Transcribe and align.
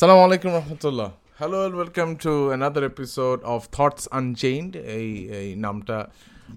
সালামু 0.00 0.22
আলাইকুম 0.26 0.50
রহমতুল্লাহ 0.60 1.10
hello 1.38 1.58
welcome 1.78 2.08
to 2.24 2.32
another 2.48 2.84
episode 2.84 3.38
of 3.54 3.60
Thoughts 3.76 4.04
Unchained 4.20 4.72
এই 4.98 5.08
এই 5.40 5.48
নামটা 5.64 5.96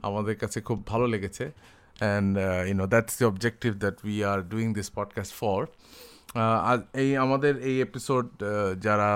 আমাদের 0.08 0.36
কাছে 0.36 0.62
খুব 0.62 0.80
ভালো 0.88 1.06
লেগেছে। 1.08 1.46
And 1.52 2.32
you know 2.70 2.86
that's 2.88 3.14
the 3.20 3.26
objective 3.26 3.72
that 3.84 3.98
we 4.06 4.16
are 4.32 4.40
doing 4.54 4.68
this 4.74 4.90
podcast 4.96 5.34
for 5.40 5.60
আর 6.70 6.78
এই 6.94 7.18
আমাদের 7.18 7.54
এই 7.70 7.76
এপিসোড 7.82 8.26
যারা 8.82 9.10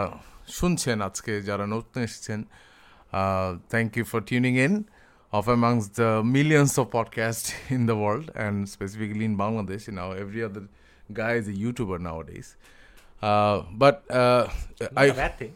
শুনছেন 0.58 0.98
আজকে, 1.02 1.34
যারা 1.42 1.66
নতুন 1.66 1.98
এসেছেন 2.04 2.40
thank 3.72 3.90
you 3.98 4.06
for 4.12 4.22
tuning 4.30 4.54
in 4.66 4.74
of 5.32 5.46
amongst 5.46 5.84
the 6.00 6.10
millions 6.36 6.74
of 6.80 6.86
podcast 6.92 7.46
in 7.72 7.82
the 7.86 7.98
world 8.02 8.28
and 8.32 8.58
specifically 8.74 9.24
in 9.30 9.36
Bangladesh 9.44 9.82
now 9.90 10.10
every 10.24 10.42
other 10.48 10.66
guy 11.16 11.34
is 11.40 11.46
a 11.50 11.56
YouTuber 11.64 12.00
nowadays 12.24 12.50
Uh, 13.23 13.57
but 13.83 13.97
uh, 14.11 14.49
Not 14.81 14.93
I 14.97 15.07
a 15.07 15.15
bad 15.15 15.35
thing. 15.41 15.53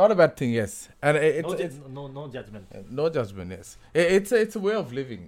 not 0.00 0.10
a 0.14 0.14
bad 0.14 0.32
thing, 0.38 0.50
yes, 0.60 0.72
and 1.02 1.16
it- 1.16 1.34
it's, 1.38 1.48
no, 1.48 1.54
ju- 1.58 1.64
it's 1.68 1.78
no, 1.98 2.02
no 2.18 2.22
judgment. 2.36 2.64
no 3.00 3.04
judgment, 3.18 3.48
yes. 3.56 3.68
It, 4.00 4.06
it's 4.16 4.30
a, 4.32 4.38
it's 4.44 4.56
a 4.60 4.62
way 4.68 4.74
of 4.82 4.92
living 4.92 5.22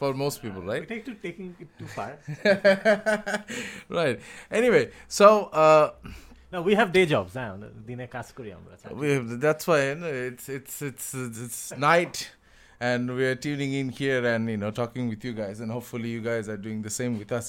for 0.00 0.12
most 0.14 0.36
people, 0.44 0.62
right? 0.62 0.86
Take 0.92 1.04
to 1.06 1.14
taking 1.26 1.48
it 1.62 1.68
too 1.78 1.88
far. 1.96 2.12
right. 3.88 4.20
Anyway, 4.50 4.90
so 5.08 5.26
uh, 5.46 5.92
no, 6.52 6.62
we 6.62 6.74
have 6.80 6.88
day 6.98 7.06
jobs. 7.14 7.32
হ্যাঁ 7.38 7.50
দিনে 7.88 8.06
কাজ 8.16 8.28
করি 8.36 8.50
আমরা 8.58 8.74
we 9.02 9.08
have, 9.16 9.26
that's 9.46 9.64
why 9.70 9.80
you 9.90 9.96
know, 10.02 10.12
it's 10.30 10.46
it's 10.58 10.76
it's 10.90 11.08
it's 11.44 11.60
night, 11.90 12.16
and 12.88 13.02
we 13.18 13.24
are 13.30 13.38
tuning 13.46 13.72
in 13.80 13.88
here 14.00 14.22
and 14.32 14.42
you 14.54 14.58
know 14.62 14.72
talking 14.82 15.04
with 15.12 15.22
you 15.28 15.34
guys, 15.42 15.56
and 15.62 15.68
hopefully 15.76 16.10
you 16.16 16.22
guys 16.30 16.44
are 16.52 16.60
doing 16.66 16.80
the 16.88 16.94
same 17.00 17.14
with 17.22 17.32
us. 17.38 17.46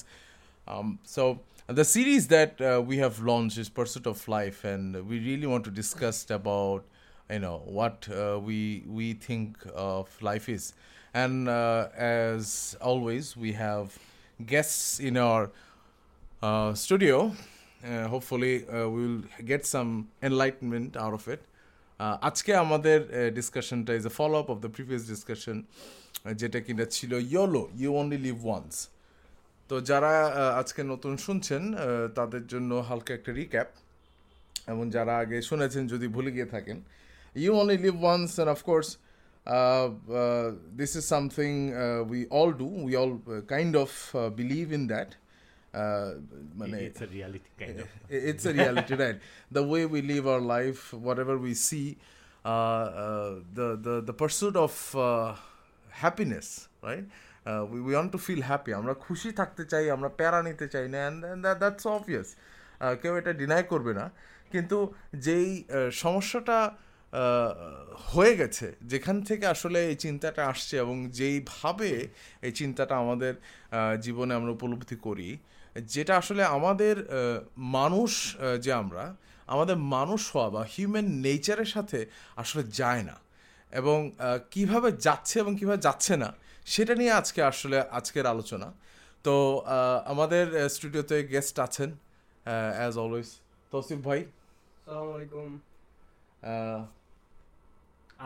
Um, 0.72 0.88
so 1.16 1.22
the 1.66 1.84
series 1.84 2.28
that 2.28 2.60
uh, 2.60 2.82
we 2.90 2.96
have 2.98 3.20
launched 3.20 3.58
is 3.58 3.68
Pursuit 3.68 4.06
of 4.06 4.26
Life, 4.28 4.64
and 4.64 5.06
we 5.08 5.18
really 5.20 5.46
want 5.46 5.64
to 5.64 5.70
discuss 5.70 6.28
about 6.30 6.84
you 7.30 7.40
know 7.40 7.62
what 7.66 8.08
uh, 8.08 8.40
we 8.40 8.84
we 8.86 9.12
think 9.12 9.56
of 9.74 10.08
life 10.22 10.48
is, 10.48 10.72
and 11.12 11.48
uh, 11.48 11.88
as 11.96 12.76
always 12.80 13.36
we 13.36 13.52
have 13.52 13.98
guests 14.46 15.00
in 15.00 15.16
our 15.16 15.50
uh, 16.42 16.74
studio. 16.74 17.32
Uh, 17.84 18.08
hopefully, 18.08 18.66
uh, 18.68 18.88
we'll 18.88 19.22
get 19.44 19.64
some 19.64 20.08
enlightenment 20.22 20.96
out 20.96 21.14
of 21.14 21.28
it. 21.28 21.42
Uh, 22.00 22.16
আজকে 22.28 22.52
আমাদের 22.64 22.98
ডিসকাশনটা 23.38 23.92
is 23.98 24.04
a 24.10 24.12
follow 24.18 24.36
up 24.42 24.48
of 24.54 24.58
the 24.64 24.70
previous 24.76 25.02
discussion 25.12 25.56
যেটা 26.40 26.58
কিনা 26.66 26.84
ছিল 26.96 27.12
YOLO 27.32 27.62
you 27.80 27.90
only 28.02 28.18
live 28.26 28.36
once 28.46 28.74
তো 29.69 29.81
যারা 29.81 30.27
আজকে 30.61 30.83
নতুন 30.83 31.17
শুনছেন 31.17 31.73
তাদের 32.15 32.47
জন্য 32.47 32.73
হালকা 32.75 33.13
একটা 33.13 33.31
রিক্যাপ 33.31 33.67
এবং 34.67 34.89
যারা 34.89 35.17
আগে 35.17 35.41
শুনেছেন 35.41 35.87
যদি 35.87 36.07
ভুলে 36.07 36.31
গিয়ে 36.31 36.45
থাকেন। 36.45 36.81
You 37.35 37.53
only 37.59 37.77
live 37.77 38.03
once 38.03 38.35
and 38.35 38.51
of course 38.51 38.97
this 40.77 40.95
is 40.95 41.03
something 41.03 41.71
we 42.09 42.25
all 42.29 42.53
do 42.53 42.65
we 42.65 42.95
all 42.95 43.17
kind 43.47 43.77
of 43.77 44.15
believe 44.15 44.71
in 44.71 44.87
that 44.87 45.11
মানে 46.55 46.77
it's 46.79 47.01
a 47.01 47.07
reality 47.17 47.51
kind 47.59 47.77
of. 47.79 47.87
I- 48.11 48.23
it's 48.31 48.45
a 48.45 48.53
reality 48.53 48.93
right. 49.03 49.17
The 49.57 49.63
way 49.71 49.83
we 49.93 49.99
live 50.13 50.25
our 50.27 50.43
life 50.57 50.81
whatever 51.07 51.35
we 51.37 51.53
see 51.67 51.87
uh, 52.45 52.85
uh, 53.03 53.31
uh, 57.45 57.49
uh, 57.49 57.77
we 57.87 57.91
want 57.95 58.09
to 58.15 58.19
feel 58.27 58.41
happy. 58.51 58.71
আমরা 58.73 58.93
খুশি 58.93 59.31
থাকতে 59.31 59.65
চাই 59.65 59.89
আমরা 59.89 60.09
প্যারা 60.09 60.43
নিতে 60.43 60.67
চাই 60.67 60.89
না 60.89 60.97
অ্যান্ড 60.97 61.41
দ্যাটস 61.59 61.87
অবভিয়াস 61.87 62.35
কেউ 63.01 63.15
এটা 63.15 63.33
ডিনাই 63.33 63.63
করবে 63.63 63.93
না। 63.93 64.11
কিন্তু 64.51 64.93
যেই 65.15 65.63
সমস্যাটা 65.91 66.71
হয়ে 68.13 68.37
গেছে 68.37 68.75
যেখান 68.81 69.21
থেকে 69.21 69.47
আসলে 69.47 69.79
এই 69.85 69.95
চিন্তাটা 69.95 70.47
আসছে 70.47 70.77
এবং 70.77 71.09
যেইভাবে 71.09 72.07
এই 72.41 72.51
চিন্তাটা 72.51 72.95
আমাদের 72.97 73.33
জীবনে 74.01 74.33
আমরা 74.33 74.51
উপলব্ধি 74.51 74.95
করি 74.95 75.37
যেটা 75.93 76.17
আসলে 76.17 76.43
আমাদের 76.43 76.95
মানুষ 77.57 78.37
যে 78.61 78.73
আমরা 78.73 79.15
আমাদের 79.47 79.77
মানুষ 79.77 80.35
হওয়া 80.35 80.49
বা 80.49 80.67
হিউম্যান 80.77 81.05
নেচারের 81.05 81.65
সাথে 81.65 82.05
আসলে 82.35 82.63
যায় 82.63 83.03
না। 83.03 83.15
এবং 83.71 84.11
কীভাবে 84.51 84.91
যাচ্ছে 84.91 85.39
এবং 85.39 85.55
কীভাবে 85.59 85.77
যাচ্ছে 85.77 86.17
না 86.17 86.33
সেটা 86.73 86.93
নিয়ে 86.99 87.13
আজকে 87.21 87.39
আসলে 87.51 87.77
আজকের 87.97 88.25
আলোচনা। 88.33 88.67
তো 89.25 89.33
আমাদের 90.13 90.45
স্টুডিওতে 90.75 91.17
গেস্ট 91.33 91.55
আছেন 91.65 91.89
অ্যাজ 92.77 92.93
অলওয়েজ 93.03 93.29
তৌসিফ 93.71 93.99
ভাই। 94.07 94.19
আসসালামু 94.23 95.11
আলাইকুম। 95.15 95.49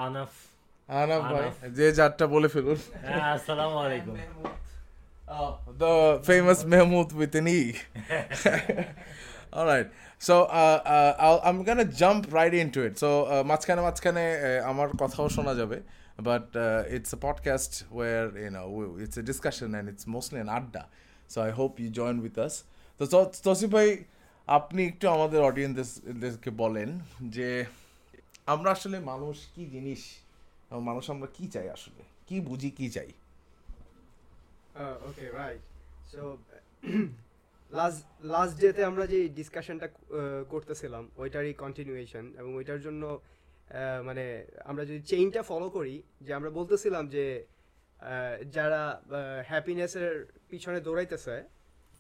আনাফ। 0.05 0.31
আনাফ 1.01 1.21
ভাই 1.33 1.47
যে 1.77 1.85
যারটা 1.99 2.25
বলে 2.33 2.47
ফেলুন। 2.53 2.79
হ্যাঁ 3.05 3.23
আসসালামু 3.37 3.77
আলাইকুম। 3.85 4.15
The 5.83 5.93
famous 6.29 6.59
Mehmood 6.71 7.09
with 7.19 7.33
an 7.39 7.47
E. 7.59 7.61
All 9.55 9.65
right. 9.71 9.87
So 10.27 10.35
uh, 10.59 10.79
uh, 10.95 11.13
I'll, 11.25 11.41
I'm 11.47 11.59
gonna 11.67 11.89
jump 12.01 12.21
right 12.39 12.53
into 12.63 12.79
it. 12.87 12.93
So 13.03 13.09
uh, 13.33 13.43
মাঝখানে 13.51 13.81
মাঝখানে 13.87 14.23
uh, 14.47 14.59
আমার 14.71 14.87
কথাও 15.01 15.27
শোনা 15.35 15.53
যাবে। 15.59 15.77
But 16.19 16.55
uh, 16.55 16.83
it's 16.87 17.13
a 17.13 17.17
podcast 17.17 17.83
where 17.91 18.25
you 18.37 18.49
know 18.49 18.67
we- 18.69 19.03
it's 19.03 19.17
a 19.17 19.23
discussion 19.23 19.75
and 19.75 19.85
it's 19.89 20.05
mostly 20.07 20.39
an 20.39 20.49
আড্ডা 20.49 20.83
so 21.29 21.37
I 21.41 21.51
hope 21.59 21.73
you 21.83 21.89
join 22.01 22.15
with 22.25 22.37
us. 22.47 22.53
তো 22.99 23.03
তসিফ 23.47 23.69
ভাই 23.69 23.89
আপনি 24.47 24.81
একটু 24.85 25.05
আমাদের 25.09 25.39
অডিয়েন্সদেরকে 25.41 26.49
বলেন 26.63 26.89
যে 27.35 27.47
আমরা 28.47 28.69
আসলে 28.71 28.97
মানুষ 29.11 29.37
কি 29.55 29.63
জিনিস 29.65 30.01
মানুষ 30.89 31.05
আমরা 31.09 31.27
কি 31.37 31.45
চাই 31.47 31.67
আসলে? 31.69 32.01
কি 32.27 32.35
বুঝি 32.49 32.69
কি 32.71 32.87
চাই? 32.89 33.09
Okay 35.07 35.25
right 35.39 35.61
so 36.11 36.21
last 37.71 38.01
last 38.33 38.53
ডেতে 38.61 38.81
আমরা 38.85 39.03
যে 39.07 39.19
ডিসকাশনটা 39.39 39.87
করতেছিলাম 40.49 41.03
ওইটারই 41.17 41.53
কন্টিনিউয়েশন 41.63 42.25
এবং 42.37 42.51
ওইটার 42.55 42.79
জন্য 42.81 43.03
মানে 44.07 44.25
আমরা 44.69 44.83
যদি 44.89 45.01
চেইনটা 45.11 45.41
ফলো 45.51 45.67
করি, 45.77 45.95
যে 46.25 46.31
আমরা 46.37 46.49
বলতেছিলাম 46.57 47.03
যে 47.15 47.25
যারা 48.55 48.81
হ্যাপিনেসের 49.51 50.11
পিছনে 50.49 50.79
দৌড়াইতেছে, 50.87 51.35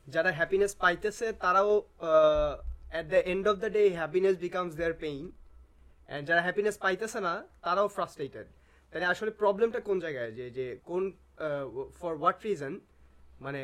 যারা 0.07 0.29
হ্যাপিনেস 0.39 0.71
পাইতেছে, 0.83 1.27
তারাও 1.43 1.71
at 2.93 3.05
the 3.13 3.19
end 3.31 3.45
of 3.51 3.55
the 3.63 3.69
day 3.77 3.83
happiness 3.99 4.35
becomes 4.45 4.71
their 4.79 4.95
pain 5.03 5.23
and 6.09 6.23
যারা 6.29 6.41
হ্যাপিনেস 6.47 6.75
পাইতেছে 6.83 7.19
না, 7.27 7.33
তারাও 7.65 7.87
ফ্রাস্ট্রেটেড 7.95 8.47
তাহলে 8.89 9.07
আসলে 9.13 9.31
প্রবলেমটা 9.41 9.79
কোন 9.87 9.97
জায়গায়? 10.05 10.31
যে 10.37 10.45
যে 10.57 10.65
কোন 10.89 11.03
ফর 11.99 12.13
হোয়াট 12.21 12.37
রিজন 12.47 12.73
মানে 13.45 13.61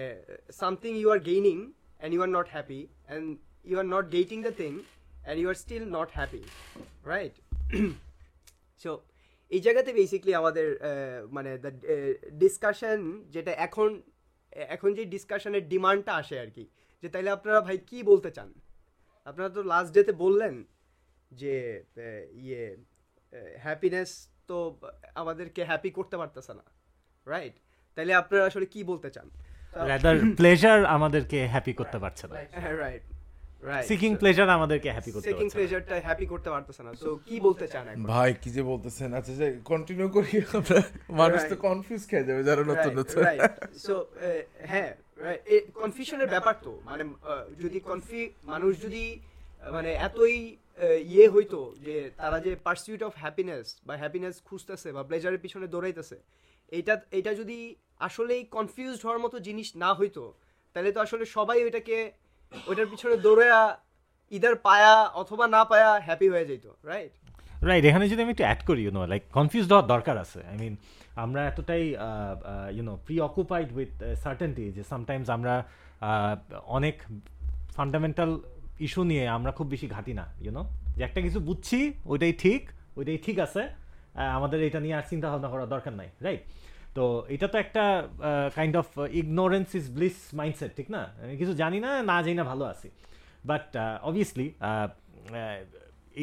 something 0.61 0.91
you 1.01 1.07
are 1.15 1.21
gaining 1.29 1.57
and 1.99 2.11
you 2.15 2.21
are 2.25 2.31
not 2.37 2.47
happy 2.55 2.81
and 2.87 3.25
you 3.69 3.75
are 3.83 3.87
not 3.95 4.05
getting 4.15 4.37
the 4.47 4.53
thing 4.61 4.71
and 4.81 5.37
you 5.41 5.47
are 5.51 5.57
still 5.63 5.83
not 5.97 6.09
happy 6.17 6.43
right 7.13 7.33
so 8.81 8.91
এই 9.51 9.61
জায়গাতে 9.65 9.91
বেসিকলি 9.93 10.31
আমাদের 10.41 10.67
মানে 11.31 11.51
দ্য 11.57 11.71
ডিসকাশন 12.43 12.99
যেটা 13.29 13.51
এখন 13.67 13.89
এখন 14.75 14.89
যে 14.97 15.03
ডিসকাশনের 15.05 15.63
ডিমান্ডটা 15.67 16.13
আসে 16.21 16.35
আর 16.39 16.49
কি 16.55 16.63
যে 17.03 17.07
তাইলে 17.13 17.29
আপনারা 17.37 17.59
ভাই 17.67 17.77
কি 17.89 17.99
বলতে 18.11 18.29
চান? 18.37 18.49
আপনারা 19.27 19.49
তো 19.49 19.61
লাস্ট 19.63 19.91
ডেতে 19.95 20.13
বললেন 20.25 20.55
যে 21.31 21.53
ইয়ে 22.43 22.63
হ্যাপিনেস 23.65 24.11
তো 24.47 24.57
আমাদেরকে 25.15 25.61
হ্যাপি 25.69 25.89
করতে 25.97 26.15
পারতেছে 26.17 26.53
না 26.59 26.65
রাইট 27.27 27.55
তাইলে 27.97 28.13
আপনারা 28.21 28.43
আসলে 28.45 28.65
কি 28.65 28.81
বলতে 28.83 29.09
চান? 29.15 29.27
রাদার 29.89 30.17
প্লেজার 30.37 30.79
আমাদেরকে 30.95 31.39
হ্যাপি 31.53 31.73
করতে 31.79 31.97
পারছে 32.03 32.25
না। 32.27 32.33
রাইট 32.37 32.51
রাইট 32.83 33.03
সিকিং 33.89 34.11
প্লেজার 34.21 34.49
আমাদেরকে 34.57 34.89
হ্যাপি 34.95 35.11
করতে 35.13 35.27
সেকিং 35.29 35.47
প্লেজারটা 35.55 35.95
হ্যাপি 36.07 36.25
করতে 36.33 36.49
পারতেছে 36.53 36.81
না। 36.87 36.91
সো 37.03 37.09
কি 37.27 37.35
বলতে 37.47 37.65
চান 37.73 37.85
এখন? 37.91 38.05
ভাই 38.13 38.29
কি 38.41 38.49
যে 38.57 38.63
বলতেছেন? 38.71 39.09
আচ্ছা 39.17 39.33
যে 39.41 39.47
কন্টিনিউ 39.71 40.07
করি। 40.15 40.33
আমরা 40.57 40.79
মানুষ 41.21 41.41
তো 41.51 41.55
কনফিউজ 41.67 42.01
খেয়ে 42.09 42.25
যাবে 42.29 42.41
যারা 42.49 42.63
নতুন 42.71 42.91
নতুন। 42.99 43.21
সো 43.85 43.95
হ্যাঁ 44.71 44.91
কনফিউশনের 45.81 46.29
ব্যাপার 46.33 46.55
তো। 46.65 46.73
মানে 46.89 47.03
যদি 47.63 47.79
কনফি 47.89 48.21
মানুষ 48.51 48.71
যদি 48.85 49.03
মানে 49.75 49.91
এতই 50.07 50.37
ইয়ে 51.13 51.27
হইতো 51.35 51.59
যে 51.85 51.95
তারা 52.19 52.37
যে 52.45 52.51
পার্সিউট 52.67 53.01
অফ 53.07 53.13
হ্যাপিনেস 53.23 53.65
বা 53.87 53.93
হ্যাপিনেস 54.03 54.35
খুঁজতেছে 54.47 54.89
বা 54.95 55.01
প্লেজারের 55.09 55.41
পিছনে 55.45 55.65
দৌড়াইতেছে 55.73 56.17
এইটা 56.71 56.93
এটা 57.19 57.31
যদি 57.41 57.59
আসলেই 58.07 58.43
কনফিউজড 58.57 59.01
হওয়ার 59.05 59.23
মতো 59.25 59.37
জিনিস 59.47 59.67
না 59.83 59.89
হইতো 59.99 60.23
তাহলে 60.75 60.89
তো 60.95 60.99
আসলে 61.05 61.23
সবাই 61.37 61.59
ওইটাকে 61.67 61.97
ওইটার 62.69 62.87
পিছনে 62.91 63.15
দৌড়ায়া 63.17 63.77
ইদার 64.31 64.55
পায়া 64.55 64.93
অথবা 65.21 65.45
না 65.47 65.65
পায়া 65.65 65.99
হ্যাপি 66.05 66.29
হয়ে 66.29 66.45
যেত 66.45 66.65
রাইট 66.91 67.13
রাইট 67.69 67.85
এখানে 67.85 68.05
যদি 68.09 68.21
আমি 68.21 68.31
একটু 68.31 68.43
অ্যাড 68.43 68.61
করি 68.67 68.81
ইউনো 68.83 69.05
লাইক 69.05 69.23
কনফিউজ 69.31 69.65
হওয়ার 69.71 69.87
দরকার 69.87 70.15
আছে। 70.17 70.39
আই 70.51 70.57
মিন 70.57 70.75
আমরা 71.15 71.41
এতটাই 71.47 71.83
you know 72.77 72.93
preoccupied 73.19 73.67
with 73.77 73.91
certainty 74.23 74.71
যে 74.71 74.83
সামটাইমস 74.83 75.29
আমরা 75.29 75.63
অনেক 76.77 76.95
ফান্ডামেন্টাল 77.75 78.31
ইস্যু 78.79 79.03
নিয়ে 79.03 79.27
আমরা 79.27 79.51
খুব 79.51 79.67
বেশি 79.67 79.87
ঘাটি 79.87 80.13
না 80.13 80.25
ইউনো 80.41 80.63
যে 80.97 81.03
একটা 81.03 81.21
কিছু 81.21 81.39
বুঝছি, 81.39 81.79
ওইটাই 82.05 82.33
ঠিক 82.33 82.61
ওইটাই 82.97 83.17
ঠিক 83.17 83.39
আছে 83.39 83.61
আমাদের 84.37 84.63
এটা 84.63 84.79
নিয়ে 84.79 84.95
আর 84.95 85.05
চিন্তা 85.09 85.27
ভাবনা 85.31 85.47
করার 85.47 85.69
দরকার 85.69 85.93
নাই 85.93 86.09
রাইট 86.21 86.41
তো 86.97 87.03
এটা 87.35 87.47
তো 87.53 87.57
একটা 87.65 87.83
kind 88.57 88.75
of 88.81 88.87
ignorance 89.21 89.69
is 89.79 89.85
bliss 89.97 90.17
mindset 90.39 90.71
ঠিক 90.77 90.87
না? 90.95 91.01
কিছু 91.39 91.53
জানি 91.61 91.77
না 91.85 91.91
না 92.09 92.15
জানি 92.25 92.35
না 92.39 92.45
ভালো 92.51 92.63
আছি। 92.73 92.87
বাট 93.49 93.65
অবভিয়াসলি 94.07 94.47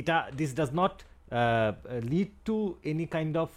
এটা 0.01 0.17
this 0.41 0.51
does 0.61 0.71
not 0.81 0.95
lead 2.13 2.31
to 2.49 2.57
any 2.91 3.07
kind 3.17 3.35
of 3.45 3.51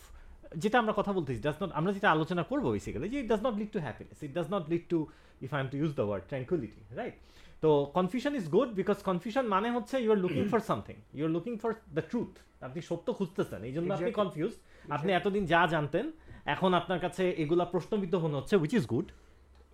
যেটা 0.63 0.77
আমরা 0.81 0.94
কথা 1.00 1.12
বলতেছি 1.18 1.39
ডাজ 1.48 1.57
নট 1.62 1.71
আমরা 1.80 1.92
যেটা 1.98 2.10
আলোচনা 2.15 2.44
করব 2.51 2.65
বেসিক্যালি 2.75 3.07
যে 3.13 3.18
it 3.24 3.27
does 3.33 3.42
not 3.48 3.56
lead 3.62 3.71
to 3.75 3.80
happiness 3.88 4.18
it 4.25 4.31
does 4.38 4.48
not 4.56 4.63
lead 4.71 4.86
to 4.94 5.00
if 5.45 5.50
I 5.56 5.60
am 5.63 5.68
to 5.74 5.77
use 5.81 5.92
the 6.00 6.06
word 6.07 6.24
tranquility 6.31 6.81
right 7.01 7.15
তো 7.63 7.69
confusion 7.98 8.33
is 8.39 8.45
good 8.56 8.69
because 8.80 8.98
confusion 9.10 9.45
মানে 9.56 9.68
হচ্ছে 9.75 9.95
you 10.04 10.10
are 10.15 10.19
looking 10.25 10.44
for 10.54 10.62
something 10.69 10.95
you 11.18 11.24
are 11.27 11.31
looking 11.36 11.54
for 11.62 11.71
the 11.98 12.04
truth 12.12 12.31
আপনি 12.68 12.80
সত্য 12.89 13.07
খুঁজতেছেন 13.18 13.60
এই 13.69 13.74
জন্য 13.75 13.89
আপনি 13.98 14.12
confuse 14.21 14.54
আপনি 14.95 15.10
এতদিন 15.19 15.44
যা 15.54 15.62
জানতেন 15.75 16.06
এখন 16.45 16.72
আপনার 16.74 17.00
কাছে 17.00 17.24
এগুলা 17.44 17.66
প্রশ্নবিদ্ধ 17.66 18.13
মনে 18.16 18.36
হচ্ছে 18.40 18.56
which 18.56 18.74
is 18.80 18.86
good 18.94 19.07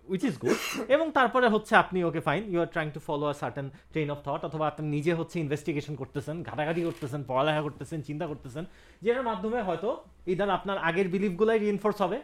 which 0.08 0.22
is 0.24 0.36
good 0.44 0.58
এবং 0.94 1.06
তারপরে 1.18 1.46
হচ্ছে 1.48 1.72
আপনি 1.76 1.98
okay 2.04 2.20
fine 2.20 2.42
you 2.52 2.58
are 2.60 2.70
trying 2.74 2.88
to 2.90 3.00
follow 3.08 3.24
a 3.32 3.34
certain 3.42 3.66
train 3.92 4.08
of 4.10 4.18
thought 4.26 4.42
অথবা 4.48 4.64
আপনি 4.68 4.84
নিজে 4.96 5.12
হচ্ছে 5.14 5.36
ইনভেস্টিগেশন 5.40 5.94
করতেছেন 5.96 6.36
ঘাটাঘাটি 6.42 6.80
করতেছেন 6.84 7.20
পড়ালেখা 7.24 7.62
করতেছেন 7.62 7.98
চিন্তা 8.08 8.26
করতেছেন 8.26 8.64
যেটার 9.02 9.24
মাধ্যমে 9.30 9.58
হয়তো 9.62 9.88
ইদার 10.26 10.50
আপনার 10.50 10.78
আগের 10.88 11.08
বিলিফগুলাই 11.08 11.58
রিএনফোর্স 11.58 11.98
হবে 12.04 12.18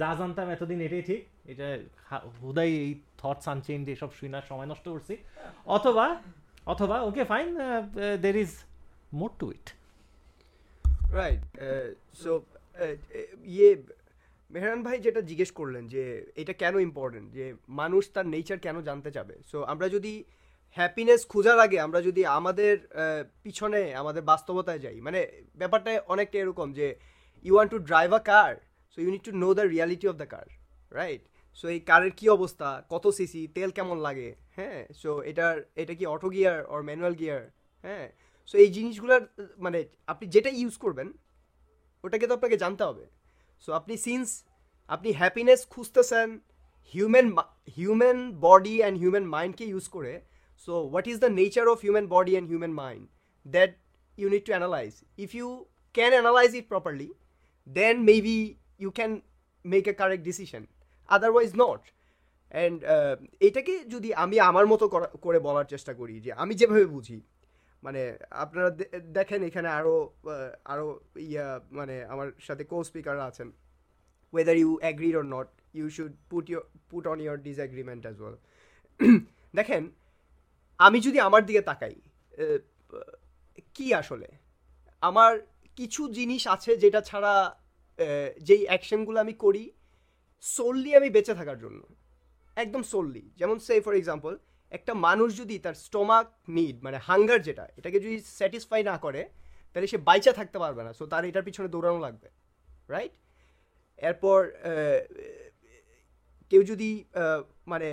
যা 0.00 0.10
জানতাম 0.20 0.46
এতদিন 0.50 0.78
এটাই 0.80 1.02
ঠিক 1.02 1.20
এটা 1.46 1.66
হুদাই 2.42 2.70
এই 2.84 2.90
থটস 3.18 3.48
আনচেঞ্জ 3.48 3.84
এসব 3.88 4.10
শুই 4.18 4.28
না 4.28 4.38
সময় 4.40 4.68
নষ্ট 4.72 4.86
করছি। 4.88 5.14
অথবা 5.66 6.06
অথবা 6.66 6.96
okay 7.00 7.22
fine 7.24 7.48
there 8.22 8.36
is 8.44 8.52
more 9.14 9.30
to 9.38 9.46
it 9.52 9.66
right 11.20 11.40
so 12.14 12.30
ইয়ে 13.54 13.70
মেহরান 14.52 14.80
ভাই 14.86 14.98
যেটা 15.06 15.20
জিজ্ঞেস 15.30 15.50
করলেন 15.58 15.84
যে 15.94 16.02
এটা 16.42 16.52
কেন 16.62 16.74
ইম্পর্টেন্ট 16.88 17.26
যে 17.38 17.46
মানুষ 17.80 18.02
তার 18.14 18.26
নেচার 18.34 18.58
কেন 18.66 18.76
জানতে 18.88 19.10
চাবে? 19.16 19.34
সো 19.50 19.58
আমরা 19.72 19.86
যদি 19.96 20.12
হ্যাপিনেস 20.76 21.20
খোঁজার 21.32 21.58
আগে, 21.64 21.78
আমরা 21.86 22.00
যদি 22.08 22.22
আমাদের 22.38 22.74
পিছনে, 23.44 23.82
আমাদের 24.02 24.22
বাস্তবতায় 24.32 24.82
যাই 24.84 24.98
মানে 25.06 25.20
ব্যাপারটা 25.60 25.90
অনেকটা 26.14 26.36
এরকম 26.42 26.68
যে 26.78 26.86
you 27.44 27.52
want 27.56 27.70
to 27.74 27.80
drive 27.90 28.10
a 28.20 28.22
car 28.30 28.52
so 28.92 28.98
you 29.02 29.10
need 29.14 29.24
to 29.28 29.34
know 29.44 29.48
the 29.58 29.64
reality 29.74 30.06
of 30.10 30.16
the 30.22 30.28
car 30.34 30.46
right 30.92 31.22
so 31.58 31.64
এই 31.74 31.80
কারের 31.90 32.12
কী 32.18 32.26
অবস্থা? 32.38 32.68
কত 32.92 33.04
সিসি 33.18 33.42
তেল 33.56 33.70
কেমন 33.78 33.96
লাগে? 34.06 34.28
হ্যাঁ? 34.58 34.80
সো 35.00 35.10
এটার, 35.30 35.56
এটা 35.82 35.94
কি 35.98 36.04
auto 36.14 36.28
gear 36.34 36.58
or 36.72 36.80
manual 36.88 37.14
gear 37.20 37.42
হ্যাঁ? 37.86 38.06
সো 38.48 38.54
এই 38.64 38.70
জিনিসগুলোর 38.76 39.22
মানে 39.64 39.78
আপনি 40.12 40.24
যেটা 40.34 40.50
ইউজ 40.60 40.76
করবেন 40.84 41.08
ওটাকে 42.04 42.26
তো 42.28 42.32
আপনাকে 42.38 42.56
জানতে 42.64 42.82
হবে। 42.88 43.04
সো 43.64 43.70
আপনি 43.80 43.94
সিন্স 44.06 44.28
আপনি 44.90 45.10
হ্যাপিনেস 45.20 45.60
খুঁজতেছেন 45.72 46.28
human 46.94 47.26
human 47.78 48.18
body 48.46 48.74
and 48.82 48.96
human 49.02 49.26
মাইন্ডকে 49.36 49.64
use 49.72 49.84
করে 49.96 50.12
so 50.68 50.72
what 50.92 51.06
is 51.12 51.16
the 51.24 51.30
nature 51.40 51.64
of 51.72 51.78
human 51.84 52.06
body 52.16 52.32
and 52.34 52.48
human 52.50 52.74
mind 52.82 53.02
that 53.46 53.70
you 54.18 54.26
need 54.34 54.42
to 54.46 54.52
analyse 54.56 54.92
if 55.24 55.30
you 55.38 55.48
can 55.94 56.12
analyse 56.16 56.50
it 56.58 56.66
properly 56.72 57.08
then 57.68 57.96
maybe 58.10 58.38
you 58.82 58.90
can 58.98 59.12
make 59.64 59.84
a 59.92 59.94
correct 60.00 60.22
decision 60.30 60.62
otherwise 61.08 61.50
not 61.64 61.82
and 62.54 62.78
এটাকে 63.40 63.74
যদি 63.94 64.08
আমি 64.24 64.36
আমার 64.50 64.66
মতো 64.72 64.84
করে 65.24 65.38
বলার 65.46 65.66
চেষ্টা 65.72 65.92
করি 66.00 66.14
যে 66.24 66.30
আমি 66.42 66.52
যেভাবে 66.60 66.86
বুঝি 66.86 67.18
মানে 67.82 68.02
আপনারা 68.44 68.70
দেখেন 69.18 69.40
এখানে 69.48 69.68
আরও 69.78 69.94
আরও 70.72 70.86
ইয়া 71.32 71.46
মানে 71.78 71.94
আমার 72.12 72.28
সাথে 72.46 72.64
কো 72.72 72.78
স্পিকার 72.88 73.14
আছেন। 73.30 73.48
Whether 74.32 74.56
you 74.62 74.70
agreed 74.82 75.14
or 75.20 75.26
not 75.36 75.48
you 75.78 75.86
should 75.96 76.12
put 76.30 76.44
your 76.50 76.62
put 76.90 77.04
on 77.12 77.18
your 77.26 77.36
disagreement 77.46 78.02
as 78.06 78.16
well 78.22 78.36
দেখেন, 79.58 79.82
আমি 80.86 80.98
যদি 81.06 81.18
আমার 81.28 81.42
দিকে 81.48 81.62
তাকাই 81.70 81.96
কি 83.76 83.86
আসলে? 84.00 84.28
আমার 85.02 85.32
কিছু 85.78 86.02
জিনিস 86.18 86.42
আছে 86.54 86.72
যেটা 86.82 87.00
ছাড়া 87.08 87.34
যেই 88.48 88.62
অ্যাকশনগুলো 88.68 89.18
আমি 89.24 89.34
করি 89.44 89.64
সোললি 90.44 90.90
আমি 90.98 91.08
বেঁচে 91.16 91.34
থাকার 91.40 91.58
জন্য। 91.64 91.80
একদম 92.56 92.82
সোললি 92.92 93.24
যেমন 93.40 93.56
সে 93.66 93.74
ফর 93.84 93.94
এক্সাম্পল 94.00 94.32
একটা 94.72 94.92
মানুষ 95.06 95.28
যদি 95.40 95.56
তার 95.64 95.76
স্টোমাক 95.84 96.26
নিড 96.56 96.76
মানে 96.86 96.98
হাঙ্গার 97.08 97.40
যেটা, 97.48 97.64
এটাকে 97.78 97.98
যদি 98.04 98.16
স্যাটিসফাই 98.38 98.82
না 98.90 98.96
করে, 99.04 99.22
তাহলে 99.70 99.88
সে 99.92 99.98
বাইচা 100.08 100.32
থাকতে 100.38 100.58
পারবে 100.62 100.82
না। 100.86 100.90
সো 100.98 101.04
তার 101.12 101.22
এটার 101.30 101.46
পিছনে 101.48 101.68
দৌড়ানো 101.74 102.00
লাগবে 102.06 102.28
রাইট 102.94 103.14
এরপর 103.98 104.38
কেউ 106.50 106.62
যদি 106.70 106.90
মানে 107.72 107.88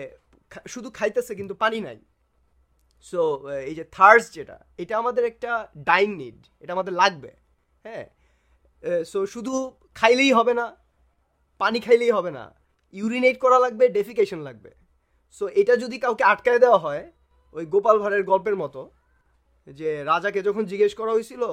শুধু 0.73 0.89
খাইতেছে 0.97 1.33
কিন্তু 1.39 1.55
পানি 1.63 1.79
নাই। 1.87 1.99
সো 3.09 3.21
এই 3.69 3.75
যে 3.79 3.85
থার্স 3.97 4.25
যেটা, 4.37 4.57
এটা 4.81 4.93
আমাদের 5.01 5.23
একটা 5.31 5.51
ডাইং 5.89 6.09
নিড 6.21 6.39
এটা 6.61 6.71
আমাদের 6.77 6.93
লাগবে 7.01 7.31
হ্যাঁ? 7.85 8.05
সো 9.11 9.19
শুধু 9.33 9.53
খাইলেই 9.99 10.31
হবে 10.37 10.53
না, 10.59 10.65
পানি 11.61 11.79
খাইলেই 11.85 12.11
হবে 12.17 12.31
না 12.37 12.43
ইউরিনেট 12.99 13.37
করা 13.43 13.57
লাগবে 13.65 13.85
ডেফিকেশন 13.97 14.39
লাগবে। 14.47 14.71
সো 15.35 15.43
এটা 15.61 15.73
যদি 15.83 15.97
কাউকে 16.03 16.23
আটকায় 16.31 16.59
দেওয়া 16.65 16.79
হয়, 16.85 17.03
ওই 17.55 17.65
গোপাল 17.73 17.95
ভাঁড়ের 18.03 18.23
গল্পের 18.31 18.57
মতো, 18.63 18.81
যে 19.67 19.89
রাজাকে 20.11 20.39
যখন 20.47 20.63
জিজ্ঞেস 20.71 20.93
করা 20.99 21.11
হয়েছিল, 21.15 21.43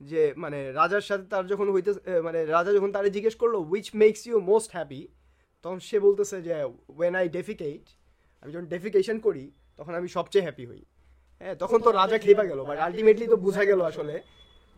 যে 0.00 0.22
মানে 0.42 0.58
রাজার 0.80 1.04
সাথে 1.08 1.26
তার 1.32 1.44
যখন 1.52 1.66
হইতে 1.74 1.90
মানে 2.26 2.40
রাজা 2.56 2.70
যখন 2.76 2.90
তারে 2.96 3.08
জিজ্ঞেস 3.16 3.34
করল 3.42 3.54
which 3.72 3.86
makes 4.02 4.20
you 4.28 4.36
most 4.50 4.70
happy 4.76 5.02
তখন 5.64 5.78
সে 5.88 5.96
বলতেছে 6.06 6.36
যে 6.46 6.52
ওয়েন 6.98 7.12
আই 7.20 7.26
ডেফিকেট 7.38 7.82
আমি 8.42 8.50
যখন 8.54 8.66
ডেফিকেশন 8.74 9.16
করি, 9.26 9.44
তখন 9.78 9.92
আমি 9.98 10.08
সবচেয়ে 10.16 10.44
হ্যাপি 10.46 10.64
হই। 10.70 10.82
হ্যাঁ 11.40 11.54
তখন 11.62 11.78
তো 11.86 11.90
রাজা 12.00 12.18
খেপা 12.24 12.44
গেল 12.50 12.60
বাট 12.68 12.78
আলটিমেটলি 12.86 13.26
তো 13.32 13.36
বোঝা 13.46 13.64
গেল 13.70 13.80
আসলে 13.90 14.14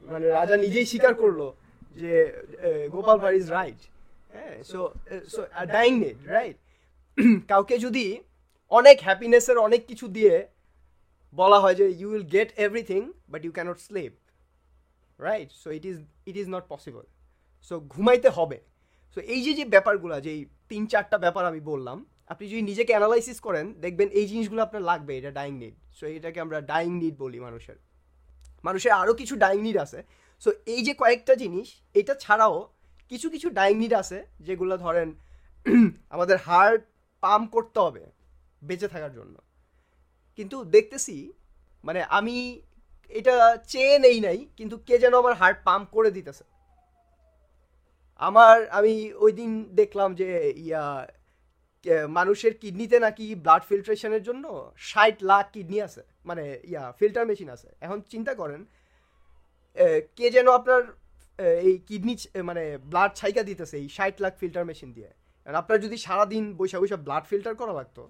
মানে 0.05 0.27
রাজা 0.39 0.57
নিজেই 0.65 0.87
স্বীকার 0.93 1.15
করল 1.23 1.41
যে 1.97 2.13
গোপাল 2.95 3.17
ভার 3.23 3.33
ইজ 3.41 3.47
রাইট 3.59 3.81
হ্যাঁ 4.35 4.57
so 4.71 4.81
so 5.35 5.41
dying 5.77 5.93
net 6.05 6.19
right 6.37 6.57
কাউকে 7.51 7.77
যদি 7.79 8.07
অনেক 8.73 8.97
হ্যাপিনেসের 9.07 9.59
অনেক 9.59 9.81
কিছু 9.87 10.07
দিয়ে 10.17 10.35
বলা 11.37 11.59
হয় 11.61 11.77
যে 11.81 11.87
you 12.01 12.09
will 12.13 12.27
get 12.35 12.51
everything 12.67 13.01
but 13.29 13.41
you 13.45 13.53
can't 13.53 13.79
sleep 13.79 14.13
right 15.19 15.51
so 15.63 15.69
it 15.79 15.85
is 15.91 15.97
it 16.27 16.37
is 16.43 16.47
not 16.49 16.65
possible 16.75 17.05
so 17.71 17.75
ঘুমাইতে 17.95 18.29
হবে। 18.29 18.59
সো 19.17 19.19
এই 19.35 19.41
যে 19.47 19.53
যে 19.59 19.65
ব্যাপারগুলো, 19.75 20.15
যে 20.21 20.33
তিন 20.71 20.83
চারটা 20.87 21.17
ব্যাপার 21.19 21.43
আমি 21.51 21.61
বললাম, 21.61 21.99
আপনি 22.33 22.45
যদি 22.49 22.63
নিজেকে 22.63 22.93
অ্যানালাইসিস 22.93 23.39
করেন, 23.47 23.67
দেখবেন 23.85 24.09
এই 24.19 24.27
জিনিসগুলো 24.27 24.61
আপনার 24.63 24.83
লাগবে, 24.83 25.13
এটা 25.19 25.31
ডাইং 25.31 25.55
নিড 25.63 25.75
সো 25.99 26.05
এটাকে 26.07 26.39
আমরা 26.41 26.59
ডাইং 26.61 26.93
নিড 27.03 27.15
বলি 27.25 27.39
মানুষের। 27.41 27.79
মানুষের 28.65 28.93
আরও 28.93 29.13
কিছু 29.15 29.35
ডাইং 29.37 29.59
নিড 29.63 29.77
আছে। 29.77 29.99
সো 30.43 30.51
এই 30.67 30.81
যে 30.87 30.93
কয়েকটা 30.95 31.35
জিনিস, 31.35 31.69
এটা 31.95 32.15
ছাড়াও 32.15 32.57
কিছু 33.09 33.27
কিছু 33.31 33.49
ডাইং 33.51 33.75
নিড 33.83 33.95
আছে, 34.03 34.19
যেগুলো 34.41 34.75
ধরেন 34.85 35.09
আমাদের 36.15 36.37
হার্ট 36.47 36.83
পাম্প 37.27 37.47
করতে 37.57 37.79
হবে 37.87 38.03
বেঁচে 38.69 38.89
থাকার 38.95 39.13
জন্য। 39.19 39.37
কিন্তু 40.39 40.57
দেখতেছি 40.75 41.17
মানে 41.85 42.01
আমি 42.19 42.37
এটা 43.11 43.35
চেয়ে 43.73 43.97
নেই 44.05 44.19
নাই, 44.27 44.39
কিন্তু 44.59 44.77
কে 44.87 44.95
যেন 45.03 45.15
আমার 45.23 45.35
হার্ট 45.41 45.59
পাম্প 45.67 45.87
করে 45.97 46.11
দিতেছে। 46.17 46.45
আমার, 48.21 48.57
আমি 48.79 48.95
ওই 49.25 49.33
দিন 49.41 49.51
দেখলাম 49.81 50.11
যে, 50.21 50.29
ইয়া 50.67 50.85
মানুষের 52.19 52.53
কিডনিতে 52.63 52.97
নাকি 53.07 53.27
ব্লাড 53.45 53.63
ফিল্ট্রেশনের 53.69 54.23
জন্য 54.29 54.45
ষাট 54.91 55.17
লাখ 55.31 55.45
কিডনি 55.55 55.79
আছে। 55.87 56.03
মানে 56.29 56.45
ইয়া 56.71 56.83
ফিল্টার 56.99 57.25
মেশিন 57.31 57.49
আছে। 57.57 57.69
এখন 57.85 57.99
চিন্তা 58.13 58.33
করেন 58.41 58.61
কে 60.17 60.27
যেন 60.37 60.47
আপনার 60.59 60.83
এই 61.69 61.75
কিডনি 61.89 62.15
মানে 62.49 62.65
ব্লাড 62.91 63.11
ছাইকা 63.19 63.43
দিতেছে 63.51 63.77
এই 63.83 63.89
ষাট 63.97 64.15
লাখ 64.25 64.33
ফিল্টার 64.41 64.65
মেশিন 64.71 64.91
দিয়ে। 64.97 65.11
আপনার 65.61 65.79
যদি 65.85 65.97
সারাদিন 66.07 66.45
বৈশা 66.59 66.79
বৈশা 66.81 66.99
ব্লাড 67.07 67.25
ফিল্টার 67.31 67.55
করা 67.61 67.73
লাগতো 67.73 68.03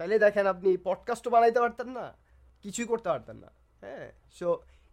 তাহলে 0.00 0.16
দেখেন 0.24 0.46
আপনি 0.54 0.70
পডকাস্টও 0.88 1.30
বানাইতে 1.34 1.60
পারতেন 1.64 1.88
না, 1.98 2.06
কিছুই 2.64 2.86
করতে 2.92 3.08
পারতেন 3.12 3.36
না। 3.44 3.50
হ্যাঁ 3.82 4.06
সো 4.38 4.48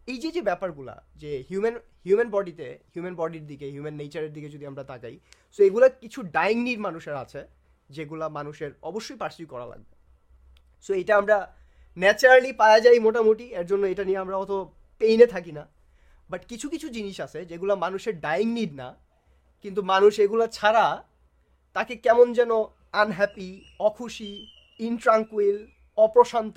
এই 0.08 0.18
যে 0.22 0.30
যে 0.36 0.42
ব্যাপারগুলা, 0.42 0.94
যে 1.22 1.30
হিউম্যান 1.48 1.76
হিউম্যান 2.06 2.30
বডিতে 2.34 2.68
হিউম্যান 2.92 3.16
বডির 3.20 3.44
দিকে 3.50 3.66
হিউম্যান 3.74 3.96
নেচারের 4.00 4.32
দিকে 4.36 4.48
যদি 4.54 4.64
আমরা 4.70 4.84
তাকাই 4.90 5.16
সো 5.52 5.60
এগুলো 5.68 5.86
কিছু 6.02 6.20
ডাইং 6.36 6.58
নিড 6.66 6.80
মানুষের 6.86 7.16
আছে, 7.24 7.40
যেগুলা 7.90 8.26
মানুষের 8.28 8.70
অবশ্যই 8.82 9.18
পার্সিউ 9.22 9.46
করা 9.52 9.66
লাগবে। 9.66 9.94
সো 10.84 10.90
এটা 10.94 11.12
আমরা 11.16 11.36
ন্যাচারালি 11.96 12.52
পাওয়া 12.52 12.78
যাই 12.84 12.98
মোটামুটি, 13.06 13.46
এর 13.60 13.66
জন্য 13.70 13.84
এটা 13.86 14.04
নিয়ে 14.04 14.20
আমরা 14.24 14.36
অত 14.36 14.52
পেইনে 15.00 15.26
থাকি 15.26 15.52
না। 15.58 15.64
বাট 16.30 16.42
কিছু 16.50 16.66
কিছু 16.68 16.86
জিনিস 16.96 17.16
আছে 17.26 17.44
যেগুলো 17.44 17.72
মানুষের 17.76 18.14
ডাইং 18.20 18.48
নিড 18.58 18.72
না, 18.82 18.88
কিন্তু 19.64 19.80
মানুষ 19.82 20.12
এগুলো 20.24 20.44
ছাড়া 20.46 20.86
তাকে 21.76 21.94
কেমন 21.96 22.26
যেন 22.38 22.52
আনহ্যাপি 23.02 23.50
অখুশি 23.88 24.32
ইনট্রাঙ্কুইল 24.80 25.58
অপ্রশান্ত, 25.98 26.56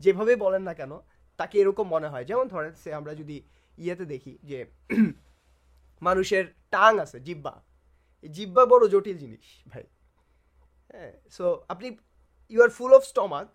যেভাবে 0.00 0.32
বলেন 0.44 0.62
না 0.68 0.74
কেন, 0.80 0.92
তাকে 1.40 1.54
এরকম 1.62 1.86
মনে 1.94 2.08
হয়। 2.08 2.24
যেমন 2.30 2.46
ধরেন, 2.48 2.72
সে 2.82 2.90
আমরা 2.94 3.12
যদি 3.20 3.36
ইয়েতে 3.78 4.04
দেখি 4.04 4.32
যে 4.50 4.58
মানুষের 6.06 6.44
টাং 6.74 6.92
আছে 7.04 7.18
জিব্বা 7.26 7.54
জিব্বা 8.24 8.62
বড় 8.72 8.84
জটিল 8.88 9.16
জিনিস, 9.18 9.46
ভাই। 9.72 9.84
হ্যাঁ 10.90 11.12
সো 11.36 11.46
আপনি 11.72 11.88
you 12.52 12.58
are 12.62 12.70
full 12.78 12.92
of 12.98 13.02
stomach 13.12 13.48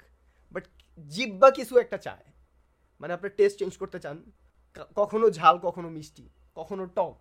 but 0.56 0.66
জিব্বা 1.12 1.48
কিছু 1.58 1.74
একটা 1.84 1.98
চায়। 1.98 2.26
মানে 3.02 3.12
আপনার 3.14 3.32
টেস্ট 3.40 3.56
চেঞ্জ 3.60 3.74
করতে 3.82 4.00
চান 4.00 4.18
কখনো 4.96 5.26
ঝাল, 5.30 5.56
কখনো 5.68 5.90
মিষ্টি, 5.98 6.26
কখনো 6.56 6.84
টক। 6.98 7.18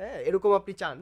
হ্যাঁ 0.00 0.18
এরকম 0.28 0.50
আপনি 0.60 0.72
চান। 0.82 0.96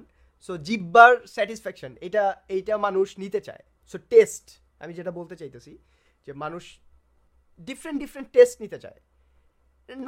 সো 0.49 0.53
জিব্বার 0.69 1.13
স্যাটিসফ্যাকশন 1.35 1.93
এটা, 2.07 2.25
এইটা 2.57 2.75
মানুষ 2.87 3.09
নিতে 3.23 3.41
চায়। 3.49 3.65
সো 3.91 3.97
টেস্ট 4.13 4.47
আমি 4.83 4.93
যেটা 4.99 5.13
বলতে 5.19 5.35
চাইতেছি, 5.41 5.73
যে 6.27 6.33
মানুষ 6.45 6.65
ডিফারেন্ট 7.69 7.99
ডিফারেন্ট 8.03 8.29
টেস্ট 8.37 8.57
নিতে 8.65 8.79
চায়। 8.85 8.99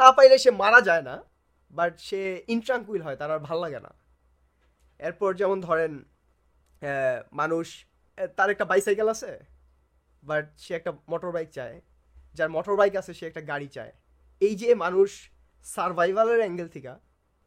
না 0.00 0.08
পাইলে 0.16 0.36
সে 0.44 0.50
মারা 0.62 0.80
যায় 0.88 1.04
না 1.08 1.16
বাট 1.78 1.92
সে 2.08 2.20
ইনট্রাঙ্কুইল 2.54 3.00
হয়, 3.06 3.16
তার 3.20 3.30
আর 3.34 3.40
ভালো 3.48 3.60
লাগে 3.64 3.80
না। 3.86 3.92
এরপর 5.00 5.30
যেমন 5.40 5.58
ধরেন 5.68 5.92
মানুষ 7.40 7.66
তার 8.38 8.48
একটা 8.54 8.66
বাইসাইকেল 8.70 9.08
আছে 9.14 9.32
বাট 10.22 10.46
সে 10.64 10.72
একটা 10.78 10.90
মোটর 11.12 11.30
বাইক 11.36 11.48
চায়। 11.58 11.76
যার 12.36 12.50
মোটর 12.56 12.74
বাইক 12.80 12.94
আছে, 13.00 13.12
সে 13.18 13.24
একটা 13.30 13.42
গাড়ি 13.50 13.68
চায়। 13.76 13.92
এই 14.42 14.54
যে 14.60 14.68
মানুষ 14.84 15.10
সার্ভাইভালের 15.66 16.40
অ্যাঙ্গেল 16.42 16.68
থেকে 16.74 16.94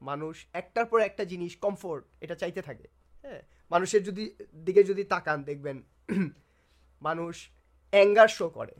মানুষ 0.02 0.46
একটার 0.54 0.86
পর 0.86 1.00
একটা 1.00 1.26
জিনিস 1.26 1.56
কমফোর্ট 1.56 2.06
এটা 2.22 2.36
চাইতে 2.36 2.62
থাকে। 2.62 2.88
হ্যাঁ? 3.22 3.42
মানুষের 3.72 4.04
যদি, 4.04 4.36
দিকে 4.54 4.84
যদি 4.84 5.04
তাকান, 5.04 5.44
দেখবেন 5.44 5.84
মানুষ 7.02 7.50
অ্যাঙ্গার 7.92 8.28
শো 8.28 8.50
করে। 8.50 8.76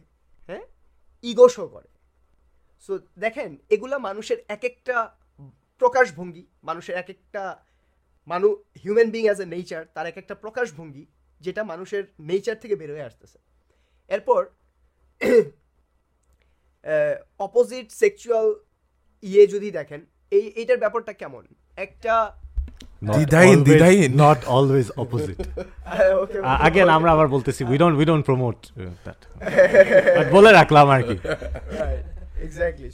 হ্যাঁ? 0.48 0.62
ইগো 1.24 1.50
শো 1.50 1.68
করে। 1.68 1.88
সো 2.80 3.00
দেখেন, 3.20 3.58
এগুলা 3.70 4.00
মানুষের 4.00 4.38
এক 4.48 4.64
একটা 4.64 5.18
প্রকাশভঙ্গি, 5.78 6.48
মানুষের 6.64 6.96
এক 6.96 7.10
একটা 7.10 7.66
মানুষ 8.28 8.80
human 8.84 9.12
being 9.12 9.24
as 9.26 9.42
a 9.42 9.46
nature 9.46 9.86
তার 9.94 10.06
এক 10.06 10.18
একটা 10.18 10.36
প্রকাশভঙ্গি, 10.36 11.06
যেটা 11.42 11.64
মানুষের 11.64 12.04
নেচার 12.20 12.56
থেকে 12.60 12.76
বের 12.76 12.92
হয়ে 12.92 13.02
আসতেছে। 13.02 13.40
এরপর 14.08 14.46
অপোজিট 17.40 17.92
সেক্সুয়াল 17.92 18.56
ইয়ে 19.22 19.48
যদি 19.48 19.72
দেখেন 19.72 20.06
এই 20.32 20.46
এইটার 20.56 20.78
ব্যাপারটা 20.78 21.14
কেমন 21.14 21.44
একটা 21.78 22.32
দ্বিধাহীন, 23.14 23.64
দ্বিধাহীন। 23.64 24.12
নট 24.22 24.40
অলওয়েজ 24.48 24.92
অপোজিট 24.98 25.40
আগেন 26.44 26.90
আমরা 26.90 27.12
আবার 27.12 27.28
বলতেছি 27.28 27.64
we 27.64 27.78
don't 27.78 27.98
we 27.98 28.06
don't 28.06 28.26
promote 28.26 28.58
that 29.04 29.20
বলে 30.32 30.52
রাখলাম 30.52 30.88
আর 30.90 31.02
কি 31.04 31.16
right 31.80 32.06
exactly 32.48 32.90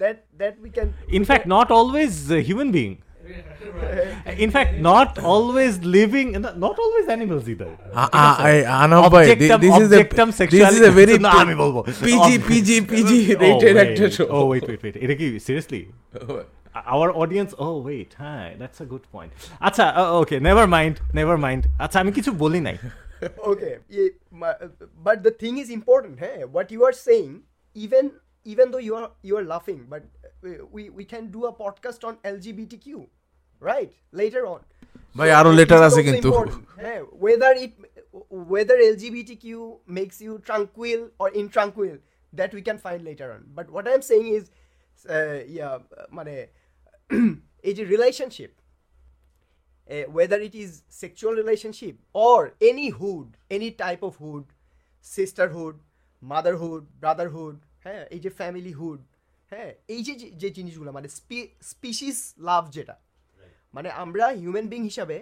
that 0.00 0.16
that 0.38 0.54
we 0.64 0.70
can 0.78 0.88
in fact 1.12 1.46
not 1.48 1.68
always 1.72 2.12
human 2.32 2.70
being 2.70 2.88
in fact 4.38 4.72
not 4.82 5.18
always 5.24 5.72
living 5.86 6.26
not 6.56 6.76
always 6.80 7.06
animals 7.06 7.48
either 7.48 7.70
uh- 7.94 8.10
uh- 8.12 8.36
I- 8.44 8.66
Anam 8.66 9.02
ভাই, 9.08 9.24
thi- 9.26 9.32
Objectum- 9.32 9.62
this 9.64 9.76
is 9.84 9.90
a 9.92 10.02
this 10.46 10.70
is 10.70 10.82
a 10.90 10.92
very 11.00 11.16
বলব। 11.54 11.76
PG 12.04 12.30
Oh, 12.30 12.48
PG 12.48 12.68
PG 12.92 13.10
oh, 13.10 13.42
rated 13.42 13.74
wait. 13.76 13.84
একটা 13.84 14.04
show. 14.06 14.28
Oh, 14.28 14.44
wait, 14.52 14.64
wait, 14.70 14.80
wait. 14.84 14.94
এটা 15.04 15.14
কি 15.14 15.26
seriously? 15.46 15.82
Our 16.86 17.12
audience, 17.12 17.54
oh 17.58 17.76
wait, 17.88 18.14
হ্যাঁ, 18.16 18.56
that's 18.58 18.80
a 18.80 18.86
good 18.92 19.04
point. 19.12 19.32
আচ্ছা, 19.60 19.94
uh, 19.96 20.22
okay, 20.22 20.38
never 20.38 20.66
mind, 20.66 20.94
never 21.14 21.36
mind. 21.36 21.62
আচ্ছা, 21.78 22.00
আমি 22.00 22.12
কিছু 22.12 22.32
বলি 22.32 22.60
নাই। 22.60 22.78
ma- 24.32 24.58
but 25.04 25.22
the 25.22 25.30
thing 25.30 25.58
is 25.58 25.70
important 25.70 26.18
hey 26.18 26.44
what 26.44 26.70
you 26.70 26.82
are 26.84 26.96
saying 27.08 27.42
even 27.74 28.10
even 28.44 28.70
though 28.70 28.84
you 28.88 28.94
are 28.94 29.10
you 29.22 29.36
are 29.36 29.44
laughing 29.44 29.86
but 29.88 30.02
uh, 30.44 30.64
we 30.74 30.90
we 30.90 31.04
can 31.04 31.24
do 31.30 31.46
a 31.46 31.52
podcast 31.52 32.04
on 32.04 32.14
lgbtq 32.24 33.06
right 33.60 33.92
later 34.12 34.46
on 34.46 34.60
ভাই, 35.16 35.30
আরও 35.30 35.50
it 35.52 35.72
আছে 35.72 36.02
কিন্তু। 36.02 36.28
important, 36.28 36.62
hey, 36.78 36.98
whether 37.26 37.52
it 37.64 37.72
whether 38.52 38.76
lgbtq 38.94 39.44
makes 39.88 40.18
you 40.26 40.32
tranquil 40.48 41.00
or 41.18 41.28
intranquil 41.42 41.96
that 42.38 42.50
we 42.56 42.62
can 42.68 42.78
find 42.86 43.00
later 43.10 43.28
on 43.34 43.40
but 43.58 43.66
what 43.76 43.84
i'm 43.92 44.04
saying 44.12 44.28
is 44.38 44.44
uh, 45.08 45.38
yeah 45.58 45.74
মানে 46.12 46.57
এই 47.68 47.74
যে 47.74 47.84
relationship. 47.86 48.52
Uh, 49.88 50.04
whether 50.16 50.38
it 50.48 50.54
is 50.54 50.70
sexual 51.02 51.34
relationship 51.42 51.94
or 52.26 52.38
any 52.70 52.88
hood 52.90 53.28
any 53.50 53.70
type 53.84 54.02
of 54.02 54.14
hood 54.16 54.46
sisterhood 55.04 55.76
motherhood 56.22 56.82
brotherhood 57.02 57.56
হ্যাঁ 57.84 58.02
এই 58.10 58.18
যে 58.18 58.30
family 58.30 58.72
hood 58.72 59.00
হ্যাঁ 59.52 59.70
এই 59.88 60.00
যে 60.02 60.14
যে- 60.14 60.32
যে 60.42 60.48
জিনিসগুলো 60.50 60.90
মানে 60.92 61.08
স্পিসিস 61.62 62.18
লাভ 62.38 62.62
যেটা 62.70 62.96
মানে 63.74 63.88
আমরা 64.04 64.24
হিউম্যান 64.40 64.66
বিং 64.68 64.80
হিসাবে 64.82 65.16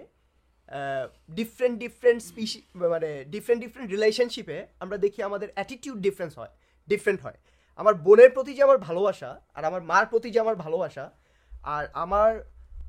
ডিফারেন্ট 1.35 1.75
ডিফারেন্ট 1.79 2.19
স্পিসি 2.21 2.59
মানে 2.93 3.09
ডিফারেন্ট 3.25 3.59
ডিফারেন্ট 3.63 3.89
রিলেশনশিপে 3.91 4.57
আমরা 4.79 4.97
দেখি 4.97 5.19
আমাদের 5.23 5.49
অ্যাটিটিউড 5.53 5.97
ডিফারেন্স 6.01 6.33
হয় 6.39 6.53
ডিফারেন্ট 6.87 7.19
হয়। 7.21 7.37
আমার 7.79 7.93
বোনের 8.05 8.31
প্রতি 8.31 8.51
যে 8.53 8.61
আমার 8.63 8.77
ভালোবাসা 8.77 9.29
আর 9.53 9.63
আমার 9.65 9.81
মার 9.83 10.05
প্রতি 10.05 10.27
যে 10.31 10.39
আমার 10.39 10.55
ভালোবাসা 10.55 11.05
আর 11.63 11.87
আমার 11.93 12.39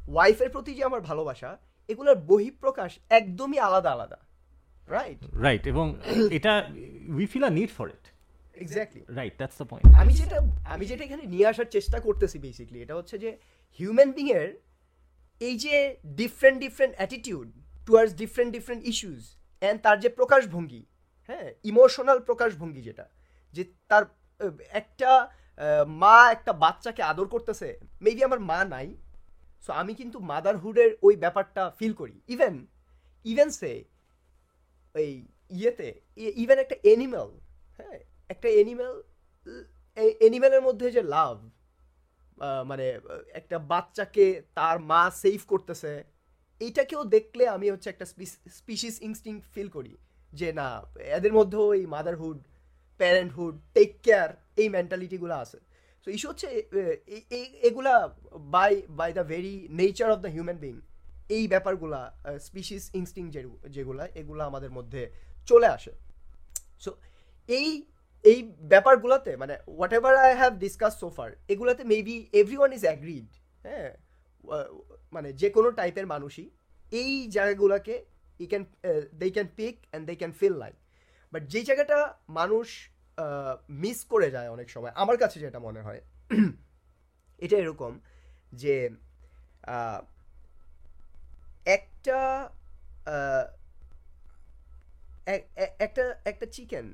ওয়াইফের 0.08 0.50
প্রতি 0.50 0.74
যে 0.74 0.84
আমার 0.84 1.00
ভালোবাসা 1.00 1.58
এগুলোর 1.88 2.16
বহিঃপ্রকাশ 2.16 2.98
একদমই 3.10 3.58
আলাদা 3.58 3.90
আলাদা। 3.90 4.16
রাইট 4.88 5.18
রাইট 5.42 5.66
এবং 5.66 5.96
এটা 6.30 6.68
we 7.08 7.26
feel 7.26 7.44
a 7.44 7.50
need 7.50 7.68
for 7.68 7.88
it 7.88 8.12
exactly 8.54 9.04
right 9.08 9.42
that's 9.42 9.56
the 9.62 9.64
point 9.64 9.96
আমি 10.00 10.12
যেটা 10.12 10.36
আমি 10.68 10.86
যেটা 10.86 11.04
এখানে 11.04 11.22
নিয়ে 11.26 11.46
আসার 11.46 11.64
চেষ্টা 11.64 12.00
করতেছি 12.00 12.38
বেসিকলি 12.38 12.82
এটা 12.82 12.94
হচ্ছে 12.94 13.18
যে 13.18 13.38
হিউম্যান 13.78 14.12
বিংয়ের 14.12 14.48
এই 15.40 15.56
যে 15.56 15.96
different 16.06 16.60
different 16.60 16.96
attitude 16.96 17.52
towards 17.86 18.14
different 18.14 18.52
different 18.52 18.84
issues 18.86 19.36
and 19.60 19.80
তার 19.82 20.00
যে 20.00 20.08
প্রকাশভঙ্গি 20.08 20.86
হ্যাঁ 21.28 21.52
ইমোশনাল 21.64 22.18
প্রকাশভঙ্গি 22.18 22.82
যেটা 22.82 23.08
যে 23.52 23.64
তার 23.88 24.04
একটা 24.70 25.28
মা 26.02 26.16
একটা 26.36 26.52
বাচ্চাকে 26.64 27.02
আদর 27.10 27.26
করতেছে। 27.34 27.68
মেবি 28.04 28.20
আমার 28.28 28.40
মা 28.50 28.58
নাই। 28.74 28.88
সো 29.64 29.70
আমি 29.80 29.92
কিন্তু 30.00 30.18
মাদারহুডের 30.30 30.90
ওই 31.06 31.14
ব্যাপারটা 31.24 31.62
ফিল 31.78 31.94
করি। 32.00 32.16
ইভেন 32.34 32.54
ইভেন 33.24 33.48
সে 33.60 33.72
এই 34.94 35.12
ইয়েতে 35.58 35.88
ইভেন 36.42 36.58
একটা 36.64 36.76
এনিম্যাল 36.92 37.28
হ্যাঁ 37.78 37.98
একটা 38.32 38.48
এনিম্যাল 38.60 38.94
এনিম্যালের 40.26 40.62
মধ্যে 40.68 40.86
যে 40.96 41.02
লাভ 41.14 41.36
মানে 42.70 42.86
একটা 43.40 43.56
বাচ্চাকে 43.72 44.26
তার 44.58 44.76
মা 44.90 45.02
সেভ 45.22 45.40
করতেছে 45.52 45.92
এইটাকেও 46.60 47.02
দেখলে 47.16 47.44
আমি 47.56 47.66
হচ্ছে 47.72 47.88
একটা 47.90 48.06
স্পিসিস 48.58 48.94
ইনস্টিং 49.08 49.34
ফিল 49.52 49.68
করি। 49.76 49.94
যে 50.32 50.48
না, 50.60 50.68
এদের 51.18 51.32
মধ্যেও 51.38 51.66
এই 51.78 51.84
মাদারহুড 51.94 52.38
প্যারেন্টহুড 53.00 53.54
টেক 53.76 53.90
কেয়ার 54.06 54.30
এই 54.62 54.68
মেন্টালিটিগুলো 54.76 55.34
আছে। 55.44 55.58
সো 56.06 56.08
ইস্যু 56.16 56.28
হচ্ছে 56.30 56.48
এগুলা 57.68 57.94
by 58.54 58.72
by 59.00 59.10
the 59.18 59.24
very 59.32 59.54
nature 59.80 60.08
of 60.14 60.18
the 60.24 60.30
human 60.34 60.58
being 60.64 60.74
এই 61.36 61.44
ব্যাপারগুলা 61.52 62.00
স্পিসিস 62.46 62.82
ইনস্টিং 63.00 63.24
যেগুলা, 63.76 64.04
এগুলা 64.20 64.42
আমাদের 64.50 64.72
মধ্যে 64.78 65.02
চলে 65.48 65.68
আসে। 65.76 65.92
সো 66.84 66.90
এই 67.48 67.68
এই 68.24 68.38
ব্যাপারগুলোতে 68.72 69.32
মানে 69.42 69.54
whatever 69.98 70.14
I 70.26 70.32
have 70.40 70.52
discuss 70.64 70.92
so far 71.02 71.30
এগুলোতে 71.52 71.82
maybe 71.92 72.16
every 72.40 72.56
one 72.60 72.70
is 72.78 72.82
agreed 72.88 73.28
হ্যাঁ 73.66 73.88
মানে 75.14 75.28
যে 75.40 75.48
কোনো 75.56 75.68
টাইপের 75.78 76.06
মানুষই 76.14 76.46
এই 76.92 77.12
জায়গাগুলোকে 77.36 77.94
ই 78.40 78.46
can 78.52 78.64
they 79.20 79.26
can 79.36 79.48
pick 79.58 79.74
and 79.84 80.04
they 80.08 80.14
can 80.20 80.32
feel 80.40 80.54
like 80.62 80.76
but 81.32 81.42
যেই 81.52 81.64
জায়গাটা 81.64 81.98
মানুষ 82.28 82.68
মিস 83.82 83.98
করে 84.04 84.28
যায় 84.30 84.48
অনেক 84.50 84.68
সময়, 84.70 84.92
আমার 84.94 85.16
কাছে 85.18 85.40
যেটা 85.40 85.58
মনে 85.58 85.80
হয়, 85.82 86.00
এটা 87.44 87.56
এরকম 87.56 87.92
যে 88.52 88.74
একটা 91.76 92.18
একটা 95.86 96.04
একটা 96.24 96.46
চিকেন 96.46 96.86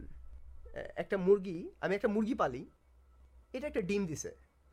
একটা 1.03 1.17
মুরগি, 1.17 1.59
আমি 1.81 1.93
একটা 1.95 2.09
মুরগি 2.09 2.35
পালি, 2.35 2.63
এটা 3.53 3.67
একটা 3.67 3.83
ডিম 3.91 4.03
দিছে। 4.07 4.31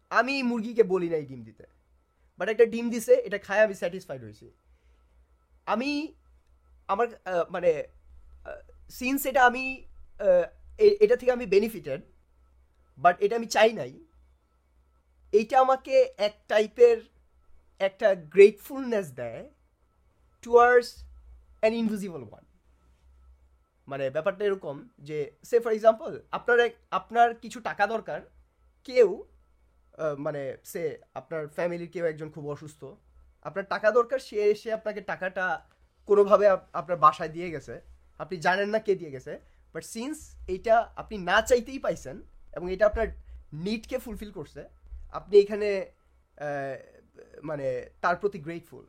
আমি 0.10 0.44
মুরগিকে 0.44 0.84
বলি 0.84 1.08
না 1.10 1.18
এই 1.18 1.26
ডিম 1.26 1.42
দিতে। 1.44 1.66
বাট 2.38 2.48
একটা 2.50 2.66
ডিম 2.66 2.86
দিছে, 2.90 3.14
এটা 3.28 3.38
খায়, 3.38 3.64
আমি 3.66 3.76
স্যাটিসফাইড 3.82 4.22
হয়েছি। 4.24 4.48
আমি 5.66 5.92
আমার 6.88 7.08
মানে 7.50 7.72
সিন্স 9.00 9.22
এটা 9.26 9.42
আমি 9.46 9.64
এটা 11.06 11.16
থেকে 11.16 11.32
আমি 11.32 11.46
বেনিফিটেড 11.46 12.02
বাট 12.98 13.16
এটা 13.20 13.36
আমি 13.36 13.48
চাই 13.56 13.72
নাই, 13.74 13.92
এইটা 15.34 15.56
আমাকে 15.60 15.96
এক 16.18 16.36
টাইপের 16.48 16.98
একটা 17.82 18.08
গ্রেটফুলনেস 18.16 19.08
দেয় 19.12 19.44
টুয়ার্ডস 20.44 20.90
অ্যান 21.62 21.74
ইনভিজিবল 21.74 22.24
ওয়ান 22.24 22.44
মানে 23.88 24.06
ব্যাপারটা 24.10 24.44
এরকম 24.46 24.76
যে 25.00 25.18
সে 25.44 25.58
ফর 25.60 25.72
এক্সাম্পল 25.72 26.12
আপনার 26.32 26.58
এক- 26.60 26.82
আপনার 26.92 27.28
কিছু 27.36 27.60
টাকা 27.60 27.84
দরকার, 27.88 28.20
কেউ 28.88 29.10
মানে 30.18 30.42
সে 30.72 30.84
আপনার 31.14 31.42
ফ্যামিলির 31.48 31.92
কেউ 31.92 32.06
একজন 32.06 32.30
খুব 32.30 32.46
অসুস্থ, 32.50 32.82
আপনার 33.46 33.66
টাকা 33.66 33.88
দরকার, 33.92 34.20
সে 34.20 34.38
এসে 34.54 34.70
আপনাকে 34.74 35.02
টাকাটা 35.02 35.46
কোনোভাবে 36.10 36.46
আপ- 36.48 36.70
আপনার 36.74 36.98
বাসায় 36.98 37.30
দিয়ে 37.30 37.50
গেছে 37.50 37.76
আপনি 38.24 38.36
জানেন 38.46 38.70
না 38.74 38.80
কে 38.86 38.94
দিয়ে 39.00 39.14
গেছে 39.16 39.34
বাট 39.74 39.84
সিন্স 39.96 40.18
এইটা 40.54 40.76
আপনি 41.02 41.16
না 41.30 41.38
চাইতেই 41.50 41.80
পাইছেন 41.86 42.16
এবং 42.58 42.68
এটা 42.76 42.86
আপনার 42.92 43.08
নিডকে 43.66 43.98
ফুলফিল 44.06 44.32
করছে, 44.38 44.62
আপনি 45.20 45.36
এখানে 45.44 45.70
মানে 47.50 47.68
তার 48.04 48.16
প্রতি 48.22 48.40
গ্রেটফুল 48.48 48.84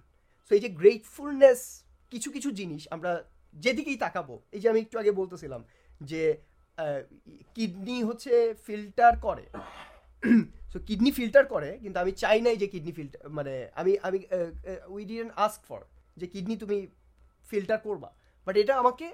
সো 0.47 0.51
এই 0.57 0.63
যে 0.65 0.71
গ্রেটফুলনেস 0.81 1.61
কিছু 2.13 2.29
কিছু 2.35 2.49
জিনিস 2.61 2.83
আমরা 2.95 3.11
যেদিকেই 3.55 3.99
তাকাবো, 4.05 4.35
এই 4.55 4.61
যে 4.63 4.67
আমি 4.73 4.81
একটু 4.85 4.97
আগে 5.03 5.13
বলতেছিলাম 5.21 5.63
যে 6.11 6.23
কিডনি 7.57 7.97
হচ্ছে 8.09 8.33
ফিল্টার 8.67 9.13
করে। 9.27 9.45
সো 10.73 10.79
কিডনি 10.89 11.11
ফিল্টার 11.19 11.45
করে, 11.55 11.71
কিন্তু 11.83 11.99
আমি 12.03 12.13
চাই 12.23 12.39
নাই 12.47 12.57
যে 12.63 12.67
কিডনি 12.73 12.93
ফিল্টার 12.99 13.21
মানে 13.39 13.55
আমি 13.81 13.93
আমি 14.07 14.19
উই 14.95 15.03
ডিডেন্ট 15.11 15.33
আস্ক 15.47 15.61
ফর 15.69 15.81
যে 16.21 16.27
কিডনি 16.33 16.57
তুমি 16.63 16.79
ফিল্টার 17.51 17.79
করবা। 17.87 18.11
বাট 18.47 18.55
এটা 18.63 18.75
আমাকে 18.83 19.07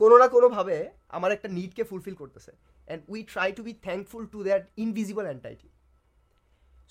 কোনো 0.00 0.14
না 0.22 0.26
কোনোভাবে 0.34 0.76
আমার 1.16 1.30
একটা 1.36 1.48
নিডকে 1.56 1.82
ফুলফিল 1.90 2.16
করতেছে। 2.22 2.52
And 2.86 3.00
we 3.12 3.20
try 3.32 3.48
to 3.58 3.62
be 3.68 3.72
thankful 3.86 4.22
to 4.34 4.38
that 4.48 4.62
invisible 4.84 5.24
entity 5.30 5.68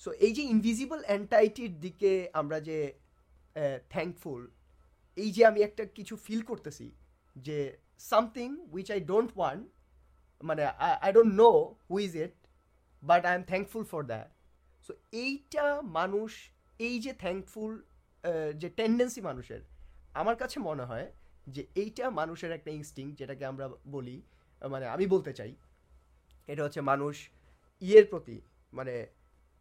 so 0.02 0.10
এই 0.26 0.32
যে 0.36 0.42
ইনভিজিবল 0.54 1.00
অ্যান্টাইটির 1.08 1.72
দিকে 1.84 2.12
আমরা 2.40 2.58
যে 2.68 2.78
থ্যাঙ্কফুল 3.94 4.40
এই 5.16 5.30
যে 5.36 5.42
আমি 5.50 5.60
একটা 5.68 5.84
কিছু 5.96 6.14
ফিল 6.24 6.42
করতেছি 6.50 6.86
যে 7.46 7.58
something 8.10 8.48
which 8.74 8.88
I 8.94 9.00
don't 9.12 9.30
want 9.38 9.64
মানে 10.48 10.62
I 11.04 11.10
don't 11.16 11.32
know 11.42 11.50
who 11.88 11.96
is 12.06 12.12
it 12.24 12.34
but 13.02 13.22
I 13.28 13.34
am 13.38 13.44
thankful 13.52 13.84
for 13.92 14.02
that 14.12 14.28
so 14.86 14.92
এইটা 15.24 15.64
মানুষ, 15.98 16.30
এই 16.86 16.94
যে 17.04 17.12
থ্যাঙ্কফুল 17.24 17.72
যে 18.60 18.68
টেন্ডেন্সি 18.78 19.20
মানুষের, 19.28 19.60
আমার 20.20 20.36
কাছে 20.42 20.56
মনে 20.68 20.84
হয় 20.90 21.06
যে 21.46 21.66
এইটা 21.74 22.10
মানুষের 22.10 22.52
একটা 22.52 22.70
ইনস্টিং 22.70 23.12
যেটাকে 23.12 23.46
আমরা 23.46 23.68
বলি 23.88 24.22
মানে 24.70 24.86
আমি 24.86 25.06
বলতে 25.06 25.32
চাই 25.32 25.54
এটা 26.46 26.64
হচ্ছে 26.64 26.80
মানুষ 26.80 27.28
ইয়ের 27.80 28.06
প্রতি 28.06 28.40
মানে 28.72 29.06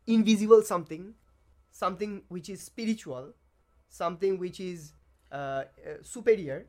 invisible 0.07 0.63
something 0.63 1.13
something 1.73 2.21
which 2.29 2.49
is 2.49 2.61
spiritual 2.61 3.33
something 3.91 4.37
which 4.37 4.59
is 4.59 4.91
superior 6.05 6.61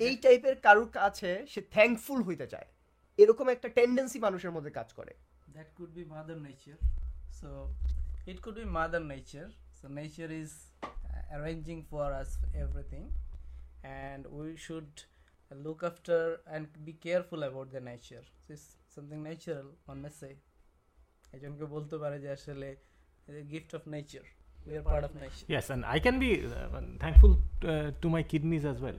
এই 0.00 0.16
টাইপের 0.16 0.56
কারুর 0.56 0.88
কাছে 0.88 1.46
সে 1.46 1.60
থ্যাঙ্কফুল 1.60 2.22
হইতে 2.22 2.46
চায়। 2.46 2.66
এরকম 3.18 3.48
একটা 3.48 3.68
টেন্ডেন্সি 3.68 4.18
মানুষের 4.18 4.50
মধ্যে 4.50 4.70
কাজ 4.70 4.92
করে। 4.92 5.14
That 5.50 5.66
could 5.78 5.90
be 5.90 6.04
mother 6.04 6.38
nature 6.38 6.76
so 7.32 7.74
it 8.26 8.40
could 8.40 8.54
be 8.54 8.64
mother 8.64 9.02
nature 9.02 9.50
so 9.80 9.88
nature 9.88 10.30
is 10.30 10.50
uh, 11.04 11.82
for 11.90 12.12
us 12.22 12.30
everything. 12.64 13.06
And 13.84 14.26
we 14.30 14.56
should 14.56 15.02
look 15.50 15.82
after 15.82 16.40
and 16.50 16.66
be 16.84 16.92
careful 16.94 17.42
about 17.42 17.72
the 17.72 17.80
nature. 17.80 18.22
It's 18.48 18.76
something 18.88 19.22
natural 19.22 19.66
one 19.86 20.02
may 20.02 20.14
say. 20.22 20.34
একজনকে 21.32 21.66
বলতে 21.74 21.96
পারে 22.02 22.16
যে 22.24 22.28
আসলে 22.36 22.68
gift 23.52 23.72
of 23.78 23.82
nature 23.94 24.24
we 24.66 24.74
are 24.78 24.84
part 24.88 25.02
of 25.08 25.12
nature 25.22 25.44
Yes, 25.54 25.66
and 25.74 25.82
I 25.96 25.98
can 26.04 26.16
be 26.24 26.30
uh, 26.46 26.80
thankful 27.04 27.32
uh, 27.36 27.88
to 28.02 28.06
my 28.14 28.22
kidneys 28.32 28.64
as 28.72 28.78
well. 28.84 28.98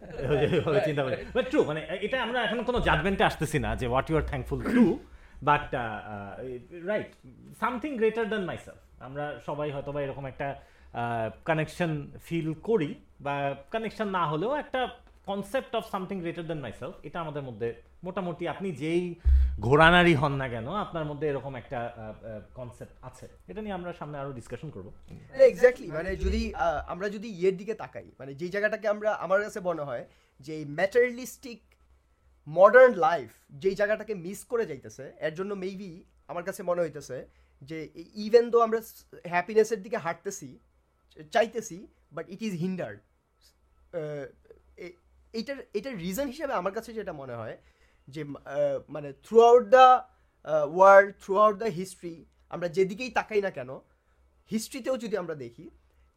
চিন্তা 0.88 1.02
করি 1.06 1.16
but 1.36 1.44
true 1.52 1.60
মানে 1.70 1.80
এটা 2.06 2.16
আমরা 2.26 2.38
এখন 2.46 2.58
কোনো 2.68 2.78
জাজমেন্টে 2.88 3.24
আসতেছি 3.30 3.58
না 3.64 3.70
যে 3.80 3.86
what 3.92 4.06
you 4.08 4.14
are 4.20 4.26
thankful 4.30 4.58
to 4.76 4.84
but 5.48 5.66
right 6.90 7.10
something 7.62 7.90
greater 8.00 8.26
than 8.32 8.44
myself 8.50 8.80
আমরা 9.06 9.24
সবাই 9.48 9.68
হয়তো 9.74 9.90
বা 9.94 10.00
এরকম 10.06 10.24
একটা 10.32 10.48
কানেকশন 11.48 11.92
ফিল 12.26 12.48
করি 12.68 12.90
বা 13.24 13.34
কানেকশন 13.72 14.08
না 14.18 14.22
হলেও 14.30 14.52
একটা 14.62 14.80
concept 15.30 15.72
of 15.78 15.84
something 15.92 16.16
greater 16.22 16.46
than 16.48 16.60
myself 16.66 16.94
এটা 17.08 17.18
আমাদের 17.24 17.42
মধ্যে 17.48 17.68
মোটামুটি 18.06 18.44
আপনি 18.54 18.68
যেই 18.82 19.04
ঘোরানারি 19.66 20.14
হন 20.20 20.32
না 20.42 20.46
কেন, 20.54 20.66
আপনার 20.84 21.04
মধ্যে 21.10 21.26
এরকম 21.30 21.52
একটা 21.62 21.78
কনসেপ্ট 22.58 22.94
আছে। 23.08 23.26
এটা 23.50 23.60
নিয়ে 23.64 23.76
আমরা 23.78 23.90
সামনে 24.00 24.16
আরও 24.22 24.32
ডিসকাশন 24.38 24.68
করব। 24.76 24.88
এক্স্যাক্টলি 25.50 25.88
মানে 25.96 26.10
যদি 26.24 26.42
আমরা 26.92 27.06
যদি 27.16 27.28
ইয়ের 27.38 27.56
দিকে 27.60 27.74
তাকাই 27.82 28.08
মানে 28.20 28.32
যেই 28.40 28.52
জায়গাটাকে 28.54 28.86
আমরা, 28.94 29.10
আমার 29.24 29.40
কাছে 29.44 29.60
মনে 29.68 29.82
হয় 29.88 30.04
যে 30.46 30.54
ম্যাটারিয়ালিস্টিক 30.78 31.60
মডার্ন 32.46 32.92
লাইফ 33.06 33.30
যেই 33.62 33.76
জায়গাটাকে 33.80 34.14
মিস 34.24 34.40
করে 34.50 34.64
যাইতেছে, 34.70 35.04
এর 35.26 35.34
জন্য 35.38 35.52
মেবি 35.64 35.92
আমার 36.30 36.44
কাছে 36.48 36.60
মনে 36.70 36.82
হইতেছে 36.84 37.16
যে 37.68 37.78
ইভেন 38.26 38.44
দো 38.52 38.58
আমরা 38.66 38.80
হ্যাপিনেসের 39.32 39.80
দিকে 39.84 39.98
হাঁটতেছি 40.06 40.48
চাইতেছি 41.34 41.78
বাট 42.16 42.24
ইট 42.34 42.40
ইজ 42.48 42.54
হিন্ডার্ড 42.64 42.98
এইটার 45.38 45.58
এটার 45.78 45.94
রিজন 46.04 46.26
হিসেবে 46.32 46.52
আমার 46.60 46.72
কাছে 46.76 46.90
যেটা 46.98 47.12
মনে 47.22 47.34
হয়, 47.40 47.56
যে 48.08 48.22
মানে 48.94 49.08
throughout 49.50 49.64
the 49.76 49.86
world 50.76 51.10
throughout 51.44 51.56
the 51.62 51.70
history 51.78 52.14
আমরা 52.54 52.68
যেদিকেই 52.76 53.10
তাকাই 53.18 53.40
না 53.46 53.50
কেন 53.58 53.70
হিস্ট্রিতেও 54.50 54.96
যদি 55.04 55.14
আমরা 55.22 55.36
দেখি, 55.44 55.66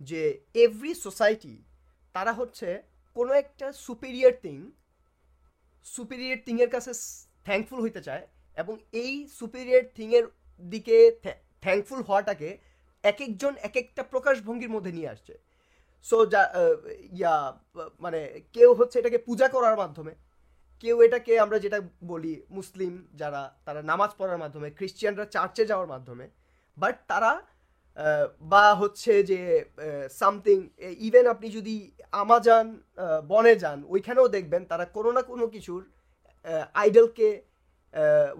যে 0.01 0.21
এভরি 0.63 0.93
সোসাইটি 1.05 1.55
তারা 2.15 2.31
হচ্ছে 2.39 2.67
কোনো 3.17 3.31
একটা 3.41 3.67
সুপিরিয়র 3.85 4.33
থিং 4.45 4.57
সুপিরিয়র 5.95 6.39
থিংয়ের 6.47 6.69
কাছে 6.75 6.91
থ্যাঙ্কফুল 7.47 7.79
হইতে 7.85 8.01
চায়, 8.07 8.23
এবং 8.61 8.73
এই 9.03 9.13
সুপিরিয়র 9.39 9.83
থিংয়ের 9.97 10.25
দিকে 10.63 10.97
থ্যাঙ্কফুল 11.63 11.99
হওয়াটাকে 12.07 12.49
এক 13.11 13.19
একজন 13.27 13.53
এক 13.67 13.75
একটা 13.81 14.03
প্রকাশভঙ্গির 14.11 14.73
মধ্যে 14.75 14.91
নিয়ে 14.97 15.11
আসছে। 15.13 15.33
সো 16.05 16.17
যা 16.33 16.41
ইয়া 17.19 17.35
মানে 18.03 18.19
কেউ 18.55 18.69
হচ্ছে 18.79 18.95
এটাকে 19.01 19.19
পূজা 19.27 19.47
করার 19.55 19.75
মাধ্যমে, 19.81 20.13
কেউ 20.83 20.95
এটাকে 21.05 21.33
আমরা 21.45 21.57
যেটা 21.65 21.79
বলি 22.11 22.33
মুসলিম 22.57 22.93
যারা, 23.21 23.41
তারা 23.65 23.81
নামাজ 23.91 24.11
পড়ার 24.19 24.41
মাধ্যমে, 24.43 24.67
খ্রিস্টিয়ানরা 24.77 25.25
চার্চে 25.35 25.63
যাওয়ার 25.71 25.91
মাধ্যমে 25.93 26.25
বাট 26.77 26.95
তারা 27.11 27.31
বা 28.51 28.65
হচ্ছে 28.81 29.13
যে 29.31 29.39
সামথিং 30.21 30.57
ইভেন 31.07 31.25
আপনি 31.33 31.47
যদি 31.57 31.75
আমাজান 32.23 32.65
বনে 33.31 33.53
যান, 33.63 33.79
ওইখানেও 33.93 34.27
দেখবেন 34.35 34.61
তারা 34.71 34.85
কোনো 34.95 35.09
না 35.17 35.21
কোনো 35.31 35.45
কিছুর 35.55 35.81
আইডলকে 36.81 37.29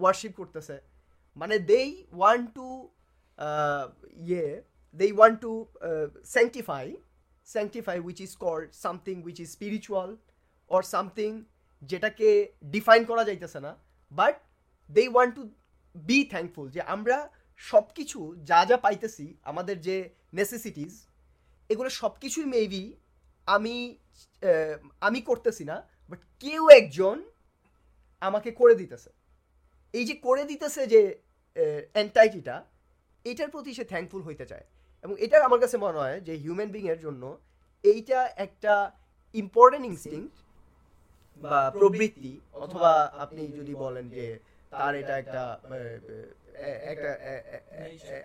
ওয়ার্শিপ 0.00 0.32
করতেছে। 0.40 0.76
মানে 1.36 1.56
দেই 1.70 1.90
ওয়ান 2.18 2.40
টু 2.56 2.66
ইয়ে 4.28 4.46
they 5.00 5.12
want 5.18 5.32
to 5.44 5.52
sanctify 6.34 6.86
sanctify 7.54 7.96
which 8.06 8.18
is 8.26 8.32
called 8.44 8.66
something 8.84 9.16
which 9.26 9.38
is 9.44 9.48
spiritual 9.56 10.10
or 10.70 10.82
something 10.94 11.30
যেটাকে 11.90 12.28
ডিফাইন 12.74 13.02
করা 13.10 13.22
যাইতেছে 13.28 13.58
না 13.66 13.72
but 14.12 14.34
they 14.90 15.02
want 15.14 15.32
to 15.38 15.42
be 15.94 16.18
thankful 16.32 16.66
যে 16.74 16.80
আমরা 16.94 17.16
সব 17.70 17.84
কিছু 17.96 18.20
যা 18.50 18.60
যা 18.70 18.76
পাইতেছি, 18.84 19.26
আমাদের 19.50 19.76
যে 19.86 19.96
নেসেসিটিস 20.38 20.94
এগুলো 21.70 21.90
সব 22.00 22.12
কিছুই 22.22 22.46
মেবি 22.54 22.84
আমি 23.48 23.76
আমি 25.06 25.20
করতেছি 25.28 25.64
না 25.70 25.76
বাট 26.10 26.20
কেউ 26.42 26.62
একজন 26.80 27.16
আমাকে 28.22 28.50
করে 28.60 28.74
দিতেছে। 28.80 29.10
এই 29.94 30.04
যে 30.08 30.14
করে 30.26 30.42
দিতেছে 30.50 30.82
যে 30.92 31.00
অ্যান্টাইটিটা 31.94 32.56
এটার 33.24 33.50
প্রতি 33.50 33.70
সে 33.74 33.84
থ্যাঙ্কফুল 33.84 34.22
হইতে 34.22 34.44
চায় 34.46 34.64
এবং 35.04 35.14
এটা 35.18 35.36
আমার 35.44 35.60
কাছে 35.60 35.76
মনে 35.78 35.98
হয় 35.98 36.18
যে 36.20 36.34
হিউম্যান 36.42 36.70
বিংয়ের 36.74 37.00
জন্য 37.00 37.22
এইটা 37.84 38.18
একটা 38.36 38.74
ইম্পর্টেন্ট 39.34 39.84
ইনস্টিংক্ট 39.86 40.36
বা 41.42 41.58
প্রবৃত্তি 41.80 42.32
অথবা 42.54 42.92
আপনি 43.24 43.42
যদি 43.58 43.74
বলেন 43.74 44.04
যে 44.16 44.26
তার 44.72 44.92
এটা 44.94 45.14
একটা 45.18 45.42
একটা 46.92 47.10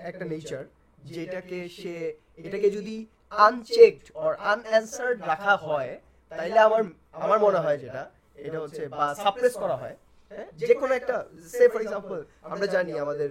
একটা 0.09 0.25
নেচার 0.25 0.63
যেটাকে 1.11 1.59
সে, 1.69 1.95
এটাকে 2.39 2.67
যদি 2.71 2.95
আনচেকড 3.31 4.05
অর 4.15 4.31
আনঅ্যান্সার্ড 4.51 5.17
রাখা 5.31 5.55
হয়, 5.67 5.91
তাইলে 6.31 6.59
আমার 6.59 6.81
আমার 7.17 7.39
মনে 7.39 7.59
হয় 7.59 7.77
যেটা, 7.77 8.03
এটা 8.37 8.57
হচ্ছে 8.59 8.83
বা 8.97 9.05
সাপ্রেস 9.23 9.53
করা 9.63 9.75
হয় 9.81 9.95
হ্যাঁ? 10.31 10.47
যে 10.61 10.73
কোনো 10.81 10.93
একটা 10.93 11.15
সে 11.53 11.65
ফর 11.71 11.81
এক্সাম্পল 11.83 12.17
আমরা 12.45 12.67
জানি 12.75 12.91
আমাদের 13.05 13.29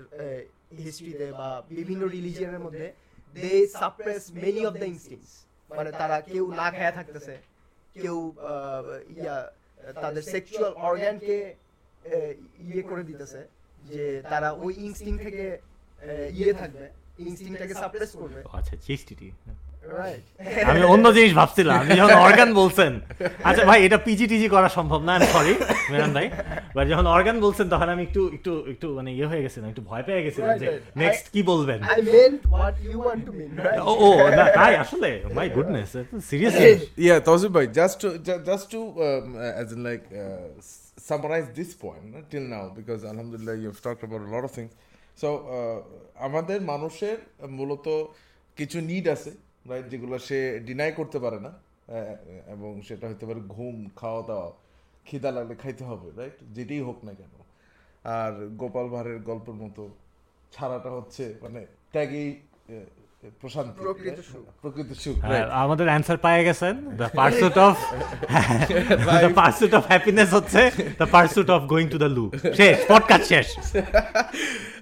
হিস্ট্রিতে 0.79 1.27
বা 1.33 1.49
বিভিন্ন 1.71 2.03
রিলিজিয়নের 2.09 2.61
মধ্যে 2.61 2.87
they 3.37 3.51
suppress 3.73 4.23
many 4.35 4.63
of 4.67 4.75
the 4.75 4.87
instincts 4.87 5.31
মানে 5.71 5.91
তারা 5.93 6.17
কেউ 6.23 6.45
না 6.53 6.67
খায়া 6.71 6.93
থাকতেছে 6.93 7.35
কেউ 7.97 8.19
আহ, 8.29 8.85
ইয়া 9.17 9.37
তাদের 9.97 10.25
সেক্সুয়াল 10.25 10.73
অর্গানকে 10.81 11.37
ইয়ে 12.67 12.83
করে 12.83 13.03
দিতেছে 13.05 13.41
যে 13.91 14.03
তারা 14.23 14.49
ওই 14.65 14.73
ইনস্টিং 14.79 15.15
থেকে 15.19 15.45
ইয়ে 16.33 16.53
থাকবে 16.53 16.87
ইনস্টিংটাকে 17.21 17.75
সাপ্রেস 17.75 18.13
করবে। 18.17 18.41
আচ্ছা 18.53 18.75
রাইট 18.79 19.68
আমি 20.71 20.81
অন্য 20.85 21.07
জিনিস 21.17 21.33
ভাবছিলাম 21.35 21.75
আপনি 21.81 21.93
যখন 22.01 22.17
অর্গান 22.27 22.51
বলছেন। 22.55 22.93
আচ্ছা 23.49 23.63
ভাই 23.65 23.79
এটা 23.87 23.99
পিজি 24.07 24.27
টিজি 24.27 24.49
করা 24.49 24.69
সম্ভব 24.69 25.01
না 25.03 25.13
সরি 25.35 25.55
মেরান 25.91 26.11
ভাই। 26.15 26.27
বাট 26.77 26.85
যখন 26.93 27.07
অর্গান 27.07 27.37
বলছেন 27.41 27.67
তখন 27.69 27.89
আমি 27.95 28.03
একটু 28.03 28.23
একটু 28.37 28.53
একটু 28.73 28.87
মানে 28.95 29.11
ইয়ে 29.13 29.27
হয়ে 29.31 29.43
গেছিলাম 29.45 29.69
একটু 29.69 29.83
ভয় 29.83 30.03
পেয়ে 30.03 30.23
গেছিলাম 30.25 30.49
Right, 30.51 30.61
যে. 30.63 30.67
নেক্সট 30.97 31.25
কি 31.35 31.41
বলবেন? 31.43 31.79
I 31.85 32.01
meant 32.15 32.41
what 32.53 32.75
you 32.87 32.97
want 33.05 33.23
to 33.27 33.33
mean 33.33 33.51
right 33.59 33.81
ও 34.05 34.09
না 34.39 34.45
তাই 34.59 34.73
আসলে 34.77 35.11
my 35.35 35.47
goodness 35.57 35.91
seriously 36.31 36.73
um, 37.67 39.37
uh, 39.37 39.61
as 39.63 39.73
in 39.73 39.81
like 39.85 40.07
uh, 40.13 40.21
s- 40.59 40.93
summarize 40.99 41.49
this 41.55 41.71
point 41.75 42.07
uh, 42.11 42.21
till 42.31 42.43
now 42.57 42.65
because 42.79 43.01
alhamdulillah 43.05 43.57
you've 43.63 43.83
talked 43.83 44.03
about 44.03 44.21
a 44.21 44.31
lot 44.35 44.45
of 44.45 44.51
things. 44.51 44.73
So 45.17 45.29
uh, 45.57 45.79
আমাদের 46.27 46.59
মানুষের 46.73 47.17
মূলত 47.59 47.87
কিছু 48.59 48.79
need 48.81 49.07
আছে 49.09 49.31
right 49.65 49.87
যেগুলো 49.89 50.19
সে 50.19 50.39
deny 50.67 50.93
করতে 50.93 51.19
পারে 51.19 51.39
না 51.41 51.53
এবং 52.47 52.83
সেটা 52.83 53.09
হতে 53.09 53.27
পারে 53.27 53.41
ঘুম, 53.41 53.77
খাওয়া 53.97 54.23
দাওয়া, 54.23 54.53
খিদা 55.07 55.31
লাগলে 55.31 55.55
খাইতে 55.55 55.85
হবে 55.85 56.09
রাইট 56.17 56.39
যেটাই 56.55 56.81
হোক 56.81 56.99
না 57.05 57.13
কেন। 57.15 57.35
আর 58.05 58.33
গোপাল 58.57 58.87
ভাঁড়ের 58.89 59.19
গল্পের 59.23 59.55
মতো 59.55 59.83
ছাড়াটা 60.53 60.91
হচ্ছে 60.91 61.25
মানে 61.43 61.67
ত্যাগেই 61.93 62.31
প্রশান্তি 63.41 63.79
প্রকৃত? 64.63 64.91
সুখ। 65.05 65.17
right? 65.33 65.51
আমাদের 65.63 65.87
অ্যান্সার 65.91 66.19
পেয়ে 66.27 66.43
গেছেন 66.45 66.75
the 67.01 67.09
pursuit 67.21 67.57
of 67.67 67.77
the 69.25 69.31
pursuit 69.41 69.73
of 69.79 69.83
happiness 69.93 70.29
হচ্ছে 70.37 70.63
the 71.01 71.07
pursuit 71.17 71.49
of 71.51 71.61
going 71.73 71.87
to 71.95 71.99
the 72.05 72.11
loo 72.17 72.25
শেষ 72.61 72.77
পডকাস্ট 72.89 73.27
শেষ 73.33 73.47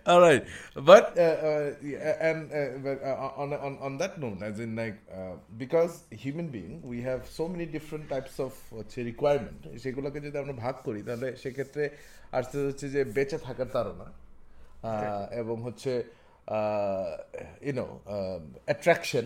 All 0.07 0.21
right, 0.21 0.45
but 0.77 1.19
uh, 1.19 1.23
uh, 1.23 1.73
yeah, 1.83 2.29
and 2.31 2.41
uh, 2.53 2.79
but 2.79 2.99
uh, 3.03 3.43
on, 3.43 3.53
on 3.53 3.77
on 3.81 3.99
that 3.99 4.15
note, 4.19 4.41
as 4.41 4.61
in 4.61 4.77
like 4.77 4.99
uh, 5.13 5.35
because 5.59 5.93
human 6.13 6.47
being, 6.47 6.81
we 6.83 6.99
have 7.03 7.27
so 7.27 7.49
many 7.49 7.67
different 7.67 8.05
types 8.09 8.35
হচ্ছে 8.77 8.99
requirement. 9.13 9.61
সেগুলোকে 9.83 10.19
যদি 10.21 10.37
আমরা 10.39 10.55
ভাগ 10.65 10.75
করি 10.85 11.01
তাহলে 11.03 11.29
সেক্ষেত্রে 11.37 11.85
আসতে 12.33 12.57
হচ্ছে 12.59 12.87
যে 12.89 13.01
বেঁচে 13.17 13.39
থাকার 13.39 13.69
তারা 13.73 14.07
এবং 15.33 15.57
হচ্ছে 15.63 15.93
ইউনো 17.61 18.01
অ্যাট্রাকশন 18.65 19.25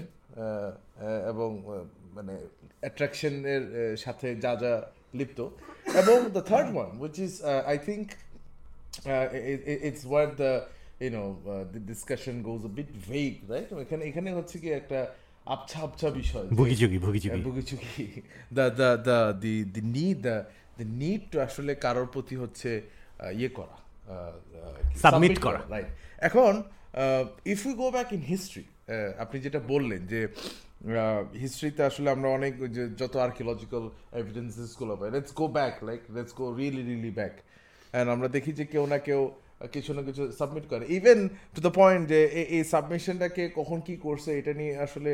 এবং 1.28 1.62
uh, 1.66 1.84
মানে 2.14 2.34
অ্যাট্রাকশনের 2.80 3.62
সাথে 3.96 4.34
যা 4.34 4.54
যা 4.54 4.90
লিপ্ত। 5.14 5.40
এবং 5.94 6.30
the 6.30 6.40
third 6.40 6.76
one 6.76 7.00
which 7.00 7.18
is 7.18 7.42
I 7.42 7.78
think 7.78 8.08
it's 8.08 9.20
it, 9.60 9.60
the 9.64 9.88
it's 9.88 10.02
where 10.12 10.30
the 10.42 10.52
you 11.04 11.10
know 11.14 11.28
uh, 11.46 11.64
the 11.74 11.80
discussion 11.92 12.34
goes 12.48 12.62
a 12.64 12.72
bit 12.78 12.90
vague 13.10 13.38
right? 13.52 13.68
এখানে 13.80 14.04
এখানে 14.04 14.32
হচ্ছে 14.32 14.58
কি 14.58 14.68
একটা 14.70 15.06
আবছা 15.46 15.78
আবছা 15.80 16.10
বিষয় 16.10 16.42
যে- 16.42 16.56
ভুগিচুগি 16.56 16.98
ভুগিচুগি। 16.98 17.40
ভুগিচুগি। 17.40 18.22
The 18.54 18.66
the 18.78 18.88
the 19.08 19.18
the 19.42 19.54
the 19.74 19.82
need 19.96 20.18
the 20.26 20.36
the 20.78 20.86
need 21.02 21.22
to 21.32 21.40
আসলে 21.40 21.74
কারোর 21.74 22.06
প্রতি 22.06 22.36
হচ্ছে 22.36 22.82
ইয়ে 23.32 23.48
করা 23.48 23.76
সাবমিট 24.96 25.40
করা। 25.40 25.60
রাইট 25.68 25.86
এখন 26.18 26.62
if 27.54 27.60
you 27.66 27.72
go 27.82 27.88
back 27.96 28.08
in 28.16 28.22
history 28.32 28.64
আপনি 29.24 29.36
যেটা 29.46 29.60
বললেন 29.72 30.02
যে 30.12 30.20
হিস্ট্রিতে 31.42 31.82
আসলে 31.90 32.08
আমরা 32.16 32.28
অনেক 32.38 32.52
যত 33.00 33.14
আর্কিওলজিক্যাল 33.26 33.84
এভিডেন্সেসগুলো 34.20 34.92
পাই 35.00 35.08
let's 35.14 35.32
go 35.40 35.46
back 35.58 35.74
like 35.88 36.00
let's 36.16 36.32
go 36.40 36.46
really 36.60 36.82
really 36.90 37.12
back 37.20 37.34
and 37.92 38.08
আমরা 38.14 38.28
দেখি 38.36 38.52
যে 38.58 38.64
কেউ 38.72 38.84
না 38.92 38.98
কেউ 39.08 39.22
কিছু 39.74 39.90
না 39.96 40.02
কিছু 40.08 40.22
সাবমিট 40.38 40.64
করে. 40.72 40.84
ইভেন 40.98 41.20
টু 41.54 41.60
দ্য 41.66 41.72
পয়েন্ট 41.80 42.02
যে 42.12 42.20
এই 42.56 42.62
সাবমিশনটাকে 42.72 43.44
কখন 43.58 43.78
কি 43.86 43.94
করছে, 44.06 44.30
এটা 44.40 44.52
নিয়ে 44.60 44.74
আসলে 44.86 45.12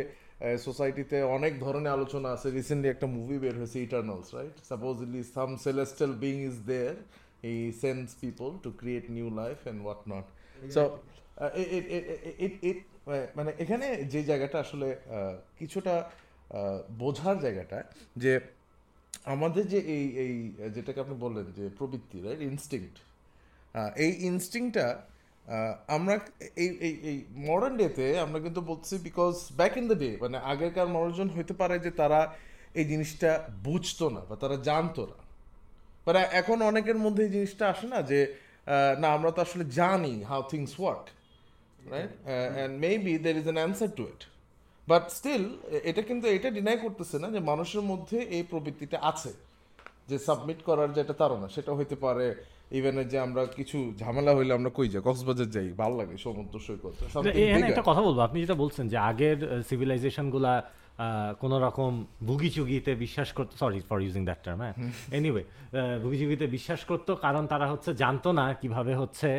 সোসাইটিতে 0.66 1.16
অনেক 1.36 1.52
ধরনের 1.64 1.92
আলোচনা 1.96 2.28
আছে। 2.36 2.48
রিসেন্টলি 2.58 2.88
একটা 2.94 3.06
মুভি 3.16 3.36
বের 3.42 3.54
হয়েছে 3.60 3.78
Eternals 3.86 4.28
right 4.36 4.54
supposedly 4.70 5.22
some 5.36 5.50
celestial 5.66 6.12
being 6.24 6.34
is 6.50 6.56
there 6.70 6.94
he 7.44 7.56
sends 7.84 8.04
people 8.22 8.48
to 8.64 8.70
create 8.80 9.06
new 9.16 9.28
life 9.40 9.56
and 9.64 9.78
what 9.84 10.00
not 10.12 10.26
so 10.74 10.82
মানে 13.36 13.50
এখানে 13.62 13.86
যে 14.12 14.20
জায়গাটা 14.30 14.56
আসলে 14.64 14.88
কিছুটা 15.58 15.94
বোঝার 17.02 17.36
জায়গাটা 17.44 17.78
যে 18.22 18.32
আমাদের 19.34 19.64
যে 19.72 19.78
এই 19.96 20.04
এই, 20.24 20.34
যেটাকে 20.74 20.98
আপনি 21.04 21.16
বললেন 21.24 21.46
যে 21.58 21.64
প্রবৃত্তি 21.78 22.18
রাইট 22.24 22.40
ইনস্টিংক্ট 22.50 22.96
এই 24.04 24.12
ইনস্টিংটা 24.30 24.86
আমরা 25.96 26.14
এই 26.62 26.70
এই 26.86 26.94
এই 27.10 27.16
মডার্ন 27.48 27.74
ডেতে 27.80 28.06
আমরা 28.24 28.38
কিন্তু 28.44 28.60
বলছি 28.70 28.94
because 29.08 29.34
back 29.58 29.74
in 29.80 29.84
the 29.90 29.98
day 30.04 30.10
মানে 30.22 30.36
আগেকার 30.52 30.88
মানুষজন 30.96 31.28
হইতে 31.36 31.54
পারে 31.60 31.76
যে 31.84 31.90
তারা 32.00 32.20
এই 32.80 32.84
জিনিসটা 32.92 33.30
বুঝতো 33.66 34.04
না 34.14 34.22
বা 34.28 34.34
তারা 34.42 34.56
জানতো 34.68 35.02
না। 35.12 35.18
মানে 36.06 36.20
এখন 36.40 36.58
অনেকের 36.70 36.98
মধ্যে 37.04 37.22
এই 37.26 37.32
জিনিসটা 37.36 37.64
আসে 37.72 37.86
না 37.94 37.98
যে 38.10 38.20
না, 39.02 39.08
আমরা 39.16 39.30
তো 39.36 39.40
আসলে 39.46 39.64
জানি 39.80 40.14
how 40.30 40.42
things 40.52 40.72
work 40.80 41.04
right 41.90 42.10
and 42.24 42.80
maybe 42.80 43.18
there 43.18 43.36
is 43.36 43.42
an 43.42 43.56
answer 43.56 43.88
to 43.96 44.02
it 44.02 44.26
but 44.88 45.10
still 45.10 45.44
এটা 45.84 46.02
কিন্তু 46.02 46.28
এটা 46.28 46.50
ডিনাই 46.50 46.76
করতেছে 46.76 47.18
না 47.18 47.30
যে 47.30 47.40
মানুষের 47.40 47.80
মধ্যে 47.80 48.18
এই 48.18 48.42
প্রবৃত্তিটা 48.42 48.98
আছে। 49.02 49.32
যে 50.08 50.18
সাবমিট 50.18 50.62
করার 50.62 50.92
যেটা 50.92 51.12
তারা 51.12 51.48
সেটা 51.48 51.72
হইতে 51.72 51.96
পারে 51.96 52.34
ইভেন 52.70 53.08
যে 53.08 53.18
আমরা 53.18 53.46
কিছু 53.46 53.92
ঝামেলা 53.98 54.34
হইলে 54.34 54.52
আমরা 54.54 54.70
কই 54.70 54.88
যাই 54.88 55.02
কক্সবাজার 55.04 55.50
যাই 55.50 55.68
ভালো 55.68 55.96
লাগে 55.96 56.16
সমুদ্র 56.16 56.58
সৈকত. 56.58 56.94
একটা 57.70 57.82
কথা 57.86 58.02
বলব 58.02 58.18
আপনি 58.18 58.40
যেটা 58.40 58.54
বলছেন 58.54 58.88
যে 58.88 58.96
আগের 58.96 59.62
সিভিলাইজেশনগুলা 59.62 60.70
কোন 61.40 61.52
রকম 61.56 61.92
ভুগিচুগিতে 62.26 62.92
বিশ্বাস 62.94 63.28
করতো 63.32 63.54
sorry 63.56 63.80
for 63.88 63.98
using 64.00 64.22
that 64.24 64.40
term 64.44 64.60
হ্যাঁ। 64.60 64.74
এনিওয়ে 65.18 65.42
ভুগিচুগিতে 66.02 66.46
বিশ্বাস 66.46 66.80
করতো 66.84 67.12
কারণ 67.16 67.42
তারা 67.46 67.66
হচ্ছে 67.72 67.90
জানতো 67.94 68.28
না 68.32 68.44
কীভাবে 68.54 68.92
হচ্ছে 68.94 69.30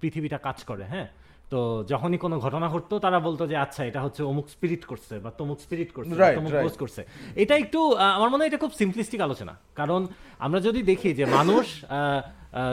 পৃথিবীটা 0.00 0.38
কাজ 0.38 0.58
করে 0.64 0.84
হ্যাঁ। 0.84 1.08
তো 1.50 1.84
যখনই 1.88 2.18
কোনো 2.18 2.36
ঘটনা 2.40 2.66
ঘটতো 2.68 2.94
তারা 2.98 3.18
বলতো 3.20 3.42
যে 3.46 3.56
আচ্ছা 3.56 3.82
এটা 3.84 4.00
হচ্ছে 4.00 4.22
অমুক 4.22 4.46
স্পিরিট 4.48 4.82
করছে 4.84 5.14
বা 5.18 5.30
তমুক 5.30 5.58
স্পিরিট 5.60 5.90
করছে 5.92 6.14
তমুক. 6.38 6.52
পোস্ট 6.64 6.78
করছে। 6.78 7.00
এটা 7.36 7.54
একটু 7.56 7.80
আমার 8.16 8.28
মনে 8.30 8.40
হয় 8.42 8.48
এটা 8.48 8.58
খুব 8.58 8.72
সিম্পলিস্টিক 8.72 9.20
আলোচনা। 9.20 9.54
কারণ 9.74 10.00
আমরা 10.38 10.58
যদি 10.60 10.80
দেখি 10.82 11.10
যে 11.14 11.24
মানুষ 11.38 11.64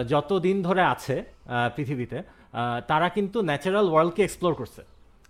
যত 0.09 0.29
দিন 0.39 0.57
ধরে 0.61 0.83
আছে 0.83 1.15
পৃথিবীতে 1.75 2.17
তারা 2.87 3.07
কিন্তু 3.09 3.37
ন্যাচারাল 3.41 3.87
ওয়ার্ল্ডকে 3.89 4.21
এক্সপ্লোর 4.23 4.53
করছে। 4.53 4.81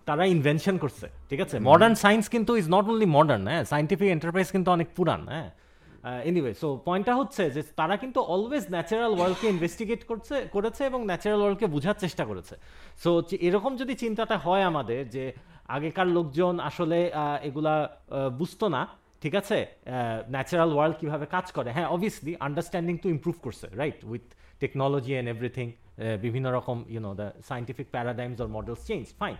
তারা 0.08 0.24
ইনভেনশন 0.36 0.76
করছে 0.84 1.06
ঠিক 1.30 1.40
আছে? 1.46 1.56
মডার্ন 1.72 1.96
সায়েন্স 2.04 2.26
কিন্তু 2.36 2.52
ইজ 2.62 2.68
নট 2.76 2.86
অনলি 2.92 3.08
মডার্ন 3.18 3.44
হ্যাঁ? 3.52 3.64
সাইন্টিফিক 3.74 4.10
এন্টারপ্রাইজ 4.16 4.48
কিন্তু 4.56 4.70
অনেক 4.76 4.88
পুরান 4.98 5.22
হ্যাঁ? 5.34 5.50
এনিওয়ে 6.30 6.52
সো 6.62 6.68
পয়েন্টটা 6.88 7.14
হচ্ছে 7.20 7.44
যে 7.56 7.62
তারা 7.80 7.96
কিন্তু 8.04 8.20
অলওয়েজ 8.34 8.64
ন্যাচারাল 8.76 9.14
ওয়ার্ল্ডকে 9.18 9.48
ইনভেস্টিগেট 9.54 10.02
করছে 10.10 10.36
করেছে 10.56 10.82
এবং 10.90 11.00
ন্যাচারাল 11.12 11.40
ওয়ার্ল্ডকে 11.42 11.68
বোঝার 11.76 11.98
চেষ্টা 12.04 12.24
করেছে। 12.30 12.56
সো 13.04 13.10
এরকম 13.48 13.72
যদি 13.82 13.94
চিন্তাটা 14.04 14.36
হয় 14.46 14.64
আমাদের 14.72 15.02
যে 15.16 15.24
আগেকার 15.76 16.08
লোকজন 16.18 16.54
আসলে 16.70 17.00
এগুলা 17.48 17.74
বুঝতো 18.40 18.66
না 18.76 18.82
ঠিক 19.24 19.34
আছে? 19.42 19.58
ন্যাচারাল 20.36 20.72
ওয়ার্ল্ড 20.76 20.96
কীভাবে 21.02 21.26
কাজ 21.36 21.46
করে? 21.58 21.70
হ্যাঁ 21.76 21.88
অবভিয়াসলি 21.96 22.32
আন্ডারস্ট্যান্ডিং 22.48 22.96
তো 23.04 23.08
ইমপ্রুভ 23.16 23.36
করছে 23.46 23.66
right 23.82 24.00
with 24.12 24.26
technology 24.62 25.14
and 25.16 25.30
everything 25.34 25.68
বিভিন্ন 26.26 26.48
রকম 26.58 26.78
you know 26.94 27.12
the 27.20 27.28
scientific 27.50 27.88
paradigms 27.96 28.38
or 28.44 28.50
models 28.58 28.82
change 28.90 29.04
fine 29.22 29.36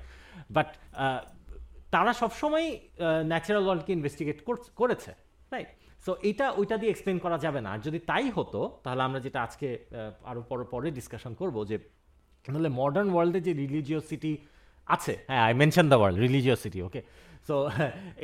but 0.52 0.70
তারা 1.92 2.12
সবসময় 2.14 2.68
ন্যাচারাল 3.32 3.64
ওয়ার্ল্ডকে 3.66 3.92
ইনভেস্টিগেট 3.94 4.38
করেছে 4.76 5.12
রাইট 5.52 5.70
সো 6.06 6.12
এটা 6.24 6.46
ওইটা 6.52 6.76
দিয়ে 6.78 6.92
এক্সপ্লেন 6.94 7.18
করা 7.26 7.38
যাবে 7.38 7.60
না। 7.66 7.70
আর 7.74 7.80
যদি 7.88 8.00
তাই 8.12 8.26
হতো 8.30 8.60
তাহলে 8.84 9.02
আমরা 9.08 9.20
যেটা 9.26 9.40
আজকে 9.42 9.68
আহ, 9.78 9.90
আরও 10.30 10.42
পরে 10.50 10.64
পরে 10.64 10.88
ডিসকাশন 10.92 11.34
করব 11.34 11.56
যে 11.66 11.76
তাহলে 12.46 12.70
মডার্ন 12.82 13.10
ওয়ার্ল্ডে 13.14 13.40
যে 13.48 13.52
রিলিজিওসিটি 13.64 14.32
আছে 14.88 15.14
হ্যাঁ 15.30 15.42
I 15.48 15.54
mention 15.54 15.86
the 15.90 15.98
world 16.02 16.18
religiosity 16.20 16.80
okay 16.88 17.02
so 17.48 17.56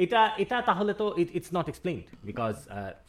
এটা 0.04 0.22
এটা 0.44 0.58
তাহলে 0.62 0.92
তো 1.02 1.06
it 1.22 1.30
it's 1.38 1.52
not 1.54 1.68
explained 1.70 2.04
because 2.24 2.54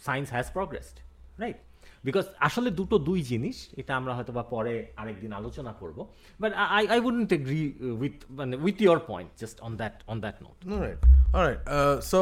science 0.06 0.26
has 0.34 0.46
progressed 0.56 0.96
right 1.42 1.58
because 2.04 2.24
আসলে 2.38 2.70
দুটো 2.70 2.96
দুই 2.98 3.20
জিনিস 3.22 3.56
এটা 3.76 3.92
আমরা 3.96 4.12
হয়তো 4.14 4.32
বা 4.32 4.42
পরে 4.42 4.74
আরেকদিন 4.96 5.32
আলোচনা 5.32 5.72
করব 5.72 5.98
but 6.40 6.52
I 6.76 6.84
I 6.86 6.98
wouldn't 7.00 7.30
agree 7.32 7.62
with 8.00 8.16
মানে 8.30 8.54
with 8.56 8.78
your 8.82 9.00
point 9.06 9.30
just 9.40 9.56
on 9.60 9.72
that 9.76 9.94
on 10.06 10.18
that 10.20 10.36
note 10.42 10.56
All 10.68 10.80
right. 10.86 10.98
All 11.34 11.44
right. 11.48 11.60
Uh, 11.68 11.96
so 12.02 12.20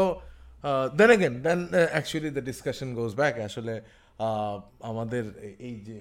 uh, 0.65 0.89
then 0.91 1.11
again, 1.11 1.35
then 1.43 1.61
uh, 1.73 2.01
the 2.37 2.43
discussion 2.43 2.89
goes 2.95 3.15
back. 3.15 3.35
আসলে 3.41 3.75
uh, 4.19 4.57
আমাদের 4.91 5.25
এই 5.61 5.75
যে 5.89 5.97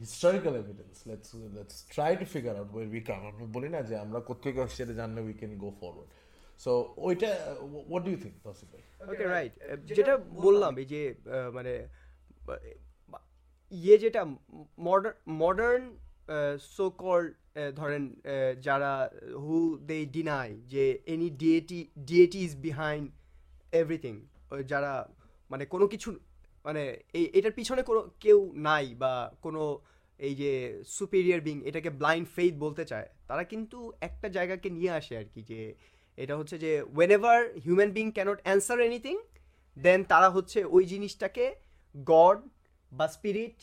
historical 0.00 0.54
evidence 0.56 0.94
let's 1.08 1.30
let's 1.56 1.76
try 1.94 2.12
to 2.20 2.26
figure 2.34 2.54
out 2.56 2.70
where 2.74 2.86
we 2.94 3.02
come 3.08 3.20
আমরা 3.30 3.46
বলি 3.56 3.68
না 3.68 3.80
যে 3.88 3.94
আমরা 4.04 4.18
কোথেকে 4.30 4.60
সেটা 4.78 4.94
জানলে 5.00 5.20
we 5.28 5.34
can 5.40 5.52
go 5.62 5.68
forward 5.80 6.10
so 6.60 6.72
ওইটা 7.06 7.30
what 7.88 8.02
do 8.06 8.10
you 8.14 8.18
think 8.24 8.36
Tasif 8.46 8.68
ভাই 8.72 8.82
ওকে 9.12 9.24
রাইট 9.26 9.52
যেটা 9.90 10.14
বললাম 10.44 10.72
এই 10.82 10.86
যে 10.92 11.00
মানে 11.56 11.72
বা- 12.46 12.62
বা- 12.66 12.90
ইয়ে 13.80 13.96
যেটা 14.02 14.22
মডার্ন 14.88 15.16
মডার্ন 15.42 15.82
সো 16.74 16.84
কল্ড 17.02 17.28
ধরেন 17.78 18.04
যারা 18.66 18.92
হু 19.42 19.56
দে 19.88 19.98
ডিনাই 20.16 20.48
যে 20.72 20.84
any 21.12 21.28
deity 21.40 21.80
deity 22.08 22.40
is 22.48 22.52
behind 22.66 23.06
everything 23.80 24.14
যারা 24.72 24.92
মানে 25.50 25.64
কোনো 25.72 25.86
কিছু 25.92 26.08
মানে 26.64 26.82
এই, 27.18 27.24
এটার 27.38 27.54
পিছনে 27.58 27.82
কোনো 27.90 28.00
কেউ 28.24 28.38
নাই 28.68 28.84
বা 29.02 29.12
কোনো 29.44 29.62
এই 30.20 30.34
যে 30.42 30.52
সুপিরিয়ার 30.96 31.40
বিং 31.46 31.56
এটাকে 31.68 31.90
ব্লাইন্ড 32.00 32.26
ফেইথ 32.36 32.54
বলতে 32.64 32.84
চায়, 32.90 33.08
তারা 33.28 33.42
কিন্তু 33.52 33.78
একটা 34.08 34.28
জায়গাকে 34.36 34.68
নিয়ে 34.76 34.92
আসে 34.98 35.14
আর 35.20 35.26
কি 35.32 35.40
যে 35.50 35.60
এটা 36.18 36.34
হচ্ছে 36.38 36.56
যে 36.64 36.72
whenever 37.16 37.40
human 37.64 37.90
being 37.96 38.06
can't 38.16 38.38
answer 38.44 38.78
anything 38.88 39.16
then 39.76 40.00
তারা 40.12 40.28
হচ্ছে 40.36 40.58
ওই 40.76 40.82
জিনিসটাকে 40.92 41.44
গড 41.94 42.38
বা 42.92 43.06
স্পিরিট 43.16 43.58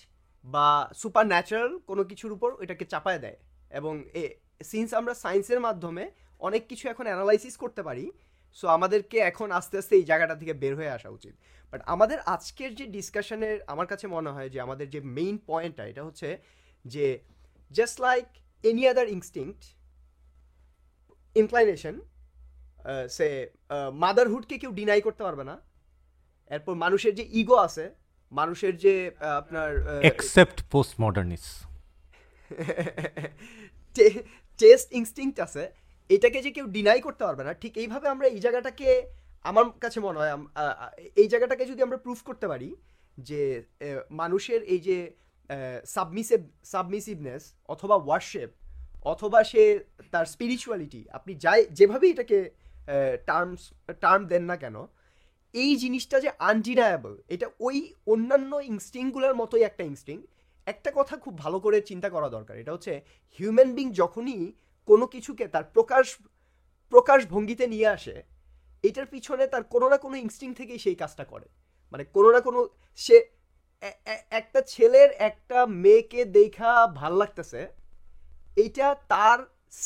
বা 0.45 0.67
সুপার 1.01 1.25
ন্যাচারাল 1.33 1.73
কোনো 1.89 2.03
কিছুর 2.09 2.31
উপর 2.37 2.49
এটাকে 2.63 2.85
চাপায় 2.93 3.19
দেয়। 3.25 3.37
এবং 3.79 3.93
এ 4.21 4.23
সিন্স 4.71 4.89
আমরা 4.99 5.13
সায়েন্সের 5.23 5.59
মাধ্যমে 5.67 6.03
অনেক 6.47 6.63
কিছু 6.69 6.85
এখন 6.93 7.05
অ্যানালাইসিস 7.09 7.55
করতে 7.63 7.81
পারি 7.87 8.05
সো 8.57 8.65
আমাদেরকে 8.67 9.17
এখন 9.31 9.47
আস্তে 9.59 9.75
আস্তে 9.81 9.93
এই 9.99 10.05
জায়গাটা 10.09 10.35
থেকে 10.35 10.53
বের 10.61 10.73
হয়ে 10.79 10.91
আসা 10.97 11.09
উচিত। 11.17 11.33
বাট 11.73 11.81
আমাদের 11.93 12.19
আজকের 12.35 12.71
যে 12.79 12.85
ডিসকাশনের 12.97 13.57
আমার 13.67 13.87
কাছে 13.87 14.05
মনে 14.15 14.29
হয় 14.35 14.49
যে 14.53 14.59
আমাদের 14.65 14.87
যে 14.89 14.99
মেইন 15.17 15.35
পয়েন্টটা 15.49 15.83
এটা 15.91 16.01
হচ্ছে 16.03 16.29
যে 16.85 17.05
just 17.71 17.97
like 18.07 18.25
any 18.63 18.83
other 18.91 19.07
instinct 19.07 19.63
inclination 21.35 21.95
সে 23.15 23.27
মাদারহুডকে 24.03 24.55
কেউ 24.61 24.71
ডিনাই 24.71 25.01
করতে 25.07 25.21
পারবে 25.23 25.43
না। 25.43 25.55
এরপর 26.51 26.73
মানুষের 26.83 27.13
যে 27.19 27.23
ইগো 27.39 27.57
আছে 27.67 27.85
মানুষের 28.31 28.73
যে 28.85 28.93
আপনার 29.39 29.69
except 30.11 30.57
post 30.73 30.93
modernist 31.03 31.45
test 34.59 34.87
instinct 34.99 35.37
আছে 35.45 35.63
এটাকে 36.09 36.39
যে 36.45 36.51
কেউ 36.55 36.65
ডিনাই 36.75 36.99
করতে 37.07 37.23
পারবে 37.27 37.43
না 37.47 37.53
ঠিক 37.61 37.73
এইভাবে 37.77 38.07
আমরা 38.09 38.25
এই 38.27 38.41
জায়গাটাকে 38.45 38.87
আমার 39.45 39.65
কাছে 39.83 39.99
মনে 39.99 40.19
হয় 40.19 40.31
এই 41.17 41.27
জায়গাটাকে 41.27 41.63
যদি 41.71 41.81
আমরা 41.83 41.97
প্রুফ 41.97 42.19
করতে 42.29 42.45
পারি 42.51 42.69
যে 43.17 43.41
মানুষের 44.11 44.61
এই 44.73 44.81
যে 44.87 44.97
সাবমিসিভ 45.95 46.41
সাবমিসিভনেস 46.73 47.43
অথবা 47.69 47.95
ওয়ার্শেপ 47.99 48.51
অথবা 49.05 49.39
সে 49.51 49.63
তার 50.13 50.25
স্পিরিচুয়ালিটি 50.25 51.01
আপনি 51.11 51.33
যাই 51.45 51.61
যেভাবে 51.71 52.05
এটাকে 52.09 52.37
টার্মস 53.27 53.61
টার্ম 54.01 54.21
দেন 54.25 54.43
না 54.43 54.55
কেন 54.55 54.75
এই 55.53 55.71
জিনিসটা 55.83 56.17
যে 56.25 56.29
আনডিনায়াবল 56.49 57.13
এটা 57.33 57.47
ওই 57.67 57.77
অন্যান্য 58.13 58.51
ইনস্টিংগুলোর 58.71 59.35
মতোই 59.41 59.63
একটা 59.69 59.83
ইনস্টিং 59.91 60.17
একটা 60.67 60.89
কথা 60.97 61.15
খুব 61.23 61.33
ভালো 61.43 61.57
করে 61.65 61.77
চিন্তা 61.89 62.09
করা 62.15 62.29
দরকার, 62.35 62.55
এটা 62.61 62.71
হচ্ছে 62.75 62.93
হিউম্যান 63.39 63.69
বিং 63.77 63.87
যখনই 64.01 64.41
কোনো 64.87 65.05
কিছুকে 65.13 65.45
তার 65.53 65.65
প্রকাশ 65.75 66.05
প্রকাশ 66.91 67.19
ভঙ্গিতে 67.33 67.65
নিয়ে 67.73 67.87
আসে, 67.97 68.15
এটার 68.83 69.07
পিছনে 69.13 69.43
তার 69.53 69.63
কোনো 69.73 69.87
না 69.91 69.97
কোনো 70.03 70.15
ইনস্টিং 70.25 70.49
থেকেই 70.59 70.79
সেই 70.85 70.97
কাজটা 71.01 71.25
করে। 71.31 71.47
মানে 71.91 72.03
কোনো 72.15 72.29
না 72.35 72.39
কোনো 72.47 72.59
সে 72.99 73.15
একটা 74.39 74.59
ছেলের 74.73 75.09
একটা 75.29 75.59
মেয়েকে 75.83 76.21
দেখা 76.37 76.71
ভালো 77.01 77.15
লাগতেছে, 77.21 77.61
এইটা 78.63 78.87
তার 79.13 79.39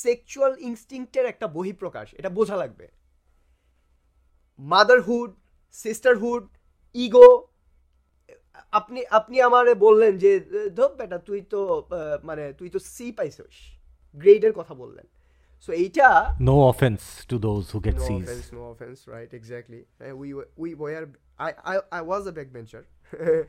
সেক্সুয়াল 0.04 0.54
ইনস্টিংক্টের 0.70 1.26
একটা 1.26 1.48
বহিঃপ্রকাশ, 1.56 2.08
এটা 2.20 2.30
বোঝা 2.38 2.58
লাগবে। 2.64 2.86
মাদারহুড 4.60 5.32
সিস্টারহুড 5.74 6.44
ইগো 6.96 7.28
আপনি 8.72 9.00
আপনি 9.10 9.42
আমার 9.42 9.76
বললেন 9.76 10.18
যে 10.18 10.40
ধর 10.70 10.92
বেটা 10.96 11.18
তুই 11.18 11.42
তো 11.42 11.60
মানে 12.24 12.54
তুই 12.54 12.70
তো 12.70 12.80
সি 12.94 13.12
পাইছিস 13.12 13.56
গ্রেডের 14.18 14.54
কথা 14.54 14.74
বললেন 14.74 15.08
সো 15.62 15.72
এইটা 15.74 16.08
no 16.42 16.56
offence 16.64 17.02
to 17.30 17.36
those 17.40 17.64
who 17.74 17.80
get 17.80 17.98
seize 18.00 18.26
offense, 18.74 19.08
right? 19.08 19.32
Exactly. 19.34 19.82
Uh, 20.02 20.16
we 20.16 20.34
were, 20.34 20.48
we 20.58 20.70
were. 20.74 21.10
I, 21.40 21.52
I, 21.66 21.76
I 21.92 22.02
was 22.02 22.24
a 22.28 22.32
backbencher. 22.32 22.84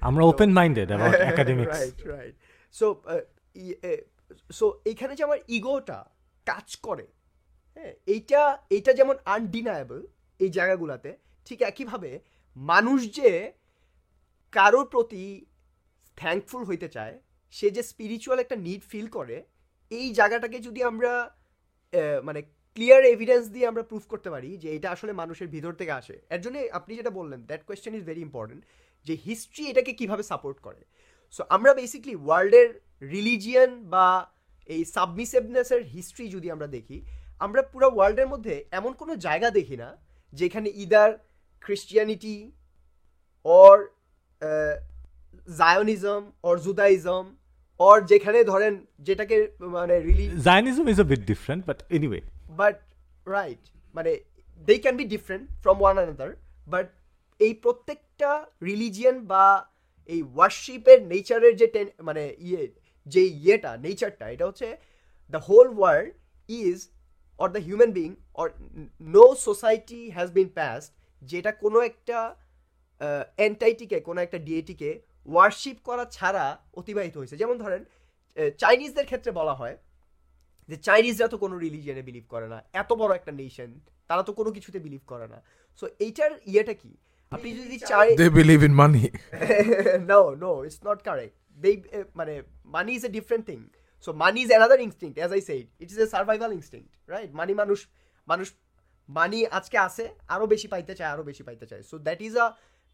আমরা 0.00 0.24
open 0.24 0.50
minded 0.52 0.88
about 0.90 1.14
academics 1.14 1.76
right 1.76 1.96
right. 2.16 2.34
So 2.74 2.86
ই- 3.56 3.78
এইখানে 4.84 5.12
যে 5.14 5.22
আমার 5.24 5.40
ইগোটা 5.48 5.98
কাজ 6.46 6.76
করে 6.76 7.06
হ্যাঁ 7.76 7.92
এইটা 8.06 8.40
এইটা 8.70 8.92
যেমন 8.92 9.16
আনডিনায়েবল 9.24 10.00
এই 10.40 10.50
জায়গাগুলোতে 10.50 11.10
ঠিক 11.46 11.58
একইভাবে 11.70 12.10
মানুষ 12.56 13.00
যে 13.18 13.30
কারোর 14.52 14.86
প্রতি 14.94 15.24
থ্যাঙ্কফুল 16.18 16.62
হইতে 16.70 16.88
চায়, 16.96 17.14
সে 17.54 17.66
যে 17.76 17.82
স্পিরিচুয়াল 17.92 18.38
একটা 18.44 18.56
নিড 18.66 18.82
ফিল 18.90 19.06
করে, 19.16 19.36
এই 19.92 20.06
জায়গাটাকে 20.18 20.58
যদি 20.66 20.80
আমরা 20.90 21.12
মানে 22.28 22.40
ক্লিয়ার 22.76 23.02
এভিডেন্স 23.14 23.44
দিয়ে 23.54 23.66
আমরা 23.70 23.82
প্রুফ 23.90 24.04
করতে 24.12 24.28
পারি 24.34 24.50
যে 24.62 24.68
এটা 24.76 24.88
আসলে 24.94 25.12
মানুষের 25.22 25.48
ভিতর 25.54 25.72
থেকে 25.80 25.92
আসে। 26.00 26.16
এর 26.34 26.40
জন্য 26.44 26.56
আপনি 26.78 26.92
যেটা 26.98 27.12
বললেন 27.18 27.40
that 27.48 27.62
question 27.66 27.92
is 27.98 28.04
very 28.10 28.22
important 28.28 28.62
যে 29.06 29.14
হিস্ট্রি 29.26 29.64
এটাকে 29.72 29.92
কীভাবে 30.00 30.24
সাপোর্ট 30.30 30.58
করে। 30.66 30.80
সো 31.34 31.42
আমরা 31.56 31.72
বেসিকলি 31.80 32.14
ওয়ার্ল্ডের 32.24 32.68
রিলিজিয়ান 33.14 33.70
বা 33.94 34.06
এই 34.68 34.82
সাবমিসিভনেসের 34.94 35.82
হিস্ট্রি 35.94 36.26
যদি 36.34 36.48
আমরা 36.54 36.68
দেখি, 36.76 36.98
আমরা 37.44 37.62
পুরো 37.72 37.88
ওয়ার্ল্ডের 37.94 38.28
মধ্যে 38.32 38.54
এমন 38.78 38.92
কোনো 39.00 39.12
জায়গা 39.26 39.48
দেখি 39.58 39.76
না, 39.82 39.88
যেখানে 40.32 40.68
either 40.84 41.10
Christianity 41.64 42.36
or 43.46 43.76
Zionism 45.48 46.22
or 46.46 46.54
Judaism 46.66 47.24
or 47.80 47.96
যেখানে 48.10 48.38
ধরেন 48.52 48.74
যেটাকে 49.06 49.36
মানে 49.76 49.94
really 50.08 50.26
Zionism 50.48 50.86
is 50.92 50.98
a 51.04 51.06
bit 51.12 51.22
different 51.30 51.62
but 51.68 51.78
anyway 51.96 52.20
but 52.60 52.76
right 53.26 53.62
মানে 53.94 54.12
they 54.68 54.74
can 54.84 54.96
be 55.00 55.06
different 55.14 55.44
from 55.62 55.76
one 55.82 55.94
another 56.04 56.30
but 56.68 56.86
এই 57.40 57.52
প্রত্যেকটা 57.64 58.30
রিলিজিয়ান 58.62 59.16
বা 59.32 59.44
এই 60.10 60.20
ওয়ার্শিপের 60.34 60.98
নেচারের 61.12 61.54
যে 61.60 61.66
মানে 62.08 62.22
ইয়ে 62.46 62.62
যে 63.06 63.22
ইয়েটা 63.38 63.72
নেচারটা 63.86 64.24
এটা 64.34 64.44
হচ্ছে 64.48 64.68
the 65.32 65.40
whole 65.48 65.68
world 65.78 66.10
is 66.48 66.78
or 67.40 67.48
the 67.54 67.62
human 67.66 67.92
being 67.98 68.08
or 68.38 68.46
no 69.14 69.24
society 69.46 70.00
has 70.16 70.28
been 70.38 70.48
passed 70.58 70.90
যেটা 71.30 71.50
কোনো 71.64 71.78
একটা 71.90 72.18
এন্টাইটিকে 73.48 73.98
কোনো 74.08 74.20
একটা 74.26 74.38
ডিএটিকে 74.46 74.90
ওয়ার্শিপ 75.32 75.78
করা 75.88 76.04
ছাড়া 76.16 76.44
অতিবাহিত 76.80 77.14
হয়েছে। 77.16 77.36
যেমন 77.42 77.56
ধরেন 77.58 77.82
চাইনিজদের 78.62 79.06
ক্ষেত্রে 79.10 79.30
বলা 79.40 79.54
হয় 79.60 79.76
যে 80.68 80.76
চাইনিজরা 80.86 81.28
তো 81.32 81.36
কোনো 81.44 81.54
রিলিজিয়নে 81.64 82.02
বিলিভ 82.08 82.24
করে 82.28 82.46
না। 82.52 82.58
এত 82.82 82.90
বড় 83.00 83.12
একটা 83.14 83.32
নেশন 83.40 83.70
তারা 84.08 84.22
তো 84.28 84.32
কোনো 84.38 84.50
কিছুতে 84.56 84.78
বিলিভ 84.78 85.02
করে 85.06 85.26
না। 85.32 85.38
সো 85.80 85.84
এইটার 85.98 86.30
ইয়েটা 86.46 86.74
কি? 86.82 86.92
আপনি 87.34 87.48
যদি 87.60 87.76
চাই 87.90 88.08
They 88.22 88.32
believe 88.40 88.62
in 88.68 88.74
money. 88.82 89.04
no, 90.12 90.20
no, 90.44 90.50
it's 90.66 90.80
not 90.88 90.98
correct. 91.08 91.34
They, 91.64 91.74
uh, 91.76 92.04
মানে, 92.20 92.34
money 92.74 92.92
is 92.98 93.02
a 93.08 93.10
different 93.16 93.44
thing 93.50 93.60
so 94.04 94.10
money 94.22 94.38
is 94.44 94.50
another 94.58 94.78
instinct, 94.86 95.16
as 95.24 95.30
I 95.36 95.42
said. 95.48 95.64
It 95.82 95.88
is 95.92 95.98
a 96.04 96.06
survival 96.14 96.50
instinct, 96.58 96.90
right 97.14 97.30
money 97.40 97.52
মানুষ 97.62 97.78
মানুষ 98.30 98.48
মানি 99.08 99.38
আজকে 99.58 99.76
আছে, 99.86 100.04
আরও 100.34 100.46
বেশি 100.54 100.68
পাইতে 100.74 100.94
চায়, 100.98 101.10
আরও 101.14 101.22
বেশি 101.30 101.42
পাইতে 101.48 101.66
চায়। 101.70 101.82
So 101.90 101.96
that 102.06 102.20
is 102.26 102.34
a 102.44 102.46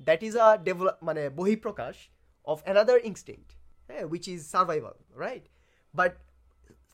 that 0.08 0.22
is 0.28 0.34
a 0.44 0.46
develop 0.68 0.96
মানে 1.08 1.22
বহিঃপ্রকাশ 1.38 1.94
অফ 2.46 2.58
অ্যানাদার 2.66 2.98
ইনস্টিংক্ট 3.10 3.50
হ্যাঁ 3.88 4.04
which 4.12 4.24
is 4.34 4.40
survival 4.54 4.94
right 5.24 5.44
but 5.94 6.12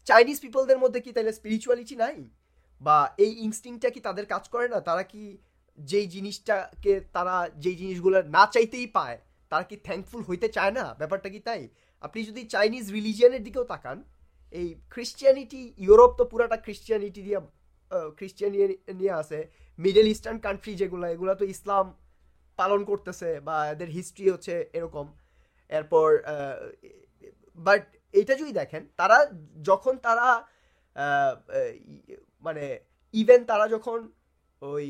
Chinese 0.06 0.38
পিপলদের 0.44 0.78
মধ্যে 0.82 1.00
কি 1.04 1.10
তাহলে 1.16 1.32
স্পিরিচুয়ালিটি 1.40 1.96
নাই? 2.04 2.18
বা 2.80 2.96
এই 3.24 3.32
ইনস্টিংটা 3.46 3.88
কি 3.94 4.00
তাদের 4.08 4.26
কাজ 4.32 4.44
করে 4.54 4.66
না? 4.72 4.78
তারা 4.88 5.02
কি 5.12 5.22
যেই 5.78 6.06
জিনিসটাকে 6.14 6.92
তারা 7.16 7.36
যেই 7.62 7.76
জিনিসগুলো 7.82 8.16
না 8.36 8.42
চাইতেই 8.54 8.86
পায়, 8.96 9.18
তারা 9.50 9.64
কি 9.70 9.76
থ্যাঙ্কফুল 9.86 10.20
হইতে 10.28 10.48
চায় 10.56 10.72
না? 10.78 10.84
ব্যাপারটা 11.00 11.28
কি 11.34 11.40
তাই? 11.48 11.62
আপনি 12.06 12.20
যদি 12.28 12.42
চাইনিজ 12.54 12.84
রিলিজিয়ানের 12.96 13.42
দিকেও 13.46 13.64
তাকান, 13.72 13.98
এই 14.52 14.68
খ্রিস্টিয়ানিটি 14.92 15.62
ইউরোপ 15.86 16.10
তো 16.18 16.24
পুরাটা 16.30 16.56
খ্রিস্টিয়ানিটি 16.64 17.20
দিয়ে 17.26 17.38
খ্রিস্টিয়ানি 18.18 18.58
নিয়ে 19.00 19.14
আছে। 19.22 19.38
মিডল 19.78 20.06
ইস্টার্ন 20.14 20.38
কান্ট্রি 20.46 20.72
যেগুলো, 20.82 21.04
এগুলো 21.14 21.32
তো 21.40 21.44
ইসলাম 21.54 21.84
পালন 22.58 22.80
করতেছে 22.90 23.30
বা 23.46 23.56
এদের 23.72 23.88
হিস্ট্রি 23.96 24.26
হচ্ছে 24.34 24.54
এরকম। 24.78 25.06
এরপর 25.70 26.08
বাট 27.58 27.82
এটা 28.20 28.34
যদি 28.40 28.52
দেখেন, 28.60 28.82
তারা 29.00 29.18
যখন 29.70 29.94
তারা 30.06 30.28
মানে 32.46 32.64
ইভেন 33.14 33.40
তারা 33.50 33.64
যখন 33.74 33.98
ওই 34.62 34.86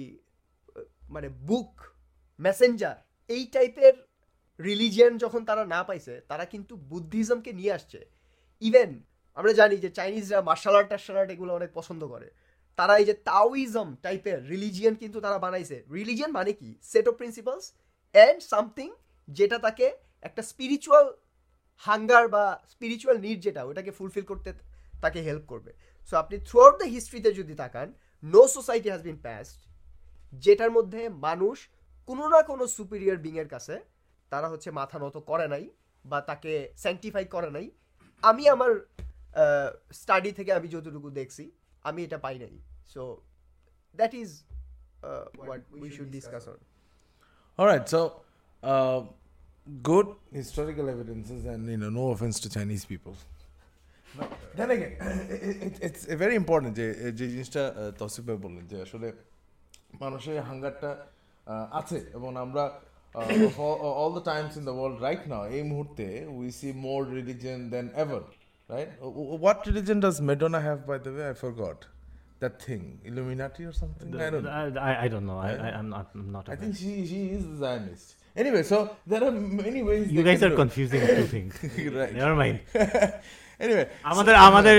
মানে 1.14 1.28
বুক 1.48 1.72
মেসেঞ্জার 2.38 2.96
এই 3.30 3.42
টাইপের 3.54 3.94
রিলিজিয়ান 4.60 5.12
যখন 5.24 5.42
তারা 5.50 5.64
না 5.74 5.80
পাইছে, 5.88 6.14
তারা 6.30 6.44
কিন্তু 6.52 6.74
বুদ্ধিজমকে 6.90 7.50
নিয়ে 7.60 7.72
আসছে। 7.78 8.00
ইভেন 8.62 8.90
আমরা 9.38 9.52
জানি 9.60 9.76
যে 9.84 9.90
চাইনিজরা 9.98 10.38
মার্শাল 10.48 10.74
আর্ট 10.78 10.88
টার্শাল 10.92 11.16
আর্ট 11.20 11.30
এগুলো 11.34 11.52
অনেক 11.58 11.70
পছন্দ 11.78 12.02
করে। 12.12 12.28
তারা 12.78 12.94
এই 13.00 13.06
যে 13.10 13.14
তাওইজম 13.30 13.88
টাইপের 14.04 14.38
রিলিজিয়ান 14.52 14.94
কিন্তু 15.02 15.18
তারা 15.24 15.38
বানাইছে। 15.44 15.76
রিলিজিয়ান 15.98 16.30
মানে 16.38 16.52
কি? 16.60 16.70
Set 16.92 17.06
of 17.10 17.14
principles 17.20 17.64
and 18.14 18.38
something 18.52 18.88
যেটা 19.28 19.56
তাকে 19.66 19.86
একটা 20.28 20.42
স্পিরিচুয়াল 20.50 21.06
হাঙ্গার 21.84 22.24
বা 22.34 22.44
স্পিরিচুয়াল 22.72 23.16
নিড 23.24 23.38
যেটা, 23.46 23.60
ওটাকে 23.68 23.92
ফুলফিল 23.98 24.24
করতে 24.30 24.50
তাকে 25.04 25.18
হেল্প 25.28 25.44
করবে। 25.52 25.70
সো 26.08 26.14
আপনি 26.22 26.36
থ্রু 26.48 26.58
আউট 26.64 26.74
দ্য 26.82 26.88
হিস্ট্রিতে 26.94 27.30
যদি 27.40 27.54
তাকান 27.62 27.88
no 28.34 28.42
society 28.56 28.88
has 28.92 29.02
been 29.08 29.18
past 29.26 29.58
যেটার 30.44 30.70
মধ্যে 30.76 31.02
মানুষ 31.26 31.56
কোনো 32.08 32.24
না 32.32 32.40
কোনো 32.50 32.64
সুপিরিয়র 32.76 33.18
বিংয়ের 33.24 33.48
কাছে 33.54 33.74
তারা 34.32 34.46
হচ্ছে 34.52 34.68
মাথা 34.78 34.96
নত 35.04 35.16
করে 35.30 35.46
নাই 35.54 35.64
বা 36.04 36.18
তাকে 36.30 36.52
স্যাংটিফাই 36.82 37.24
করে 37.34 37.50
নাই। 37.56 37.66
আমি 38.22 38.44
আমার 38.54 38.72
স্টাডি 40.00 40.30
থেকে 40.38 40.50
আমি 40.58 40.68
যতটুকু 40.74 41.08
দেখছি 41.20 41.44
আমি 41.88 42.00
এটা 42.06 42.18
পাই 42.26 42.36
নাই। 42.44 42.54
So 42.94 43.02
that 44.00 44.12
is 44.22 44.30
what 45.40 45.62
we 45.82 45.88
should 45.96 46.10
discuss 46.16 46.44
on 46.52 46.60
All 47.58 47.68
so 47.94 48.02
so 48.64 49.08
good 49.88 50.08
historical 50.32 50.86
evidences, 50.94 51.40
and 51.52 51.62
you 51.72 51.78
know, 51.82 51.90
no 52.00 52.04
offense 52.14 52.36
to 52.44 52.48
Chinese 52.56 52.84
people. 52.84 53.14
But 54.18 54.28
then 54.58 54.70
again, 54.70 54.94
it, 55.46 55.56
it, 55.66 55.74
it's 55.86 56.02
very 56.22 56.36
important 56.42 56.72
যে 56.78 56.86
যে 57.18 57.26
জিনিসটা 57.32 57.62
তসিফ 58.00 58.24
ভাই 58.28 58.38
বললেন 58.44 58.64
যে 58.72 58.76
আসলে 58.86 59.08
মানুষের 60.02 60.36
হাঙ্গারটা 60.48 60.90
আছে 61.80 61.98
এবং 62.18 62.30
আমরা 62.44 62.64
all 64.02 64.12
the 64.18 64.24
times 64.30 64.52
in 64.60 64.64
the 64.68 64.74
world 64.78 64.98
right 65.06 65.22
now 65.32 65.44
এই 65.56 65.64
মুহূর্তে 65.72 66.06
we 66.38 66.48
see 66.58 66.68
more 66.86 67.00
religion 67.18 67.58
than 67.74 67.86
ever 68.02 68.22
right 68.70 68.90
what 69.40 69.58
religion 69.68 69.98
does 70.04 70.16
Madonna 70.30 70.60
have 70.66 70.78
by 70.88 70.98
the 71.04 71.10
way 71.14 71.24
I 71.30 71.36
forgot 71.44 71.80
that 72.40 72.54
thing 72.60 72.82
illuminati 73.08 73.62
or 73.64 73.72
something 73.72 74.10
The, 74.10 74.18
i 74.26 74.30
don't 74.30 74.44
know 74.44 74.54
I, 74.88 75.04
I 75.04 75.08
don't 75.08 75.26
know. 75.28 75.38
I, 75.38 75.50
I, 75.66 75.68
I'm 75.78 75.88
not. 75.88 76.06
I'm 76.14 76.30
not. 76.32 76.44
I 76.54 76.56
think 76.60 76.72
she 76.76 76.90
she 77.10 77.20
is 77.36 77.42
the 77.50 77.56
Zionist. 77.56 78.06
Anyway, 78.36 78.62
so 78.62 78.76
there 79.06 79.22
are 79.26 79.34
many 79.62 79.80
ways. 79.82 80.02
you 80.12 80.22
guys 80.22 80.42
are 80.42 80.50
do 80.50 80.56
confusing 80.56 81.00
two 81.10 81.28
things. 81.34 81.52
right. 82.00 82.14
Never 82.14 82.36
mind. 82.42 82.56
anyway, 83.60 83.86
আমাদের 84.10 84.34
আমাদের 84.48 84.76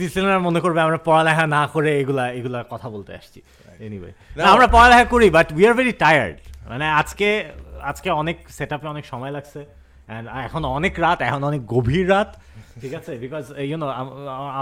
listener 0.00 0.44
মনে 0.48 0.60
করবে 0.64 0.80
আমরা 0.86 0.98
পড়ালেখা 1.08 1.44
না 1.56 1.62
করে 1.74 1.90
এগুলা 2.02 2.24
এগুলা 2.38 2.58
কথা 2.72 2.88
বলতে 2.94 3.10
আসছি 3.18 3.38
এনিওয়ে 3.86 4.10
আমরা 4.52 4.66
পড়ালেখা 4.76 5.06
করি 5.14 5.26
but 5.36 5.48
we 5.56 5.62
are 5.68 5.74
very 5.80 5.94
tired 6.04 6.36
মানে 6.70 6.86
আজকে 7.00 7.28
আজকে 7.90 8.08
অনেক 8.20 8.36
সেট 8.56 8.70
অনেক 8.94 9.04
সময় 9.12 9.32
লাগছে 9.36 9.60
অ্যান্ড 10.08 10.26
এখন 10.46 10.62
অনেক 10.78 10.94
রাত 11.04 11.18
এখন 11.28 11.42
অনেক 11.50 11.62
গভীর 11.74 12.06
রাত 12.14 12.30
ঠিক 12.82 12.94
আছে? 13.00 13.12
বিকজ 13.24 13.44
ইউনো 13.70 13.86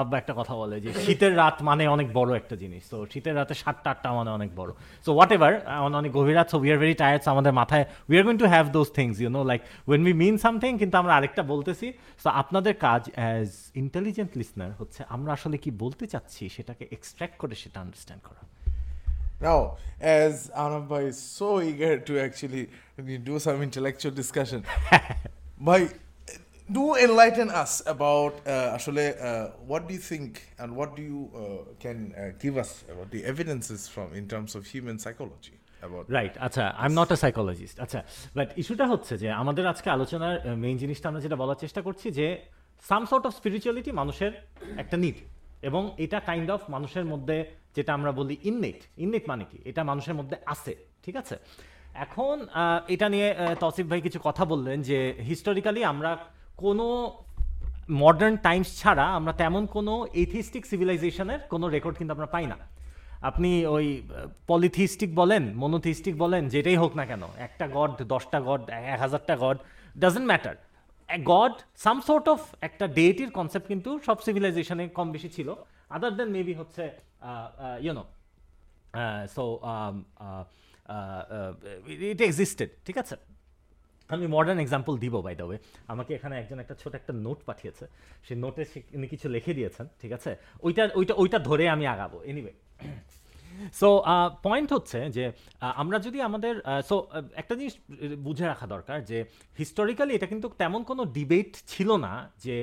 আব্বা 0.01 0.17
একটা 0.19 0.35
কথা 0.37 0.55
বলে 0.61 0.77
যে 0.85 0.91
শীতের 1.07 1.37
রাত 1.37 1.57
মানে 1.69 1.85
অনেক 1.97 2.09
বড় 2.19 2.31
একটা 2.41 2.57
জিনিস। 2.63 2.83
তো 2.91 3.07
শীতের 3.13 3.37
রাতে 3.37 3.55
সাতটা 3.63 3.91
আটটা 3.91 4.09
মানে 4.13 4.31
অনেক 4.39 4.51
বড়। 4.57 4.71
সো 5.05 5.11
হোয়াট 5.13 5.33
এভার 5.33 5.53
অনেক 5.99 6.13
গভীর 6.13 6.37
রাত। 6.37 6.49
So 6.51 6.57
we 6.59 6.73
are 6.73 6.79
very 6.79 6.95
tired 6.95 7.23
আমাদের 7.35 7.53
মাথায় 7.53 7.85
we 8.09 8.15
are 8.19 8.23
going 8.23 8.39
to 8.39 8.49
have 8.55 8.65
those 8.77 8.89
things 8.99 9.15
you 9.21 9.29
know 9.37 9.43
like 9.45 9.61
when 9.89 10.01
we 10.07 10.15
mean 10.23 10.35
something 10.45 10.79
কিন্তু 10.79 10.97
আমরা 11.01 11.13
আরেকটা 11.19 11.43
বলতেছি। 11.53 11.87
সো 12.23 12.29
আপনাদের 12.43 12.75
কাজ 12.87 13.03
অ্যাজ 13.15 13.49
ইন্টেলিজেন্ট 13.75 14.31
লিসনার 14.41 14.73
হচ্ছে 14.79 15.01
আমরা 15.09 15.31
আসলে 15.33 15.57
কি 15.65 15.71
বলতে 15.71 16.05
চাচ্ছি 16.07 16.49
সেটাকে 16.49 16.85
এক্সট্র্যাক্ট 16.97 17.37
করে 17.43 17.55
সেটা 17.55 17.79
আন্ডারস্ট্যান্ড 17.81 18.23
করা। 18.29 18.43
Now 19.49 19.61
as 20.01 20.35
Anabha 20.65 20.99
is 21.11 21.19
so 21.39 21.49
eager 21.71 21.95
to 22.09 22.13
actually 22.27 22.65
do 23.29 23.35
some 23.39 23.59
intellectual 23.69 24.15
discussion, 24.23 24.61
by 25.69 25.81
do 26.69 26.97
enlighten 26.97 27.49
us 27.51 27.83
about 27.87 28.35
uh, 28.47 28.75
actually 28.75 29.09
uh, 29.15 29.51
what 29.71 29.87
do 29.89 29.95
you 29.95 30.01
think 30.01 30.31
and 30.59 30.75
what 30.75 30.97
do 30.97 31.03
you 31.03 31.31
uh, 31.35 31.41
can 31.85 32.13
uh, 32.13 32.31
give 32.43 32.57
us 32.57 32.85
about 32.93 33.11
the 33.11 33.25
evidences 33.25 33.87
from 33.87 34.09
in 34.15 34.27
terms 34.29 34.55
of 34.57 34.63
human 34.75 34.99
psychology 34.99 35.55
about 35.83 36.05
right 36.11 36.39
আচ্ছা 36.39 36.65
I 36.83 36.87
am 36.91 36.95
not 37.01 37.13
a 37.13 37.17
psychologist 37.25 37.81
আচ্ছা 37.81 38.01
but 38.37 38.49
ইস্যুটা 38.59 38.87
হচ্ছে 38.87 39.19
যে 39.19 39.31
আমাদের 39.31 39.67
আজকে 39.67 39.91
আলোচনার 39.91 40.57
main 40.57 40.77
জিনিসটা 40.79 41.09
আমরা 41.09 41.21
যেটা 41.21 41.37
বলার 41.37 41.59
চেষ্টা 41.61 41.81
করছি 41.83 42.11
যে 42.11 42.27
সাম 42.89 43.07
সর্ট 43.07 43.27
অফ 43.27 43.33
স্পিরিচুয়ালিটি 43.37 43.93
মানুষের 43.93 44.33
একটা 44.77 44.97
নিড 44.97 45.15
এবং 45.63 45.95
এটা 45.99 46.21
কাইন্ড 46.21 46.51
অফ 46.51 46.61
মানুষের 46.71 47.05
মধ্যে 47.05 47.45
যেটা 47.77 47.95
আমরা 47.95 48.13
বলি 48.13 48.37
ইননেট 48.43 48.81
ইননেট 48.99 49.29
মানে 49.29 49.45
কি? 49.51 49.59
এটা 49.65 49.85
মানুষের 49.85 50.15
মধ্যে 50.15 50.37
আছে 50.47 50.77
ঠিক 51.05 51.17
আছে? 51.17 51.37
এখন 51.95 52.47
এটা 52.89 53.09
নিয়ে 53.09 53.35
তসিফ 53.61 53.87
ভাই 53.87 54.01
কিছু 54.01 54.19
কথা 54.25 54.45
বললেন 54.45 54.83
যে 54.83 54.99
হিস্টোরিক্যালি 55.27 55.85
আমরা 55.85 56.19
কোনো 56.63 56.87
মডার্ন 58.03 58.37
টাইমস 58.47 58.69
ছাড়া 58.81 59.07
আমরা 59.19 59.33
তেমন 59.43 59.63
কোনো 59.77 59.93
এথিস্টিক 60.23 60.63
সিভিলাইজেশনের 60.71 61.41
কোনো 61.53 61.67
রেকর্ড 61.77 61.97
কিন্তু 61.99 62.13
আমরা 62.17 62.29
পাই 62.35 62.47
না। 62.53 62.57
আপনি 63.29 63.51
ওই 63.77 63.87
পলিথিস্টিক 64.51 65.11
বলেন 65.21 65.45
মনোথিস্টিক 65.63 66.15
বলেন, 66.25 66.43
যেটাই 66.55 66.77
হোক 66.83 66.93
না 66.99 67.05
কেন, 67.11 67.23
একটা 67.47 67.65
গড 67.77 67.93
দশটা 68.15 68.39
গড 68.49 68.63
এক 68.93 68.99
হাজারটা 69.05 69.35
god 69.43 69.57
doesn't 70.03 70.27
matter 70.31 70.57
god 71.31 71.55
some 71.85 71.97
sort 72.09 72.27
of 72.35 72.41
একটা 72.69 72.85
ডেটির 72.99 73.31
কনসেপ্ট 73.39 73.67
কিন্তু 73.73 73.91
সব 74.07 74.17
সিভিলাইজেশনে 74.27 74.85
কম 74.99 75.07
বেশি 75.15 75.29
ছিল। 75.37 75.49
আদার 75.97 76.13
দেন 76.19 76.29
মেবি 76.37 76.55
হচ্ছে 76.61 76.85
you know 77.87 78.05
so 79.35 79.45
it 82.13 82.21
existed 82.29 82.71
ঠিক 82.87 82.97
আছে? 83.03 83.15
আমি 84.13 84.25
মডার্ন 84.35 84.59
এক্সাম্পল 84.65 84.95
দিব 85.05 85.15
বাই 85.27 85.35
দ্য 85.41 85.47
ওয়ে 85.49 85.59
আমাকে 85.93 86.11
এখানে 86.19 86.35
একজন 86.43 86.59
একটা 86.63 86.75
ছোট 86.83 86.93
একটা 87.01 87.13
নোট 87.25 87.39
পাঠিয়েছে। 87.49 87.85
সেই 88.27 88.37
নোটে 88.45 88.63
সে 88.71 88.79
উনি 88.97 89.07
কিছু 89.13 89.27
লিখে 89.35 89.53
দিয়েছেন, 89.59 89.87
ঠিক 90.01 90.13
আছে? 90.19 90.31
ওইটা 90.67 90.83
ওইটা 90.99 91.15
ওইটা 91.23 91.39
ধরে 91.49 91.65
আমি 91.75 91.85
আগাবো। 91.95 92.19
এনিওয়ে 92.31 92.53
সো 93.81 93.89
পয়েন্ট 94.47 94.69
হচ্ছে 94.77 94.99
যে 95.17 95.25
আমরা 95.83 95.97
যদি 96.07 96.19
আমাদের 96.29 96.55
সো 96.89 96.97
একটা 97.41 97.55
জিনিস 97.59 97.75
বুঝে 98.27 98.47
রাখা 98.53 98.67
দরকার 98.75 98.99
যে 99.11 99.19
হিস্টোরিক্যালি 99.61 100.13
এটা 100.15 100.29
কিন্তু 100.33 100.49
তেমন 100.63 100.81
কোনো 100.91 101.03
ডিবেট 101.17 101.53
ছিল 101.73 101.91
না 102.07 102.13
যে 102.45 102.57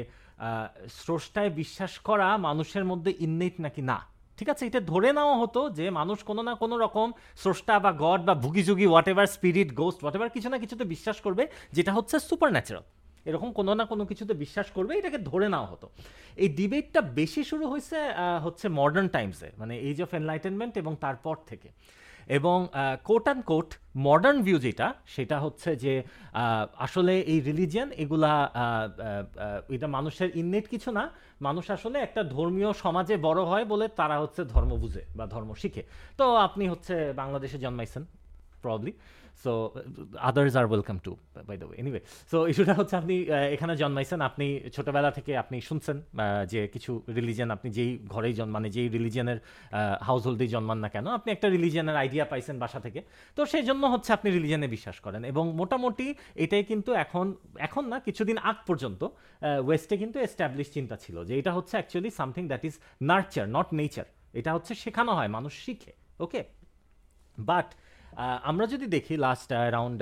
স্রষ্টায় 1.02 1.52
বিশ্বাস 1.62 1.94
করা 2.08 2.28
মানুষের 2.48 2.86
মধ্যে 2.92 3.12
ইননেট 3.26 3.56
নাকি 3.66 3.82
না। 3.92 4.00
ঠিক 4.38 4.48
আছে, 4.54 4.64
এটা 4.70 4.80
ধরে 4.92 5.10
নেওয়া 5.18 5.36
হতো 5.42 5.62
যে 5.78 5.86
মানুষ 6.00 6.18
কোনো 6.30 6.42
না 6.48 6.54
কোনো 6.64 6.76
রকম 6.86 7.08
স্রষ্টা 7.42 7.76
বা 7.84 7.92
গড 8.04 8.22
বা 8.28 8.34
ভুগিযুগি 8.44 8.86
what 8.92 9.08
ever 9.12 9.28
spirit 9.36 9.70
ghost 9.80 10.00
what 10.04 10.16
ever 10.18 10.34
কিছু 10.36 10.48
না 10.54 10.58
কিছুতে 10.64 10.84
বিশ্বাস 10.94 11.18
করবে, 11.26 11.44
যেটা 11.76 11.92
হচ্ছে 11.98 12.16
সুপার 12.30 12.50
ন্যাচারাল 12.56 12.86
এরকম 13.30 13.50
কোনো 13.60 13.72
না 13.80 13.84
কোনো 13.92 14.04
কিছুতে 14.10 14.34
বিশ্বাস 14.44 14.68
করবে, 14.78 14.92
এটাকে 15.00 15.20
ধরে 15.30 15.48
নেওয়া 15.54 15.68
হতো। 15.72 15.88
এই 16.44 16.50
ডিবেটটা 16.60 17.02
বেশি 17.20 17.42
শুরু 17.50 17.66
হয়েছে 17.72 17.98
হচ্ছে 18.46 18.66
মডার্ন 18.80 19.08
টাইমসে 19.16 19.50
মানে 19.62 19.74
এইজ 19.88 19.98
অফ 20.06 20.10
এনলাইটেনমেন্ট 20.20 20.74
এবং 20.82 20.94
তারপর 21.06 21.36
থেকে। 21.50 21.70
এবং 22.38 22.58
quote 23.10 23.26
and 23.28 23.44
quote 23.52 23.70
modern 24.08 24.38
view 24.46 24.58
যেটা, 24.66 24.88
সেটা 25.16 25.38
হচ্ছে 25.46 25.70
যে 25.84 25.94
আসলে 26.86 27.14
এই 27.32 27.40
রিলিজিয়ান 27.50 27.90
এগুলা 28.04 28.32
এটা 29.76 29.88
মানুষের 29.98 30.30
ইননেট 30.42 30.66
কিছু 30.74 30.90
না। 30.98 31.04
মানুষ 31.48 31.66
আসলে 31.78 31.98
একটা 32.08 32.22
ধর্মীয় 32.36 32.70
সমাজে 32.84 33.16
বড় 33.28 33.42
হয় 33.52 33.66
বলে 33.72 33.86
তারা 34.00 34.16
হচ্ছে 34.24 34.42
ধর্ম 34.54 34.72
বুঝে 34.84 35.04
বা 35.18 35.26
ধর্ম 35.34 35.50
শিখে। 35.62 35.84
তো 36.20 36.26
আপনি 36.48 36.64
হচ্ছে 36.74 36.96
বাংলাদেশে 37.22 37.58
জন্মাইছেন 37.66 38.04
probably 38.64 38.92
so 39.44 39.52
others 40.30 40.54
are 40.60 40.66
welcome 40.72 40.98
to 41.06 41.12
by 41.50 41.56
the 41.62 41.68
way 41.70 41.78
anyway 41.82 42.02
so 42.32 42.38
ইস্যুটা 42.52 42.74
হচ্ছে 42.80 42.96
আপনি 43.02 43.16
এখানে 43.56 43.74
জন্মাইছেন, 43.82 44.20
আপনি 44.30 44.46
ছোটবেলা 44.76 45.10
থেকে 45.18 45.32
আপনি 45.44 45.58
শুনছেন 45.70 45.98
যে 46.52 46.60
কিছু 46.74 46.92
রিলিজিয়ান 47.18 47.50
আপনি 47.56 47.70
যেই 47.78 47.92
ঘরেই 48.14 48.34
জন্ম 48.40 48.52
মানে 48.58 48.70
যেই 48.76 48.88
রিলিজিয়ানের 48.98 49.40
হাউস 50.08 50.24
হোল্ডেই 50.28 50.50
জন্মান 50.56 50.78
না 50.84 50.90
কেন, 50.94 51.06
আপনি 51.18 51.30
একটা 51.36 51.48
রিলিজিয়ানের 51.56 51.98
আইডিয়া 52.04 52.26
পাইছেন 52.32 52.56
বাসা 52.64 52.80
থেকে। 52.86 53.00
তো 53.38 53.42
সেই 53.52 53.64
জন্য 53.70 53.84
হচ্ছে 53.94 54.10
আপনি 54.18 54.28
রিলিজিয়ানে 54.38 54.68
বিশ্বাস 54.76 54.98
করেন 55.06 55.22
এবং 55.32 55.44
মোটামুটি 55.60 56.08
এটাই 56.44 56.64
কিন্তু 56.72 56.92
এখন 57.04 57.26
এখন 57.68 57.84
না, 57.92 57.98
কিছুদিন 58.08 58.38
আগ 58.50 58.58
পর্যন্ত 58.70 59.02
ওয়েস্টে 59.68 59.96
কিন্তু 60.02 60.18
এস্টাবলিশ 60.28 60.68
চিন্তা 60.76 60.96
ছিল 61.04 61.16
যে 61.28 61.34
এটা 61.40 61.52
হচ্ছে 61.58 61.74
actually 61.78 62.10
something 62.20 62.44
that 62.52 62.64
is 62.70 62.76
nurture 63.10 63.46
not 63.56 63.68
nature 63.80 64.08
এটা 64.40 64.52
হচ্ছে 64.56 64.74
শেখানো 64.84 65.12
হয়, 65.18 65.30
মানুষ 65.38 65.54
শিখে 65.66 65.94
ওকে 66.26 66.42
বাট 67.38 67.68
আমরা 68.50 68.66
যদি 68.74 68.86
দেখি 68.96 69.14
last 69.26 69.50
around 69.60 70.00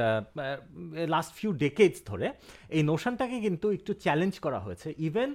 last 1.15 1.31
few 1.37 1.51
decades 1.63 1.99
ধরে, 2.09 2.27
এই 2.75 2.81
নোশনটাকে 2.89 3.37
কিন্তু 3.45 3.67
একটু 3.77 3.91
চ্যালেঞ্জ 4.05 4.33
করা 4.45 4.59
হয়েছে। 4.65 4.87
ইভেন 5.09 5.29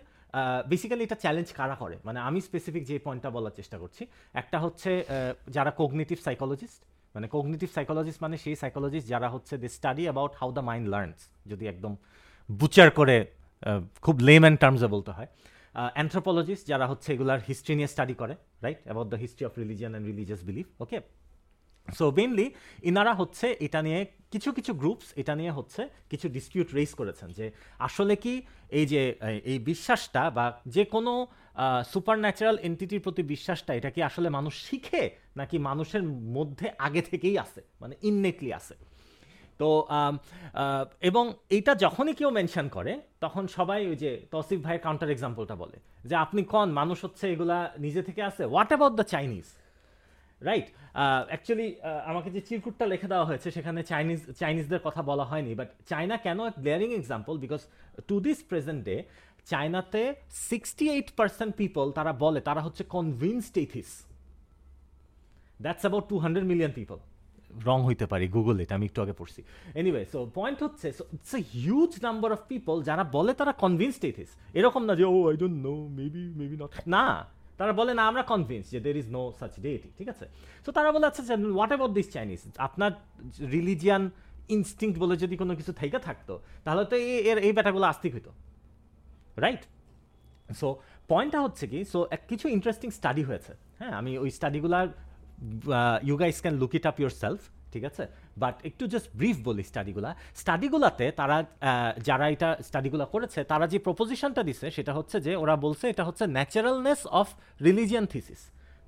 বেসিক্যালি 0.72 1.02
এটা 1.08 1.18
চ্যালেঞ্জ 1.24 1.48
কারা 1.58 1.76
করে? 1.82 1.96
মানে 2.06 2.18
আমি 2.28 2.38
স্পেসিফিক 2.48 2.82
যে 2.90 2.96
পয়েন্টটা 3.06 3.30
বলার 3.36 3.54
চেষ্টা 3.58 3.76
করছি, 3.82 4.02
একটা 4.40 4.58
হচ্ছে 4.64 4.90
যারা 5.56 5.70
কোগনিটিভ 5.82 6.18
সাইকোলজিস্ট 6.26 6.80
মানে 7.14 7.26
কোগনিটিভ 7.36 7.68
সাইকোলজিস্ট 7.76 8.20
মানে 8.24 8.36
সেই 8.44 8.56
সাইকোলজিস্ট 8.62 9.06
যারা 9.14 9.28
হচ্ছে 9.34 9.54
they 9.62 9.68
study 9.78 10.04
about 10.08 10.32
how 10.40 10.48
the 10.56 10.62
mind 10.68 10.86
learns 10.94 11.20
যদি 11.50 11.64
একদম 11.72 11.92
বুচার 12.48 12.88
করে 12.98 13.16
খুব 14.04 14.16
লেম্যান 14.28 14.54
টার্মসে 14.62 14.88
বলতে 14.94 15.12
হয়। 15.16 15.28
অ্যান্থ্রোপোলজিস্ট 15.96 16.64
যারা 16.72 16.86
হচ্ছে 16.90 17.08
এগুলার 17.14 17.40
হিস্ট্রি 17.48 17.74
নিয়ে 17.78 17.90
স্টাডি 17.94 18.14
করে 18.22 18.34
right 18.64 18.80
about 18.86 19.08
the 19.12 19.18
history 19.24 19.44
of 19.48 19.52
religion 19.62 19.90
and 19.92 20.06
religious 20.10 20.40
belief 20.48 20.68
okay 20.84 20.98
so 21.94 22.10
mainly 22.10 22.54
ইনারা 22.82 23.14
হচ্ছে 23.14 23.56
এটা 23.60 23.82
নিয়ে 23.82 24.06
কিছু 24.30 24.52
কিছু 24.52 24.74
গ্রুপস 24.74 25.12
এটা 25.16 25.34
নিয়ে 25.34 25.50
হচ্ছে 25.50 25.88
কিছু 26.10 26.28
ডিসপিউট 26.28 26.74
রেজ 26.74 26.94
করেছেন 26.94 27.28
যে 27.28 27.50
আসলে 27.78 28.16
কি 28.16 28.42
এই 28.70 28.86
যে 28.86 29.14
এই- 29.44 29.60
বিশ্বাসটা 29.60 30.30
বা 30.30 30.60
যে 30.66 30.84
কোনো 30.84 31.26
সুপার 31.84 32.18
ন্যাচারাল 32.18 32.58
এন্টিটির 32.58 33.00
প্রতি 33.00 33.22
বিশ্বাসটা 33.22 33.74
এটা 33.74 33.90
কি 33.90 34.02
আসলে 34.02 34.28
মানুষ 34.28 34.70
শিখে 34.70 35.10
নাকি 35.36 35.58
মানুষের 35.58 36.02
মধ্যে 36.02 36.70
আগে 36.78 37.02
থেকেই 37.02 37.38
আছে? 37.38 37.62
মানে 37.80 37.96
ইননেটলি 38.02 38.52
আছে। 38.52 38.74
তো 39.58 39.86
এবং 41.00 41.32
এইটা 41.50 41.74
যখনই 41.74 42.14
কেউ 42.14 42.30
মেনশন 42.30 42.68
করে, 42.68 43.00
তখন 43.20 43.46
সবাই 43.46 43.86
ওই 43.86 43.96
যে 43.96 44.26
তসিফ 44.30 44.60
ভাইয়ের 44.60 44.82
কাউন্টার 44.82 45.10
এক্সাম্পলটা 45.10 45.54
বলে 45.54 45.76
যে, 46.04 46.16
আপনি 46.16 46.42
কন? 46.42 46.70
মানুষ 46.70 47.04
হচ্ছে 47.04 47.32
এগুলা 47.32 47.72
নিজে 47.78 48.02
থেকে 48.02 48.22
আসে 48.22 48.44
what 48.44 48.66
about 48.66 48.92
the 48.92 49.02
Chinese 49.02 49.44
right 50.40 50.66
actually 51.30 51.68
আমাকে 52.10 52.28
যে 52.34 52.40
চিরকুটটা 52.48 52.84
লিখে 52.92 53.08
দেওয়া 53.12 53.26
হয়েছে, 53.30 53.48
সেখানে 53.56 53.80
চাইনিজ 53.90 54.20
চাইনিজদের 54.40 54.80
কথা 54.86 55.00
বলা 55.10 55.24
হয়নি 55.30 55.52
বাট 55.60 55.68
চায়না 55.90 56.16
কেন 56.26 56.38
এক 56.50 56.56
glaring 56.62 56.90
example 56.98 57.34
because 57.44 57.60
to 58.08 58.16
this 58.26 58.38
present 58.50 58.80
day 58.88 58.96
চায়নাতে 59.50 60.02
সিক্সটি 60.50 60.86
এইট 60.94 61.08
পার্সেন্ট 61.18 61.52
পিপল 61.60 61.86
তারা 61.98 62.12
বলে, 62.24 62.40
তারা 62.48 62.60
হচ্ছে 62.66 62.82
convinced 62.96 63.56
atheist 63.64 63.90
that's 65.64 65.82
about 65.84 66.04
two 66.10 66.16
hundred 66.24 66.46
million 66.52 66.72
people 66.80 66.98
wrong 67.68 67.78
হইতে 67.88 68.06
পারি 68.12 68.26
গুগল 68.36 68.56
এটা 68.64 68.74
আমি 68.78 68.86
একটু 68.90 69.00
আগে 69.04 69.14
পড়ছি। 69.20 69.40
এনিওয়ে 69.80 70.02
সো 70.12 70.18
পয়েন্ট 70.38 70.58
হচ্ছে 70.64 70.86
so 70.98 71.02
it's 71.16 71.32
a 71.38 71.40
huge 71.54 71.92
number 72.06 72.30
of 72.36 72.40
people 72.52 72.76
যারা 72.88 73.04
বলে 73.16 73.32
তারা 73.40 73.52
কনভিন্সড 73.64 74.02
এথিস 74.10 74.30
এরকম 74.58 74.82
না 74.88 74.92
যে 75.00 75.04
ও 75.14 75.16
I 75.30 75.36
don't 75.42 75.56
know 75.66 75.74
maybe 75.98 76.24
maybe 76.40 76.56
not 76.62 76.72
না 76.94 77.04
তারা 77.58 77.72
বলে, 77.72 77.94
না, 77.94 78.06
আমরা 78.06 78.22
কনভিন্স 78.22 78.70
যে 78.70 78.80
there 78.80 78.96
is 78.96 79.10
no 79.10 79.32
such 79.38 79.60
deity 79.60 79.88
ঠিক 79.98 80.08
আছে? 80.08 80.26
তো 80.64 80.72
তারা 80.72 80.92
বলে 80.92 81.06
আচ্ছা 81.06 81.36
হোয়াট 81.36 81.68
অ্যাবাউট 81.68 81.90
দিস 81.90 82.10
চাইনিজ 82.10 82.40
আপনার 82.56 82.90
রিলিজিয়ান 83.40 84.10
ইনস্টিংক্ট 84.48 85.00
বলে 85.00 85.16
যদি 85.16 85.36
কোনো 85.36 85.56
কিছু 85.56 85.72
থেকে 85.72 85.98
থাকতো, 85.98 86.40
তাহলে 86.64 86.84
তো 86.84 86.96
এই- 86.96 87.24
এর, 87.24 87.38
এই 87.38 87.52
ব্যাটাগুলো 87.52 87.86
আস্তিক 87.86 88.14
হইতো। 88.14 88.32
রাইট 89.36 89.60
সো 90.56 90.80
পয়েন্টটা 91.08 91.40
হচ্ছে 91.40 91.66
কি 91.66 91.84
সো 91.84 92.06
এক 92.10 92.20
কিছু 92.28 92.48
ইন্টারেস্টিং 92.48 92.90
স্টাডি 92.90 93.22
হয়েছে। 93.22 93.52
হ্যাঁ 93.78 93.90
আমি 93.90 94.18
ওই 94.18 94.30
স্টাডিগুলার 94.30 94.88
you 96.02 96.16
guys 96.16 96.40
can 96.40 96.54
look 96.54 96.74
it 96.74 96.86
up 96.86 97.00
yourself 97.10 97.38
ঠিক 97.72 97.84
আছে? 97.90 98.04
বাট 98.42 98.56
একটু 98.68 98.84
জাস্ট 98.92 99.08
ব্রিফ 99.18 99.36
বলি 99.48 99.64
স্টাডিগুলা 99.70 100.10
স্টাডিগুলাতে 100.40 101.06
তারা 101.20 101.36
যারা 102.08 102.26
এটা 102.34 102.48
স্টাডিগুলো 102.68 103.04
করেছে, 103.14 103.40
তারা 103.52 103.66
যে 103.72 103.78
প্রপোজিশনটা 103.86 104.42
দিছে, 104.48 104.66
সেটা 104.76 104.92
হচ্ছে 104.98 105.16
যে 105.26 105.32
ওরা 105.42 105.54
বলছে 105.64 105.84
এটা 105.92 106.04
হচ্ছে 106.08 106.24
ন্যাচারালনেস 106.36 107.00
অফ 107.20 107.26
রিলিজিয়ান 107.66 108.04
থিসিস 108.12 108.40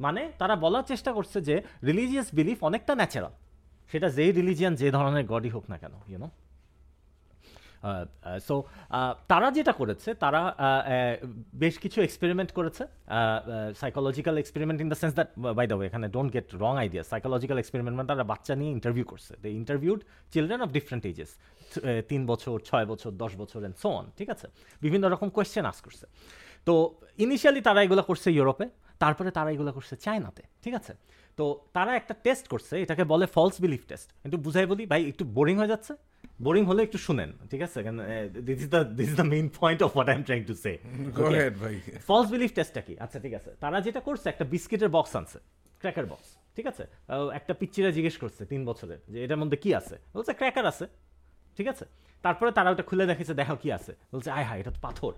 মানে 0.05 0.23
তারা 0.41 0.55
বলার 0.65 0.85
চেষ্টা 0.91 1.11
করছে 1.17 1.39
যে 1.49 1.57
রিলিজিয়াস 1.89 2.29
বিলিফ 2.39 2.59
অনেকটা 2.69 2.93
ন্যাচারাল 3.01 3.35
সেটা 3.91 4.09
যেই 4.17 4.31
রিলিজিয়ান 4.41 4.75
যে 4.83 4.89
ধরনের 4.97 5.25
গডই 5.33 5.51
হোক 5.57 5.65
না 5.73 5.77
কেন 5.83 5.95
ইউনো 6.13 6.29
সো 8.47 8.55
তারা 9.31 9.49
যেটা 9.57 9.73
করেছে, 9.81 10.09
তারা 10.23 10.41
বেশ 11.63 11.75
কিছু 11.85 11.99
এক্সপেরিমেন্ট 12.07 12.51
করেছে। 12.59 12.83
Psychological 13.83 14.35
experiment 14.43 14.79
in 14.85 14.89
the 14.93 14.99
sense 15.03 15.13
that 15.19 15.31
by 15.59 15.67
the 15.71 15.77
এখানে 15.89 16.07
don't 16.17 16.31
get 16.37 16.49
wrong 16.65 16.73
idea 16.83 17.03
psychological 17.13 17.59
experiment 17.63 17.95
মানে 17.99 18.09
তারা 18.13 18.27
বাচ্চা 18.33 18.53
নিয়ে 18.61 18.73
ইন্টারভিউ 18.79 19.05
করছে। 19.13 19.33
They 19.43 19.49
interviewed 19.63 20.01
children 20.35 20.61
of 20.67 20.69
different 20.77 21.05
ages 21.11 21.31
তিন 22.11 22.23
বছর, 22.31 22.57
ছয় 22.69 22.87
বছর, 22.93 23.11
দশ 23.23 23.33
বছর 23.43 23.61
অ্যান্ড 23.63 23.77
সো 23.83 23.89
অন 23.99 24.07
ঠিক 24.19 24.29
আছে? 24.35 24.47
বিভিন্ন 24.85 25.05
রকম 25.15 25.29
কোয়েশ্চেন 25.37 25.65
আস 25.71 25.79
করছে। 25.87 26.07
তো 26.67 26.75
ইনিশিয়ালি 27.25 27.61
তারা 27.69 27.81
এগুলো 27.87 28.03
করছে 28.09 28.29
ইউরোপে, 28.39 28.67
তারপরে 29.03 29.31
তারা 29.39 29.49
এগুলো 29.55 29.71
করছে 29.77 29.95
চায়নাতে, 30.05 30.43
ঠিক 30.65 30.75
আছে? 30.81 30.93
তো, 31.39 31.45
তারা 31.77 31.93
একটা 32.01 32.15
টেস্ট 32.25 32.45
করছে, 32.53 32.75
এটাকে 32.85 33.05
বলে 33.13 33.27
ফলস 33.37 33.57
বিলিফ 33.65 33.83
টেস্ট 33.91 34.09
একটু 34.27 34.39
বুঝাই 34.45 34.67
বলি, 34.73 34.83
ভাই, 34.93 35.03
একটু 35.13 35.25
বোরিং 35.37 35.57
হয়ে 35.61 35.71
যাচ্ছে? 35.75 35.93
বোরিং 36.45 36.65
হলে 36.71 36.81
একটু 36.87 36.99
শুনেন 37.07 37.31
ঠিক 37.53 37.63
আছে? 37.67 37.79
This 38.49 38.59
is 38.65 38.69
the 38.75 38.81
this 38.99 39.09
is 39.13 39.17
the 39.21 39.27
main 39.35 39.47
point 39.61 39.81
of 39.87 39.91
what 39.97 40.09
I 40.11 40.15
am 40.19 40.23
trying 40.29 40.43
to 40.51 40.55
say 40.65 40.73
ভাই। 41.63 41.75
ফলস 42.09 42.29
বিলিফ 42.35 42.51
টেস্টটা 42.59 42.83
কি? 42.87 42.95
আচ্ছা 43.05 43.19
ঠিক 43.25 43.35
আছে। 43.39 43.51
তারা 43.63 43.79
যেটা 43.87 44.01
করছে 44.07 44.27
একটা 44.33 44.45
বিস্কিটের 44.53 44.91
বক্স 44.97 45.13
আনছে 45.19 45.39
ক্র্যাকার 45.81 46.07
বক্স 46.13 46.29
ঠিক 46.57 46.67
আছে? 46.73 46.85
একটা 47.39 47.53
পিচ্চিরা 47.61 47.91
জিজ্ঞেস 47.97 48.17
করছে 48.23 48.43
তিন 48.53 48.61
বছরের 48.69 49.01
যে 49.13 49.19
এটার 49.25 49.39
মধ্যে 49.43 49.57
কি 49.65 49.71
আছে? 49.81 49.95
বলছে 50.17 50.33
ক্র্যাকার 50.41 50.67
আছে 50.73 50.87
ঠিক 51.57 51.69
আছে? 51.73 51.85
তারপরে 52.25 52.51
তারা 52.57 52.69
ওটা 52.73 52.85
খুলে 52.89 53.05
দেখেছে 53.11 53.33
দেখো 53.41 53.57
কি 53.63 53.69
আছে। 53.79 53.93
বলছে 54.13 54.31
আয় 54.37 54.47
হায় 54.49 54.59
এটা 54.63 54.73
তো 54.77 54.81
পাথর। 54.87 55.13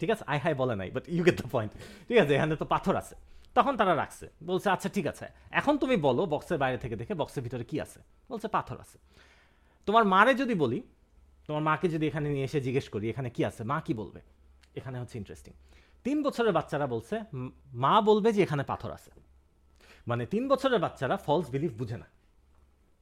ঠিক 0.00 0.10
আছে? 0.14 0.24
আয় 0.32 0.40
হায় 0.44 0.56
বলে 0.60 0.74
নাই 0.80 0.88
but 0.96 1.04
you 1.14 1.22
get 1.28 1.36
the 1.42 1.48
point 1.54 1.72
ঠিক 2.08 2.18
আছে? 2.22 2.32
এখানে 2.36 2.54
তো 2.62 2.66
পাথর 2.74 2.94
আছে। 3.02 3.14
তখন 3.56 3.74
তারা 3.80 3.94
রাখছে 4.02 4.26
বলছে 4.48 4.68
আচ্ছা 4.74 4.88
ঠিক 4.96 5.06
আছে। 5.12 5.26
এখন 5.60 5.74
তুমি 5.82 5.96
বলো 6.06 6.22
বক্সের 6.32 6.58
বাইরে 6.62 6.78
থেকে 6.84 6.94
দেখে 7.00 7.14
বক্সের 7.20 7.42
ভিতরে 7.46 7.64
কি 7.70 7.76
আছে? 7.84 7.98
বলছে 8.30 8.48
পাথর 8.56 8.76
আছে। 8.84 8.98
তোমার 9.88 10.04
মারে 10.14 10.32
যদি 10.42 10.54
বলি, 10.62 10.78
তোমার 11.48 11.62
মাকে 11.68 11.86
যদি 11.94 12.04
এখানে 12.10 12.26
নিয়ে 12.34 12.46
এসে 12.48 12.58
জিজ্ঞেস 12.66 12.86
করি, 12.94 13.04
এখানে 13.12 13.28
কি 13.36 13.42
আছে? 13.50 13.62
মা 13.70 13.78
কি 13.86 13.92
বলবে? 14.00 14.20
এখানে 14.78 14.96
হচ্ছে 15.00 15.16
ইন্টারেস্টিং 15.20 15.52
তিন 16.06 16.18
বছরের 16.26 16.52
বাচ্চারা 16.58 16.86
বলছে 16.94 17.16
মা 17.84 17.94
বলবে 18.08 18.28
যে 18.36 18.40
এখানে 18.46 18.62
পাথর 18.72 18.90
আছে। 18.98 19.10
মানে 20.10 20.22
তিন 20.32 20.44
বছরের 20.52 20.80
বাচ্চারা 20.84 21.16
ফলস 21.26 21.46
বিলিফ 21.54 21.72
বুঝে 21.80 21.96
না। 22.02 22.08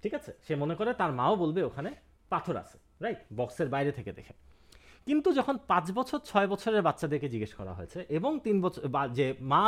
ঠিক 0.03 0.13
আছে? 0.19 0.33
সে 0.47 0.53
মনে 0.63 0.75
করে 0.79 0.91
তার 1.01 1.13
মাও 1.21 1.35
বলবে 1.43 1.61
ওখানে 1.69 1.91
পাথর 2.33 2.55
আছে 2.63 2.77
রাইট 3.05 3.21
বক্সের 3.39 3.69
বাইরে 3.75 3.91
থেকে 3.99 4.11
দেখে। 4.19 4.35
কিন্তু 5.07 5.29
যখন 5.39 5.55
পাঁচ 5.71 5.87
বছর, 5.99 6.19
ছয় 6.31 6.49
বছরের 6.53 6.83
বাচ্চাদেরকে 6.89 7.29
জিজ্ঞেস 7.35 7.53
করা 7.59 7.73
হয়েছে 7.79 7.99
এবং 8.19 8.33
তিন 8.47 8.57
বছর 8.65 8.83
যে 9.19 9.27
মা 9.53 9.63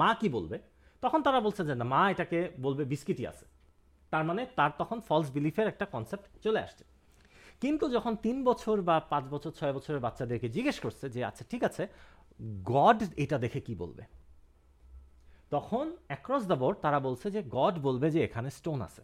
মা 0.00 0.10
কি 0.20 0.28
বলবে, 0.36 0.56
তখন 1.02 1.20
তারা 1.26 1.38
বলছে 1.46 1.62
যে, 1.68 1.74
না, 1.80 1.86
মা 1.94 2.02
এটাকে 2.12 2.38
বলবে 2.64 2.82
বিস্কিটই 2.92 3.26
আছে। 3.32 3.46
তার 4.16 4.28
মানে 4.30 4.42
তার 4.58 4.72
তখন 4.80 4.98
ফলস 5.08 5.28
বিলিফের 5.36 5.66
একটা 5.72 5.86
কনসেপ্ট 5.94 6.26
চলে 6.44 6.60
আসছে। 6.66 6.84
কিন্তু 7.62 7.84
যখন 7.96 8.12
তিন 8.24 8.36
বছর 8.44 8.76
বা 8.88 8.96
পাঁচ 9.12 9.24
বছর, 9.34 9.50
ছয় 9.58 9.74
বছরের 9.76 10.00
বাচ্চাদেরকে 10.00 10.48
জিজ্ঞেস 10.56 10.78
করছে 10.84 11.04
যে 11.14 11.20
আচ্ছা 11.24 11.44
ঠিক 11.50 11.62
আছে 11.68 11.82
গড 12.74 12.98
এটা 13.24 13.38
দেখে 13.44 13.60
কি 13.66 13.74
বলবে? 13.82 14.02
তখন 15.50 15.84
অ্যাক্রস 16.08 16.44
দ্য 16.50 16.56
বোর্ড 16.62 16.76
তারা 16.84 16.98
বলছে 17.00 17.26
যে 17.30 17.40
গড 17.56 17.74
বলবে 17.78 18.10
যে 18.10 18.20
এখানে 18.24 18.48
স্টোন 18.58 18.78
আছে। 18.88 19.02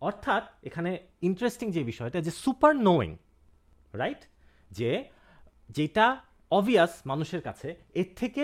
অর্থাৎ 0.00 0.44
এখানে 0.68 0.90
ইন্টারেস্টিং 1.28 1.66
যে 1.76 1.82
বিষয়টা, 1.84 2.18
যে 2.20 2.32
সুপার 2.44 2.72
নোয়িং 2.88 3.10
রাইট 3.92 4.22
যে 4.70 4.90
যেটা 5.76 6.06
অবভিয়াস 6.50 6.92
মানুষের 7.10 7.42
কাছে, 7.42 7.68
এর 8.00 8.08
থেকে 8.16 8.42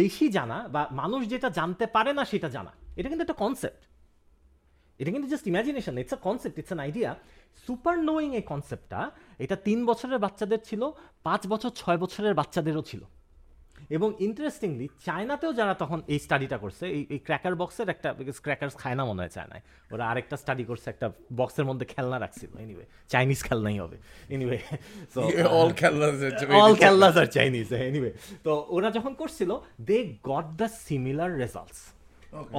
বেশি 0.00 0.26
জানা 0.36 0.58
বা 0.74 0.82
মানুষ 1.02 1.20
যেটা 1.32 1.48
জানতে 1.58 1.84
পারে 1.86 2.12
না 2.18 2.24
সেটা 2.32 2.48
জানা। 2.56 2.72
এটা 2.98 3.08
কিন্তু 3.08 3.24
একটা 3.26 3.40
কনসেপ্ট 3.44 3.82
এটা 4.98 5.10
কিন্তু 5.10 5.28
just 5.28 5.46
imagination 5.46 5.98
it's 5.98 6.12
a 6.12 6.16
concept 6.16 6.58
it's 6.58 6.66
an 6.66 6.80
idea 6.80 7.14
super 7.66 7.98
knowing 7.98 8.34
এই 8.34 8.42
কনসেপ্টটা 8.42 9.10
এটা 9.38 9.56
তিন 9.56 9.86
বছরের 9.86 10.18
বাচ্চাদের 10.18 10.58
ছিল 10.64 10.90
পাঁচ 11.22 11.46
বছর 11.46 11.70
ছয় 11.70 11.98
বছরের 11.98 12.34
বাচ্চাদেরও 12.34 12.82
ছিল। 12.82 13.02
এবং 13.90 14.14
ইন্টারেস্টিংলি 14.18 14.88
চায়নাতেও 15.04 15.52
যারা 15.52 15.74
তখন 15.74 16.02
এই 16.08 16.18
স্টাডিটা 16.18 16.58
করছে 16.58 16.86
এই 16.86 17.06
এই 17.10 17.18
ক্র্যাকার 17.18 17.54
বক্সের 17.54 17.88
একটা 17.88 18.12
বিকজ 18.12 18.40
ক্র্যাকার্স 18.40 18.76
খায় 18.76 18.94
না 18.94 19.04
মনে 19.04 19.22
হয় 19.22 19.28
চায়নায় 19.28 19.62
ওরা 19.92 20.08
আরেকটা 20.08 20.36
স্টাডি 20.36 20.64
করছে 20.64 20.90
একটা 20.90 21.10
বক্সের 21.36 21.64
মধ্যে 21.64 21.86
খেলনা 21.86 22.18
রাখছিল। 22.20 22.58
এনিওয়ে 22.58 22.86
চাইনিজ 23.08 23.42
খেলনাই 23.42 23.78
হবে। 23.78 23.96
এনিওয়ে 24.28 24.58
সো 25.14 25.20
all 25.58 25.72
খেলনা's 25.72 26.54
অল 26.54 26.74
খেলনাস 26.74 27.16
আর 27.16 27.26
চাইনিজ 27.26 27.72
এনিওয়ে 27.72 28.12
তো 28.44 28.66
ওরা 28.68 28.90
যখন 28.90 29.14
করছিল 29.14 29.58
they 29.80 30.16
got 30.22 30.44
the 30.44 30.68
similar 30.68 31.38
results 31.38 31.93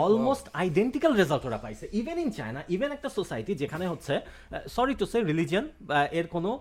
almost 0.05 0.45
identical 0.61 1.13
result 1.21 1.43
ওরা 1.49 1.59
পাইছে। 1.65 1.85
ইভেন 1.99 2.17
ইন 2.23 2.29
চায়না 2.37 2.61
ইভেন 2.75 2.91
একটা 2.97 3.09
সোসাইটি 3.17 3.51
যেখানে 3.61 3.85
হচ্ছে 3.91 4.13
সরি 4.75 4.93
টু 4.99 5.05
সে 5.11 5.17
রিলিজিয়ন 5.31 5.65
এর 6.19 6.27
কোনো 6.35 6.51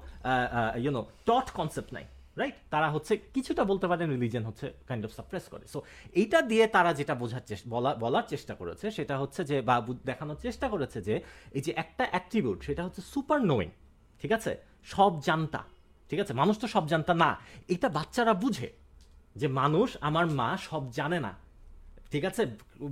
ইউনো 0.84 1.02
টট 1.28 1.46
কনসেপ্ট 1.58 1.90
নাই 1.96 2.06
রাইট 2.40 2.56
তারা 2.72 2.88
হচ্ছে 2.94 3.12
কিছুটা 3.34 3.62
বলতে 3.70 3.86
পারেন 3.90 4.06
রিলিজিয়ন 4.16 4.44
হচ্ছে 4.48 4.66
কাইন্ড 4.88 5.02
অফ 5.06 5.12
সাপ্রেস 5.18 5.44
করে। 5.52 5.64
সো 5.72 5.78
এইটা 6.20 6.38
দিয়ে 6.50 6.64
তারা 6.76 6.90
যেটা 6.98 7.14
বোঝার 7.22 7.44
চেষ্টা 7.50 7.66
বলা 7.74 7.90
বলার 8.04 8.26
চেষ্টা 8.32 8.54
করেছে 8.60 8.86
সেটা 8.96 9.14
হচ্ছে 9.22 9.40
যে 9.50 9.56
বা 9.68 9.76
দেখানোর 10.10 10.38
চেষ্টা 10.46 10.66
করেছে 10.72 10.98
যে 11.08 11.14
এই 11.56 11.62
যে 11.66 11.72
একটা 11.82 12.04
অ্যাট্রিবিউট 12.12 12.58
সেটা 12.66 12.82
হচ্ছে 12.86 13.02
সুপার 13.12 13.38
নোয়িং 13.50 13.70
ঠিক 14.20 14.32
আছে? 14.38 14.52
সব 14.94 15.12
জানতা 15.28 15.60
ঠিক 16.08 16.18
আছে? 16.22 16.32
মানুষ 16.40 16.54
তো 16.62 16.66
সব 16.74 16.84
জানতা 16.92 17.12
না। 17.24 17.30
এটা 17.74 17.88
বাচ্চারা 17.98 18.34
বুঝে 18.42 18.68
যে 19.40 19.46
মানুষ 19.60 19.88
আমার 20.08 20.26
মা 20.38 20.48
সব 20.68 20.82
জানে 20.98 21.18
না। 21.26 21.32
ঠিক 22.14 22.24
আছে? 22.30 22.42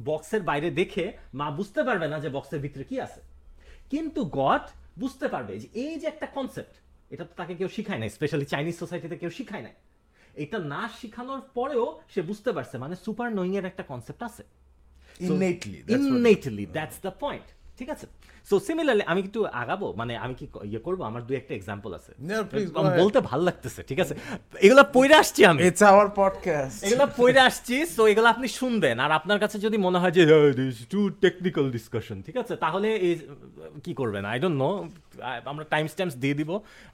বক্সের 0.08 0.42
বাইরে 0.50 0.68
দেখে 0.80 1.04
মা 1.40 1.46
বুঝতে 1.58 1.80
পারবে 1.88 2.06
না 2.12 2.16
যে 2.24 2.28
বক্সের 2.36 2.60
ভিতরে 2.64 2.84
কি 2.90 2.96
আছে। 3.06 3.20
কিন্তু 3.92 4.20
গড 4.38 4.64
বুঝতে 5.02 5.26
পারবে 5.34 5.52
যে 5.62 5.68
এই 5.84 5.94
যে 6.00 6.06
একটা 6.12 6.26
কনসেপ্ট 6.36 6.74
এটা 7.12 7.24
তো 7.28 7.34
তাকে 7.40 7.54
কেউ 7.60 7.68
শিখায় 7.76 8.00
নাই 8.02 8.10
স্পেশালি 8.16 8.46
চাইনিজ 8.52 8.74
সোসাইটিতে 8.82 9.16
কেউ 9.22 9.32
শিখায় 9.38 9.64
নাই। 9.66 9.74
এটা 10.44 10.58
না 10.72 10.82
শিখানোর 10.98 11.40
পরেও 11.56 11.86
সে 12.12 12.20
বুঝতে 12.30 12.50
পারছে 12.56 12.76
মানে 12.84 12.94
সুপার 13.04 13.28
নোয়িং 13.38 13.52
এর 13.58 13.66
একটা 13.70 13.84
কনসেপ্ট 13.90 14.20
আছে। 14.28 14.42
Innately 15.26 15.78
innately 15.96 16.64
that's 16.76 16.98
the 17.06 17.12
point 17.22 17.48
ঠিক 17.78 17.88
আছে? 17.94 18.06
সো 18.48 18.54
সিমিলারলি 18.66 19.04
আমি 19.12 19.20
একটু 19.26 19.40
আগাবো 19.62 19.86
মানে 20.00 20.12
আমি 20.24 20.34
কি 20.40 20.46
ইয়ে 20.70 20.80
করব? 20.86 21.00
আমার 21.10 21.22
দুই 21.28 21.36
একটা 21.40 21.52
এক্সাম্পল 21.58 21.90
আছে. 21.98 22.12
বলতে 23.02 23.18
ভালো 23.30 23.42
লাগতেছে 23.48 23.80
ঠিক 23.90 23.98
আছে? 24.04 24.14
এগুলা 24.66 24.84
পড়ে 24.96 25.14
আসছি 25.22 25.40
আমি। 25.50 25.60
It's 25.68 25.82
our 25.90 26.08
podcast. 26.20 26.76
এগুলো 26.86 27.06
পড়ে 27.20 27.40
আসছি 27.48 27.76
সো 27.94 28.02
এগুলো 28.12 28.28
আপনি 28.34 28.46
শুনবেন। 28.60 28.96
আর 29.04 29.10
আপনার 29.18 29.38
কাছে 29.42 29.56
যদি 29.66 29.76
মনে 29.86 29.98
হয় 30.02 30.14
যে 30.16 30.22
টু 30.92 31.00
টেকনিক্যাল 31.24 31.66
ডিসকাশন 31.76 32.16
ঠিক 32.26 32.36
আছে? 32.42 32.54
তাহলে 32.64 32.88
এই 33.06 33.14
কি 33.84 33.92
করবেন? 34.00 34.22
আই 34.32 34.36
ডোন্ট 34.42 34.56
নো 34.62 34.70
আমরা 35.52 35.64
টাইম 35.74 35.84
স্ট্যাম্পস 35.92 36.16
দিয়ে 36.22 36.36
দিব। 36.40 36.50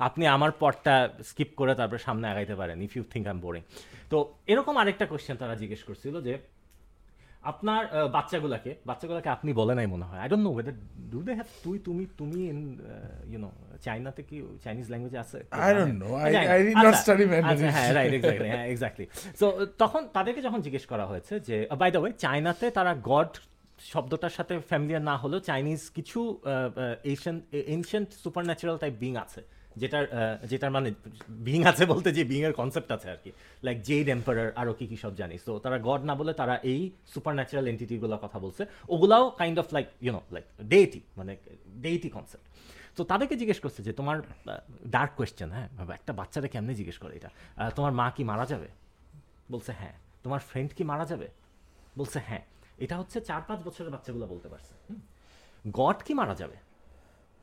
আপনি 0.08 0.24
আমার 0.36 0.50
পটটা 0.62 0.94
স্কিপ 1.30 1.50
করে 1.60 1.72
তারপরে 1.80 2.00
সামনে 2.06 2.26
আগাইতে 2.32 2.54
পারেন 2.60 2.76
if 2.86 2.92
you 2.96 3.02
think 3.12 3.24
I 3.28 3.34
am 3.36 3.40
boring 3.46 3.62
তো 4.12 4.16
এরকম 4.52 4.74
আরেকটা 4.82 5.04
কোশ্চেন 5.10 5.36
তারা 5.42 5.54
জিজ্ঞেস 5.62 5.82
করছিল 5.88 6.14
যে 6.28 6.34
আপনার 7.42 7.82
বাচ্চাগুলাকে 8.16 8.70
বাচ্চাগুলাকে 8.86 9.28
আপনি 9.36 9.50
বলে 9.60 9.74
নাই 9.74 9.86
মনে 9.94 10.04
হয়। 10.08 10.20
I 10.22 10.28
don't 10.32 10.44
know 10.46 10.50
whether 10.54 10.74
do 11.12 11.18
they 11.26 11.32
have 11.38 11.48
তুই 11.64 11.76
তুমি 11.86 12.04
তুমি 12.20 12.40
ইন 12.52 12.60
ইউনো 13.32 13.48
চাইনাতে 13.86 14.22
কি 14.28 14.36
চাইনিজ 14.64 14.86
ল্যাঙ্গুয়েজ 14.92 15.16
আছে? 15.24 15.38
I 15.68 15.70
don't 15.78 15.96
know. 16.00 16.12
I- 16.24 16.48
I 16.56 16.60
did 16.66 16.76
not 16.84 16.94
study 17.04 17.24
Mandarin. 17.32 17.70
হ্যাঁ 17.76 17.90
রাইট 17.98 18.12
এক্স্যাক্টলি 18.14 18.48
হ্যাঁ 18.54 18.66
এক্স্যাক্টলি 18.72 19.06
সো 19.40 19.46
তখন 19.82 20.02
তাদেরকে 20.16 20.40
যখন 20.46 20.60
জিজ্ঞেস 20.66 20.84
করা 20.92 21.04
হয়েছে 21.10 21.34
যে 21.48 21.56
বাই 21.80 21.90
দ্য 21.94 22.00
ওয়ে 22.02 22.12
চায়নাতে 22.24 22.66
তারা 22.78 22.92
গড 23.10 23.30
শব্দটার 23.92 24.34
সাথে 24.38 24.54
ফ্যামিলিয়ার 24.70 25.02
না 25.10 25.14
হলেও 25.22 25.40
চাইনিজ 25.50 25.80
কিছু 25.96 26.20
Asian 27.12 27.36
ancient 27.76 28.08
supernatural 28.48 28.76
type 28.82 28.94
being 29.04 29.12
আছে। 29.24 29.40
যেটার 29.82 30.04
যেটার 30.50 30.72
মানে 30.76 30.88
বিং 31.46 31.60
আছে 31.70 31.84
বলতে 31.92 32.08
যে 32.16 32.22
বিং 32.32 32.40
এর 32.48 32.54
কনসেপ্ট 32.60 32.90
আছে 32.96 33.08
আর 33.14 33.18
কি। 33.24 33.30
লাইক 33.66 33.78
জেড 33.88 34.06
এম্পারার 34.16 34.48
আরও 34.60 34.72
কি 34.78 34.84
কি 34.90 34.96
সব 35.04 35.12
জানি। 35.20 35.36
তো 35.46 35.52
তারা 35.64 35.76
গড 35.88 36.00
না 36.08 36.14
বলে 36.20 36.32
তারা 36.40 36.54
এই 36.72 36.80
সুপার 37.12 37.32
ন্যাচারাল 37.38 37.66
এন্টিটিগুলোর 37.72 38.20
কথা 38.24 38.38
বলছে। 38.44 38.62
ওগুলাও 38.94 39.24
kind 39.40 39.56
of 39.62 39.66
like 39.76 39.86
you know 40.06 40.20
like 40.34 40.44
deity 40.72 41.00
মানে 41.18 41.32
ডেইটি 41.84 42.08
কনসেপ্ট 42.16 42.46
তো 42.96 43.04
তাদেরকে 43.10 43.34
জিজ্ঞেস 43.40 43.58
করছে 43.64 43.80
যে, 43.86 43.92
তোমার 43.98 44.16
ডার্ক 44.94 45.12
কোয়েশ্চেন 45.18 45.48
হ্যাঁ? 45.56 45.68
একটা 45.98 46.12
বাচ্চারা 46.20 46.48
কেমনে 46.52 46.74
জিজ্ঞেস 46.80 46.98
করে 47.02 47.12
এটা? 47.18 47.30
তোমার 47.76 47.92
মা 48.00 48.06
কি 48.16 48.22
মারা 48.30 48.44
যাবে? 48.52 48.68
বলছে 49.52 49.72
হ্যাঁ। 49.80 49.96
তোমার 50.24 50.40
ফ্রেন্ড 50.48 50.70
কি 50.76 50.82
মারা 50.90 51.04
যাবে? 51.12 51.28
বলছে 51.98 52.18
হ্যাঁ। 52.28 52.44
এটা 52.84 52.94
হচ্ছে 53.00 53.18
চার 53.28 53.42
পাঁচ 53.48 53.60
বছরের 53.66 53.90
বাচ্চাগুলো 53.94 54.24
বলতে 54.32 54.48
পারছে। 54.52 54.72
গড 55.78 55.98
কি 56.06 56.12
মারা 56.20 56.34
যাবে? 56.42 56.56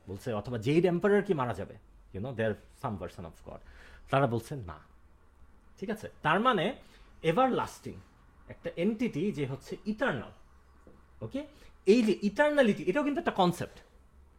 বলছে, 0.08 0.28
অথবা 0.40 0.56
জেড 0.66 0.84
এম্পারার 0.92 1.22
কি 1.28 1.34
মারা 1.40 1.54
যাবে? 1.60 1.74
You know 2.16 2.30
there 2.38 2.54
some 2.82 2.92
version 3.00 3.24
of 3.30 3.36
god 3.48 3.62
তারা 4.10 4.26
বলছে 4.34 4.52
না। 4.70 4.78
ঠিক 5.78 5.90
আছে? 5.94 6.06
তার 6.24 6.38
মানে 6.46 6.64
এভার 7.30 7.48
লাস্টিং 7.60 7.94
একটা 8.52 8.68
এন্টিটি 8.84 9.22
যে 9.38 9.44
হচ্ছে 9.52 9.72
ইটার্নাল 9.92 10.32
ওকে 11.22 11.40
এই 11.92 12.00
যে 12.06 12.14
ইটার্নালিটি 12.28 12.82
এটাও 12.90 13.04
কিন্তু 13.06 13.18
একটা 13.20 13.34
concept 13.42 13.76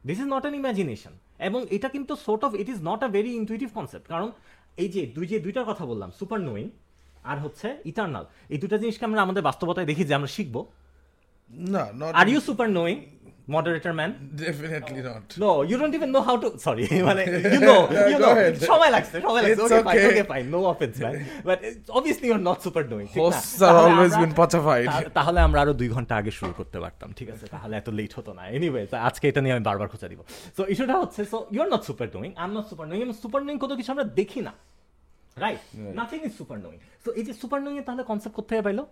this 0.08 0.18
is 0.24 0.28
not 0.36 0.44
an 0.46 0.56
imagination 0.62 1.14
এবং 1.48 1.60
এটা 1.76 1.88
কিন্তু 1.96 2.14
sort 2.26 2.42
of 2.48 2.52
it 2.62 2.68
is 2.74 2.80
not 2.90 3.00
a 3.08 3.10
very 3.16 3.32
intuitive 3.42 3.70
concept 3.78 4.06
কারণ 4.14 4.30
এই 4.78 4.90
যে 4.96 5.02
দুই 5.16 5.26
যে 5.32 5.38
দুইটার 5.46 5.66
কথা 5.72 5.84
বললাম 5.92 6.10
সুপার 6.20 6.40
নোয়িং 6.48 6.68
আর 7.32 7.38
হচ্ছে 7.44 7.68
ইটার্নাল 7.92 8.26
এই 8.54 8.58
দুটা 8.64 8.78
জিনিসকে 8.82 9.04
আমরা 9.10 9.22
আমাদের 9.26 9.44
বাস্তবতায় 9.50 9.88
দেখি 9.92 10.04
যে 10.10 10.14
আমরা 10.20 10.32
শিখব। 10.38 10.56
না 11.74 11.84
are 12.20 12.26
you 12.32 12.40
super 12.48 12.68
knowing 12.70 12.98
moderator 13.48 13.94
man 14.00 14.12
definitely 14.44 15.02
not. 15.10 15.26
No 15.44 15.50
you 15.70 15.76
don't 15.82 15.94
even 15.98 16.10
know 16.16 16.20
how 16.28 16.36
to 16.44 16.48
sorry 16.66 16.84
মানে 17.10 17.24
ইউ 17.54 17.60
Go 17.66 17.76
নো 18.24 18.30
ahead. 18.34 18.54
সময় 18.72 18.92
লাগছে 18.96 19.16
সময় 19.26 19.42
লাগছে 19.46 19.62
okay. 19.66 20.06
Okay 20.10 20.24
fine 20.32 20.46
no 20.54 20.60
offence 20.74 20.96
man 21.04 21.14
but 21.48 21.60
obviously 21.98 22.26
you 22.30 22.34
are 22.38 22.44
not 22.50 22.58
super 22.66 22.84
knowing 22.92 23.08
Hosts 23.22 23.60
are 23.68 23.78
always 23.84 24.14
been 24.22 24.34
potified. 24.42 24.88
তাহলে 25.18 25.40
আমরা 25.48 25.60
আরও 25.64 25.74
দুই 25.82 25.90
ঘণ্টা 25.96 26.14
আগে 26.22 26.32
শুরু 26.40 26.54
করতে 26.60 26.78
পারতাম 26.84 27.10
ঠিক 27.20 27.28
আছে? 27.34 27.46
তাহলে 27.56 27.74
এত 27.82 27.88
লেট 27.98 28.12
হতো 28.18 28.32
না। 28.38 28.44
এনিওয়ে 28.56 28.82
আজকে 29.10 29.26
এটা 29.32 29.42
নিয়ে 29.44 29.54
আমি 29.56 29.64
বারবার 29.70 29.88
খোঁজা 29.94 30.08
দিব। 30.12 30.22
সো 30.58 30.62
ইস্যুটা 30.74 30.96
হচ্ছে 31.04 31.22
so 31.32 31.38
you 31.54 31.60
are 31.66 31.70
not 31.74 31.84
super 31.90 32.08
knowing 32.16 32.32
I 32.42 32.46
am 32.48 32.52
not 32.58 32.66
super 33.22 33.42
knowing 33.46 33.58
কত 33.64 33.72
কিছু 33.80 33.90
আমরা 33.96 34.06
দেখি 34.20 34.40
না 34.48 34.54
right 35.44 35.62
nothing 36.00 36.20
is 36.28 36.34
super 36.40 36.58
knowing 36.66 36.80
so 37.04 37.10
এই 37.20 37.24
যে 37.28 37.34
সুপার 37.42 37.60
নোয়িং 37.66 37.78
তাহলে 37.88 38.04
কনসেপ্ট 38.12 38.36
করতে 38.38 38.54
পাইলো? 38.68 38.84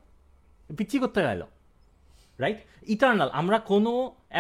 পিচ্ছি 0.69 0.97
করতে 1.03 1.21
পাইলো? 1.27 1.45
রাইট 2.43 2.59
ইটার্নাল 2.93 3.29
আমরা 3.39 3.57
কোনো 3.71 3.91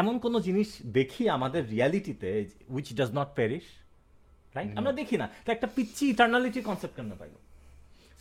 এমন 0.01 0.15
কোনো 0.25 0.37
জিনিস 0.47 0.69
দেখি 0.97 1.23
আমাদের 1.37 1.61
রিয়ালিটিতে 1.73 2.29
which 2.75 2.87
does 2.99 3.11
not 3.19 3.29
perish 3.37 3.65
right 4.55 4.71
আমরা 4.79 4.91
দেখি 4.99 5.15
না। 5.21 5.27
তো 5.45 5.49
একটা 5.55 5.67
পিচ্ছি 5.75 6.03
ইটার্নালিটি 6.13 6.61
কনসেপ্ট 6.69 6.95
কেন 6.95 7.11
পাইলো? 7.21 7.39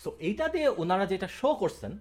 সো 0.03 0.09
এইটা 0.29 0.47
দিয়ে 0.55 0.69
ওনারা 0.83 1.05
যেটা 1.13 1.29
শো 1.39 1.49
করছেন 1.63 1.93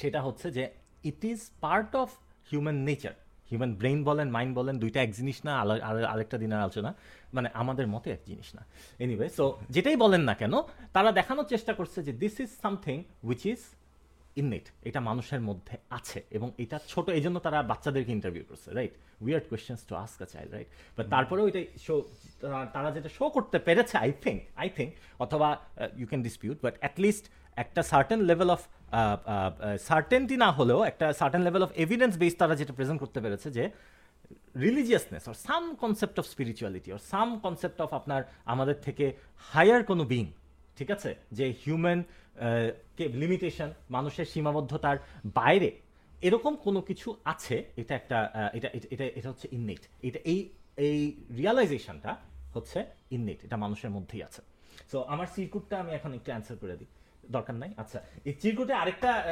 সেটা 0.00 0.20
হচ্ছে 0.26 0.46
যে 0.56 0.62
it 1.10 1.20
is 1.32 1.40
part 1.60 1.90
of 2.02 2.08
human 2.50 2.78
nature 2.88 3.14
human 3.50 3.72
brain 3.80 4.00
বলেন 4.04 4.28
মাইন্ড 4.36 4.52
বলেন 4.58 4.74
দুইটা 4.82 4.98
এক 5.02 5.10
জিনিস 5.18 5.38
না 5.44 5.52
আরেকটা 6.12 6.36
দিনের 6.42 6.60
আলোচনা। 6.64 6.90
মানে 7.34 7.48
আমাদের 7.60 7.86
মতে 7.94 8.08
এক 8.16 8.22
জিনিস 8.26 8.48
না। 8.56 8.62
এনিওয়ে 9.02 9.28
সো 9.38 9.44
যেটাই 9.74 9.96
বলেন 10.04 10.22
না 10.28 10.34
কেন 10.40 10.54
তারা 10.92 11.10
দেখানোর 11.18 11.46
চেষ্টা 11.52 11.72
করছে 11.78 11.98
যে 12.06 12.12
this 12.22 12.34
is 12.44 12.50
something 12.62 12.96
which 13.28 13.42
is 13.52 13.60
innate 14.40 14.66
এটা 14.88 15.00
মানুষের 15.00 15.40
মধ্যে 15.40 15.74
আছে 15.90 16.22
এবং 16.30 16.48
এটা 16.58 16.76
ছোট 16.88 17.06
এই 17.08 17.22
জন্য 17.22 17.36
তারা 17.46 17.58
বাচ্চাদেরকে 17.62 18.12
ইন্টারভিউ 18.12 18.44
করছে 18.48 18.68
right 18.74 18.94
weird 19.24 19.44
questions 19.50 19.80
to 19.88 19.94
ask 19.94 20.22
a 20.22 20.28
child 20.34 20.50
right 20.52 20.68
but 20.96 21.06
তারপরেও 21.10 21.46
এটা 21.50 21.60
শো 21.86 21.94
তারা 22.72 22.88
যেটা 22.96 23.08
শো 23.08 23.24
করতে 23.28 23.58
পেরেছে 23.58 23.94
আই 23.98 24.10
থিঙ্ক 24.24 24.40
আই 24.56 24.68
থিঙ্ক 24.76 24.90
অথবা 25.18 25.48
you 26.00 26.06
can 26.06 26.22
dispute 26.22 26.58
but 26.62 26.74
at least 26.78 27.24
একটা 27.56 27.82
সার্টেন 27.82 28.20
লেভেল 28.20 28.48
অফ 28.50 28.60
সার্টেনটি 29.80 30.36
না 30.36 30.48
হলেও 30.52 30.80
একটা 30.84 31.06
certain 31.12 31.42
level 31.42 31.62
of 31.62 31.70
evidence 31.76 32.12
base 32.18 32.34
তারা 32.38 32.54
যেটা 32.56 32.72
প্রেজেন্ট 32.72 33.00
করতে 33.00 33.20
পেরেছে 33.20 33.50
যে 33.50 33.70
religiousness 34.56 35.28
or 35.28 35.34
some 35.34 35.74
concept 35.74 36.18
of 36.18 36.24
spirituality 36.26 36.92
or 36.92 37.02
some 37.12 37.28
concept 37.38 37.80
of 37.80 37.90
আপনার, 37.94 38.22
আমাদের 38.44 38.76
থেকে 38.82 39.12
হায়ার 39.52 39.82
কোনো 39.84 40.04
বিং 40.04 40.24
ঠিক 40.76 40.90
আছে? 40.90 41.14
যে 41.32 41.54
হিউম্যান 41.64 42.00
লিমিটেশন 42.98 43.72
মানুষের 43.90 44.24
সীমাবদ্ধতার 44.24 44.96
বাইরে 45.26 45.72
এরকম 46.22 46.56
কোনো 46.56 46.80
কিছু 46.80 47.16
আছে? 47.24 47.64
এটা 47.76 47.94
একটা 47.94 48.50
এটা, 48.54 48.68
এটা- 48.90 49.10
এটা 49.14 49.28
হচ্ছে 49.28 49.48
ইননেট 49.52 49.78
এটা 50.02 50.20
এই 50.24 50.48
এই 50.76 51.16
রিয়ালাইজেশনটা 51.36 52.16
হচ্ছে 52.54 52.84
ইননেট 53.10 53.44
এটা 53.44 53.56
মানুষের 53.56 53.90
মধ্যেই 53.90 54.22
আছে। 54.22 54.42
সো 54.92 55.02
আমার 55.02 55.26
সিরকুটটা 55.34 55.78
আমি 55.78 55.92
এখন 55.92 56.14
একটু 56.14 56.26
অ্যান্সার 56.26 56.56
করে 56.56 56.76
দিই। 56.76 56.86
দরকার 57.30 57.56
নাই? 57.56 57.74
আচ্ছা। 57.76 58.00
এই 58.24 58.32
চিরকুটে 58.32 58.72
আরেকটা 58.72 59.24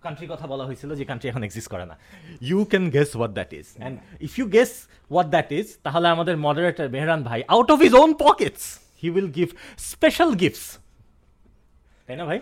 কান্ট্রির 0.00 0.30
কথা 0.30 0.46
বলা 0.46 0.64
হয়েছিল 0.64 0.94
যে 0.94 1.04
কান্ট্রি 1.04 1.28
এখন 1.28 1.42
এক্সিস্ট 1.42 1.70
করে 1.70 1.86
না। 1.86 1.98
You 2.40 2.64
can 2.64 2.90
guess 2.90 3.16
what 3.16 3.30
that 3.30 3.52
is 3.52 3.66
and 3.76 4.00
if 4.20 4.38
you 4.38 4.48
guess 4.48 4.88
what 5.10 5.26
that 5.26 5.52
is 5.52 5.78
তাহলে 5.82 6.08
আমাদের 6.08 6.36
মডারেটর 6.36 6.88
মেহরান 6.88 7.22
ভাই 7.22 7.42
out 7.48 7.70
of 7.70 7.80
his 7.80 7.94
own 7.94 8.14
pockets 8.14 8.78
he 9.02 9.10
will 9.10 9.28
give 9.28 9.48
special 9.78 10.34
gifts 10.34 10.78
তাই 12.10 12.16
না 12.16 12.24
ভাই? 12.24 12.40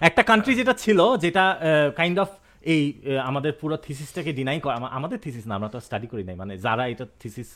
একটা 0.00 0.22
কান্ট্রি 0.22 0.54
যেটা 0.54 0.72
ছিল 0.72 1.16
যেটা 1.16 1.60
কাইন্ড 1.96 2.18
অফ 2.18 2.28
এই 2.62 3.02
আমাদের 3.22 3.52
পুরো 3.52 3.76
থিসিসটাকে 3.76 4.32
ডিনাই 4.32 4.60
করা 4.60 4.74
আমাদের 4.74 5.18
থিসিস 5.18 5.46
না 5.46 5.54
আমরা 5.54 5.68
তো 5.68 5.80
স্টাডি 5.80 6.06
করি 6.06 6.24
নাই। 6.24 6.36
মানে 6.36 6.58
যারা 6.58 6.86
এটা 6.86 7.06
থিসিস 7.20 7.48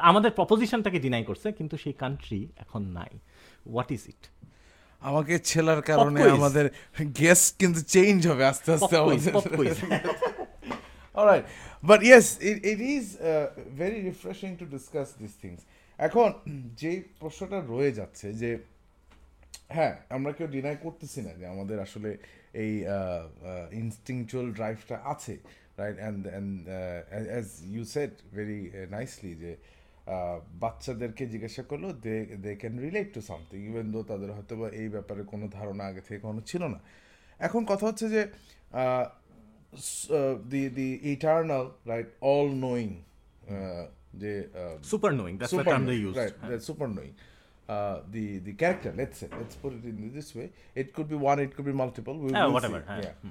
আমাদের 0.00 0.30
প্রপোজিশনটাকে 0.30 0.98
ডিনাই 0.98 1.24
করছে 1.24 1.52
কিন্তু 1.52 1.76
সেই 1.76 1.92
কান্ট্রি 1.92 2.48
এখন 2.56 2.82
নাই। 2.82 3.18
হোয়াট 3.66 3.92
ইজ 3.92 4.00
ইট 4.08 4.22
আমাকে 5.00 5.38
ছেলার 5.38 5.82
কারণে 5.82 6.22
আমাদের 6.22 6.70
গেস 7.18 7.54
কিন্তু 7.58 7.80
চেঞ্জ 7.80 8.28
হবে 8.28 8.44
আস্তে 8.44 8.72
আস্তে 8.72 8.96
আমাদের। 8.96 9.74
but 11.90 12.00
yes, 12.00 12.26
it, 12.50 12.56
it 12.72 12.80
is 12.96 13.04
uh, 13.14 13.60
very 13.82 13.98
refreshing 14.10 14.54
to 14.62 14.64
discuss 14.76 15.08
এখন 15.98 16.32
যে 16.80 17.02
প্রশ্নটা 17.20 17.62
রয়ে 17.68 17.92
যাচ্ছে 17.92 18.32
যে 18.32 18.58
হ্যাঁ 19.68 19.96
আমরা 20.08 20.32
কেউ 20.32 20.46
ডিনাই 20.46 20.76
করতেছি 20.82 21.22
না 21.22 21.32
যে 21.34 21.46
আমাদের 21.46 21.80
আসলে 21.80 22.16
এই 22.54 22.84
ইনস্টিংচুয়াল 23.72 24.52
ড্রাইভটা 24.52 25.00
আছে 25.04 25.36
right 25.78 25.98
and 25.98 26.26
and 26.26 26.68
as 27.28 27.62
you 27.64 27.84
said 27.84 28.10
very 28.32 28.70
nicely 28.90 29.34
যে 29.34 29.56
বাচ্চাদেরকে 30.52 31.26
জিজ্ঞাসা 31.26 31.62
করল 31.62 31.92
they 31.92 32.24
they 32.24 32.54
can 32.54 32.78
relate 32.78 33.14
to 33.14 33.20
something 33.20 33.66
even 33.66 33.92
though 33.92 34.02
তাদের 34.02 34.32
হয়তো 34.32 34.56
বা 34.56 34.68
এই 34.68 34.88
ব্যাপারে 34.88 35.22
কোনো 35.22 35.48
ধারণা 35.52 35.84
আগে 35.84 36.00
থেকে 36.00 36.20
কোনো 36.20 36.40
ছিল 36.40 36.62
না। 36.64 36.80
এখন 37.38 37.64
কথা 37.64 37.86
হচ্ছে 37.86 38.08
যে 38.08 38.22
the 40.50 40.68
the 40.68 40.98
eternal 41.02 41.70
right 41.86 42.06
all 42.20 42.48
knowing 42.48 43.02
যে 44.14 44.44
super 44.82 45.14
knowing 45.14 45.38
that's 45.38 46.70
the 46.70 47.14
uh, 47.68 48.00
the 48.14 48.38
the 48.38 48.52
character 48.52 48.92
let's 48.96 49.18
say 49.18 49.28
let's 49.38 49.56
put 49.56 49.72
it 49.72 49.84
in 49.84 50.12
this 50.14 50.34
way 50.34 50.50
it 50.74 50.92
could 50.94 51.08
be 51.08 51.18
one 51.30 51.38
it 51.38 51.52
could 51.54 51.64
be 51.64 51.76
multiple 51.84 52.16
we 52.18 52.32
will 52.32 52.52
whatever, 52.52 52.80
see. 52.80 53.02
yeah. 53.04 53.12
yeah 53.24 53.30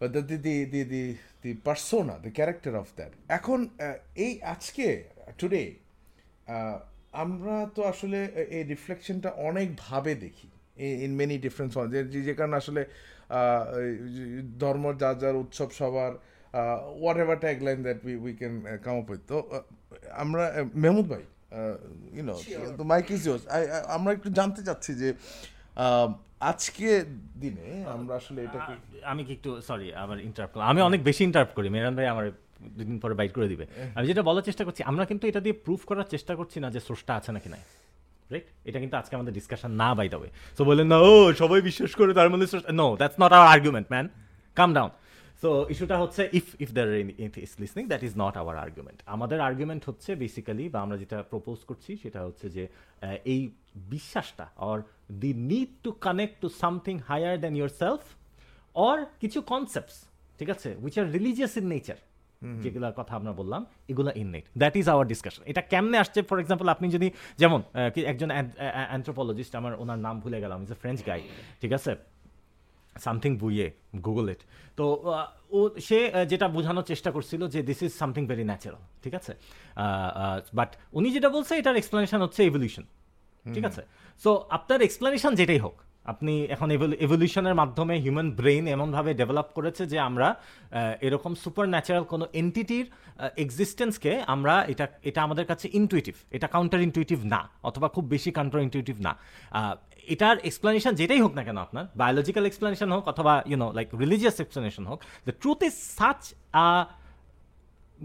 but 0.00 0.12
the 0.12 0.20
the, 0.22 0.36
the 0.36 0.64
the 0.64 0.82
the 0.84 1.04
the 1.42 1.54
persona 1.68 2.14
the 2.22 2.32
character 2.40 2.72
of 2.82 2.88
that 2.98 3.12
এখন 3.38 3.60
uh, 3.66 3.96
এই 4.24 4.32
আজকে 4.54 4.86
today 5.38 5.62
আমরা 7.24 7.56
তো 7.76 7.80
আসলে 7.92 8.18
এই 8.56 8.62
রিফ্লেকশনটা 8.72 9.30
অনেকভাবে 9.48 10.12
দেখি 10.24 10.48
ইন 11.04 11.12
মেনি 11.20 11.36
ডিফারেন্ট 11.46 11.72
যে 11.92 12.20
যে 12.28 12.34
কারণে 12.38 12.56
আসলে 12.62 12.82
ধর্ম 14.62 14.84
যার 15.02 15.16
যার 15.22 15.36
উৎসব 15.42 15.68
সবার 15.80 16.12
whatever 17.24 17.38
tag 17.44 17.56
line 17.66 17.78
that 17.86 17.98
we 18.08 18.14
we 18.24 18.32
can 18.40 18.54
come 18.86 18.94
up 19.02 19.08
with 19.12 19.22
তো 19.30 19.36
আমরা 20.22 20.44
মেহমুদ 20.84 21.06
ভাই 21.12 21.24
ইউনো 22.16 22.34
তো 22.78 22.82
মাইক 22.92 23.06
ইজ 23.16 23.22
ইয়োর্স 23.28 23.44
আমরা 23.96 24.10
একটু 24.16 24.28
জানতে 24.38 24.60
চাচ্ছি 24.68 24.92
যে 25.00 25.08
আজকে 26.50 26.88
দিনে 27.42 27.68
আমরা 27.96 28.12
আসলে 28.20 28.40
এটাকে 28.46 28.72
আমি 29.12 29.22
কি 29.26 29.32
একটু 29.38 29.50
সরি 29.68 29.86
আবার 30.02 30.16
ইন্টারাপ্ট 30.28 30.52
করলাম। 30.52 30.68
আমি 30.72 30.80
অনেক 30.88 31.00
বেশি 31.08 31.22
ইন্টারাপ্ট 31.28 31.52
করি। 31.56 31.68
মেরান 31.74 31.94
ভাই 31.98 32.06
আমার 32.14 32.24
দুদিন 32.76 32.96
পরে 33.02 33.14
বাইট 33.18 33.32
করে 33.36 33.48
দিবে। 33.52 33.64
আমি 33.96 34.04
যেটা 34.10 34.22
বলার 34.28 34.44
চেষ্টা 34.48 34.62
করছি 34.66 34.80
আমরা 34.90 35.04
কিন্তু 35.10 35.24
এটা 35.30 35.40
দিয়ে 35.44 35.56
প্রুফ 35.64 35.80
করার 35.90 36.08
চেষ্টা 36.14 36.32
করছি 36.38 36.56
না 36.64 36.68
যে 36.74 36.80
স্রষ্টা 36.86 37.12
আছে 37.18 37.30
নাকি 37.36 37.48
নাই। 37.54 37.62
রাইট 38.32 38.46
এটা 38.68 38.78
কিন্তু 38.82 38.96
আজকে 39.00 39.14
আমাদের 39.18 39.34
ডিসকাশন 39.38 39.70
না 39.82 39.88
বাই 39.98 40.08
দেবে 40.14 40.28
সো 40.56 40.62
বললেন 40.68 40.88
না 40.92 40.96
ও 41.08 41.12
সবাই 41.42 41.60
বিশ্বাস 41.68 41.92
করে 42.00 42.12
তার 42.18 42.28
মধ্যে 42.32 42.46
no 42.80 42.86
that's 43.00 43.16
not 43.22 43.32
our 43.36 43.48
argument 43.54 43.86
man 43.92 44.06
come 44.56 44.70
down 44.76 44.90
so 45.42 45.50
ইস্যুটা 45.72 45.96
হচ্ছে 46.02 46.22
if 46.38 46.46
if 46.64 46.70
there 46.76 46.88
is 47.46 47.52
listening 47.62 47.84
that 47.92 48.02
is 48.08 48.12
not 48.24 48.34
our 48.42 48.56
argument 48.64 48.98
আমাদের 49.14 49.38
আর্গুমেন্ট 49.48 49.82
হচ্ছে 49.88 50.10
বেসিক্যালি 50.22 50.64
বা 50.68 50.78
আমরা 50.84 50.96
যেটা 51.02 51.18
প্রপোজ 51.32 51.58
করছি 51.68 51.90
সেটা 52.02 52.20
হচ্ছে 52.26 52.46
যে 52.56 52.64
এই 53.32 53.40
বিশ্বাসটা 53.94 54.46
or 54.68 54.78
the 55.22 55.32
need 55.50 55.70
to 55.84 55.90
connect 56.06 56.34
to 56.42 56.48
something 56.62 56.94
higher 57.08 57.34
than 57.42 57.54
yourself 57.82 58.02
or 58.86 58.98
কিছু 59.22 59.38
কনসেপ্টস 59.52 59.96
ঠিক 60.38 60.48
আছে 60.54 60.68
which 60.84 60.94
are 61.00 61.06
religious 61.16 61.54
in 61.60 61.66
nature 61.74 61.98
যেগুলোর 62.62 62.94
কথা 63.00 63.12
আমরা 63.20 63.32
বললাম 63.40 63.62
এগুলো 63.92 64.10
innate 64.22 64.44
that 64.62 64.74
is 64.80 64.86
our 64.92 65.06
discussion 65.12 65.42
এটা 65.50 65.62
কেমনে 65.72 65.96
আসছে? 66.02 66.18
ফর 66.28 66.38
এক্সাম্পল 66.42 66.66
আপনি 66.74 66.86
যদি 66.96 67.08
যেমন 67.40 67.60
একজন 68.12 68.30
অ্যান্থ্রোপোলজিস্ট 68.90 69.52
আমার 69.60 69.72
ওনার 69.82 70.00
নাম 70.06 70.16
ভুলে 70.22 70.38
গেলাম 70.44 70.58
ইজ 70.66 70.70
এ 70.76 70.78
ফ্রেঞ্চ 70.82 70.98
গাই 71.08 71.20
ঠিক 71.62 71.72
আছে? 71.80 71.92
Something 73.04 73.32
Boyer 73.42 73.66
Google 74.06 74.26
it. 74.34 74.42
তো 74.78 74.84
ও 75.56 75.58
সে 75.86 75.98
যেটা 76.30 76.46
বোঝানোর 76.56 76.86
চেষ্টা 76.90 77.10
করছিল 77.16 77.42
যে 77.54 77.60
this 77.68 77.80
is 77.86 77.92
something 78.00 78.22
very 78.30 78.44
natural 78.50 78.82
ঠিক 79.04 79.14
আছে? 79.18 79.32
বাট 80.58 80.70
উনি 80.98 81.08
যেটা 81.16 81.28
বলছে 81.36 81.52
এটার 81.60 81.76
এক্সপ্লেনেশন 81.80 82.20
হচ্ছে 82.24 82.40
এভলিউশন 82.50 82.84
ঠিক 83.46 83.64
আছে? 83.70 83.82
সো 84.22 84.30
আপনার 84.56 84.80
এক্সপ্লেনেশন 84.82 85.34
যেটাই 85.40 85.62
হোক 85.66 85.76
আপনি 86.12 86.34
এখন 86.54 86.68
এভলিউশনের 87.04 87.54
মাধ্যমে 87.60 87.94
হিউম্যান 88.04 88.28
ব্রেইন 88.30 88.64
এমনভাবে 88.68 89.10
ডেভেলপ 89.20 89.48
করেছে 89.56 89.82
যে 89.86 89.98
আমরা 90.08 90.28
এরকম 91.06 91.32
সুপার 91.42 91.66
ন্যাচারাল 91.68 92.04
কোনো 92.12 92.24
এন্টিটির 92.32 92.86
এক্সিস্টেন্সকে 93.44 94.12
আমরা 94.34 94.54
এটা 94.72 94.86
এটা 95.08 95.20
আমাদের 95.22 95.46
কাছে 95.50 95.66
ইনটুইটিভ 95.80 96.14
এটা 96.36 96.46
কাউন্টার 96.46 96.80
ইনটুইটিভ 96.80 97.18
না 97.24 97.40
অথবা 97.62 97.88
খুব 97.88 98.04
বেশি 98.04 98.30
কাউন্টার 98.30 98.60
ইনটুইটিভ 98.66 98.96
না 99.00 99.12
এটার 100.08 100.36
এক্সপ্লেনেশন 100.48 100.92
যেটাই 100.94 101.20
হোক 101.20 101.32
না 101.34 101.42
কেন 101.44 101.58
আপনার 101.58 101.84
বায়োলজিক্যাল 101.96 102.44
এক্সপ্লেনেশন 102.46 102.88
হোক 102.92 103.04
অথবা 103.08 103.42
you know 103.46 103.68
like 103.72 103.88
religious 103.94 104.36
explanation 104.40 104.84
হোক 104.86 104.98
the 105.26 105.34
truth 105.40 105.60
is 105.62 105.74
such 105.98 106.20
a 106.66 106.68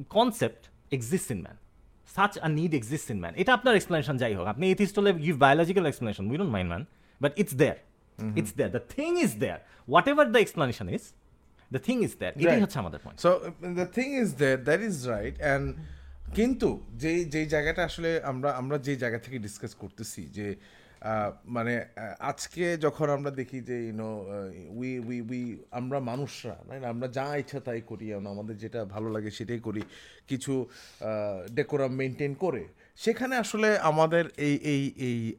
concept 0.10 0.62
exist 0.91 1.28
in 1.32 1.39
man 1.41 1.58
such 2.16 2.34
a 2.38 2.50
need 2.60 2.74
exist 2.74 3.08
in 3.12 3.20
man 3.20 3.34
এটা 3.41 3.52
আপনার 3.54 3.74
এক্সপ্লেনেশন 3.76 4.16
যাই 4.18 4.34
হোক। 4.38 4.45
আপনি 4.48 4.66
এথিস্ট 4.74 4.95
হলে 5.00 5.12
give 5.26 5.36
biological 5.45 5.86
explanation 5.86 6.24
we 6.32 6.38
don't 6.38 6.54
mind 6.56 6.70
man 6.72 6.84
but 7.22 7.32
it's 7.41 7.56
there 7.56 7.78
it's 8.39 8.54
there 8.58 8.72
the 8.78 8.84
thing 8.95 9.10
is 9.26 9.32
there 9.43 9.60
whatever 10.12 10.26
the 10.36 10.39
explanation 10.45 10.88
is 10.89 11.04
the 11.72 11.80
thing 11.88 11.95
is 12.08 12.14
there 12.20 12.34
এটাই 12.41 12.62
হচ্ছে 12.66 12.78
আমাদের 12.84 13.00
point 13.04 13.18
so 13.26 13.32
the 13.80 13.88
thing 13.98 14.08
is 14.24 14.30
that 14.41 14.60
that 14.70 14.82
is 14.89 14.95
right 15.14 15.36
and 15.39 15.66
কিন্তু 16.36 16.70
যেই 17.02 17.26
যেই 17.34 17.48
জায়গাটা 17.54 17.82
আসলে 17.89 18.10
আমরা 18.32 18.50
আমরা 18.62 18.78
যেই 18.78 18.98
জায়গা 19.04 19.20
থেকে 19.26 19.38
ডিসকাস 19.39 19.72
করতেছি 19.74 20.22
যে 20.28 20.48
মানে 21.45 21.86
আজকে 22.20 22.78
যখন 22.78 23.10
আমরা 23.10 23.32
দেখি 23.32 23.62
যে 23.62 23.86
ইউনো 23.88 24.26
উই 24.70 25.00
উই 25.00 25.22
উই 25.22 25.58
আমরা 25.72 26.00
মানুষরা 26.00 26.64
right? 26.70 26.84
আমরা 26.84 27.08
যা 27.08 27.36
ইচ্ছা 27.36 27.60
তাই 27.60 27.82
করি 27.82 28.14
আমাদের 28.14 28.58
যেটা 28.58 28.86
ভালো 28.86 29.10
লাগে 29.10 29.32
সেটাই 29.32 29.60
করি। 29.60 29.82
কিছু 30.28 30.68
ডেকোরাম 31.56 31.91
মেনটেন 31.91 32.34
করে। 32.34 32.66
সেখানে 32.95 33.36
আসলে 33.36 33.78
আমাদের 33.80 34.26
এই 34.38 34.56
এই 34.64 34.93
এই 34.98 35.36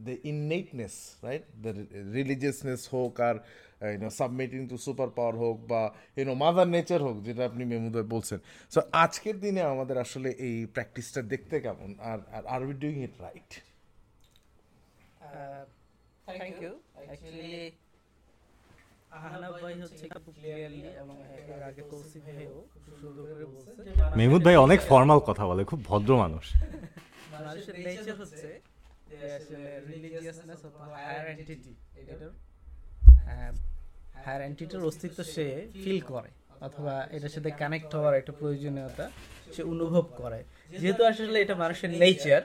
the 0.00 0.14
innateness, 0.32 0.94
right? 1.26 1.44
The 1.64 1.72
religiousness 2.18 2.82
হোক 2.92 3.20
আর 3.20 3.34
you 3.92 3.98
know 3.98 4.10
submitting 4.10 4.68
to 4.68 4.76
super 4.78 5.08
power 5.10 5.36
হোক 5.36 5.56
বা 5.66 5.94
ইউনো 6.16 6.34
মাদার 6.34 6.68
নেচার 6.68 7.02
হোক 7.02 7.16
যেটা 7.22 7.44
আপনি 7.44 7.64
মেমুদয় 7.64 8.02
বলছেন। 8.02 8.38
সো 8.70 8.80
আজকের 8.92 9.40
দিনে 9.40 9.62
আমাদের 9.62 9.98
আসলে 9.98 10.30
এই 10.30 10.66
প্র্যাকটিসটা 10.66 11.22
দেখতে 11.22 11.60
কেমন? 11.60 11.94
Are 12.00 12.18
are 12.32 12.46
are 12.46 12.62
we 12.62 12.72
doing 12.72 13.04
it 13.04 13.20
right 13.20 13.50
Uh, 15.34 15.64
করে 21.62 21.82
বলছে 21.90 22.18
যে 22.20 22.34
মেহমুদ 24.16 24.42
ভাই 24.44 24.56
অনেক 24.56 24.80
ফর্মাল 24.80 25.20
কথা 25.20 25.44
বলে 25.46 25.62
খুব 25.64 25.80
ভদ্র 25.84 26.10
মানুষ। 26.16 26.44
মানুষের 27.34 27.74
নেচার 27.78 28.16
হচ্ছে 28.16 28.48
রিলিজিয়াসনেস 29.88 30.60
অথবা 30.64 30.86
হায়ার 30.96 31.26
এন্টিটি 31.28 31.72
এটার 31.96 32.20
হায়ার 34.24 34.42
এন্টিটির 34.42 34.82
অস্তিত্ব 34.84 35.18
সে 35.24 35.46
ফিল 35.82 36.00
করে 36.00 36.30
অথবা 36.60 36.94
এটার 37.10 37.28
সাথে 37.28 37.50
কানেক্ট 37.50 37.90
হওয়ার 37.94 38.14
একটা 38.16 38.32
প্রয়োজনীয়তা 38.32 39.06
সে 39.54 39.62
অনুভব 39.62 40.04
করে। 40.16 40.40
যেহেতু 40.72 41.02
আসলে 41.04 41.38
এটা 41.40 41.54
মানুষের 41.54 41.90
নেচার 41.98 42.42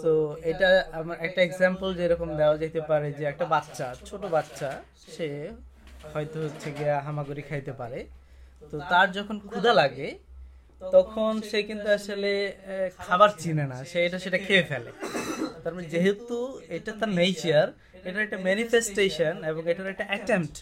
সো 0.00 0.10
এটা 0.50 0.68
আমার 0.92 1.16
একটা 1.26 1.40
এক্সাম্পল 1.42 1.88
যেরকম 1.94 2.28
দেওয়া 2.40 2.56
যেতে 2.56 2.80
পারে 2.90 3.08
যে 3.18 3.24
একটা 3.24 3.44
বাচ্চা 3.44 3.86
ছোট 4.08 4.22
বাচ্চা 4.26 4.70
সে 5.14 5.28
হয়তো 6.12 6.38
হচ্ছে 6.46 6.68
গিয়া 6.78 6.94
হামাগুড়ি 7.06 7.42
খাইতে 7.42 7.72
পারে। 7.72 8.00
তো 8.62 8.76
তার 8.90 9.08
যখন 9.12 9.36
ক্ষুধা 9.50 9.72
লাগে 9.72 10.08
তখন 10.82 11.32
সে 11.50 11.58
কিন্তু 11.62 11.88
আসলে 11.98 12.30
খাবার 12.98 13.30
চিনে 13.38 13.64
না। 13.66 13.78
সে 13.84 13.98
এটা 14.06 14.18
সেটা 14.18 14.38
খেয়ে 14.38 14.64
ফেলে। 14.70 14.90
তার 15.62 15.72
মানে 15.74 15.86
যেহেতু 15.88 16.36
এটা 16.68 16.90
তার 17.00 17.10
নেচার 17.20 17.66
এটার 18.04 18.22
একটা 18.22 18.38
ম্যানিফেস্টেশন 18.46 19.34
এবং 19.50 19.62
এটার 19.70 19.88
একটা 19.94 20.06
অ্যাটেম্পট 20.10 20.54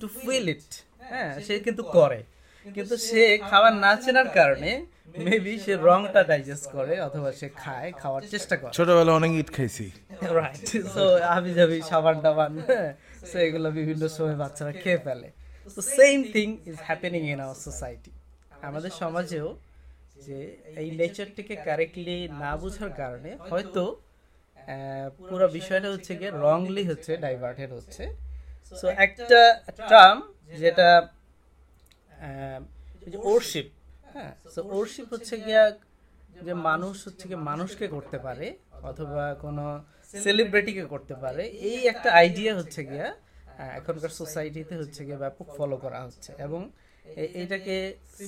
টু 0.00 0.06
ফিল 0.20 0.46
ইট 0.48 0.68
হ্যাঁ 1.10 1.32
সে 1.46 1.54
কিন্তু 1.58 1.82
করে। 1.96 2.20
কিন্তু 2.66 2.94
সে 3.08 3.22
খাবার 3.50 3.72
না 3.84 3.92
চেনার 4.02 4.28
কারণে 4.28 4.70
মেবি 5.08 5.54
সে 5.64 5.72
রংটা 5.88 6.20
ডাইজেস্ট 6.30 6.66
করে 6.76 6.94
অথবা 7.06 7.30
সে 7.40 7.46
খায় 7.62 7.90
খাওয়ার 8.00 8.22
চেষ্টা 8.32 8.54
করে। 8.60 8.72
ছোটবেলা 8.78 9.12
অনেক 9.20 9.32
ইট 9.40 9.48
খাইছি। 9.56 9.86
রাইট 10.38 10.66
সো 10.94 11.04
হাবি 11.32 11.52
জাবি 11.58 11.78
সাবান 11.90 12.16
টাবান 12.24 12.52
সো 13.30 13.36
এগুলো 13.46 13.68
বিভিন্ন 13.78 14.02
সময় 14.16 14.36
বাচ্চারা 14.42 14.72
খেয়ে 14.82 15.00
ফেলে। 15.04 15.28
তো 15.76 15.80
same 15.96 16.18
thing 16.34 16.48
is 16.70 16.76
happening 16.88 17.22
in 17.32 17.40
our 17.44 17.58
society 17.66 18.12
আমাদের 18.62 18.92
সমাজেও 19.02 19.48
যে 20.26 20.38
এই 20.80 20.88
নেচারটিকে 21.00 21.54
কারেক্টলি 21.66 22.16
না 22.42 22.52
বোঝার 22.60 22.92
কারণে 23.00 23.30
হয়তো 23.50 23.84
আহ, 23.94 25.06
পুরো 25.28 25.46
বিষয়টা 25.58 25.88
হচ্ছে 25.94 26.12
গিয়ে 26.18 26.32
রংলি 26.46 26.82
হচ্ছে 26.90 27.12
ডাইভার্টেড 27.16 27.70
হচ্ছে। 27.78 28.02
সো 28.74 28.86
একটা 29.06 29.40
টার্ম 29.90 30.18
যেটা 30.62 30.88
ওরশিপ 33.32 33.66
হ্যাঁ 34.14 34.32
সো 34.54 34.60
ওরশিপ 34.76 35.06
হচ্ছে 35.14 35.34
গিয়া 35.46 35.62
যে 36.46 36.52
মানুষ 36.68 36.94
হচ্ছে 37.06 37.24
গিয়ে 37.28 37.40
মানুষকে 37.50 37.86
করতে 37.88 38.18
পারে 38.18 38.46
অথবা 38.82 39.24
কোনো 39.44 39.64
সেলিব্রিটিকে 40.14 40.84
করতে 40.84 41.14
পারে। 41.14 41.42
এই 41.68 41.78
একটা 41.92 42.08
আইডিয়া 42.20 42.52
হচ্ছে 42.54 42.80
গিয়া 42.84 43.06
এখনকার 43.78 44.12
সোসাইটিতে 44.20 44.74
হচ্ছে 44.76 45.00
গিয়ে 45.06 45.18
ব্যাপক 45.18 45.46
ফলো 45.56 45.76
করা 45.76 46.00
হচ্ছে 46.06 46.30
এবং 46.38 46.60
এ- 47.14 47.30
এইটাকে 47.40 47.74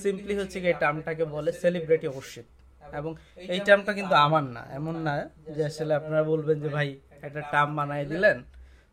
সিম্পলি 0.03 0.33
হচ্ছে 0.35 0.57
গিয়ে 0.59 0.75
টার্মটাকে 0.81 1.23
বলে 1.35 1.51
সেলিব্রিটি 1.61 2.07
ওরশিপ 2.09 2.45
এবং 2.93 3.11
এই 3.47 3.59
টার্মটা 3.59 3.91
কিন্তু 3.93 4.15
আমার 4.25 4.43
না 4.55 4.63
এমন 4.71 4.95
না 4.99 5.15
যে 5.55 5.61
আসলে 5.65 5.93
আপনারা 5.95 6.23
বলবেন 6.23 6.57
যে 6.59 6.69
ভাই 6.69 6.89
একটা 7.21 7.41
টার্ম 7.51 7.71
বানাই 7.75 8.03
দিলেন। 8.05 8.37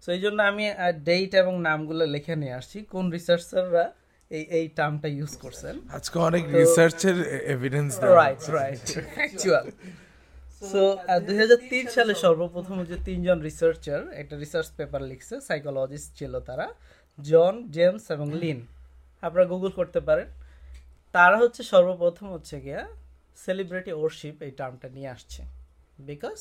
সো 0.03 0.09
এই 0.12 0.20
জন্য 0.20 0.38
আমি 0.42 0.64
ডেট 1.05 1.32
এবং 1.34 1.55
নামগুলো 1.61 2.05
লিখে 2.07 2.34
নিয়ে 2.36 2.53
আসছি। 2.53 2.78
কোন 2.84 3.05
রিসার্চাররা 3.11 3.84
এই 4.31 4.45
এই 4.59 4.66
টার্মটা 4.79 5.09
ইউজ 5.18 5.33
করছেন। 5.45 5.75
আজকে 5.97 6.16
অনেক 6.29 6.45
রিসার্চের 6.62 7.16
evidence 7.55 7.91
right 8.18 8.43
right 8.59 8.87
actual 9.18 9.66
so 10.70 10.81
দুই 11.27 11.37
হাজার 11.43 11.61
তিন 11.72 11.85
সালে 11.97 12.12
সর্বপ্রথম 12.25 12.77
যে 12.91 12.97
তিনজন 13.09 13.39
রিসার্চার 13.49 14.01
একটা 14.20 14.35
রিসার্চ 14.43 14.68
পেপার 14.79 15.01
লিখছে 15.11 15.35
সাইকোলজিস্ট 15.49 16.11
ছিল 16.18 16.33
তারা 16.49 16.66
জন 17.18 17.55
জেমস 17.77 18.05
এবং 18.14 18.27
লিন 18.41 18.59
আপনারা 19.22 19.47
গুগল 19.53 19.70
করতে 19.79 20.01
পারেন। 20.09 20.29
তারা 21.14 21.37
হচ্ছে 21.43 21.62
সর্বপ্রথম 21.72 22.27
হচ্ছে 22.35 22.57
গিয়া 22.64 22.83
সেলিব্রিটি 23.45 23.93
ওরশিপ 24.01 24.37
এই 24.47 24.53
টার্মটা 24.59 24.89
নিয়ে 24.97 25.11
আসছে। 25.16 25.41
বিকজ 26.11 26.39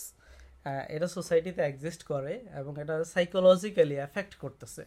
এটা 0.95 1.07
সোসাইটিতে 1.17 1.61
এক্সিস্ট 1.69 2.01
করে 2.11 2.33
এবং 2.59 2.73
এটা 2.83 2.95
সাইকোলজিক্যালি 3.13 3.95
এফেক্ট 4.07 4.33
করতেছে। 4.43 4.83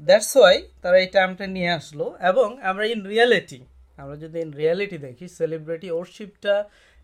দ্যাটস 0.00 0.32
ওয়াই 0.38 0.58
তারা 0.82 0.96
এই 1.04 1.08
টার্মটা 1.14 1.46
নিয়ে 1.56 1.70
আসলো 1.78 2.06
এবং 2.30 2.48
আমরা 2.70 2.84
ইন 2.94 3.00
রিয়ালিটি 3.12 3.60
আমরা 3.98 4.16
যদি 4.24 4.36
ইন 4.44 4.50
রিয়ালিটি 4.60 4.98
দেখি 5.06 5.26
সেলিব্রিটি 5.38 5.88
ওরশিপটা 5.90 6.54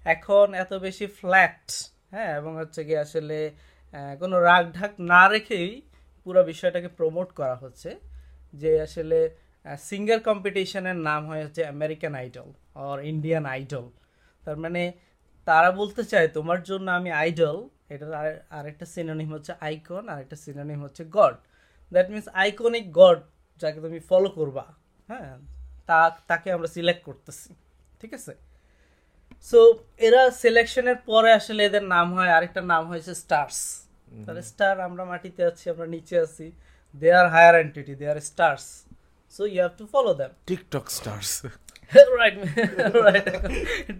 এখন 0.06 0.46
এত 0.54 0.72
বেশি 0.86 1.06
ফ্ল্যাট 1.18 1.64
হ্যাঁ? 2.14 2.30
এবং 2.40 2.52
হচ্ছে 2.60 2.80
কি 2.88 2.94
আসলে 3.04 3.38
কোনো 4.20 4.36
রাগ 4.48 4.64
ঢাক 4.78 4.92
না 5.12 5.22
রেখেই 5.28 5.68
পুরো 6.26 6.40
বিষয়টাকে 6.42 6.88
প্রমোট 6.98 7.28
করা 7.40 7.56
হচ্ছে 7.62 7.90
যে 8.54 8.70
আসলে 8.86 9.18
সিঙ্গার 9.88 10.20
কম্পিটিশনের 10.28 10.98
নাম 11.08 11.22
হয় 11.30 11.42
হচ্ছে 11.46 11.62
American 11.74 12.12
Idol 12.22 12.48
or 12.84 12.96
Indian 13.12 13.44
Idol 13.46 13.84
তার 14.44 14.56
মানে 14.56 14.82
তারা 15.46 15.70
বলতে 15.80 16.02
চায়, 16.04 16.28
তোমার 16.28 16.60
জন্য 16.62 16.86
আমি 16.90 17.10
আইডল 17.22 17.56
এটার 17.94 18.12
আর- 18.22 18.40
আরেকটা 18.50 18.86
সিনোনিম 18.94 19.28
হচ্ছে 19.34 19.52
আইকন 19.60 20.04
আর 20.08 20.18
একটা 20.24 20.36
সিনোনিম 20.44 20.78
হচ্ছে 20.86 21.02
God 21.16 21.36
that 21.94 22.06
means 22.10 22.26
iconic 22.42 22.86
God 23.00 23.18
যাকে 23.60 23.78
তুমি 23.80 23.98
ফলো 24.10 24.28
করবা 24.38 24.64
হ্যাঁ 25.08 25.30
তা 25.88 25.98
তাকে 26.30 26.48
আমরা 26.56 26.68
সিলেক্ট 26.76 27.02
করতেছি 27.08 27.50
ঠিক 28.00 28.12
আছে? 28.18 28.32
সো 29.46 29.58
এরা 29.98 30.22
সিলেকশনের 30.42 30.98
পরে 31.06 31.30
আসলে 31.32 31.60
এদের 31.64 31.84
নাম 31.94 32.06
হয় 32.16 32.30
আরেকটা 32.36 32.60
নাম 32.72 32.82
হয়েছে 32.86 33.12
স্টার্স 33.14 33.58
তাহলে 34.24 34.42
স্টার 34.42 34.74
আমরা 34.80 35.02
মাটিতে 35.04 35.42
আছি 35.50 35.64
আমরা 35.70 35.86
নিচে 35.86 36.16
আছি 36.20 36.46
they 36.94 37.08
are 37.12 37.26
higher 37.28 37.54
entity 37.60 37.94
they 38.00 38.04
are 38.12 38.18
stars 38.30 38.66
so 39.34 39.42
you 39.44 39.60
have 39.60 39.76
to 39.76 39.86
follow 39.86 40.14
them. 40.14 40.30
TikTok 40.46 40.86
stars. 40.90 41.30
right 42.18 42.36
right. 43.04 43.26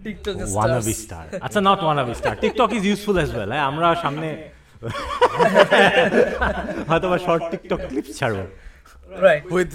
Tiktok 0.03 0.35
wannabe 0.55 0.93
stars. 0.93 1.03
Star 1.03 1.25
আচ্ছা 1.45 1.59
not 1.61 1.79
wannabe 1.85 2.13
star 2.19 2.33
TikTok 2.43 2.69
is 2.77 2.83
useful 2.91 3.15
as 3.17 3.31
well 3.35 3.51
আমরা 3.69 3.87
সামনে 4.03 4.27
হয়তো 6.89 7.09
বা 7.09 7.17
শর্ট 7.17 7.43
টিকটক 7.51 7.79
ক্লিপস 7.89 8.19
ছাড়বো। 8.19 8.45
Right. 9.27 9.43
With 9.57 9.73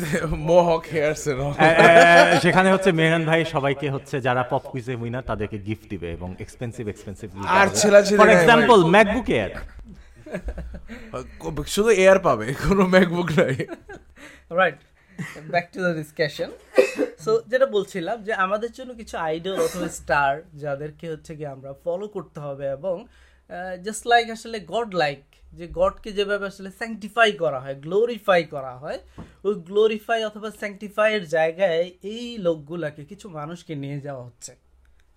mohawk 0.50 0.86
hairs 0.86 1.26
and 1.26 1.40
all. 1.40 1.54
এ, 1.58 1.60
এ, 1.60 1.64
এ, 1.66 2.40
সেখানে 2.40 2.72
হচ্ছে 2.72 2.92
মেহরান 2.92 3.24
ভাই 3.24 3.44
সবাইকে 3.54 3.90
হচ্ছে 3.90 4.20
যারা 4.20 4.42
পপ 4.42 4.62
কুইজে 4.70 4.94
উইনার 5.02 5.22
তাদেরকে 5.22 5.58
গিফট 5.58 5.90
দিবে 5.90 6.12
এবং 6.12 6.34
এক্সপেন্সিভ 6.44 6.88
এক্সপেন্সিভ 6.88 7.28
আর 7.60 7.66
ছেলাছেলি 7.80 8.18
ফর 8.20 8.28
এক্সাম্পল 8.28 8.78
ম্যাকবুক 8.94 9.30
এয়ার 9.30 9.52
শুধু 11.66 11.90
এয়ার 12.02 12.18
পাবে 12.18 12.46
কোনো 12.64 12.82
ম্যাকবুক 12.94 13.28
নাই। 13.38 13.54
Right 14.60 14.78
back 15.50 15.66
to 15.72 15.78
the 15.86 15.94
discussion 15.94 16.50
so 17.24 17.42
যেটা 17.46 17.66
বলছিলাম 17.66 18.22
যে 18.22 18.32
আমাদের 18.44 18.72
জন্য 18.72 18.94
কিছু 18.94 19.14
আইডল 19.28 19.56
অথবা 19.66 19.88
স্টার 20.00 20.42
যাদেরকে 20.64 21.06
হচ্ছে 21.12 21.36
কি 21.36 21.46
আমরা 21.46 21.70
ফলো 21.84 22.08
করতে 22.08 22.40
হবে 22.40 22.68
এবং 22.68 23.06
জাস্ট 23.86 24.04
লাইক 24.12 24.26
আসলে 24.36 24.58
গড 24.72 24.90
লাইক 25.02 25.22
যে 25.58 25.66
গডকে 25.78 26.10
যেভাবে 26.18 26.44
আসলে 26.52 26.70
স্যাংটিফাই 26.80 27.30
করা 27.42 27.58
হয় 27.64 27.76
গ্লোরিফাই 27.84 28.42
করা 28.54 28.74
হয়, 28.82 28.98
ওই 29.46 29.54
গ্লোরিফাই 29.68 30.20
অথবা 30.30 30.48
স্যাংটিফাইয়ের 30.60 31.24
জায়গায় 31.36 31.84
এই 32.12 32.24
লোকগুলাকে 32.46 33.02
কিছু 33.10 33.26
মানুষকে 33.38 33.72
নিয়ে 33.82 33.98
যাওয়া 34.06 34.22
হচ্ছে। 34.28 34.52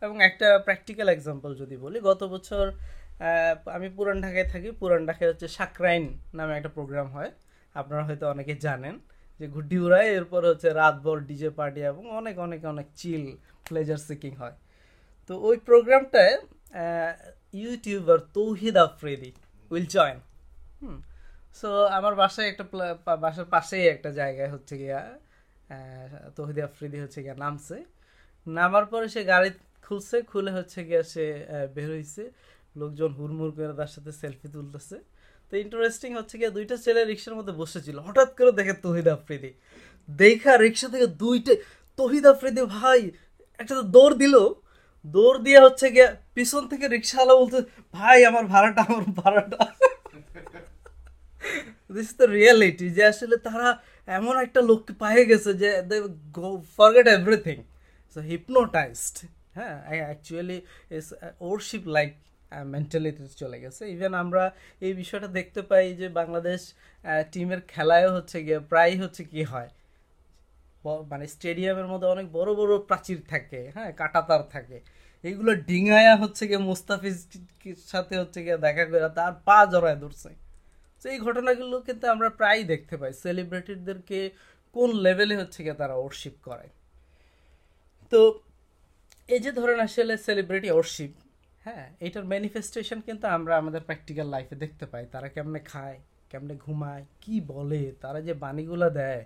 এবং 0.01 0.15
একটা 0.29 0.47
প্র্যাকটিক্যাল 0.67 1.07
এক্সাম্পল 1.15 1.51
যদি 1.61 1.75
বলি, 1.77 1.97
গত 2.09 2.21
বছর 2.33 2.65
আমি 3.77 3.87
পুরান 3.97 4.17
ঢাকায় 4.25 4.47
থাকি, 4.53 4.69
পুরান 4.81 5.01
ঢাকায় 5.09 5.29
হচ্ছে 5.31 5.47
সাকরাইন 5.57 6.03
নামে 6.37 6.53
একটা 6.59 6.71
প্রোগ্রাম 6.77 7.07
হয়। 7.15 7.31
আপনারা 7.75 8.03
হয়তো 8.07 8.25
অনেকে 8.33 8.53
জানেন 8.65 8.95
যে 9.39 9.45
ঘুড্ডি 9.47 9.77
উড়ায় 9.85 10.09
এরপর 10.17 10.41
হচ্ছে 10.51 10.69
রাতভর 10.81 11.17
ডিজে 11.29 11.51
পার্টি 11.59 11.81
এবং 11.91 12.03
অনেক 12.19 12.35
অনেক 12.45 12.61
অনেক 12.73 12.87
চিল 12.99 13.23
প্লেজার 13.67 13.99
সিকিং 14.07 14.31
হয়। 14.41 14.55
তো 15.29 15.33
ওই 15.47 15.55
প্রোগ্রামটায় 15.67 16.35
YouTuber 17.61 18.19
Tawhid 18.37 18.75
Afridi 18.87 19.31
will 19.71 19.87
join. 19.95 20.17
Hmm 20.81 20.97
so 21.59 21.69
আমার 21.97 22.13
বাসায় 22.21 22.47
একটা 22.51 22.65
বাসার 23.23 23.47
পাশেই 23.53 23.85
একটা 23.95 24.09
জায়গায় 24.19 24.49
হচ্ছে 24.53 24.73
গিয়া 24.81 24.99
তৌহিদ 26.37 26.57
আফ্রিদি 26.67 26.97
হচ্ছে 27.03 27.19
গিয়া 27.25 27.35
নামছে। 27.43 27.77
নামার 28.47 28.85
পরে 28.91 29.07
সে 29.13 29.21
গাড়ি 29.31 29.49
খুলছে, 29.85 30.17
খুলে 30.31 30.51
হচ্ছে 30.57 30.79
গিয়া 30.89 31.03
সে 31.13 31.25
বের 31.75 31.89
হইছে। 31.95 32.23
লোকজন 32.79 33.11
হুড়মুড় 33.17 33.51
করে 33.55 33.73
তার 33.79 33.91
সাথে 33.95 34.11
সেলফি 34.21 34.47
তুলতেছে। 34.55 34.97
তো 35.49 35.53
ইন্টারেস্টিং 35.63 36.09
হচ্ছে 36.19 36.35
গিয়া 36.39 36.51
দুইটা 36.57 36.75
ছেলে 36.85 37.01
রিক্সার 37.11 37.35
মধ্যে 37.39 37.53
বসেছিল। 37.61 37.97
হঠাৎ 38.07 38.29
করে 38.37 38.51
দেখে 38.59 38.73
তহিদ 38.85 39.07
আফ্রিদি। 39.17 39.51
দেখা 40.09 40.53
রিক্সা 40.65 40.87
থেকে 40.93 41.07
দুইটা, 41.23 41.53
তহিদ 41.99 42.25
আফ্রিদি 42.33 42.61
ভাই, 42.77 43.01
একটা 43.61 43.73
তো 43.79 43.83
দৌড় 43.95 44.15
দিল। 44.23 44.35
দৌড় 45.05 45.37
দিয়ে 45.45 45.59
হচ্ছে 45.65 45.85
গিয়ে 45.95 46.07
পিছন 46.35 46.63
থেকে 46.71 46.85
রিক্সাওয়ালা 46.95 47.33
বলতে 47.41 47.59
ভাই, 47.97 48.19
আমার 48.29 48.45
ভাড়াটা 48.53 48.81
আমার 48.89 49.05
ভাড়াটা। 49.21 49.59
দিস 51.95 52.09
দ্য 52.19 52.25
রিয়েলিটি 52.37 52.87
যে 52.97 53.03
আসলে 53.11 53.35
তারা 53.47 53.69
এমন 54.07 54.35
একটা 54.45 54.59
লোককে 54.69 54.93
পায়ে 55.03 55.23
গেছে 55.29 55.51
যে 55.61 55.69
they 55.89 55.97
go 56.37 56.47
forget 56.77 57.07
everything 57.17 57.57
so 58.13 58.19
hypnotized 58.31 59.15
হ্যাঁ? 59.57 59.75
Actually 60.07 60.57
is 60.97 61.07
worship 61.49 61.83
like 61.95 62.11
mentality 62.73 63.23
চলে 63.41 63.57
গেছে। 63.63 63.81
ইভেন 63.95 64.13
আমরা 64.23 64.43
এই 64.85 64.93
বিষয়টা 65.01 65.29
দেখতে 65.37 65.61
পাই 65.69 65.85
যে 66.01 66.07
বাংলাদেশ 66.19 66.61
টিমের 67.31 67.61
খেলায়ও 67.73 68.11
হচ্ছে 68.17 68.37
গিয়ে 68.45 68.59
প্রায় 68.71 68.93
হচ্ছে 69.03 69.23
কি 69.31 69.41
হয়। 69.51 69.69
মানে 71.11 71.25
স্টেডিয়ামের 71.35 71.87
মধ্যে 71.91 72.07
অনেক 72.07 72.25
বড় 72.37 72.49
বড় 72.59 72.71
প্রাচীর 72.89 73.19
থাকে 73.31 73.59
হ্যাঁ 73.75 73.91
কাটাতার 74.01 74.43
থাকে। 74.55 74.77
এগুলো 75.23 75.51
ডিঙায়া 75.69 76.13
হচ্ছে 76.21 76.43
গিয়ে 76.49 76.61
মুস্তাফিজ 76.69 77.17
সাথে 77.91 78.15
হচ্ছে 78.21 78.39
গিয়ে 78.45 78.57
দেখা 78.57 78.83
করে 78.85 78.99
তার 79.19 79.33
পা 79.47 79.59
জড়ায় 79.71 79.97
ধরছে। 80.03 80.29
তো 81.01 81.05
এই 81.13 81.19
ঘটনাগুলো 81.25 81.75
কিন্তু 81.87 82.05
আমরা 82.13 82.29
প্রায়ই 82.39 82.63
দেখতে 82.73 82.95
পাই। 83.01 83.11
সেলিব্রিটিদেরকে 83.23 84.19
কোন 84.75 84.89
লেভেলে 85.05 85.35
হচ্ছে 85.41 85.59
গিয়ে 85.65 85.77
তারা 85.81 85.95
ওরশিপ 86.03 86.35
করে। 86.47 86.67
তো 88.11 88.19
এই 89.29 89.39
যে 89.39 89.51
ধরেন 89.59 89.79
আসলে 89.87 90.13
সেলিব্রিটি 90.27 90.69
ওরশিপ 90.71 91.11
হ্যাঁ 91.65 91.85
এটার 92.07 92.25
ম্যানিফেস্টেশন 92.31 92.99
কিন্তু 93.07 93.25
আমরা 93.27 93.53
আমাদের 93.61 93.81
প্র্যাকটিক্যাল 93.81 94.27
লাইফে 94.35 94.55
দেখতে 94.63 94.85
পাই। 94.91 95.03
তারা 95.13 95.27
কেমনে 95.35 95.59
খায়, 95.71 95.97
কেমনে 96.29 96.55
ঘুমায়, 96.65 97.03
কি 97.21 97.35
বলে, 97.53 97.83
তারা 98.01 98.19
যে 98.27 98.33
বাণীগুলো 98.43 98.87
দেয় 98.99 99.23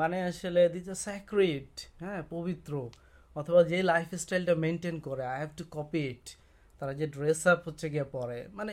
মানে 0.00 0.16
আসলে 0.30 0.62
দিস 0.74 0.86
আ 0.94 0.96
স্যাক্রেট 1.06 1.72
হ্যাঁ 2.02 2.20
পবিত্র, 2.34 2.72
অথবা 3.36 3.60
যে 3.70 3.78
লাইফ 3.92 4.08
স্টাইলটা 4.22 4.54
মেনটেন 4.64 4.96
করে 5.06 5.22
I 5.32 5.38
have 5.42 5.52
to 5.60 5.64
copy 5.76 6.02
it 6.12 6.24
তারা 6.78 6.92
যে 7.00 7.06
ড্রেস 7.14 7.42
আপ 7.52 7.60
হচ্ছে 7.68 7.86
গিয়ে 7.92 8.06
পরে 8.16 8.38
মানে 8.58 8.72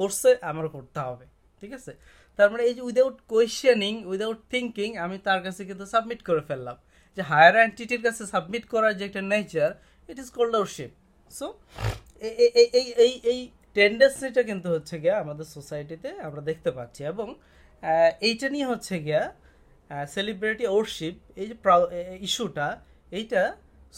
পড়ছে 0.00 0.30
আমার 0.50 0.66
করতে 0.74 1.00
হবে, 1.08 1.26
ঠিক 1.62 1.72
আছে? 1.78 1.92
তার 2.38 2.48
মানে 2.52 2.62
এই 2.68 2.74
যে 2.76 2.82
উইদাউট 2.88 3.16
কোয়েশ্চেনিং 3.32 3.92
উইদাউট 4.10 4.40
থিঙ্কিং 4.52 4.88
আমি 5.04 5.16
তার 5.26 5.40
কাছে 5.46 5.62
কিন্তু 5.68 5.84
সাবমিট 5.92 6.20
করে 6.28 6.42
ফেললাম 6.48 6.76
যে 7.16 7.22
হায়ার 7.30 7.54
অ্যান্টিটির 7.60 8.02
কাছে 8.06 8.22
সাবমিট 8.32 8.64
করার 8.72 8.92
যে 8.98 9.04
একটা 9.08 9.22
nature 9.32 9.70
it 10.08 10.16
is 10.22 10.28
called 10.38 10.54
worship 10.60 10.90
so 11.30 11.46
এই 12.28 12.68
এই 12.80 12.86
এই 13.04 13.12
এই 13.32 13.38
টেন্ডেন্সিটা 13.76 14.42
কিন্তু 14.50 14.68
হচ্ছে 14.74 14.94
গিয়া 15.02 15.16
আমাদের 15.24 15.46
সোসাইটিতে 15.56 16.08
আমরা 16.26 16.42
দেখতে 16.50 16.70
পাচ্ছি 16.78 17.00
এবং 17.12 17.28
এইটা 18.28 18.46
নিয়ে 18.54 18.66
হচ্ছে 18.72 18.94
গিয়া 19.06 19.22
সেলিব্রিটি 20.14 20.64
ওরশিপ 20.76 21.14
এই 21.40 21.46
যে 21.50 21.56
ইস্যুটা 22.26 22.68
এইটা 23.18 23.42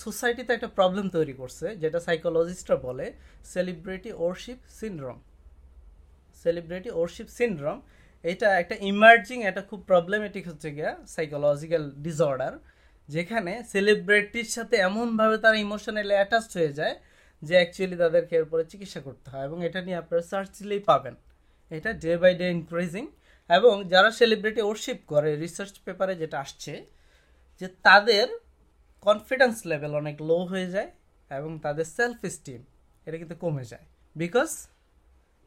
সোসাইটিতে 0.04 0.50
একটা 0.56 0.70
প্রবলেম 0.78 1.06
তৈরি 1.16 1.34
করছে, 1.40 1.66
যেটা 1.82 1.98
সাইকোলজিস্টরা 2.06 2.76
বলে 2.86 3.06
celebrity 3.52 4.10
worship 4.26 4.58
syndrome 4.78 5.18
celebrity 6.42 6.90
worship 7.00 7.28
syndrome 7.38 7.78
এটা 8.24 8.48
একটা 8.62 8.76
ইমার্জিং 8.92 9.38
একটা 9.50 9.62
খুব 9.70 9.80
প্রবলেমেটিক 9.90 10.44
হচ্ছে 10.50 10.68
গিয়া 10.76 10.90
সাইকোলজিক্যাল 11.14 11.84
ডিসঅর্ডার 12.06 12.52
যেখানে 13.08 13.52
সেলিব্রিটির 13.72 14.48
সাথে 14.56 14.74
এমনভাবে 14.88 15.36
তারা 15.44 15.56
ইমোশনালি 15.66 16.14
অ্যাটাচড 16.18 16.52
হয়ে 16.58 16.72
যায়, 16.78 16.94
যে 17.42 17.54
অ্যাকচুয়ালি 17.58 17.96
তাদেরকে 18.02 18.34
এরপরে 18.40 18.62
চিকিৎসা 18.72 19.00
করতে 19.06 19.26
হয়, 19.32 19.44
এবং 19.48 19.58
এটা 19.68 19.80
নিয়ে 19.86 19.98
আপনারা 20.02 20.22
সার্চ 20.30 20.50
দিলেই 20.58 20.82
পাবেন। 20.90 21.14
এটা 21.70 21.90
ডে 22.02 22.12
বাই 22.22 22.32
ডে 22.40 22.46
ইনক্রিজিং 22.56 23.04
এবং 23.50 23.74
যারা 23.92 24.10
সেলিব্রিটি 24.20 24.60
ওরশিপ 24.68 24.98
করে 25.12 25.30
রিসার্চ 25.44 25.74
পেপারে 25.86 26.14
যেটা 26.22 26.36
আসছে, 26.44 26.72
যে 27.60 27.66
তাদের 27.86 28.26
কনফিডেন্স 29.06 29.56
লেভেল 29.70 29.92
অনেক 30.00 30.16
লো 30.28 30.38
হয়ে 30.52 30.68
যায় 30.74 30.90
এবং 31.30 31.50
তাদের 31.64 31.86
সেলফ 31.96 32.20
স্টিম 32.36 32.60
এটা 33.06 33.16
কিন্তু 33.22 33.36
কমে 33.44 33.64
যায়। 33.72 33.86
বিকজ 34.16 34.50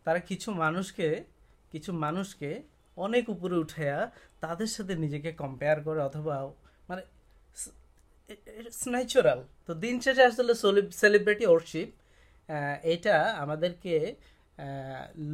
তারা 0.05 0.19
কিছু 0.29 0.49
মানুষকে 0.63 1.07
কিছু 1.73 1.91
মানুষকে 2.05 2.49
অনেক 2.97 3.23
উপরে 3.35 3.55
উঠাইয়া 3.63 3.99
তাদের 4.43 4.69
সাথে 4.75 4.93
নিজেকে 5.03 5.29
কম্পেয়ার 5.41 5.77
করে 5.87 5.99
অথবা 6.09 6.35
মানে 6.89 7.01
ইটস 8.59 8.81
ন্যাচুরাল 8.93 9.39
তো 9.67 9.71
দিন 9.83 9.95
শেষে 10.05 10.23
আসলে 10.29 10.53
সেলিব্রিটি 11.01 11.45
ওরশিপ 11.53 11.89
এটা 12.93 13.15
আমাদেরকে 13.43 13.95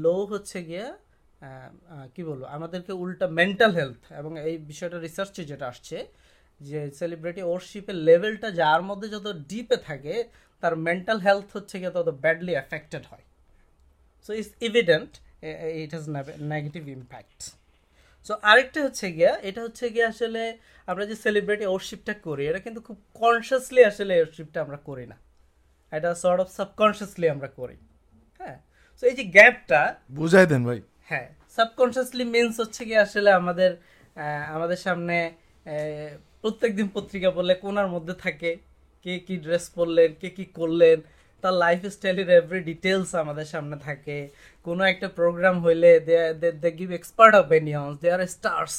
লো 0.03 0.16
হচ্ছে 0.32 0.57
গিয়া 0.70 0.88
কি 2.13 2.21
বলব, 2.29 2.43
আমাদেরকে 2.57 2.91
উল্টা 3.03 3.27
মেন্টাল 3.39 3.71
হেলথ 3.79 4.01
এবং 4.19 4.31
এই 4.47 4.55
বিষয়টা 4.71 4.97
রিসার্চে 5.07 5.41
যেটা 5.51 5.65
আসছে, 5.71 5.97
যে 6.69 6.79
সেলিব্রিটি 6.99 7.41
ওরশিপের 7.51 7.97
লেভেলটা 8.07 8.49
যার 8.61 8.81
মধ্যে 8.89 9.07
যত 9.15 9.27
ডিপে 9.49 9.77
থাকে, 9.89 10.15
তার 10.63 10.73
মেন্টাল 10.88 11.17
হেলথ 11.25 11.47
হচ্ছে 11.55 11.75
গিয়ে 11.81 11.93
তত 11.97 12.09
ব্যাডলি 12.23 12.53
অ্যাফেক্টেড 12.57 13.03
হয়। 13.11 13.25
So 14.25 14.31
it's 14.39 14.51
evident 14.67 15.11
it 15.81 15.91
has 15.95 16.05
negative 16.53 16.83
impact 16.97 17.39
so 18.27 18.33
আরেকটা 18.51 18.79
হচ্ছে 18.86 19.07
গিয়া, 19.17 19.31
এটা 19.49 19.61
হচ্ছে 19.65 19.86
গিয়ে 19.93 20.07
আসলে 20.13 20.43
আমরা 20.89 21.03
যে 21.09 21.15
সেলিব্রিটি 21.25 21.65
ওরশিপটা 21.73 22.13
করি, 22.27 22.43
এটা 22.51 22.61
কিন্তু 22.65 22.79
খুব 22.88 22.97
কনসিয়াসলি 23.21 23.81
আসলে 23.91 24.13
ওরশিপটা 24.23 24.59
আমরা 24.65 24.77
করি 24.88 25.05
না। 25.11 25.17
এটা 25.91 26.09
সর্ট 26.23 26.39
অফ 26.43 26.49
সাবকনসিয়াসলি 26.57 27.27
আমরা 27.36 27.49
করি। 27.59 27.77
হ্যাঁ? 28.39 28.57
সো 28.97 29.03
এই 29.09 29.15
যে 29.19 29.23
গ্যাপটা 29.38 29.81
বুঝাই 30.19 30.45
দেন 30.51 30.61
ভাই। 30.69 30.79
হ্যাঁ 31.09 31.27
সাবকনসিয়াসলি 31.55 32.25
মিনস 32.35 32.55
হচ্ছে 32.63 32.81
কি 32.87 32.95
আসলে 33.05 33.29
আমাদের 33.39 33.71
আমাদের 34.55 34.79
সামনে 34.85 35.17
প্রত্যেক 36.41 36.71
দিন 36.79 36.87
পত্রিকা 36.95 37.29
পড়লে 37.35 37.53
কোনার 37.63 37.89
মধ্যে 37.95 38.15
থাকে, 38.25 38.51
কে 39.03 39.13
কি 39.27 39.35
ড্রেস 39.45 39.65
পরলেন, 39.75 40.09
কে 40.21 40.29
কি 40.37 40.45
করলেন, 40.59 40.97
তার 41.43 41.55
লাইফ 41.63 41.81
স্টাইলের 41.95 42.29
এভরি 42.39 42.61
ডিটেলস 42.71 43.09
আমাদের 43.23 43.47
সামনে 43.53 43.77
থাকে। 43.87 44.17
কোনো 44.65 44.83
একটা 44.91 45.07
প্রোগ্রাম 45.19 45.55
হইলে 45.65 45.89
they 46.63 46.69
give 46.79 46.89
expert 46.99 47.33
opinions 47.43 47.93
they 48.01 48.07
are 48.15 48.21
stars 48.35 48.75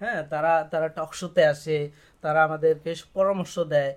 হ্যাঁ 0.00 0.20
তারা 0.32 0.52
তারা 0.72 0.88
টক 0.98 1.10
শোতে 1.20 1.42
আসে, 1.52 1.78
তারা 2.24 2.40
আমাদেরকে 2.48 2.90
পরামর্শ 3.16 3.54
দেয় 3.74 3.92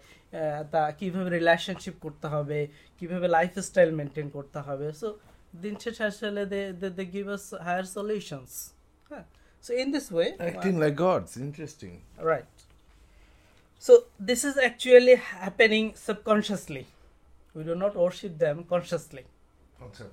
তা 0.74 0.82
কীভাবে 1.00 1.30
রিলেশনশিপ 1.38 1.96
করতে 2.06 2.28
হবে, 2.34 2.60
কীভাবে 3.00 3.28
লাইফ 3.36 3.54
স্টাইল 3.68 3.90
মেনটেন 4.00 4.28
করতে 4.36 4.60
হবে। 4.68 4.88
সো 5.00 5.08
দিন 5.54 5.76
শেষে 5.84 6.04
আসলে 6.12 6.42
they 6.54 6.62
they 7.00 7.04
give 7.16 7.26
us 7.38 7.46
higher 7.66 7.86
solutions 7.98 8.52
হ্যাঁ 9.12 9.26
so 9.64 9.72
in 9.82 9.88
this 9.96 10.08
way 10.16 10.28
Acting 10.50 10.78
like 10.84 10.96
gods. 11.08 11.32
Interesting. 11.48 11.94
right 12.32 12.56
So 13.84 13.94
this 14.30 14.42
is 14.50 14.56
actually 14.70 15.16
happening 15.16 15.86
subconsciously. 16.08 16.86
We 17.56 17.62
do 17.64 17.76
not 17.84 17.94
worship 18.04 18.34
them 18.46 18.58
consciously. 18.74 19.24
আচ্ছা 19.86 20.06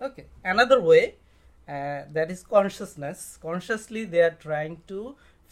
Okay. 0.00 0.24
Another 0.44 0.80
way 0.90 1.04
uh, 1.68 2.00
that 2.16 2.28
is 2.34 2.40
consciousness. 2.56 3.18
Consciously, 3.40 4.02
they 4.04 4.22
are 4.28 4.36
trying 4.46 4.76
to 4.90 4.98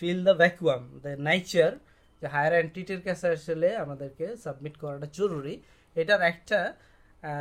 fill 0.01 0.21
the 0.29 0.35
vacuum, 0.43 0.83
the 1.05 1.15
nature. 1.31 1.75
যে 2.23 2.27
higher 2.35 2.55
এন্টিটির 2.63 3.03
কাছে 3.07 3.27
আসলে 3.37 3.69
আমাদেরকে 3.85 4.27
submit 4.45 4.75
করাটা 4.83 5.09
জরুরি 5.19 5.55
এটার 5.97 6.23
একটা 6.33 6.59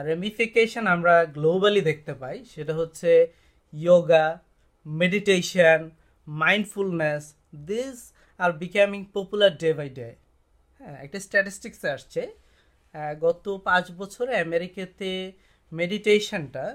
রেমিফিকেশন 0.09 0.85
আমরা 0.95 1.15
গ্লোবালি 1.37 1.81
দেখতে 1.89 2.13
পাই, 2.21 2.37
সেটা 2.53 2.73
হচ্ছে 2.79 3.11
yoga 3.73 4.25
meditation 4.85 5.79
mindfulness 6.27 7.23
this 7.69 7.97
are 8.39 8.51
becoming 8.63 9.01
popular 9.15 9.51
day 9.61 9.69
by 9.79 9.89
day 9.97 10.09
হ্যাঁ 10.79 10.97
একটা 11.05 11.19
স্ট্যাটিস্টিক্সে 11.25 11.87
আসছে 11.95 12.21
গত 13.25 13.45
পাঁচ 13.67 13.85
বছরে 13.99 14.33
আমেরিকাতে 14.45 15.11
মেডিটেশনটা 15.71 16.65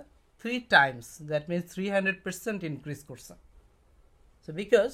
three 0.41 0.55
times 0.75 1.07
that 1.31 1.45
means 1.51 1.65
three 1.75 1.85
hundred 1.95 2.19
percent 2.27 2.61
increase 2.71 3.01
করছে। 3.11 3.35
সো 4.45 4.51
বিকজ 4.61 4.91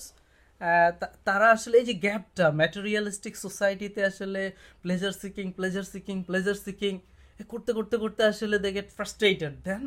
তারা 1.28 1.46
আসলে 1.56 1.76
এই 1.82 1.86
যে 1.90 1.94
গ্যাপটা 2.06 2.46
ম্যাটেরিয়ালিস্টিক 2.60 3.34
সোসাইটিতে 3.44 4.00
আসলে 4.10 4.42
pleasure 4.82 5.14
seeking 5.22 5.46
pleasure 5.58 5.86
seeking 5.92 6.16
pleasure 6.28 6.58
seeking 6.66 6.94
করতে 7.52 7.70
করতে 7.78 7.96
করতে 8.02 8.22
আসলে 8.32 8.56
দে 8.64 8.70
গেট 8.76 8.88
ফ্রাস্ট্রেটেড 8.96 9.54
দেন 9.66 9.82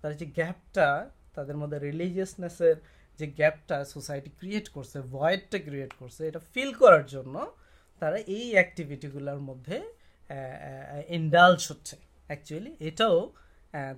তার 0.00 0.12
যে 0.20 0.26
গ্যাপটা 0.38 0.88
তাদের 1.36 1.56
মধ্যে 1.60 1.78
রিলিজিয়াসনেসের 1.88 2.76
যে 3.18 3.26
গ্যাপটা 3.38 3.76
সোসাইটি 3.94 4.30
ক্রিয়েট 4.40 4.66
করছে 4.76 4.98
ভয়েডটা 5.16 5.58
ক্রিয়েট 5.66 5.92
করছে, 6.00 6.20
এটা 6.30 6.40
ফিল 6.52 6.70
করার 6.82 7.04
জন্য 7.14 7.34
তারা 8.02 8.18
এই 8.36 8.46
অ্যাক্টিভিটিগুলোর 8.56 9.40
মধ্যে 9.48 9.76
ইন্ডালজ 11.18 11.60
হচ্ছে। 11.70 11.96
অ্যাকচুয়ালি 12.30 12.72
এটাও 12.88 13.18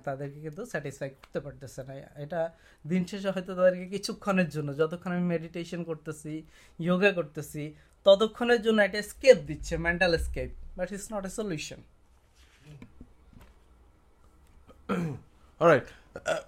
তাদেরকে 0.05 0.39
কিন্তু 0.45 0.61
স্যাটিসফাই 0.71 1.09
করতে 1.19 1.39
পারতেছে 1.45 1.81
না। 1.87 1.93
এটা 2.25 2.41
দিন 2.85 3.01
শেষে 3.09 3.29
হয়তো 3.35 3.51
তাদেরকে 3.59 3.87
কিছুক্ষণের 3.95 4.49
জন্য, 4.55 4.69
যতক্ষণ 4.81 5.11
আমি 5.17 5.25
মেডিটেশন 5.33 5.81
করতেছি 5.89 6.33
যোগা 6.79 7.11
করতেছি, 7.19 7.63
ততক্ষণের 8.05 8.59
জন্য 8.65 8.79
একটা 8.87 9.01
স্কেপ 9.11 9.37
দিচ্ছে 9.49 9.73
mental 9.87 10.11
escape 10.27 10.49
but 10.77 10.87
it's 10.95 11.07
not 11.13 11.23
a 11.29 11.31
solution 11.39 11.79
alright 15.61 15.87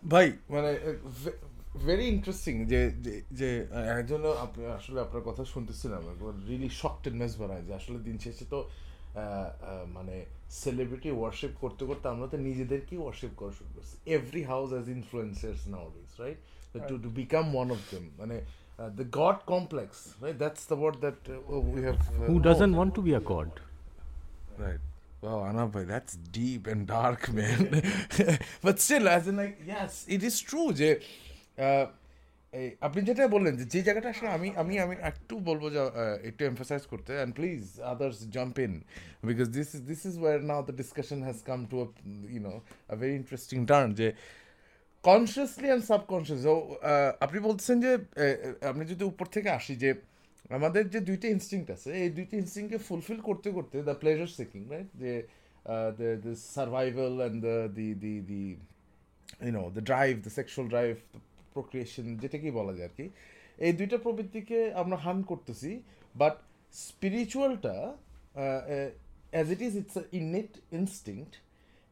ভাই 0.05 0.27
মানে 0.49 0.69
ভেরি 1.85 2.05
ইন্টারেস্টিং 2.07 2.55
যে 2.65 2.81
যে- 2.97 3.21
যে 3.31 3.49
আহ, 3.67 3.85
একজন 3.93 4.21
আপনি 4.45 4.61
আসলে 4.77 4.99
আপনার 5.01 5.21
কথা 5.21 5.43
শুনতেছিলাম 5.45 6.01
রিয়েলি 6.47 6.69
শকড 6.81 7.03
এন্ড 7.07 7.17
মেসবারাই 7.23 7.61
যে 7.67 7.73
আসলে 7.79 7.97
দিন 7.99 8.17
শেষে 8.19 8.45
তো 8.45 8.59
মানে 9.93 10.15
সেলিব্রিটি 10.55 11.09
ওয়ার্শিপ 11.13 11.53
করতে 11.63 11.83
করতে 11.85 12.05
আমরা 12.13 12.27
তো 12.27 12.37
নিজেদেরকেই 12.47 12.99
ওয়ার্শিপ 13.01 13.31
করা 13.35 13.51
শুরু 13.57 13.69
করছি। 13.75 13.95
Every 14.09 14.41
house 14.43 14.69
as 14.73 14.85
influencers 14.89 15.61
nowadays 15.95 16.11
right 16.21 16.39
to 16.89 16.95
to 17.03 17.09
become 17.21 17.45
one 17.55 17.67
of 17.71 17.81
them 17.91 18.03
মানে 18.19 18.35
the 18.97 19.05
God 19.19 19.37
complex 19.47 19.97
right 20.23 20.37
that's 20.37 20.63
the 20.67 20.77
word 20.81 20.97
that 21.03 21.19
we 21.67 21.81
have 21.83 21.95
who 22.27 22.35
doesn't 22.47 22.73
want 22.77 22.91
to 22.97 23.01
be 23.01 23.11
a 23.15 23.23
God 23.33 23.51
Right. 24.59 24.81
Wow, 25.27 25.43
Anna 25.43 25.67
bhai, 25.67 25.83
that's 25.83 26.15
deep 26.15 26.67
and 26.67 26.87
dark, 26.87 27.33
man. 27.33 27.83
but 28.61 28.79
still, 28.79 29.09
as 29.09 29.27
in 29.27 29.35
like, 29.35 29.59
yes, 29.65 30.05
it 30.07 30.23
is 30.23 30.35
true 30.41 30.69
যে 30.79 30.89
আপনি 32.87 32.99
যেটা 33.09 33.23
বললেন 33.35 33.53
যে 33.59 33.65
যে 33.73 33.79
জায়গাটা 33.87 34.09
আসলে 34.13 34.29
আমি 34.37 34.49
আমি 34.61 34.75
আমি 34.85 34.95
একটু 35.09 35.35
বলব 35.49 35.63
যে 35.75 35.81
একটু 36.29 36.41
এমফাসাইজ 36.51 36.83
করতে 36.91 37.11
and 37.17 37.31
please 37.39 37.61
others 37.93 38.17
jump 38.35 38.55
in 38.65 38.73
because 39.29 39.47
this 39.57 39.69
is 39.75 39.81
this 39.91 40.01
is 40.09 40.15
war 40.23 40.37
now 40.49 40.61
the 40.67 40.75
discussion 40.81 41.19
has 41.27 41.37
come 41.49 41.59
to 41.71 41.77
you 42.33 42.41
know 42.47 42.53
a 42.93 42.95
very 43.01 43.15
interesting 43.21 43.59
turn 43.71 43.89
যে 43.99 44.07
কনসিয়াসলি 45.03 45.67
অ্যান্ড 45.71 45.83
সাবকনসিয়াস 45.91 46.43
আপনি 47.25 47.37
বলছেন 47.47 47.75
যে 47.85 47.91
আপনি 48.71 48.83
যদি 48.91 49.03
উপর 49.11 49.25
থেকে 49.35 49.49
আসি 49.59 49.73
যে 49.83 49.89
আমাদের 50.49 50.83
যে 50.93 50.99
দুইটা 51.09 51.27
ইনস্টিংক্ট 51.35 51.69
আছে, 51.75 51.89
এই 52.03 52.09
দুইটা 52.17 52.35
ইনস্টিংকে 52.41 52.77
ফুলফিল 52.87 53.19
করতে 53.29 53.49
করতে 53.57 53.75
দ্য 53.89 53.95
প্লেজার 54.01 54.29
সিকিং 54.37 54.61
রাইট 54.73 54.89
যে 55.01 55.13
the 56.25 56.33
survival 56.55 57.13
and 57.21 57.37
the 57.47 57.55
the 57.77 57.89
the 58.03 58.13
the 58.31 58.43
you know 59.47 59.63
the 59.75 59.83
drive 59.89 60.13
the 60.25 60.31
sexual 60.39 60.67
drive 60.73 60.93
procreation 61.55 62.05
যেটাকেই 62.21 62.53
বলা 62.59 62.73
যায় 62.77 62.89
আর 62.89 62.95
কি 62.99 63.05
এই 63.65 63.73
দুইটা 63.79 63.97
প্রবৃত্তিকে 64.05 64.59
আমরা 64.81 64.97
হান 65.05 65.17
করতেছি 65.31 65.71
but 66.15 66.35
স্পিরিচুয়ালটা 66.73 67.75
as 69.33 69.47
it 69.55 69.61
is 69.67 69.73
it's 69.81 69.95
innate 70.19 70.51
instinct 70.79 71.33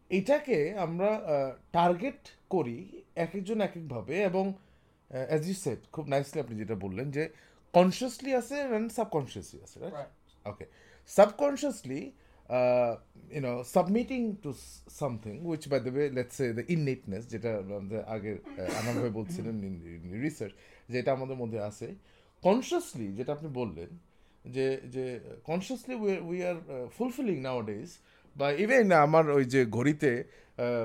এটাকে 0.10 0.58
আমরা 0.86 1.10
টার্গেট 1.78 2.22
করি 2.54 2.78
এক 3.24 3.32
একজন 3.40 3.58
এক 3.68 3.74
একভাবে 3.80 4.16
এবং 4.30 4.46
অ্যাজ 5.30 5.42
ইউ 5.50 5.56
সেট 5.66 5.80
খুব 5.96 6.06
নাইসলি 6.14 6.40
আপনি 6.44 6.56
যেটা 6.62 6.76
বললেন 6.86 7.08
যে 7.18 7.24
কনসিয়াসলি 7.78 8.32
আছে 8.36 8.56
অ্যান্ড 8.70 8.88
সাবকনসিয়াসলি 8.92 9.60
আছে 9.64 9.80
right 9.80 10.12
Okay. 10.46 10.68
Subconsciously, 11.10 12.02
uh, 12.50 12.94
you 13.32 13.42
know, 13.42 13.64
submitting 13.64 14.26
to 14.44 14.50
s- 14.52 14.82
something, 15.02 15.38
which 15.44 15.66
by 15.70 15.80
the 15.80 15.92
way, 15.92 16.06
let's 16.10 16.36
say 16.40 16.50
যেটা 17.30 17.52
আমাদের 17.58 18.02
আগে 18.06 18.32
আনন্দ 18.80 18.98
ভাই 19.02 19.10
বলছিলেন 19.10 19.56
রিসার্চ 20.22 20.54
যেটা 20.90 21.10
আমাদের 21.12 21.36
মধ্যে 21.36 21.60
আছে 21.60 21.88
কনসিয়াসলি 22.44 23.08
যেটা 23.14 23.32
আপনি 23.34 23.50
বললেন 23.54 23.90
যে 24.46 24.66
যে 24.86 25.06
consciously 25.44 25.96
we 26.30 26.38
are 26.46 26.58
fulfilling 26.98 27.38
nowadays 27.62 27.90
বা 28.36 28.48
ইভেন 28.64 28.86
আমার 29.06 29.26
ওই 29.30 29.46
যে 29.46 29.62
ঘড়িতে 29.66 30.12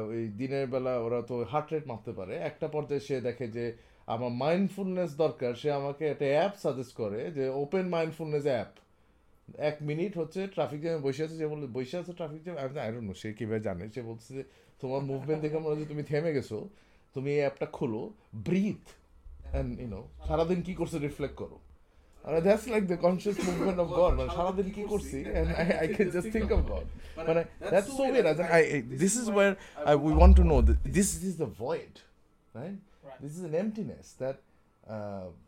ওই 0.09 0.23
দিনের 0.41 0.67
বেলা 0.67 0.93
ওরা 0.99 1.21
তো 1.23 1.35
হার্ট 1.45 1.69
রেট 1.73 1.85
মাপতে 1.87 2.13
পারে 2.13 2.35
একটা 2.51 2.67
পর্যায়ে 2.69 3.01
সে 3.01 3.17
দেখে 3.21 3.47
যে 3.49 3.65
আমার 4.15 4.31
মাইন্ডফুলনেস 4.45 5.11
দরকার, 5.23 5.53
সে 5.61 5.69
আমাকে 5.81 6.05
একটা 6.13 6.27
অ্যাপ 6.35 6.55
সাজেস্ট 6.65 6.93
করে 7.01 7.21
যে 7.37 7.45
ওপেন 7.65 7.85
মাইন্ডফুলনেস 7.97 8.45
অ্যাপ 8.53 8.71
এক 9.69 9.77
মিনিট 9.89 10.13
হচ্ছে 10.21 10.41
ট্রাফিক 10.55 10.81
জ্যামে 10.85 11.01
বসে 11.07 11.21
আছে, 11.25 11.37
সে 11.41 11.47
বলে 11.53 11.67
বসে 11.77 11.97
আছে 12.01 12.13
ট্রাফিক 12.19 12.41
জ্যাম 12.45 12.57
আমি 12.65 12.79
আই 12.85 12.91
সে 13.23 13.29
কীভাবে 13.39 13.61
জানে? 13.69 13.85
সে 13.95 14.01
বলছে 14.11 14.29
যে, 14.37 14.43
তোমার 14.81 15.01
মুভমেন্ট 15.11 15.41
দেখে 15.45 15.59
মনে 15.65 15.73
হচ্ছে 15.75 15.89
তুমি 15.93 16.03
থেমে 16.11 16.31
গেছো। 16.37 16.59
তুমি 17.15 17.29
এই 17.37 17.41
অ্যাপটা 17.45 17.67
খোলো 17.77 18.03
ব্রিথ 18.47 18.85
অ্যান্ড 19.53 19.71
ইউনো 19.83 20.01
সারাদিন 20.29 20.61
কি 20.67 20.73
করছ 20.81 20.93
রিফ্লেক্ট 21.07 21.37
করো। 21.43 21.57
মানে 22.25 22.41
that's 22.47 22.67
like 22.73 22.83
the 22.93 22.99
conscious 23.07 23.37
movement 23.49 23.79
of 23.85 23.89
God 24.01 24.13
মানে 24.19 24.31
সারাদিন 24.39 24.69
কি 24.77 24.83
করছি? 24.93 25.19
I 25.61 25.67
I 25.81 25.87
can 25.95 26.09
just 26.15 26.29
think 26.35 26.49
of 26.57 26.61
God 26.73 26.87
মানে 27.29 27.43
that's 27.73 27.91
so 27.99 28.03
weird 28.11 28.39
I 28.57 28.63
this 29.03 29.15
is 29.23 29.27
where 29.35 29.51
I 29.91 29.95
we 30.07 30.13
want 30.19 30.35
to 30.41 30.45
know 30.53 30.57
this 30.99 31.09
is 31.31 31.35
the 31.43 31.51
void 31.63 31.95
right 32.59 32.83
this 33.23 33.33
is 33.39 33.43
an 33.45 33.55
emptiness 33.55 34.07
that 34.19 34.37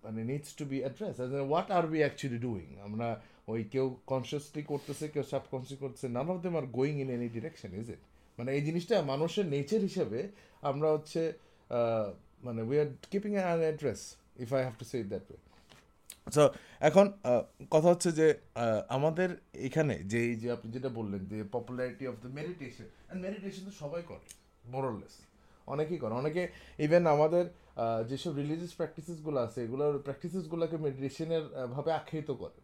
and 0.05 0.19
it 0.19 0.25
needs 0.25 0.53
to 0.53 0.65
be 0.65 0.83
addressed. 0.83 1.19
As 1.19 1.33
in, 1.33 1.49
what 1.49 1.71
are 1.71 1.87
we 1.87 2.03
actually 2.03 2.39
doing? 2.39 2.69
আমরা 2.87 3.09
ওই 3.53 3.61
কেউ 3.73 3.87
consciously 4.13 4.63
করতেছে 4.73 5.05
কেউ 5.15 5.25
subconscious 5.33 5.79
করতেছে 5.85 6.09
none 6.17 6.27
of 6.33 6.39
them 6.45 6.55
are 6.61 6.67
going 6.79 6.95
in 7.05 7.09
any 7.17 7.29
direction 7.37 7.71
is 7.81 7.87
it 7.95 8.03
মানে 8.39 8.51
এই 8.57 8.63
জিনিসটা 8.69 8.97
মানুষের 9.13 9.47
নেচার 9.55 9.81
হিসেবে 9.89 10.21
আমরা 10.71 10.89
হচ্ছে 10.95 11.23
মানে 12.47 12.61
we 12.69 12.77
are 12.83 12.89
keeping 13.13 13.33
an 13.37 13.61
address 13.67 14.01
if 14.45 14.49
I 14.57 14.63
have 14.67 14.75
to 14.81 14.85
say 14.93 14.99
that 15.13 15.25
way 15.31 15.41
so 16.37 16.45
এখন 16.89 17.07
কথা 17.75 17.89
হচ্ছে 17.93 18.11
যে 18.21 18.27
আমাদের 18.97 19.29
এখানে 19.69 19.95
যে 20.11 20.19
এই 20.31 20.37
যে 20.43 20.49
আপনি 20.57 20.69
যেটা 20.77 20.91
বললেন 20.99 21.23
যে 21.33 21.39
popularity 21.57 22.05
of 22.11 22.17
the 22.25 22.31
meditation 22.39 22.87
and 22.91 23.21
meditation 23.27 23.63
তো 23.69 23.73
সবাই 23.83 24.03
করে 24.11 24.25
মোরলেস 24.75 25.15
অনেকেই 25.75 25.99
করে। 26.03 26.13
অনেকে 26.23 26.43
ইভেন 26.87 27.03
আমাদের 27.15 27.45
যেসব 28.11 28.33
রিলিজিয়াস 28.43 28.73
প্র্যাকটিসেসগুলো 28.79 29.39
আছে 29.47 29.59
এগুলোর 29.67 29.95
প্র্যাকটিসেসগুলোকে 30.07 30.77
মেডিটেশনের 30.85 31.45
ভাবে 31.75 31.91
আখ্যায়িত 32.01 32.31
করে। 32.43 32.59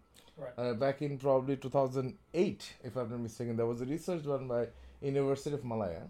Back 0.82 0.96
in 1.06 1.12
probably 1.24 1.54
two 1.64 1.68
thousand 1.76 2.10
eight 2.42 2.62
if 2.88 2.92
not 2.98 3.08
mistaken 3.26 3.54
there 3.58 3.68
was 3.68 3.80
research 3.94 4.22
done 4.30 4.44
by 4.52 4.62
University 5.06 5.54
of 5.60 5.64
Malaya 5.72 6.02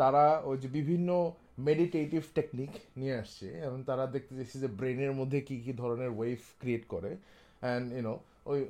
তারা 0.00 0.24
ওই 0.48 0.56
যে 0.62 0.68
বিভিন্ন 0.78 1.10
মেডিটেটিভ 1.68 2.22
টেকনিক 2.38 2.72
নিয়ে 3.00 3.14
আসছে 3.22 3.46
এবং 3.66 3.78
তারা 3.90 4.04
দেখতে 4.14 4.32
চাইছে 4.38 4.56
যে 4.64 4.68
ব্রেনের 4.78 5.12
মধ্যে 5.18 5.38
কী 5.48 5.56
কী 5.64 5.72
ধরনের 5.82 6.10
ওয়েভ 6.18 6.40
ক্রিয়েট 6.60 6.84
করে। 6.94 7.10
অ্যান্ড 7.62 7.86
ইউনো 7.96 8.14
ওই 8.50 8.60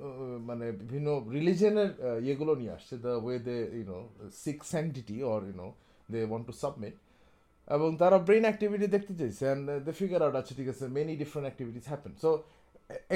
মানে 0.49 0.67
বিভিন্ন 0.81 1.09
রিলিজনের 1.37 1.91
ইয়েগুলো 2.27 2.53
নিয়ে 2.61 2.73
আসছে 2.79 2.95
the 3.05 3.13
way 3.25 3.39
they 3.49 3.57
you know 3.79 3.99
seek 4.43 4.59
sanctity 4.73 5.17
or 5.33 5.41
you know 5.51 5.69
they 6.13 6.21
want 6.31 6.45
to 6.49 6.55
submit 6.63 6.97
এবং 7.75 7.89
তারা 8.03 8.17
ব্রেন 8.27 8.45
অ্যাক্টিভিটি 8.49 8.87
দেখতে 8.97 9.13
চাইছে 9.21 9.45
অ্যান্ড 9.49 9.65
দে 9.87 9.93
ফিগার 10.01 10.21
আউট 10.27 10.37
আছে 10.41 10.53
ঠিক 10.59 10.69
আছে 10.73 10.85
many 10.97 11.15
different 11.23 11.47
activities 11.49 11.85
happen 11.93 12.13
so 12.25 12.31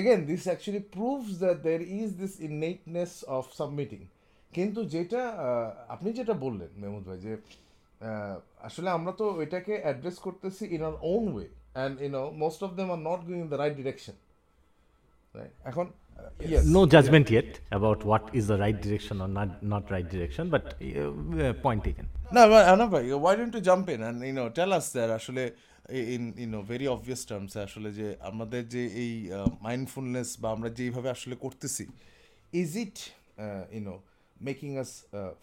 again, 0.01 0.21
this 0.27 0.47
actually 0.47 0.81
proves 0.81 1.39
that 1.39 1.63
there 1.63 1.85
is 2.01 2.09
this 2.17 2.35
innateness 2.49 3.13
of 3.37 3.45
submitting. 3.61 4.05
কিন্তু 4.53 4.81
যেটা 4.95 5.23
আপনি 5.95 6.09
যেটা 6.19 6.35
বললেন, 6.45 6.71
মেহমুদ 6.81 7.05
ভাই, 7.09 7.19
যে 7.27 7.33
আসলে 8.69 8.89
আমরা 8.97 9.13
তো 9.21 9.27
এটাকে 9.45 9.75
অ্যাড্রেস 9.85 10.17
করতেছি 10.27 10.63
in 10.77 10.83
our 10.89 10.95
own 11.13 11.25
way 11.35 11.47
and 11.77 11.95
you know 12.05 12.23
most 12.43 12.61
of 12.67 12.71
them 12.79 12.89
are 12.95 13.01
not 13.09 13.21
going 13.27 13.41
in 13.45 13.49
the 13.53 13.59
right 13.63 13.75
direction 13.81 14.17
এখন 15.71 15.87
yes. 16.53 16.65
no 16.77 16.87
judgment 16.87 17.31
yet 17.31 17.61
about 17.79 18.05
what 18.05 18.25
is 18.33 18.47
the 18.53 18.59
right 18.65 18.79
direction 18.87 19.21
or 19.21 19.29
not 19.29 19.63
not 19.63 19.91
right 19.91 20.09
direction, 20.15 20.45
but 20.55 20.65
uh, 20.83 21.47
uh, 21.47 21.53
point 21.67 21.85
taken. 21.85 22.07
No, 22.33 22.49
bhai, 22.49 23.13
why 23.15 23.35
don't 23.37 23.55
you 23.55 23.61
jump 23.61 23.89
in 23.89 24.03
and 24.03 24.25
you 24.29 24.33
know 24.33 24.49
tell 24.61 24.73
us 24.73 24.87
that 24.99 25.11
আসলে 25.19 25.45
in 26.15 26.35
you 26.37 26.47
know 26.47 26.63
very 26.73 26.87
obvious 26.97 27.21
terms 27.31 27.53
আসলে 27.67 27.89
যে 27.99 28.07
আমাদের 28.31 28.63
যে 28.75 28.83
এই 29.05 29.13
mindfulness 29.67 30.29
বা 30.43 30.49
আমরা 30.57 30.69
যেইভাবে 30.79 31.09
আসলে 31.17 31.35
করতেছি 31.45 31.85
is 32.63 32.71
it 32.85 32.99
you 33.75 33.83
know 33.89 33.97
making 34.49 34.71
us 34.83 34.91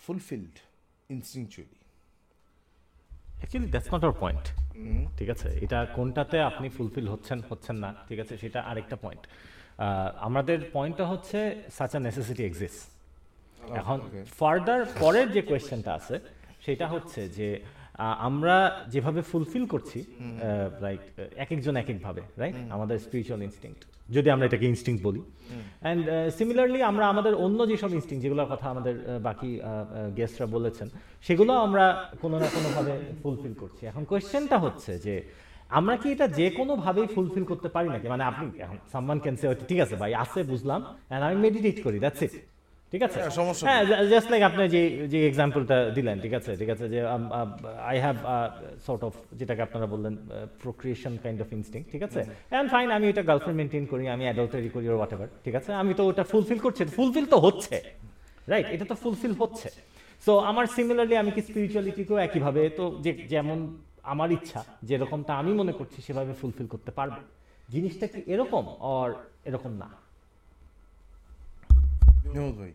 fulfilled 0.05 0.55
instinctually 1.15 1.79
actually 3.39 3.69
that's 3.73 3.89
not 3.93 4.01
our 4.05 4.17
point 4.23 4.45
ঠিক 5.17 5.29
আছে 5.35 5.49
এটা 5.65 5.79
কোনটাতে 5.97 6.37
আপনি 6.49 6.67
ফুলফিল 6.77 7.05
হচ্ছেন 7.13 7.39
হচ্ছেন 7.49 7.75
না 7.83 7.89
ঠিক 8.07 8.19
আছে 8.23 8.33
সেটা 8.43 8.59
আরেকটা 8.69 8.97
পয়েন্ট 9.05 9.23
আমাদের 10.27 10.57
পয়েন্টটা 10.73 11.05
হচ্ছে 11.05 11.37
সাচ 11.77 11.91
আ 11.95 11.99
নেসেসিটি 11.99 12.43
এক্সিস্ট 12.45 12.81
এখন 13.79 13.97
ফার্দার 14.39 14.81
পরের 14.99 15.27
যে 15.31 15.41
কোয়েশ্চেনটা 15.41 15.91
আছে 15.93 16.15
সেটা 16.65 16.87
হচ্ছে 16.87 17.21
যে 17.37 17.47
আমরা 17.99 18.55
যেভাবে 18.87 19.21
ফুলফিল 19.21 19.65
করছি 19.65 19.99
লাইক 20.85 20.99
এক 21.43 21.49
একজন 21.51 21.75
এক 21.81 21.89
একভাবে 21.89 22.21
রাইট 22.37 22.55
আমাদের 22.69 22.97
স্পিরিচুয়াল 23.05 23.41
ইনস্টিংক্ট 23.43 23.81
যদি 24.15 24.27
আমরা 24.29 24.45
এটাকে 24.45 24.65
ইনস্টিংক্ট 24.65 25.01
বলি। 25.07 25.21
অ্যান্ড 25.81 26.03
সিমিলারলি 26.37 26.79
আমরা 26.81 27.05
আমাদের 27.07 27.33
অন্য 27.45 27.59
যেসব 27.69 27.91
ইনস্টিংক্ট 27.97 28.23
যেগুলোর 28.25 28.49
কথা 28.53 28.67
আমাদের 28.73 28.95
বাকি 29.27 29.51
গেস্টরা 30.17 30.47
বলেছেন 30.55 30.87
সেগুলো 31.27 31.53
আমরা 31.65 31.85
কোনো 32.21 32.35
না 32.39 32.47
কোনোভাবে 32.55 32.93
ফুলফিল 33.23 33.53
করছি। 33.53 33.81
এখন 33.91 34.03
কোয়েশ্চেনটা 34.03 34.57
হচ্ছে 34.65 34.91
যে 34.99 35.15
আমরা 35.77 35.95
কি 36.01 36.07
এটা 36.15 36.27
যে 36.39 36.47
কোনোভাবেই 36.59 37.07
ফুলফিল 37.15 37.45
করতে 37.51 37.69
পারি 37.75 37.87
নাকি? 37.95 38.07
মানে 38.13 38.23
আপনি 38.31 38.45
এখন 38.65 38.77
সাম্মান 38.93 39.17
ক্যান 39.23 39.35
সে 39.41 39.47
ঠিক 39.69 39.79
আছে 39.85 39.95
ভাই 40.01 40.11
আছে 40.23 40.39
বুঝলাম 40.51 40.81
অ্যান্ড 40.87 41.23
আমি 41.27 41.37
মেডিটেট 41.45 41.77
করি 41.85 41.97
দ্যাটস 42.05 42.21
ইট 42.25 42.33
ঠিক 42.91 43.01
আছে? 43.07 43.19
হ্যাঁ, 43.19 43.31
হ্যাঁ 43.69 43.83
জাস্ট 44.13 44.27
লাইক 44.31 44.43
আপনি 44.49 44.61
যে 44.75 44.81
যে 45.13 45.19
এক্সাম্পলটা 45.29 45.77
দিলেন 45.97 46.17
ঠিক 46.23 46.33
আছে? 46.39 46.51
ঠিক 46.61 46.69
আছে 46.73 46.85
যে 46.93 46.99
আই 47.91 47.97
হ্যাভ 48.05 48.17
সর্ট 48.85 49.01
অফ 49.07 49.13
যেটাকে 49.39 49.61
আপনারা 49.67 49.87
বললেন 49.93 50.13
প্রোক্রিয়েশন 50.63 51.13
কাইন্ড 51.23 51.39
অফ 51.45 51.49
ইনস্টিং 51.57 51.79
ঠিক 51.93 52.01
আছে? 52.07 52.21
অ্যান্ড 52.53 52.67
ফাইন 52.73 52.87
আমি 52.97 53.05
এটা 53.11 53.23
গার্লফ্রেন্ড 53.29 53.57
মেনটেন 53.61 53.85
করি 53.91 54.03
আমি 54.15 54.23
অ্যাডাল্টারি 54.27 54.69
করি 54.75 54.85
ওর 54.89 54.97
হোয়াট 54.99 55.11
ঠিক 55.45 55.55
আছে? 55.59 55.71
আমি 55.81 55.91
তো 55.99 56.03
ওটা 56.09 56.23
ফুলফিল 56.31 56.59
করছি 56.65 56.81
ফুলফিল 56.97 57.25
তো 57.33 57.37
হচ্ছে 57.45 57.75
রাইট 58.51 58.67
এটা 58.75 58.85
তো 58.91 58.95
ফুলফিল 59.03 59.33
হচ্ছে। 59.41 59.69
সো 60.25 60.31
আমার 60.49 60.65
সিমিলারলি 60.75 61.15
আমি 61.23 61.31
কি 61.35 61.41
স্পিরিচুয়ালিটিকেও 61.47 62.17
একইভাবে 62.27 62.61
তো 62.77 62.83
যে 63.05 63.11
যেমন 63.33 63.57
আমার 64.07 64.29
ইচ্ছা 64.31 64.61
যেরকমটা 64.83 65.31
আমি 65.37 65.51
মনে 65.53 65.73
করছি 65.73 66.01
সেভাবে 66.01 66.33
ফুলফিল 66.33 66.67
করতে 66.67 66.91
পারব। 66.91 67.15
জিনিসটা 67.69 68.05
কি 68.07 68.19
এরকম 68.25 68.63
আর 68.93 69.09
এরকম 69.45 69.71
না? 69.73 69.87
ভাই। 72.57 72.73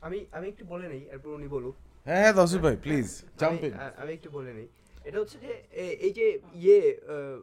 আমি 0.00 0.18
আমি 0.32 0.46
একটু 0.48 0.64
বলে 0.64 0.88
নেই 0.88 1.02
এরপর 1.10 1.30
উনি 1.30 1.48
বলুক। 1.48 1.74
হ্যাঁ 2.06 2.20
হ্যাঁ 2.20 2.32
দশিফ 2.32 2.60
ভাই 2.60 2.76
প্লিজ 2.76 3.08
জাম্প 3.38 3.60
আমি- 3.60 3.66
ইন 3.66 3.74
আমি 3.96 4.12
একটু 4.12 4.28
বলে 4.30 4.52
নেই। 4.54 4.68
এটা 5.04 5.18
হচ্ছে 5.20 5.38
যে 5.38 5.52
এই 6.00 6.12
যে 6.12 6.26
ইয়ে 6.54 6.78
আহ, 7.06 7.38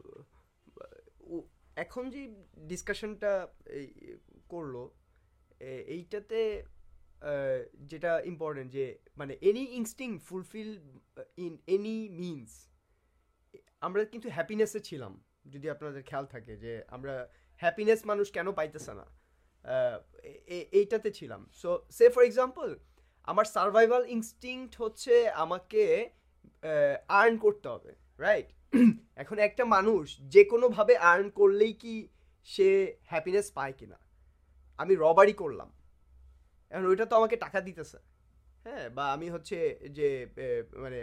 এখন 1.78 2.04
যে 2.10 2.22
ডিসকাশনটা 2.68 3.32
করল 4.50 4.76
এইটাতে 5.88 6.40
যেটা 7.92 8.12
ইম্পর্টেন্ট 8.32 8.70
যে 8.78 8.86
মানে 9.20 9.34
any 9.50 9.64
instinct 9.80 10.10
fulfil 10.28 10.72
in 11.46 11.54
any 11.76 11.98
means 12.24 12.52
আমরা 13.86 14.02
কিন্তু 14.14 14.28
হ্যাপিনেসে 14.38 14.80
ছিলাম, 14.90 15.14
যদি 15.54 15.68
আপনাদের 15.70 16.02
খেয়াল 16.10 16.26
থাকে 16.34 16.54
যে, 16.64 16.74
আমরা 16.96 17.14
হ্যাপিনেস 17.62 18.00
মানুষ 18.12 18.28
কেন 18.36 18.48
পাইতেছে 18.60 18.94
না? 19.00 19.06
এইটাতে 20.80 21.10
ছিলাম। 21.12 21.42
সো 21.62 21.70
সে 21.98 22.06
ফর 22.14 22.24
এক্সাম্পল 22.26 22.68
আমার 23.28 23.46
সার্ভাইভাল 23.56 24.02
ইনস্টিংক্ট 24.16 24.74
হচ্ছে 24.82 25.14
আমাকে 25.44 25.84
আর্ন 27.22 27.34
করতে 27.46 27.68
হবে 27.70 27.92
রাইট 28.20 28.50
এখন 29.24 29.38
একটা 29.48 29.64
মানুষ 29.76 30.06
যে 30.34 30.42
কোনোভাবে 30.44 30.94
আর্ন 31.12 31.28
করলেই 31.40 31.74
কি 31.84 31.96
সে 32.48 32.68
হ্যাপিনেস 33.12 33.48
পায় 33.58 33.74
কিনা? 33.80 33.98
আমি 34.80 34.94
রবারি 34.96 35.36
করলাম। 35.44 35.70
এখন 36.74 36.86
ওইটা 36.92 37.06
তো 37.12 37.14
আমাকে 37.20 37.36
টাকা 37.46 37.60
দিতেছে। 37.68 37.98
হ্যাঁ 38.66 38.86
বা 38.98 39.06
আমি 39.16 39.28
হচ্ছে 39.36 39.58
যে 39.98 40.08
মানে 40.84 41.02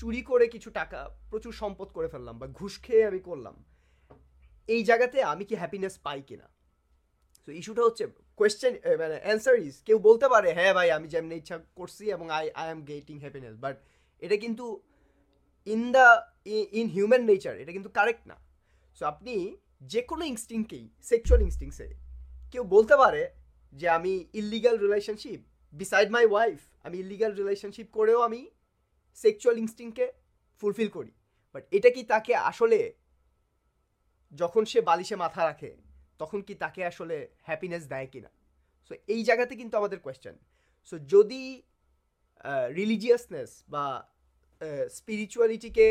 চুরি 0.00 0.20
করে 0.30 0.46
কিছু 0.54 0.68
টাকা 0.80 1.00
প্রচুর 1.30 1.52
সম্পদ 1.62 1.88
করে 1.96 2.08
ফেললাম 2.12 2.34
বা 2.40 2.46
ঘুষ 2.58 2.74
খেয়ে 2.84 3.04
আমি 3.10 3.20
করলাম, 3.28 3.56
এই 4.68 4.80
জায়গাতে 4.88 5.18
আমি 5.32 5.44
কি 5.48 5.54
হ্যাপিনেস 5.62 5.94
পাই 6.06 6.20
কিনা? 6.28 6.46
তো 7.48 7.50
ইস্যুটা 7.60 7.82
হচ্ছে 7.88 8.04
কোয়েশ্চেন 8.38 8.72
মানে 9.02 9.16
অ্যান্সার 9.24 9.56
ইজ 9.66 9.74
কেউ 9.86 9.98
বলতে 10.08 10.26
পারে 10.32 10.48
হ্যাঁ 10.58 10.72
ভাই, 10.78 10.88
আমি 10.96 11.06
যেমনি 11.12 11.34
ইচ্ছা 11.42 11.56
করছি 11.78 12.04
এবং 12.16 12.26
I 12.38 12.44
I 12.60 12.66
am 12.74 12.80
getting 12.90 13.16
happiness 13.24 13.54
but 13.64 13.76
এটা 14.22 14.36
কিন্তু 14.44 14.66
in 15.66 15.82
the 15.96 16.06
in 16.80 16.86
human 16.96 17.22
nature 17.30 17.54
এটা 17.62 17.72
কিন্তু 17.76 17.90
কারেক্ট 17.98 18.22
না। 18.30 18.36
সো 18.96 19.02
আপনি 19.12 19.34
যে 19.92 20.00
কোনো 20.10 20.24
ইনস্টিংকেই 20.32 20.84
সেক্সুয়াল 21.10 21.40
ইনস্টিংসে 21.48 21.86
কেউ 22.52 22.62
বলতে 22.74 22.94
পারে 23.02 23.22
যে 23.72 23.86
আমি 23.98 24.12
illegal 24.40 24.76
relationship 24.84 25.40
beside 25.72 26.08
my 26.16 26.24
wife 26.32 26.58
আমি 26.86 26.96
ইলিগাল 27.04 27.32
রিলেশনশিপ 27.40 27.88
করেও 27.98 28.20
আমি 28.28 28.40
সেক্সুয়াল 29.24 29.56
ইনস্টিংকে 29.64 30.06
ফুলফিল 30.62 30.90
করি। 30.96 31.12
বাট 31.54 31.64
এটা 31.76 31.90
কি 31.96 32.02
তাকে 32.12 32.32
আসলে 32.50 32.80
যখন 34.32 34.62
সে 34.70 34.80
বালিশে 34.88 35.16
মাথা 35.24 35.42
রাখে, 35.50 35.70
তখন 36.20 36.38
কি 36.46 36.54
তাকে 36.64 36.80
আসলে 36.90 37.16
হ্যাপিনেস 37.48 37.82
দেয় 37.92 38.08
কিনা? 38.12 38.30
সো 38.86 38.92
এই 39.14 39.20
জায়গাতে 39.28 39.54
কিন্তু 39.60 39.74
আমাদের 39.80 39.98
কোয়েশ্চেন 40.04 40.34
সো 40.88 40.94
যদি 41.14 41.42
রিলিজিয়াসনেস 42.78 43.50
বা 43.72 43.84
স্পিরিচুয়ালিটিকে 44.98 45.86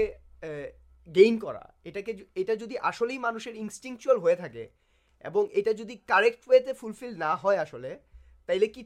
গেইন 1.10 1.36
করা, 1.46 1.64
এটাকে, 1.90 2.12
এটা 2.42 2.54
যদি 2.64 2.76
আসলেই 2.90 3.20
মানুষের 3.28 3.56
ইনস্টিংচুয়াল 3.64 4.18
হয়ে 4.24 4.38
থাকে 4.44 4.64
এবং 5.30 5.44
এটা 5.60 5.72
যদি 5.82 5.96
কারেক্ট 6.12 6.44
ওয়েতে 6.48 6.72
ফুলফিল 6.82 7.14
না 7.26 7.32
হয় 7.44 7.60
আসলে, 7.66 7.92
তাইলে 8.50 8.68
কি, 8.76 8.82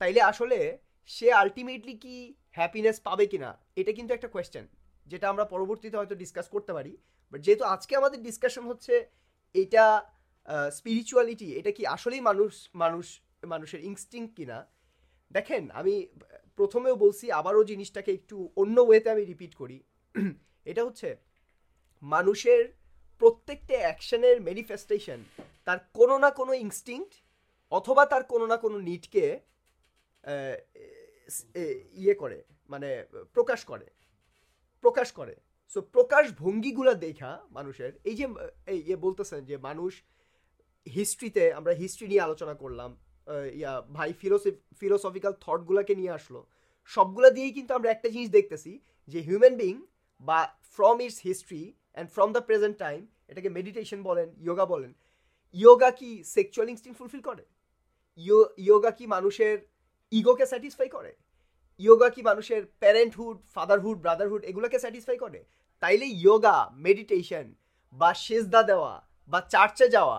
তাইলে 0.00 0.20
আসলে 0.30 0.58
সে 1.10 1.26
আলটিমেটলি 1.42 1.94
কি 2.04 2.16
হ্যাপিনেস 2.58 2.96
পাবে 3.06 3.24
কিনা, 3.32 3.50
এটা 3.80 3.92
কিন্তু 3.98 4.12
একটা 4.14 4.28
কোয়েশ্চেন 4.34 4.64
যেটা 5.06 5.26
আমরা 5.32 5.44
পরবর্তীতে 5.54 5.96
হয়তো 6.00 6.14
ডিসকাস 6.22 6.46
করতে 6.54 6.72
পারি। 6.76 6.92
বাট 7.32 7.40
যেহেতু 7.46 7.64
আজকে 7.74 7.92
আমাদের 8.00 8.20
ডিসকাশন 8.28 8.64
হচ্ছে 8.70 8.94
এটা 9.54 9.84
স্পিরিচুয়ালিটি 10.78 11.48
এটা 11.58 11.70
কি 11.76 11.82
আসলেই 11.96 12.22
মানুষ 12.28 12.52
মানুষ, 12.82 13.06
মানুষের 13.52 13.80
ইনস্টিং 13.90 14.22
কিনা, 14.36 14.58
দেখেন 15.36 15.62
আমি 15.80 15.94
প্রথমেও 16.58 16.96
বলছি, 17.04 17.24
আবারও 17.40 17.62
জিনিসটাকে 17.70 18.10
একটু 18.18 18.36
অন্য 18.62 18.76
ওয়েতে 18.84 19.08
আমি 19.14 19.24
রিপিট 19.32 19.52
করি। 19.60 19.78
এটা 20.70 20.82
হচ্ছে 20.86 21.08
মানুষের 22.02 22.62
প্রত্যেকটা 23.22 23.76
অ্যাকশনের 23.84 24.36
ম্যানিফেস্টেশন 24.46 25.20
তার 25.66 25.78
কোনো 25.98 26.16
না 26.24 26.30
কোনো 26.38 26.52
ইনস্টিংক্ট 26.64 27.12
অথবা 27.72 28.02
তার 28.12 28.22
কোনো 28.32 28.46
না 28.52 28.56
কোনো 28.64 28.76
নিডকে 28.88 29.26
ইয়ে 32.02 32.14
করে 32.22 32.38
মানে 32.72 32.88
প্রকাশ 33.36 33.60
করে। 33.70 33.86
প্রকাশ 34.84 35.08
করে। 35.18 35.34
সো 35.72 35.78
প্রকাশ 35.96 36.24
ভঙ্গিগুলো 36.42 36.92
দেখা 37.06 37.30
মানুষের, 37.56 37.92
এই 38.08 38.14
যে, 38.20 38.26
এই 38.72 38.78
ইয়ে 38.88 38.98
বলতেছেন 39.06 39.40
যে 39.50 39.56
মানুষ 39.68 39.92
হিস্ট্রিতে 40.86 41.44
আমরা 41.58 41.72
হিস্ট্রি 41.82 42.06
নিয়ে 42.12 42.24
আলোচনা 42.26 42.54
করলাম 42.62 42.90
ইয়া, 43.60 43.72
ভাই 43.96 44.10
ফিলোসফি 44.20 44.50
ফিলোসফিক্যাল 44.80 45.32
থটগুলোকে 45.44 45.94
নিয়ে 46.00 46.12
আসলো, 46.18 46.40
সবগুলা 46.90 47.30
দিয়েই 47.36 47.52
কিন্তু 47.56 47.72
আমরা 47.78 47.88
একটা 47.92 48.08
জিনিস 48.14 48.28
দেখতেছি 48.36 48.72
যে 49.12 49.18
হিউম্যান 49.28 49.54
বিং 49.62 49.74
বা 50.28 50.38
from 50.76 50.96
its 51.04 51.18
history 51.28 51.62
and 51.94 52.08
from 52.14 52.28
the 52.36 52.42
present 52.48 52.76
time 52.84 53.00
এটাকে 53.30 53.48
মেডিটেশন 53.56 54.00
বলেন 54.08 54.28
ইয়োগা 54.44 54.66
বলেন 54.74 54.90
ইয়োগা 55.60 55.90
কি 55.98 56.10
সেক্সুয়াল 56.36 56.68
ইনস্টিং 56.72 56.92
ফুলফিল 56.98 57.22
করে? 57.28 57.44
ইয়োগা 58.66 58.90
কি 58.98 59.04
মানুষের 59.14 59.56
ইগোকে 60.12 60.46
স্যাটিসফাই 60.52 60.88
করে? 60.96 61.12
ইয়োগা 61.80 62.08
কি 62.14 62.20
মানুষের 62.30 62.62
প্যারেন্টহুড 62.82 63.36
ফাদারহুড 63.54 63.98
ব্রাদারহুড 64.04 64.42
এগুলোকে 64.50 64.78
স্যাটিসফাই 64.84 65.18
করে? 65.24 65.40
তাইলে 65.82 66.06
ইয়োগা 66.22 66.56
মেডিটেশন 66.86 67.46
বা 68.00 68.10
সেজদা 68.26 68.62
দেওয়া 68.70 68.94
বা 69.32 69.40
চার্চে 69.52 69.86
যাওয়া, 69.96 70.18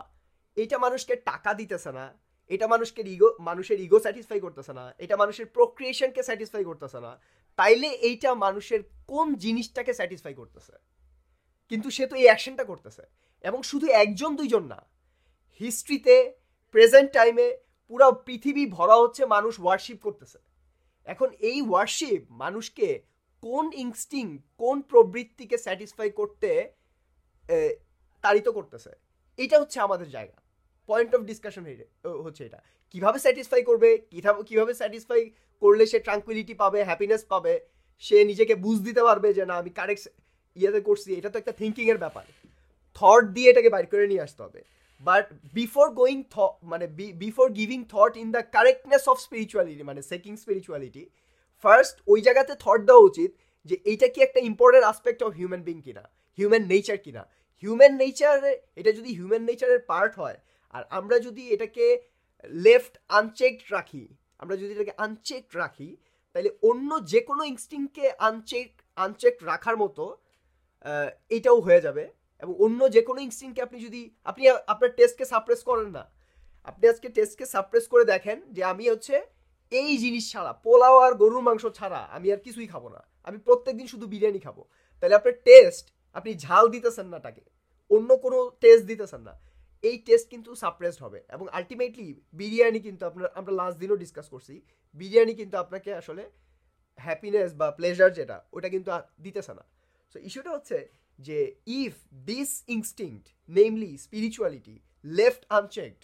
এটা 0.57 0.77
মানুষকে 0.85 1.13
টাকা 1.29 1.51
দিতেছে 1.59 1.91
না, 1.97 2.05
এটা 2.49 2.65
মানুষকে 2.73 3.01
ইগো 3.15 3.29
মানুষের 3.49 3.79
ইগো 3.85 3.97
স্যাটিসফাই 4.05 4.39
করতেছে 4.45 4.73
না, 4.79 4.85
এটা 5.03 5.15
মানুষের 5.21 5.47
প্রক্রিয়েশনকে 5.57 6.21
স্যাটিসফাই 6.27 6.63
করতেছে 6.69 6.99
না, 7.05 7.11
তাইলে 7.59 7.87
এইটা 8.07 8.29
মানুষের 8.45 8.81
কোন 9.11 9.27
জিনিসটাকে 9.43 9.93
স্যাটিসফাই 9.99 10.33
করতেছে? 10.41 10.73
কিন্তু 11.71 11.87
সে 11.95 12.03
তো 12.11 12.15
এই 12.21 12.27
অ্যাকশনটা 12.29 12.63
করতেছে। 12.71 13.03
এবং 13.43 13.59
শুধু 13.69 13.87
একজন, 14.03 14.31
দুইজন 14.39 14.63
না 14.73 14.79
হিস্ট্রিতে 15.61 16.15
প্রেজেন্ট 16.75 17.09
টাইমে 17.17 17.47
পুরো 17.91 18.07
পৃথিবী 18.27 18.63
ভরা 18.77 18.95
হচ্ছে 19.03 19.23
মানুষ 19.35 19.53
ওয়ার্শিপ 19.63 19.97
করতেছে। 20.05 20.39
এখন 21.07 21.29
এই 21.49 21.59
ওয়ার্শিপ 21.69 22.21
মানুষকে 22.43 22.87
কোন 23.43 23.65
ইনস্টিং 23.83 24.25
কোন 24.61 24.77
প্রবৃত্তিকে 24.91 25.57
স্যাটিসফাই 25.65 26.09
করতে 26.19 26.49
তাড়িত 28.23 28.47
করতেছে, 28.57 28.91
এটা 29.39 29.55
হচ্ছে 29.61 29.77
আমাদের 29.87 30.07
জায়গা। 30.15 30.37
পয়েন্ট 30.89 31.11
অফ 31.17 31.21
ডিসকাশন 31.29 31.63
হচ্ছে 32.25 32.41
এটা। 32.47 32.59
কীভাবে 32.93 33.17
স্যাটিসফাই 33.25 33.61
করবে 33.69 33.89
কীভাবে 34.49 34.73
স্যাটিসফাই 34.81 35.21
করলে 35.61 35.83
সে 35.91 35.97
ট্রাঙ্কুইলিটি 36.05 36.53
পাবে 36.63 36.79
হ্যাপিনেস 36.89 37.21
পাবে, 37.33 37.53
সে 38.03 38.17
নিজেকে 38.31 38.53
বুঝ 38.65 38.77
দিতে 38.87 39.01
পারবে 39.07 39.29
যে 39.37 39.43
না, 39.49 39.55
আমি 39.61 39.71
কারেক্ট 39.79 40.03
ইয়েতে 40.57 40.81
করছি, 40.87 41.09
এটা 41.19 41.29
তো 41.33 41.37
একটা 41.41 41.53
থিঙ্কিংয়ের 41.59 41.99
ব্যাপার। 42.03 42.25
থট 42.97 43.23
দিয়ে 43.35 43.47
এটাকে 43.51 43.69
বাইর 43.73 43.87
করে 43.91 44.05
নিয়ে 44.11 44.23
আসতে 44.25 44.41
হবে। 44.45 44.61
বাট 45.01 45.25
বিফোর 45.57 45.87
গোয়িং 45.99 46.19
থ 46.33 46.35
মানে 46.71 46.85
before 47.23 47.47
giving 47.59 47.79
thought 47.93 48.13
in 48.23 48.27
the 48.35 48.43
correctness 48.55 49.03
of 49.11 49.17
spirituality 49.27 49.83
মানে 49.89 50.01
সেকিং 50.11 50.33
স্পিরিচুয়ালিটি 50.43 51.03
ফার্স্ট 51.63 51.95
ওই 52.11 52.19
জায়গাতে 52.25 52.53
থট 52.63 52.79
দেওয়া 52.89 53.03
উচিত 53.09 53.31
যে 53.69 53.75
এইটা 53.91 54.07
কি 54.13 54.19
একটা 54.27 54.39
important 54.49 54.85
aspect 54.93 55.19
of 55.25 55.31
human 55.39 55.63
being 55.69 55.77
কিনা 55.85 56.03
হিউম্যান 56.37 56.63
নেচার 56.73 56.97
কিনা। 57.05 57.23
হিউম্যান 57.63 57.93
নেচারে 58.01 58.53
এটা 58.79 58.91
যদি 58.97 59.09
হিউম্যান 59.17 59.43
নেচারের 59.49 59.81
পার্ট 59.91 60.13
হয়, 60.21 60.37
আর 60.75 60.83
আমরা 60.97 61.15
যদি 61.27 61.43
এটাকে 61.55 61.85
লেফট 62.65 62.93
আনচেকড 63.19 63.61
রাখি, 63.75 64.03
আমরা 64.41 64.55
যদি 64.61 64.71
এটাকে 64.75 64.93
আনচেকড 65.05 65.51
রাখি, 65.63 65.89
তাহলে 66.35 66.49
অন্য 66.69 66.89
যে 67.11 67.19
কোনো 67.29 67.43
ইনস্টিংকে 67.51 68.05
আনচেক 68.29 68.69
আনচেক 68.97 69.35
রাখার 69.49 69.75
মতো 69.83 70.03
এটাও 71.37 71.57
হয়ে 71.65 71.83
যাবে। 71.85 72.03
এবং 72.39 72.55
অন্য 72.59 72.91
যে 72.91 73.01
কোনো 73.01 73.21
ইনস্টিংকে 73.21 73.61
আপনি 73.61 73.79
যদি, 73.79 74.15
আপনি 74.23 74.49
আপনার 74.49 74.95
টেস্টকে 74.95 75.25
সাপ্রেস 75.25 75.63
করেন 75.63 75.89
না। 75.89 76.11
আপনি 76.63 76.89
আজকে 76.89 77.09
টেস্টকে 77.09 77.45
সাপ্রেস 77.45 77.87
করে 77.87 78.05
দেখেন 78.05 78.41
যে 78.51 78.63
আমি 78.63 78.89
হচ্ছে 78.89 79.25
এই 79.71 79.97
জিনিস 79.97 80.31
ছাড়া, 80.31 80.53
পোলাও 80.53 80.97
আর 80.97 81.13
গরুর 81.13 81.41
মাংস 81.41 81.65
ছাড়া 81.65 81.97
আমি 81.97 82.33
আর 82.33 82.37
কিছুই 82.37 82.67
খাব 82.67 82.87
না। 82.87 83.07
আমি 83.23 83.37
প্রত্যেকদিন 83.37 83.87
শুধু 83.87 84.07
বিরিয়ানি 84.07 84.39
খাব। 84.39 84.63
তাহলে 84.99 85.15
আপনার 85.15 85.33
টেস্ট 85.45 85.93
আপনি 86.13 86.33
ঝাল 86.33 86.67
দিতেছেন 86.67 87.07
না 87.07 87.19
তাকে। 87.19 87.41
অন্য 87.89 88.17
কোনো 88.17 88.51
টেস্ট 88.61 88.85
দিতেছেন 88.85 89.21
না। 89.21 89.39
এই 89.81 89.97
টেস্ট 89.97 90.29
কিন্তু 90.29 90.55
সাপ্রেসড 90.55 91.03
হবে। 91.03 91.23
এবং 91.29 91.47
আলটিমেটলি 91.49 92.21
বিরিয়ানি 92.33 92.79
কিন্তু 92.79 93.05
আপনার, 93.05 93.29
আমরা 93.35 93.53
লাস্ট 93.53 93.79
দিনও 93.79 93.95
ডিসকাস 93.95 94.29
করছি, 94.29 94.61
বিরিয়ানি 94.93 95.33
কিন্তু 95.33 95.57
আপনাকে 95.57 95.93
আসলে 95.93 96.29
হ্যাপিনেস 96.95 97.55
বা 97.55 97.71
প্লেজার 97.71 98.13
যেটা, 98.13 98.43
ওটা 98.53 98.69
কিন্তু 98.69 98.91
দিতেছে 99.21 99.53
না। 99.53 99.63
সো 100.13 100.19
ইস্যুটা 100.19 100.51
হচ্ছে 100.51 100.89
যে 101.19 101.39
if 101.81 101.93
this 102.29 102.51
instinct 102.75 103.25
namely 103.49 103.91
spirituality 104.05 104.75
left 105.05 105.43
unchecked 105.57 106.01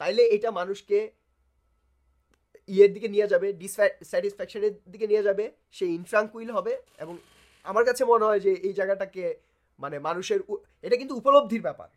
তাইলে 0.00 0.22
এটা 0.36 0.50
মানুষকে 0.60 0.98
ইয়ের 2.68 2.90
দিকে 2.96 3.08
নিয়ে 3.14 3.30
যাবে 3.32 3.48
ডিসস্যাটিসফ্যাকশনের 3.62 4.74
দিকে 4.92 5.06
নিয়ে 5.10 5.26
যাবে, 5.28 5.44
সে 5.76 5.84
ইনফ্রাঙ্কুইল 5.98 6.50
হবে 6.56 6.72
এবং 7.02 7.14
আমার 7.66 7.84
কাছে 7.88 8.02
মনে 8.12 8.24
হয় 8.28 8.40
যে 8.46 8.52
এই 8.66 8.74
জায়গাটাকে 8.78 9.24
মানে 9.78 9.96
মানুষের 10.08 10.40
এটা 10.84 10.96
কিন্তু 11.00 11.14
উপলব্ধির 11.20 11.66
ব্যাপার। 11.68 11.90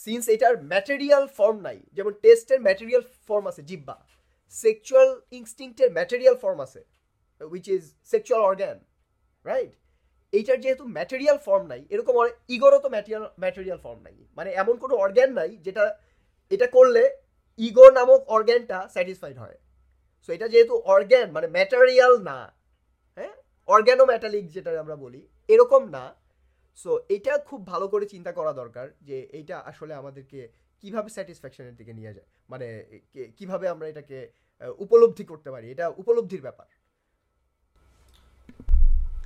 সিন্স 0.00 0.24
এটার 0.34 0.54
ম্যাটেরিয়াল 0.72 1.24
ফর্ম 1.38 1.56
নাই, 1.66 1.78
যেমন 1.96 2.12
টেস্টের 2.24 2.60
ম্যাটেরিয়াল 2.66 3.02
ফর্ম 3.28 3.44
আছে 3.50 3.62
জিব্বা 3.70 3.96
সেক্সুয়াল 4.54 5.10
ইনস্টিংক্টের 5.38 5.90
ম্যাটেরিয়াল 5.96 6.36
ফর্ম 6.42 6.58
আছে 6.66 6.80
which 7.40 7.66
is 7.76 7.82
sexual 8.12 8.42
organ 8.48 8.76
right 9.44 9.72
এইটার 10.32 10.58
যেহেতু 10.64 10.84
ম্যাটেরিয়াল 10.96 11.38
ফর্ম 11.46 11.64
নাই, 11.72 11.82
এরকম 11.94 12.14
ইগোরও 12.54 12.78
তো 12.84 12.88
ম্যাটেরিয়াল 12.94 13.24
ম্যাটেরিয়াল 13.42 13.78
ফর্ম 13.84 14.00
নাই। 14.06 14.14
মানে 14.38 14.50
এমন 14.62 14.74
কোনো 14.82 14.94
অর্গ্যান 15.04 15.30
নাই 15.40 15.50
যেটা, 15.66 15.84
এটা 16.50 16.66
করলে 16.76 17.02
ইগো 17.66 17.86
নামক 17.98 18.20
অর্গ্যানটা 18.36 18.78
স্যাটিসফাইড 18.94 19.36
হয়। 19.44 19.56
সো 20.24 20.28
এটা 20.36 20.46
যেহেতু 20.52 20.74
অর্গ্যান 20.94 21.28
মানে 21.36 21.46
ম্যাটেরিয়াল 21.56 22.14
না 22.28 22.38
হ্যাঁ? 23.18 23.34
অর্গ্যানো 23.68 24.04
ম্যাটালিক 24.10 24.44
যেটা 24.54 24.70
আমরা 24.84 24.96
বলি, 25.04 25.20
এরকম 25.48 25.82
না। 25.96 26.04
সো 26.78 26.90
এটা 27.16 27.32
খুব 27.48 27.60
ভালো 27.72 27.86
করে 27.92 28.04
চিন্তা 28.14 28.32
করা 28.38 28.52
দরকার 28.60 28.86
যে 29.08 29.16
এইটা 29.38 29.56
আসলে 29.70 29.92
আমাদেরকে 30.02 30.40
কীভাবে 30.82 31.08
স্যাটিসফ্যাকশনের 31.16 31.74
দিকে 31.80 31.92
নিয়ে 31.98 32.12
যায় 32.16 32.28
মানে 32.52 32.66
কীভাবে 33.38 33.66
আমরা 33.74 33.86
এটাকে 33.92 34.18
উপলব্ধি 34.84 35.24
করতে 35.30 35.48
পারি। 35.54 35.66
এটা 35.74 35.86
উপলব্ধির 36.02 36.42
ব্যাপার। 36.46 36.66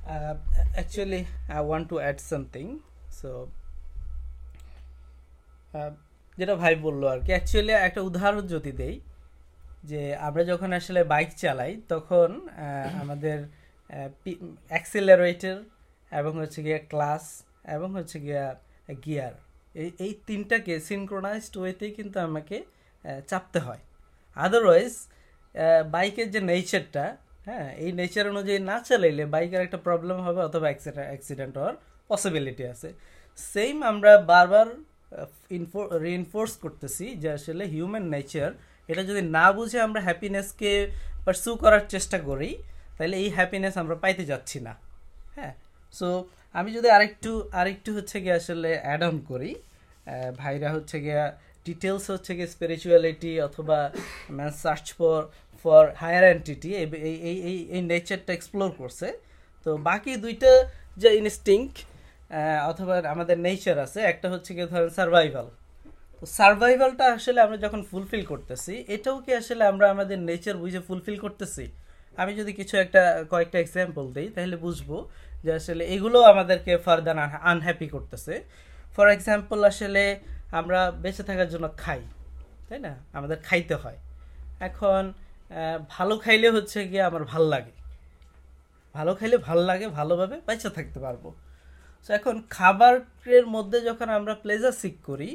Uh, 0.05 0.35
actually, 0.75 1.25
I 1.49 1.61
want 1.61 1.87
to 1.89 1.99
add 1.99 2.19
something. 2.21 2.81
So, 3.09 3.49
uh, 5.73 5.91
যেটা 6.37 6.55
ভাই 6.55 6.73
বলল 6.85 7.03
আর 7.13 7.19
কি 7.25 7.31
অ্যাকচুয়ালি 7.35 7.73
একটা 7.87 8.01
উদাহরণ 8.09 8.43
যদি 8.55 8.71
দেই 8.81 8.95
যে 9.89 10.01
আমরা 10.27 10.43
যখন 10.51 10.69
আসলে 10.79 11.01
বাইক 11.13 11.29
চালাই 11.41 11.73
তখন 11.93 12.29
আমাদের 13.01 13.37
অ্যাক্সেলারেটর 14.71 15.57
এবং 16.11 16.33
হচ্ছে 16.41 16.59
গিয়া 16.65 16.79
ক্লাস 16.91 17.23
এবং 17.75 17.89
হচ্ছে 17.97 18.17
গিয়া 18.25 18.45
গিয়ার 19.05 19.33
এই 19.75 19.89
এই 20.05 20.11
তিনটাকে 20.27 20.73
সিনক্রোনাইজড 20.89 21.55
ওয়েতেই 21.61 21.91
কিন্তু 21.97 22.17
আমাকে 22.27 22.57
চাপতে 23.29 23.59
হয় 23.65 23.81
আদারওয়াইজ 24.37 24.93
বাইকের 25.95 26.27
যে 26.33 26.39
নেচারটা 26.49 27.05
হ্যাঁ 27.47 27.67
এই 27.83 27.91
নেচার 27.99 28.25
অনুযায়ী 28.33 28.59
না 28.71 28.77
চালাইলে 28.87 29.23
বাইকের 29.33 29.61
একটা 29.67 29.79
প্রবলেম 29.87 30.17
হবে 30.25 30.41
অথবা 30.47 30.67
অ্যাক্সিডেন্ট 31.11 31.53
হওয়ার 31.59 31.75
পসিবিলিটি 32.09 32.63
আছে। 32.73 32.89
সেম 33.53 33.75
আমরা 33.91 34.11
বারবার 34.31 34.67
রিইনফোর্স 36.05 36.53
করতেছি 36.63 37.05
যে 37.21 37.29
আসলে 37.37 37.63
হিউম্যান 37.73 38.05
নেচার 38.13 38.51
এটা 38.89 39.03
যদি 39.09 39.21
না 39.37 39.45
বুঝে 39.55 39.79
আমরা 39.87 39.99
হ্যাপিনেসকে 40.07 40.71
পারসু 41.25 41.49
করার 41.63 41.83
চেষ্টা 41.93 42.17
করি, 42.29 42.49
তাহলে 42.97 43.15
এই 43.23 43.29
হ্যাপিনেস 43.37 43.73
আমরা 43.83 43.95
পাইতে 44.03 44.23
যাচ্ছি 44.31 44.57
না। 44.67 44.73
হ্যাঁ 45.37 45.53
সো 45.93 46.07
আমি 46.55 46.69
যদি 46.77 46.87
আরেকটু 46.97 47.31
আরেকটু 47.59 47.89
হচ্ছে 47.97 48.17
গিয়ে 48.23 48.37
আসলে 48.41 48.69
অ্যাড 48.85 49.01
অন 49.09 49.15
করি 49.29 49.51
ভাইরা 50.41 50.69
হচ্ছে 50.75 50.97
গিয়া 51.05 51.23
ডিটেলস 51.67 52.05
হচ্ছে 52.13 52.31
গিয়ে 52.37 52.49
স্পিরিচুয়ালিটি 52.55 53.31
অথবা 53.47 53.79
search 54.63 54.85
for 54.97 55.19
for 55.63 55.83
higher 56.01 56.25
entity 56.33 56.69
এই 56.81 56.87
এই 57.29 57.57
এই 57.75 57.81
নেচারটা 57.91 58.31
এক্সপ্লোর 58.37 58.69
করছে। 58.79 59.07
তো 59.65 59.69
বাকি 59.89 60.11
দুইটা 60.23 60.51
যে 61.01 61.09
ইনস্টিংক্ট 61.21 61.77
অথবা 62.71 62.93
আমাদের 63.13 63.37
নেচার 63.47 63.77
আছে, 63.85 63.99
একটা 64.11 64.27
হচ্ছে 64.33 64.51
গিয়ে 64.55 64.67
ধরেন 64.71 64.91
সার্ভাইভাল 64.99 65.47
তো 66.19 66.25
সার্ভাইভালটা 66.39 67.05
আসলে 67.17 67.39
আমরা 67.45 67.57
যখন 67.65 67.81
ফুলফিল 67.91 68.23
করতেছি, 68.31 68.73
এটাও 68.95 69.17
কি 69.25 69.31
আসলে 69.41 69.63
আমরা 69.71 69.85
আমাদের 69.95 70.17
নেচার 70.29 70.55
বুঝে 70.61 70.81
ফুলফিল 70.87 71.17
করতেছি? 71.25 71.63
আমি 72.21 72.31
যদি 72.39 72.51
কিছু 72.59 72.75
একটা, 72.83 73.01
কয়েকটা 73.31 73.57
এক্সাম্পল 73.63 74.05
দিই, 74.15 74.27
তাহলে 74.35 74.55
বুঝব 74.65 74.89
যে 75.45 75.51
আসলে 75.59 75.83
এগুলো 75.95 76.17
আমাদেরকে 76.31 76.73
ফার্দার 76.85 77.17
আনহ্যাপি 77.51 77.87
করতেছে। 77.95 78.33
ফর 78.95 79.07
এক্সাম্পল 79.15 79.59
আসলে 79.71 80.03
আমরা 80.59 80.79
বেঁচে 81.03 81.23
থাকার 81.29 81.49
জন্য 81.53 81.65
খাই, 81.83 82.01
তাই 82.67 82.79
না? 82.87 82.93
আমাদের 83.17 83.37
খাইতে 83.47 83.75
হয়। 83.83 83.99
এখন 84.67 85.01
ভালো 85.95 86.15
খাইলে 86.23 86.47
হচ্ছে 86.55 86.79
গিয়ে 86.91 87.03
আমার 87.09 87.23
ভালো 87.33 87.47
লাগে। 87.53 87.73
ভালো 88.95 89.11
খাইলে 89.19 89.37
ভালো 89.47 89.63
লাগে, 89.69 89.87
ভালোভাবে 89.99 90.37
বেঁচে 90.47 90.69
থাকতে 90.77 90.99
পারব। 91.05 91.23
সো 92.05 92.09
এখন 92.19 92.35
খাবারের 92.57 93.45
মধ্যে 93.55 93.77
যখন 93.89 94.07
আমরা 94.17 94.33
প্লেজার 94.43 94.75
সিক 94.81 94.95
করি, 95.09 95.29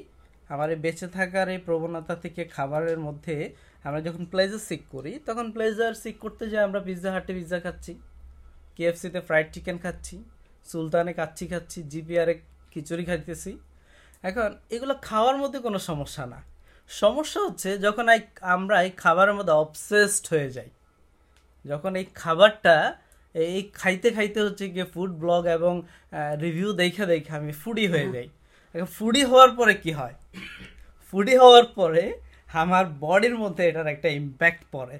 আমার 0.52 0.68
এই 0.74 0.78
বেঁচে 0.84 1.06
থাকার 1.16 1.46
এই 1.54 1.60
প্রবণতা 1.66 2.14
থেকে 2.24 2.42
খাবারের 2.56 3.00
মধ্যে 3.06 3.36
আমরা 3.86 4.00
যখন 4.06 4.22
প্লেজার 4.32 4.62
সিক 4.68 4.82
করি, 4.94 5.12
তখন 5.28 5.46
প্লেজার 5.56 5.94
সিক 6.02 6.16
করতে 6.24 6.44
যে 6.52 6.58
আমরা 6.66 6.80
পিৎজা 6.86 7.10
হাটে 7.14 7.32
পিৎজা 7.38 7.58
খাচ্ছি 7.64 7.92
কেএফসিতে 8.76 9.20
ফ্রাইড 9.28 9.48
চিকেন 9.54 9.76
খাচ্ছি, 9.84 10.16
সুলতানে 10.70 11.12
কাচ্ছি 11.20 11.44
খাচ্ছি 11.52 11.78
জিপিআরে 11.92 12.34
খিচুড়ি 12.72 13.04
খাইতেছি। 13.08 13.52
এখন 14.28 14.50
এগুলো 14.74 14.94
খাওয়ার 15.08 15.36
মধ্যে 15.42 15.58
কোনো 15.66 15.78
সমস্যা 15.90 16.24
না। 16.32 16.38
সমস্যা 16.88 17.40
হচ্ছে 17.46 17.70
যখন 17.78 18.04
এই 18.14 18.20
আমরা 18.54 18.76
এই 18.86 18.92
খাবারের 19.02 19.34
মধ্যে 19.34 19.54
অবসেসড 19.64 20.24
হয়ে 20.32 20.48
যাই। 20.56 20.70
যখন 21.64 21.92
এই 22.00 22.06
খাবারটা 22.14 22.76
এই 23.34 23.62
খাইতে 23.80 24.08
খাইতে 24.16 24.38
হচ্ছে 24.42 24.64
গিয়ে 24.74 24.86
ফুড 24.94 25.10
ব্লগ 25.22 25.42
এবং 25.58 25.74
রিভিউ 26.44 26.68
দেখে 26.72 27.04
দেখে 27.06 27.32
আমি 27.40 27.52
ফুডি 27.62 27.84
হয়ে 27.92 28.08
যাই। 28.14 28.28
এখন 28.74 28.88
ফুডি 28.96 29.22
হওয়ার 29.30 29.50
পরে 29.58 29.74
কি 29.74 29.92
হয়? 29.92 30.14
ফুডি 31.08 31.34
হওয়ার 31.42 31.66
পরে 31.78 32.04
আমার 32.62 32.84
বডির 33.04 33.36
মধ্যে 33.42 33.62
এটার 33.70 33.88
একটা 33.94 34.08
ইম্প্যাক্ট 34.20 34.62
পড়ে। 34.72 34.96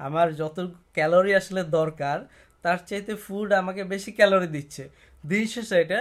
আমার 0.00 0.26
যত 0.40 0.56
ক্যালোরি 0.94 1.32
আসলে 1.34 1.62
দরকার 1.78 2.18
তার 2.64 2.78
চাইতে 2.88 3.12
ফুড 3.24 3.48
আমাকে 3.60 3.82
বেশি 3.84 4.10
ক্যালোরি 4.18 4.48
দিচ্ছে। 4.56 4.82
দিন 5.24 5.44
শেষে 5.46 5.76
এটা 5.82 6.00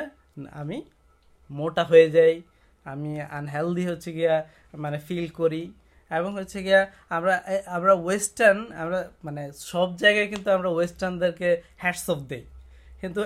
আমি 0.52 0.78
মোটা 1.50 1.84
হয়ে 1.84 2.08
যাই। 2.12 2.34
আমি 2.94 3.12
আনহেলদি 3.38 3.84
হচ্ছে 3.92 4.10
গিয়া 4.18 4.36
মানে 4.84 4.98
ফিল 5.08 5.28
করি। 5.42 5.64
এবং 6.12 6.32
হচ্ছে 6.40 6.60
গিয়া 6.66 6.82
আমরা 7.16 7.34
আমরা 7.78 7.94
ওয়েস্টার্ন 8.06 8.60
আমরা 8.82 9.00
মানে 9.26 9.44
সব 9.72 9.90
জায়গায় 10.04 10.28
কিন্তু 10.34 10.50
আমরা 10.58 10.70
ওয়েস্টার্নদেরকে 10.76 11.50
হ্যাটস 11.84 12.06
অফ 12.14 12.20
দেই। 12.32 12.44
কিন্তু 13.02 13.22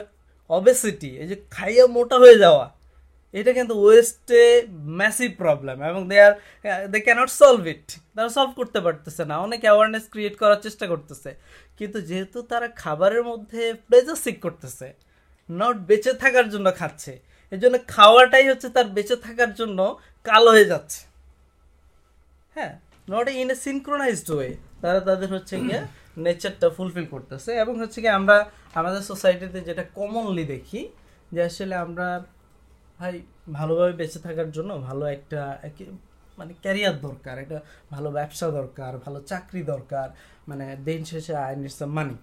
অবেসিটি 0.49 1.11
এই 1.22 1.27
যে 1.31 1.35
খাইয়ে 1.56 1.84
মোটা 1.95 2.15
হয়ে 2.23 2.38
যাওয়া, 2.45 2.65
এটা 3.34 3.52
কিন্তু 3.60 3.73
ওয়েস্টে 3.84 4.44
ম্যাসিভ 4.99 5.30
প্রবলেম 5.41 5.77
এবং 5.90 6.02
they 6.10 6.18
are 6.27 6.34
they 6.94 6.99
can't 7.07 7.30
solve 7.41 7.64
it 7.73 7.85
তারা 8.15 8.30
সলভ 8.38 8.52
করতে 8.60 8.80
পারতেছে 8.85 9.23
না, 9.30 9.35
অনেক 9.48 9.61
অ্যাওয়ারনেস 9.68 10.06
ক্রিয়েট 10.14 10.35
করার 10.41 10.60
চেষ্টা 10.65 10.85
করতেছে। 10.91 11.30
কিন্তু 11.80 11.98
যেহেতু 12.10 12.38
তারা 12.52 12.68
খাবারের 12.84 13.23
মধ্যে 13.30 13.61
প্লেজার 13.88 14.18
সিক 14.23 14.38
করতেছে 14.45 14.88
নট 15.49 15.76
বেঁচে 15.90 16.11
থাকার 16.23 16.48
জন্য 16.53 16.68
খাচ্ছে 16.80 17.14
এই 17.53 17.59
জন্য 17.63 17.75
খাওয়াটাই 17.93 18.45
হচ্ছে 18.51 18.67
তার 18.75 18.88
বেঁচে 18.95 19.15
থাকার 19.25 19.51
জন্য 19.59 19.80
কালো 20.25 20.49
হয়ে 20.55 20.67
যাচ্ছে। 20.73 20.99
হ্যাঁ 22.55 22.73
not 23.07 23.25
in 23.41 23.49
a 23.55 23.57
synchronized 23.65 24.30
way 24.35 24.49
তারা 24.84 24.99
তাদের 25.09 25.30
হচ্ছে 25.35 25.55
গিয়ে 25.65 25.80
নেচারটা 26.25 26.67
ফুলফিল 26.77 27.05
করতেছে 27.13 27.51
এবং 27.63 27.73
হচ্ছে 27.81 27.99
কি 28.03 28.09
আমরা 28.19 28.38
আমাদের 28.80 29.01
সোসাইটিতে 29.11 29.59
যেটা 29.69 29.84
কমনলি 29.97 30.43
দেখি 30.53 30.81
যে 31.34 31.39
আসলে 31.49 31.75
আমরা 31.85 32.07
ভাই 32.99 33.13
ভালোভাবে 33.57 33.93
বেঁচে 34.01 34.19
থাকার 34.27 34.49
জন্য 34.57 34.71
ভালো 34.88 35.03
একটা 35.17 35.41
মানে 36.39 36.51
ক্যারিয়ার 36.63 36.95
দরকার, 37.07 37.35
একটা 37.43 37.57
ভালো 37.93 38.09
ব্যবসা 38.17 38.47
দরকার, 38.59 38.91
ভালো 39.05 39.19
চাকরি 39.31 39.61
দরকার 39.73 40.07
মানে 40.49 40.65
দিন 40.88 41.01
শেষে 41.11 41.34
আই 41.45 41.53
নিডস 41.61 41.80
মানি 41.97 42.15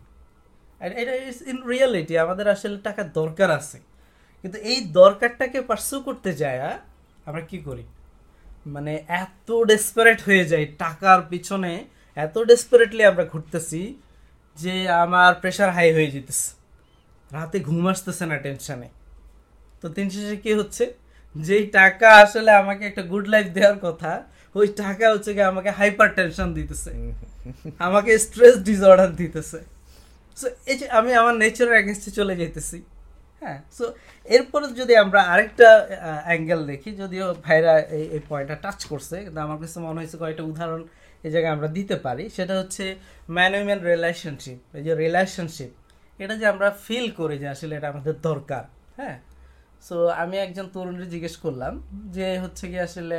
এটা 1.00 1.14
ইন 1.52 1.58
রিয়েলিটি 1.72 2.14
আমাদের 2.24 2.46
আসলে 2.54 2.78
টাকার 2.88 3.08
দরকার 3.20 3.50
আছে। 3.60 3.78
কিন্তু 4.44 4.58
এই 4.70 4.78
দরকারটাকে 4.92 5.58
পার্সু 5.60 5.96
করতে 6.00 6.30
যায় 6.34 6.60
আমরা 7.26 7.42
কি 7.50 7.58
করি? 7.58 7.84
মানে 8.66 8.92
এত 9.22 9.48
ডেসপারেট 9.70 10.18
হয়ে 10.22 10.44
যায় 10.44 10.66
টাকার 10.78 11.20
পিছনে 11.22 11.72
এত 12.16 12.36
ডেসপারেটলি 12.50 13.02
আমরা 13.04 13.24
ঘুরতেছি 13.24 13.80
যে 14.58 14.74
আমার 15.04 15.32
প্রেশার 15.34 15.70
হাই 15.70 15.88
হয়ে 15.92 16.10
যেতেছে। 16.10 16.48
রাতে 17.30 17.56
ঘুম 17.60 17.84
আসতেছে 17.86 18.24
না 18.26 18.36
টেনশানে 18.36 18.88
তো 19.82 19.86
দিন 19.88 20.06
শেষে 20.10 20.36
কী 20.36 20.52
হচ্ছে? 20.54 20.84
যেই 21.36 21.64
টাকা 21.70 22.08
আসলে 22.24 22.50
আমাকে 22.52 22.82
একটা 22.86 23.02
গুড 23.02 23.26
লাইফ 23.28 23.46
দেওয়ার 23.48 23.78
কথা 23.82 24.12
ওই 24.54 24.66
টাকা 24.82 25.06
হচ্ছে 25.12 25.30
কি 25.34 25.42
আমাকে 25.42 25.70
হাইপার 25.70 26.08
টেনশন 26.16 26.48
দিতেছে। 26.54 26.90
আমাকে 27.86 28.10
স্ট্রেস 28.18 28.56
ডিসঅর্ডার 28.58 29.10
দিতেছে। 29.16 29.58
সো 30.36 30.46
এই 30.66 30.76
যে 30.78 30.86
আমি 30.88 31.10
আমার 31.14 31.34
নেচারের 31.36 31.74
অ্যাগেনস্টে 31.76 32.10
চলে 32.10 32.34
যেতেছি 32.36 32.78
হ্যাঁ 33.42 33.58
সো 33.76 33.84
এরপরে 34.36 34.66
যদি 34.80 34.94
আমরা 35.04 35.20
আরেকটা 35.32 35.68
অ্যাঙ্গেল 36.28 36.60
দেখি, 36.70 36.90
যদিও 37.02 37.26
ভাইরা 37.46 37.74
এই 37.96 38.04
এই 38.16 38.20
পয়েন্টটা 38.30 38.56
টাচ 38.64 38.80
করছে, 38.90 39.16
কিন্তু 39.24 39.40
আমার 39.46 39.58
কাছে 39.62 39.78
মনে 39.86 39.98
হয়েছে 40.00 40.16
কয়েকটা 40.22 40.44
উদাহরণ 40.50 40.82
এই 41.26 41.30
জায়গায় 41.34 41.52
আমরা 41.56 41.68
দিতে 41.76 41.96
পারি। 42.06 42.24
সেটা 42.36 42.54
হচ্ছে 42.60 42.84
ম্যান 43.36 43.52
উইম্যান 43.58 43.80
রিলেশনশিপ 43.92 44.58
এই 44.78 44.82
যে 44.86 44.92
রিলেশনশিপ 45.04 45.70
এটা 46.20 46.34
যে 46.40 46.46
আমরা 46.52 46.68
ফিল 46.86 47.06
করি 47.20 47.36
যে 47.42 47.48
আসলে 47.54 47.72
এটা 47.78 47.88
আমাদের 47.94 48.14
দরকার 48.28 48.64
হ্যাঁ? 48.98 49.16
সো 49.86 49.96
আমি 50.22 50.36
একজন 50.46 50.66
তরুণীর 50.74 51.08
জিজ্ঞেস 51.14 51.34
করলাম 51.44 51.72
যে 52.16 52.26
হচ্ছে 52.44 52.64
কি 52.70 52.78
আসলে 52.88 53.18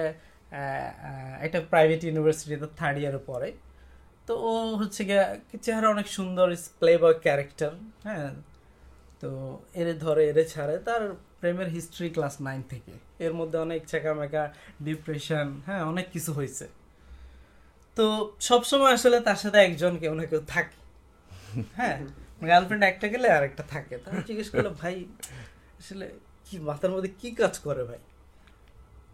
একটা 1.46 1.60
প্রাইভেট 1.72 2.02
ইউনিভার্সিটিতে 2.08 2.68
থার্ড 2.80 2.98
ইয়ারে 3.02 3.22
পড়ে। 3.30 3.50
তো 4.28 4.34
ও 4.50 4.52
হচ্ছে 4.82 5.02
গিয়ে, 5.10 5.26
চেহারা 5.64 5.88
অনেক 5.96 6.08
সুন্দর 6.18 6.48
প্লে 6.80 6.94
বয় 7.02 7.16
ক্যারেক্টার 7.26 7.72
হ্যাঁ? 8.08 8.30
তো 9.22 9.30
এরে 9.74 9.94
ধরে 9.94 10.30
এরে 10.30 10.44
ছাড়ে। 10.46 10.76
তার 10.78 11.02
প্রেমের 11.40 11.68
হিস্ট্রি 11.68 12.10
ক্লাস 12.10 12.42
নাইন 12.42 12.62
থেকে। 12.70 12.94
এর 13.26 13.34
মধ্যে 13.34 13.58
অনেক 13.58 13.82
চেকামেকা 13.88 14.44
ডিপ্রেশন 14.82 15.48
হ্যাঁ 15.66 15.84
অনেক 15.92 16.08
কিছু 16.12 16.32
হয়েছে। 16.34 16.66
তো 17.98 18.06
সবসময় 18.40 18.94
আসলে 18.94 19.18
তার 19.20 19.36
সাথে 19.36 19.58
একজন 19.58 19.94
কেউ 19.98 20.14
না 20.14 20.26
কেউ 20.26 20.42
থাকে। 20.48 20.78
হ্যাঁ 21.76 21.98
গার্লফ্রেন্ড 22.50 22.84
একটা 22.84 23.08
গেলে 23.08 23.28
আর 23.30 23.44
একটা 23.44 23.64
থাকে। 23.64 23.98
তো 23.98 24.10
জিজ্ঞেস 24.28 24.50
করলাম, 24.50 24.74
ভাই, 24.82 25.06
আসলে 25.80 26.06
কি 26.46 26.56
মাথার 26.60 26.92
মধ্যে 26.92 27.12
কি 27.22 27.30
কাজ 27.32 27.60
করে 27.60 27.84
ভাই? 27.84 28.02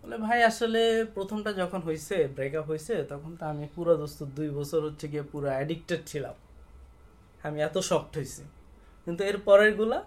বলে, 0.01 0.17
ভাই, 0.17 0.39
আসলে 0.43 0.81
প্রথমটা 1.15 1.51
যখন 1.53 1.79
হয়েছে 1.81 2.15
ব্রেকআপ 2.35 2.65
হয়েছে 2.65 2.93
তখন 3.03 3.31
তো 3.39 3.43
আমি 3.45 3.65
পুরো 3.75 3.93
দোস্ত 3.97 4.19
দুই 4.37 4.49
বছর 4.49 4.79
হচ্ছে 4.87 5.07
গিয়ে 5.07 5.25
পুরো 5.31 5.47
অ্যাডিক্টেড 5.47 6.01
ছিলাম। 6.05 6.35
আমি 7.43 7.57
এত 7.61 7.77
শক্ট 7.89 8.11
হয়েছি 8.17 8.43
কিন্তু 9.07 9.21
এর 9.29 9.37
পরেরগুলা, 9.47 9.99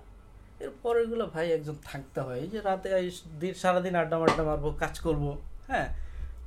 এর 0.64 0.72
পরেরগুলো 0.82 1.24
ভাই 1.34 1.46
একজন 1.56 1.76
থাকতে 1.90 2.18
হয়। 2.26 2.38
এই 2.44 2.48
যে 2.54 2.58
রাতে 2.68 2.88
সারাদিন 3.62 3.94
আড্ডা 4.00 4.16
মাড্ডা 4.22 4.42
মারবো, 4.48 4.68
কাজ 4.82 4.94
করব 5.06 5.24
হ্যাঁ? 5.70 5.88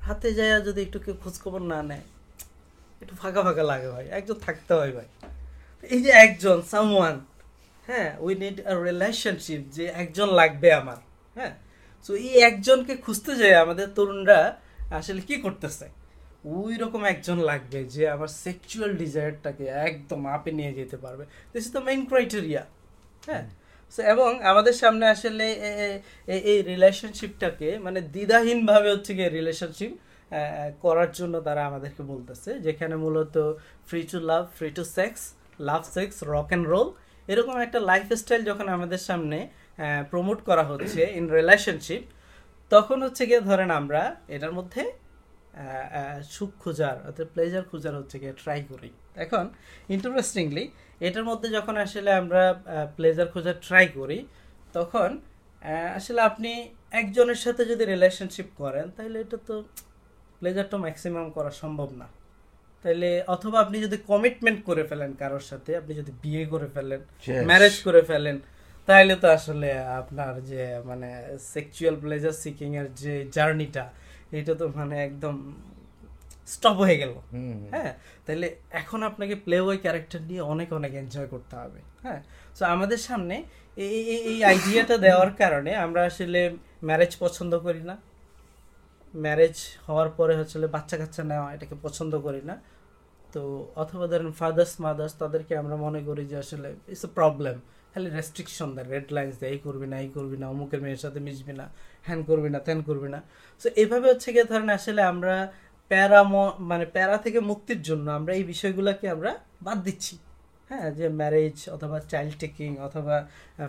হাতে 0.08 0.30
যায় 0.38 0.52
যদি 0.68 0.80
একটু 0.86 0.98
কেউ 1.06 1.16
খোঁজখবর 1.24 1.62
না 1.74 1.80
নেয়, 1.90 2.06
একটু 3.02 3.14
ফাঁকা 3.22 3.42
ফাঁকা 3.46 3.64
লাগে 3.72 3.90
ভাই, 3.96 4.06
একজন 4.18 4.38
থাকতে 4.46 4.72
হয় 4.80 4.92
ভাই। 4.98 5.08
এই 5.94 6.00
যে 6.06 6.12
একজন 6.26 6.58
সামওয়ান 6.72 7.16
হ্যাঁ? 7.88 8.10
উই 8.26 8.34
নিড 8.44 8.58
আ 8.72 8.74
রিলেশনশিপ 8.90 9.62
যে 9.76 9.86
একজন 10.02 10.30
লাগবে 10.40 10.70
আমার 10.82 11.00
হ্যাঁ? 11.38 11.54
সো 12.06 12.12
এই 12.28 12.38
একজনকে 12.50 12.94
খুঁজতে 13.06 13.32
যায় 13.42 13.56
আমাদের 13.64 13.88
তরুণরা 13.98 14.40
আসলে 14.98 15.22
কি 15.30 15.36
করতেছে? 15.46 15.86
ওই 16.46 16.74
রকম 16.78 17.02
একজন 17.06 17.38
লাগবে 17.42 17.80
যে 17.86 18.04
আমার 18.10 18.30
সেক্সুয়াল 18.46 18.92
ডিজায়ারটাকে 18.98 19.66
একদম 19.88 20.22
আপে 20.28 20.52
নিয়ে 20.52 20.74
যেতে 20.74 20.98
পারবে। 20.98 21.24
This 21.54 21.64
is 21.66 21.72
the 21.78 21.84
main 21.90 22.02
criteria 22.06 22.64
হ্যাঁ? 23.24 23.46
এবং 23.98 24.30
আমাদের 24.52 24.76
সামনে 24.82 25.06
আসলে 25.08 25.46
এই 26.50 26.60
রিলেশনশিপটাকে 26.64 27.70
মানে 27.80 28.00
দ্বিধাহীনভাবে 28.16 28.90
হচ্ছে 28.94 29.12
গিয়ে 29.18 29.30
রিলেশনশিপ 29.30 29.92
করার 30.82 31.10
জন্য 31.12 31.36
তারা 31.42 31.62
আমাদেরকে 31.66 32.04
বলতেছে 32.04 32.50
যেখানে 32.60 32.96
মূলত 32.96 33.36
free 33.88 34.02
to 34.12 34.18
love 34.30 34.44
free 34.58 34.70
to 34.78 34.84
sex 34.98 35.20
love 35.60 35.82
sex 35.96 36.16
rock 36.34 36.48
and 36.50 36.66
roll 36.68 36.88
এরকম 37.28 37.56
একটা 37.66 37.80
লাইফস্টাইল 37.92 38.42
যখন 38.50 38.68
আমাদের 38.68 39.02
সামনে 39.10 39.38
প্রমোট 40.12 40.40
করা 40.46 40.64
হচ্ছে 40.64 41.02
ইন 41.20 41.26
রিলেশনশিপ 41.40 42.04
তখন 42.72 42.98
হচ্ছে 43.06 43.24
গিয়ে 43.30 43.42
ধরেন 43.42 43.70
আমরা 43.72 44.02
এটার 44.36 44.54
মধ্যে 44.58 44.82
সুখ 46.36 46.52
খোঁজার 46.64 46.96
অর্থাৎ 47.08 47.28
প্লেজার 47.34 47.64
খোঁজার 47.72 47.94
হচ্ছে 48.00 48.16
গিয়ে 48.22 48.36
ট্রাই 48.42 48.60
করি। 48.72 48.90
এখন 49.26 49.46
ইন্টারেস্টিংলি 49.96 50.64
এটার 51.08 51.26
মধ্যে 51.30 51.48
যখন 51.58 51.76
আসলে 51.86 52.12
আমরা 52.22 52.42
প্লেজার 52.98 53.28
খোঁজার 53.34 53.56
ট্রাই 53.66 53.86
করি 54.00 54.20
তখন 54.78 55.10
আসলে 55.98 56.20
আপনি 56.30 56.52
একজনের 57.02 57.40
সাথে 57.46 57.62
যদি 57.72 57.84
রিলেশনশিপ 57.94 58.48
করেন 58.62 58.86
তাহলে 58.98 59.18
এটা 59.26 59.38
তো 59.50 59.56
প্লেজারটা 60.40 60.78
ম্যাক্সিমাম 60.86 61.28
করা 61.38 61.52
সম্ভব 61.62 61.90
না। 62.02 62.08
তাইলে 62.86 63.10
অথবা 63.36 63.58
আপনি 63.66 63.78
যদি 63.86 63.98
কমিটমেন্ট 64.12 64.60
করে 64.70 64.84
ফেলেন 64.90 65.12
কারোর 65.22 65.46
সাথে 65.52 65.72
আপনি 65.82 65.94
যদি 66.00 66.12
বিয়ে 66.24 66.44
করে 66.54 66.68
ফেলেন 66.76 67.02
ম্যারেজ 67.50 67.76
করে 67.88 68.02
ফেলেন 68.10 68.38
তাহলে 68.88 69.14
তো 69.22 69.28
আসলে 69.38 69.70
আপনার 70.02 70.34
যে 70.52 70.62
মানে 70.90 71.10
সেক্সুয়াল 71.54 71.96
প্লেজার 72.04 72.36
সিকিং 72.44 72.70
এর 72.80 72.88
যে 73.04 73.14
জার্নিটা 73.36 73.84
এটা 74.34 74.56
তো 74.56 74.72
মানে 74.76 75.04
একদম 75.04 75.36
স্টপ 76.48 76.74
হয়ে 76.74 76.98
গেল। 76.98 77.14
হ্যাঁ? 77.72 77.94
তাহলে 78.26 78.56
এখন 78.72 79.04
আপনাকে 79.04 79.36
প্লে 79.36 79.62
বয় 79.62 79.78
ক্যারেক্টার 79.78 80.22
নিয়ে 80.22 80.42
অনেক 80.42 80.74
অনেক 80.74 80.94
এনজয় 80.94 81.28
করতে 81.28 81.56
হবে 81.56 81.80
হ্যাঁ? 82.02 82.24
সো 82.56 82.66
আমাদের 82.66 82.98
সামনে 82.98 83.44
এই 83.78 84.04
এই- 84.10 84.24
এই 84.24 84.44
আইডিয়াটা 84.44 84.98
দেওয়ার 84.98 85.32
কারণে 85.34 85.76
আমরা 85.76 86.06
আসলে 86.06 86.58
ম্যারেজ 86.84 87.18
পছন্দ 87.20 87.60
করি 87.60 87.82
না। 87.82 87.98
ম্যারেজ 89.14 89.56
হওয়ার 89.88 90.10
পরে 90.10 90.36
হচ্ছে 90.38 90.68
বাচ্চা 90.68 90.98
কাচ্চা 90.98 91.24
নেওয়া 91.24 91.54
এটাকে 91.54 91.76
পছন্দ 91.82 92.18
করি 92.18 92.42
না। 92.42 92.56
তো 93.34 93.42
অথবা 93.76 94.08
ধরেন 94.08 94.32
ফাদার্স 94.32 94.82
মাদার্স 94.82 95.14
তাদেরকে 95.20 95.58
আমরা 95.58 95.76
মনে 95.76 96.04
করি 96.04 96.26
যে 96.26 96.38
আসলে 96.38 96.70
ইটস 96.88 97.06
এ 97.06 97.08
প্রবলেম 97.16 97.56
খালি 97.94 98.10
রেস্ট্রিকশন 98.10 98.76
দেয় 98.76 98.88
রেড 98.88 99.08
লাইন্স 99.14 99.36
দেয় 99.40 99.52
এই 99.52 99.58
করবি 99.58 99.88
না 99.88 100.00
এই 100.00 100.10
করবি 100.10 100.38
না 100.38 100.48
অমুকের 100.48 100.82
মেয়ের 100.82 100.98
সাথে 100.98 101.20
মিশবি 101.20 101.54
না। 101.54 101.70
হ্যান 102.08 102.20
করবি 102.30 102.50
না, 102.54 102.60
ত্যান 102.66 102.80
করবি 102.88 103.10
না। 103.16 103.20
সো 103.62 103.68
এইভাবে 103.82 104.06
হচ্ছে 104.12 104.30
গিয়ে 104.36 104.48
ধরেন 104.52 104.70
আসলে 104.78 105.02
আমরা 105.14 105.36
প্যারা 105.92 106.20
মানে 106.72 106.86
প্যারা 106.96 107.18
থেকে 107.26 107.40
মুক্তির 107.50 107.82
জন্য 107.90 108.06
আমরা 108.20 108.32
এই 108.40 108.44
বিষয়গুলোকে 108.52 109.06
আমরা 109.16 109.32
বাদ 109.66 109.78
দিচ্ছি। 109.88 110.16
হ্যাঁ 110.70 110.88
যে 110.98 111.06
ম্যারেজ 111.20 111.58
অথবা 111.76 111.98
চাইল্ড 112.12 112.34
টেকিং 112.42 112.70
অথবা 112.88 113.16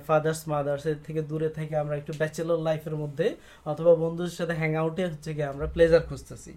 ফাদার্স 0.09 0.41
মাদার্স 0.53 0.85
এর 0.91 0.99
থেকে 1.07 1.21
দূরে 1.31 1.49
থেকে 1.59 1.75
আমরা 1.83 1.95
একটু 2.01 2.13
ব্যাচেলর 2.21 2.61
লাইফের 2.69 2.97
মধ্যে 3.03 3.27
অথবা 3.73 3.93
বন্ধুদের 4.03 4.37
সাথে 4.39 4.55
হ্যাং 4.61 4.71
আউটে 4.81 5.03
হচ্ছে 5.13 5.31
গিয়ে 5.37 5.49
আমরা 5.53 5.67
প্লেজার 5.75 6.03
খুঁজতেছি। 6.09 6.53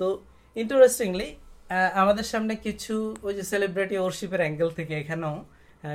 তো 0.00 0.06
ইন্টারেস্টিংলি 0.56 1.28
আমাদের 2.02 2.26
সামনে 2.32 2.54
কিছু 2.66 2.94
ওই 3.26 3.32
যে 3.38 3.44
সেলিব্রিটি 3.52 3.96
ওরশিপের 4.04 4.40
অ্যাঙ্গেল 4.44 4.70
থেকে 4.78 4.92
এখানেও 5.02 5.36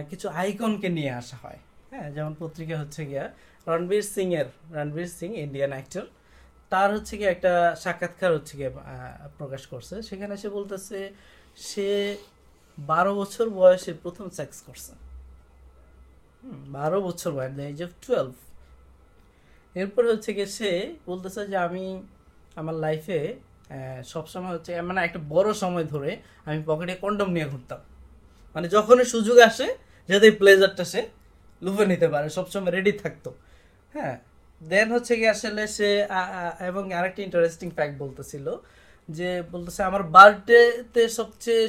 কিছু 0.10 0.28
আইকনকে 0.42 0.90
নিয়ে 0.98 1.12
আসা 1.22 1.36
হয়। 1.44 1.60
হ্যাঁ 1.92 2.08
যেমন 2.16 2.34
পত্রিকা 2.42 2.76
হচ্ছে 2.82 3.02
গিয়া 3.10 3.26
রণবীর 3.68 4.06
সিং 4.14 4.28
এর 4.42 4.48
রণবীর 4.76 5.10
সিং 5.18 5.30
ইন্ডিয়ান 5.46 5.72
অ্যাক্টর 5.76 6.06
তার 6.72 6.90
হচ্ছে 6.96 7.14
কি 7.18 7.26
একটা 7.34 7.52
সাক্ষাৎকার 7.84 8.32
হচ্ছে 8.36 8.54
আহ, 8.68 8.74
প্রকাশ 9.38 9.64
করছে। 9.72 9.96
সেখানে 10.02 10.34
সে 10.42 10.50
বলতেছে 10.50 11.00
সে 11.68 11.90
বারো 12.78 13.12
বছর 13.16 13.46
বয়সে 13.60 13.92
প্রথম 14.04 14.26
সেক্স 14.30 14.58
করছে। 14.68 14.92
বারো 16.76 16.98
বছর 17.02 17.32
বয়স 17.38 17.52
দ্য 17.58 17.64
এজ 17.72 17.80
অফ 17.88 17.92
টুয়েলভ 18.04 18.34
এরপর 19.76 20.04
হচ্ছে 20.12 20.32
গিয়ে 20.38 20.50
সে 20.58 20.72
বলতেছে 21.08 21.42
যে 21.52 21.58
আমি 21.68 21.84
আমার 22.56 22.76
লাইফে 22.76 23.20
সবসময় 24.14 24.54
হচ্ছে 24.56 24.72
মানে 24.82 25.00
একটা 25.08 25.20
বড় 25.34 25.50
সময় 25.54 25.86
ধরে 25.94 26.12
আমি 26.46 26.60
পকেটে 26.66 26.96
কন্ডম 27.04 27.30
নিয়ে 27.36 27.48
ঘুরতাম। 27.50 27.82
মানে 28.56 28.68
যখনই 28.76 29.06
সুযোগ 29.14 29.38
আসে 29.50 29.68
যাতে 30.10 30.28
প্লেজারটা 30.42 30.84
সে 30.94 31.02
লুফে 31.62 31.86
নিতে 31.92 32.08
পারে 32.14 32.28
সবসময় 32.30 32.72
রেডি 32.72 32.94
থাকতো। 33.04 33.30
হ্যাঁ 33.96 34.16
দেন 34.62 34.88
হচ্ছে 34.96 35.14
কি 35.20 35.26
আসলে 35.36 35.64
সে 35.78 35.90
এবং 36.70 36.84
আরেকটা 37.00 37.22
ইন্টারেস্টিং 37.28 37.68
ফ্যাক্ট 37.78 37.96
বলতেছিল, 38.04 38.46
যে 39.10 39.30
বলতেছে 39.54 39.82
আমার 39.90 40.04
বার্থডেতে 40.16 41.04
সবচেয়ে 41.18 41.64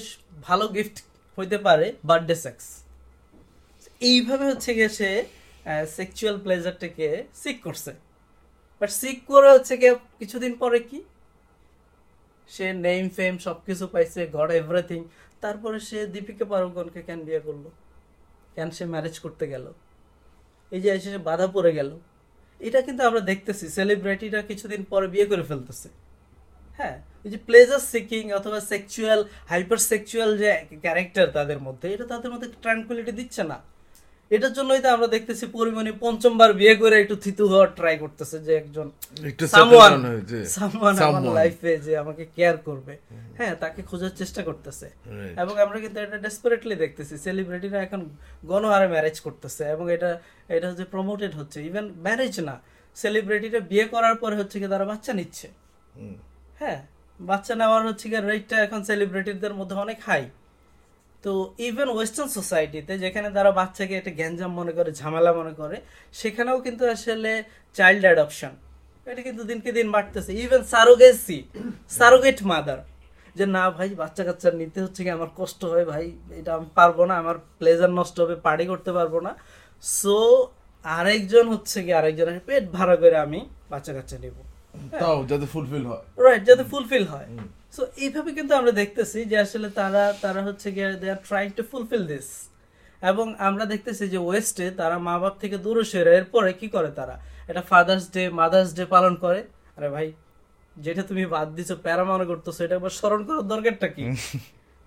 ভালো 0.47 0.65
গিফট 0.75 0.97
হইতে 1.39 1.59
পারে 1.67 1.87
বার্থডে 2.09 2.37
সেক্স 2.45 2.65
এইভাবে 4.11 4.45
হচ্ছে 4.51 4.71
গিয়ে 4.77 4.91
সে 4.99 5.11
সেক্সুয়াল 5.99 6.37
প্লেজারটাকে 6.45 7.09
সিক 7.43 7.57
করছে। 7.67 7.93
বাট 8.81 8.91
সিক 9.01 9.19
করে 9.31 9.49
হচ্ছে 9.55 9.75
কি 9.81 9.89
কিছুদিন 10.21 10.53
পরে 10.63 10.79
কি? 10.89 10.99
সে 12.55 12.67
নেম 12.87 13.05
ফেম 13.17 13.35
সব 13.47 13.59
কিছু 13.67 13.85
পাইছে 13.95 14.21
গড 14.37 14.51
এভরিথিং 14.61 15.01
তারপরে 15.43 15.79
সে 15.89 15.99
দীপিকা 16.15 16.47
পাড়ুকোনকে 16.53 17.01
কেন 17.09 17.21
বিয়ে 17.27 17.41
করল? 17.47 17.65
কেন 18.55 18.69
সে 18.77 18.85
ম্যারেজ 18.93 19.17
করতে 19.25 19.45
গেল? 19.53 19.67
এই 20.73 20.81
যে 20.85 20.89
এসে 20.97 21.11
সে 21.15 21.21
বাধা 21.29 21.47
পড়ে 21.57 21.73
গেল। 21.79 21.91
এটা 22.69 22.81
কিন্তু 22.87 23.03
আমরা 23.09 23.21
দেখতেছি 23.31 23.65
সেলিব্রিটিরা 23.77 24.41
কিছুদিন 24.51 24.81
পরে 24.93 25.07
বিয়ে 25.15 25.27
করে 25.31 25.45
ফেলতেছে। 25.51 25.89
হ্যাঁ 26.79 26.97
ওই 27.25 27.29
যে 27.33 27.39
প্লেজার 27.47 27.83
সিকিং 27.93 28.25
অথবা 28.39 28.59
সেক্সুয়াল 28.73 29.21
হাইপার 29.53 29.81
সেক্সুয়াল 29.91 30.31
যে 30.41 30.51
ক্যারেক্টার 30.85 31.27
তাদের 31.37 31.59
মধ্যে, 31.67 31.87
এটা 31.95 32.07
তাদের 32.13 32.31
মধ্যে 32.33 32.49
ট্রাঙ্কুইলিটি 32.63 33.13
দিচ্ছে 33.21 33.43
না। 33.51 33.59
এটার 34.31 34.53
জন্যই 34.59 34.81
তো 34.85 34.89
আমরা 34.97 35.09
দেখতেছি 35.15 35.45
পরিমণি 35.57 35.93
পঞ্চমবার 36.05 36.51
বিয়ে 36.61 36.75
করে 36.83 36.95
একটু 37.03 37.17
থিতু 37.25 37.45
হওয়ার 37.53 37.71
ট্রাই 37.79 37.95
করতেছে 38.03 38.37
যে 38.47 38.53
একজন 38.63 38.87
একটু 39.31 39.45
সামওয়ান। 39.55 39.93
সামওয়ান 40.57 40.95
আমার 41.09 41.23
লাইফে 41.39 41.73
যে 41.87 41.93
আমাকে 42.03 42.25
কেয়ার 42.37 42.57
করবে। 42.69 42.95
হ্যাঁ 43.39 43.55
তাকে 43.63 43.81
খোঁজার 43.91 44.13
চেষ্টা 44.21 44.41
করতেছে। 44.49 44.87
এবং 45.43 45.55
আমরা 45.65 45.79
কিন্তু 45.85 45.99
এটা 46.07 46.19
ডেসপারেটলি 46.27 46.75
দেখতেছি। 46.85 47.15
সেলিব্রিটিরা 47.27 47.79
এখন 47.87 48.01
গণহারে 48.51 48.87
ম্যারেজ 48.95 49.17
করতেছে 49.27 49.63
এবং 49.75 49.85
এটা 49.97 50.11
এটা 50.57 50.67
হচ্ছে 50.71 50.87
প্রমোটেড 50.95 51.33
হচ্ছে। 51.41 51.59
ইভেন 51.69 51.87
ম্যারেজ 52.07 52.35
না 52.49 52.55
সেলিব্রিটিরা 52.97 53.61
বিয়ে 53.71 53.87
করার 53.95 54.17
পরে 54.23 54.35
হচ্ছে 54.41 54.57
কি 54.61 54.67
তারা 54.73 54.85
বাচ্চা 54.91 55.13
নিচ্ছে। 55.19 55.47
হ্যাঁ 56.61 56.79
বাচ্চা 57.21 57.55
নেওয়ার 57.61 57.83
হচ্ছে 57.89 58.07
কি 58.11 58.17
রেটটা 58.31 58.57
এখন 58.67 58.81
সেলিব্রিটিদের 58.89 59.55
মধ্যে 59.59 59.77
অনেক 59.85 59.99
হাই 60.09 60.23
তো 61.25 61.33
ইভেন 61.69 61.89
ওয়েস্টার্ন 61.95 62.29
সোসাইটিতে 62.39 62.93
যেখানে 63.05 63.29
তারা 63.37 63.51
বাচ্চাকে 63.61 63.95
একটা 64.01 64.13
গ্যাঞ্জাম 64.19 64.53
মনে 64.61 64.73
করে 64.79 64.91
ঝামেলা 65.01 65.31
মনে 65.41 65.53
করে 65.61 65.77
সেখানেও 66.21 66.57
কিন্তু 66.67 66.83
আসলে 66.95 67.33
চাইল্ড 67.77 68.03
অ্যাডপশন 68.07 68.53
এটা 69.07 69.23
কিন্তু 69.29 69.43
দিনকে 69.51 69.71
দিন 69.79 69.89
বাড়তেছে। 69.95 70.31
ইভেন 70.45 70.63
সারোগেসি 70.73 71.39
সারোগেট 71.99 72.39
মাদার 72.51 72.81
যে 73.39 73.45
না 73.57 73.65
ভাই 73.77 73.89
বাচ্চা 74.03 74.23
কাচ্চা 74.29 74.49
নিতে 74.61 74.79
হচ্ছে 74.85 75.01
কি 75.05 75.11
আমার 75.19 75.31
কষ্ট 75.41 75.61
হয় 75.73 75.87
ভাই 75.93 76.05
এটা 76.39 76.51
আমি 76.57 76.69
পারব 76.79 76.99
না 77.11 77.15
আমার 77.23 77.37
প্লেজার 77.59 77.91
নষ্ট 78.01 78.17
হবে 78.23 78.37
পার্টি 78.47 78.65
করতে 78.73 78.91
পারব 78.99 79.15
না। 79.27 79.33
সো 79.85 80.17
আরেকজন 80.85 81.47
হচ্ছে 81.55 81.79
কি 81.85 81.91
আরেকজনের 82.01 82.41
পেট 82.49 82.65
ভাড়া 82.77 82.97
করে 83.03 83.17
আমি 83.27 83.41
বাচ্চা 83.73 83.93
কাচ্চা 83.97 84.17
নেব। 84.25 84.37
তাও 85.03 85.19
যাতে 85.31 85.47
ফুলফিল 85.53 85.85
হয়। 85.91 86.05
রাইট 86.25 86.43
যাতে 86.49 86.65
ফুলফিল 86.73 87.05
হয়। 87.13 87.29
সো 87.75 87.83
এইভাবে 88.05 88.31
কিন্তু 88.39 88.53
আমরা 88.61 88.73
দেখতেছি 88.73 89.19
যে 89.31 89.37
আসলে 89.47 89.69
তারা 89.81 90.03
তারা 90.25 90.41
হচ্ছে 90.43 90.69
গিয়ে 90.77 90.89
they 91.03 91.07
are 91.11 91.21
trying 91.29 91.49
to 91.59 91.63
fulfil 91.71 92.03
this 92.13 92.29
এবং 93.03 93.27
আমরা 93.49 93.65
দেখতেছি 93.73 94.05
যে 94.15 94.19
ওয়েস্টে 94.27 94.67
তারা 94.81 94.97
মা 95.07 95.15
বাপ 95.23 95.35
থেকে 95.43 95.57
দূরে 95.65 95.85
সরে 95.93 96.11
এরপরে 96.19 96.51
কি 96.61 96.69
করে 96.69 96.91
তারা? 96.99 97.15
এটা 97.51 97.63
ফাদার্স 97.71 98.05
ডে 98.15 98.23
মাদার্স 98.41 98.71
ডে 98.79 98.85
পালন 98.95 99.15
করে। 99.25 99.41
আরে 99.77 99.89
ভাই 99.89 100.07
যেটা 100.77 101.03
তুমি 101.03 101.25
বাদ 101.27 101.49
দিছো 101.57 101.75
প্যারা 101.85 102.05
মনে 102.05 102.25
করতেছো 102.31 102.61
এটা 102.67 102.75
একবার 102.79 102.93
স্মরণ 102.99 103.21
করার 103.27 103.45
দরকারটা 103.53 103.89
কি? 103.97 104.05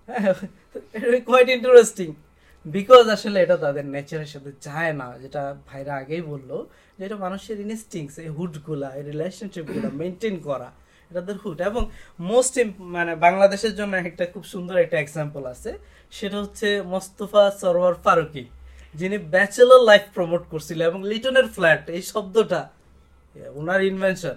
হ্যাঁ 0.08 0.34
কোয়াইট 1.28 1.48
ইন্টারেস্টিং 1.56 2.08
বিকজ 2.66 3.04
আসলে 3.16 3.38
এটা 3.44 3.56
তাদের 3.64 3.84
নেচারের 3.94 4.30
সাথে 4.34 4.50
যায় 4.66 4.92
না 5.00 5.06
যেটা 5.22 5.42
ভাইরা 5.68 5.92
আগেই 6.00 6.22
বলল 6.32 6.50
যে 6.96 7.02
এটা 7.06 7.16
মানুষের 7.16 7.58
ইনস্টিংস 7.66 8.14
এই 8.24 8.30
হুডগুলা 8.36 8.88
এই 8.98 9.02
রিলেশনশিপগুলো 9.02 9.88
মেনটেন 10.00 10.36
করা। 10.48 10.68
এটা 11.10 11.64
এবং 11.70 11.82
মোস্ট 12.30 12.54
মানে 12.96 13.12
বাংলাদেশের 13.26 13.74
জন্য 13.78 13.92
একটা 13.96 14.24
খুব 14.32 14.44
সুন্দর 14.52 14.74
একটা 14.84 14.96
এক্সাম্পল 15.00 15.42
আছে। 15.54 15.70
সেটা 16.16 16.36
হচ্ছে 16.44 16.68
মোস্তফা 16.92 17.42
সরওয়ার 17.60 17.94
ফারুকি 18.04 18.44
যিনি 18.94 19.16
ব্যাচেলর 19.34 19.80
লাইফ 19.90 20.04
প্রমোট 20.16 20.42
করছিল 20.52 20.78
এবং 20.90 21.00
লিটনের 21.10 21.46
ফ্ল্যাট 21.56 21.82
এই 21.96 22.02
শব্দটা 22.12 22.60
ওনার 23.60 23.80
ইনভেনশন 23.90 24.36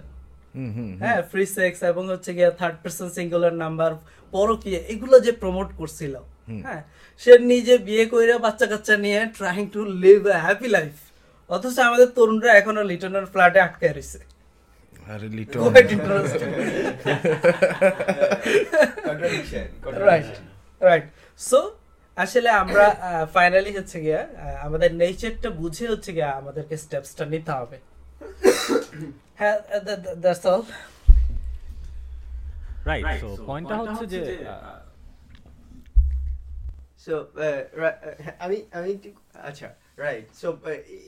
হ্যাঁ 1.04 1.20
ফ্রি 1.32 1.44
সেক্স 1.58 1.80
এবং 1.92 2.04
হচ্ছে 2.12 2.32
গিয়ে 2.38 2.52
থার্ড 2.60 2.78
পার্সন 2.84 3.10
সিঙ্গুলার 3.16 3.56
নাম্বার 3.64 3.92
পরকীয় 4.34 4.80
এগুলো 4.94 5.16
যে 5.26 5.32
প্রমোট 5.42 5.70
করছিল। 5.80 6.14
হ্যাঁ 6.66 6.82
সে 7.22 7.32
নিজে 7.52 7.76
বিয়ে 7.88 8.06
করে 8.12 8.34
বাচ্চা 8.46 8.66
কাচ্চা 8.72 8.96
নিয়ে 9.06 9.20
trying 9.38 9.64
to 9.76 9.82
live 10.04 10.20
happy 10.46 10.68
life 10.76 10.96
অথচ 11.50 11.76
আমাদের 11.88 12.10
তরুণরা 12.18 12.52
এখনও 12.60 12.84
লিটনের 12.92 13.26
ফ্ল্যাটে 13.34 13.60
আটকে 13.66 13.88
রয়েছে 13.88 14.20
আরে 15.08 15.28
Liton 15.38 15.60
Quite 15.66 15.92
interesting. 15.96 16.52
Contradiction, 19.08 19.66
right 20.08 20.28
right 20.82 21.06
so 21.40 21.60
আসলে 22.18 22.50
আমরা 22.64 22.86
ফাইনালি 23.36 23.72
হচ্ছে 23.78 23.98
গিয়া 24.06 24.22
আমাদের 24.66 24.92
নেচারটা 25.02 25.50
বুঝে 25.62 25.86
হচ্ছে 25.92 26.12
গিয়া 26.18 26.30
আমাদেরকে 26.42 26.76
স্টেপসটা 26.84 27.24
নিতে 27.34 27.52
হবে। 27.60 27.78
হ্যাঁ 29.40 29.58
দ্যাটস 30.24 30.44
অল 30.52 30.62
রাইট 32.90 33.06
সো 33.22 33.28
পয়েন্টটা 33.50 33.76
হচ্ছে 33.82 34.04
যে 34.14 34.20
সো 37.04 37.14
আমি 38.46 38.58
আমি 38.78 38.92
আচ্ছা 39.50 39.68
right 39.98 40.28
so 40.42 40.48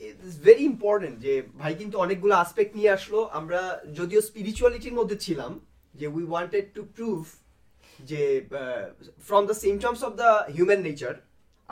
it's 0.08 0.36
very 0.48 0.64
important 0.72 1.16
যে 1.24 1.34
ভাই 1.60 1.72
কিন্তু 1.80 1.96
অনেকগুলো 2.04 2.34
আসপেক্ট 2.44 2.72
নিয়ে 2.78 2.94
আসলো। 2.96 3.18
আমরা 3.40 3.60
যদিও 3.98 4.20
স্পিরিচুয়ালিটির 4.30 4.98
মধ্যে 4.98 5.16
ছিলাম, 5.26 5.52
যে 6.00 6.06
উই 6.16 6.24
ওয়ান্টেড 6.30 6.66
টু 6.76 6.82
প্রুভ 6.96 7.20
যে 8.10 8.22
from 9.28 9.42
the 9.50 9.56
symptoms 9.62 10.00
of 10.08 10.12
the 10.22 10.30
human 10.56 10.80
nature 10.88 11.14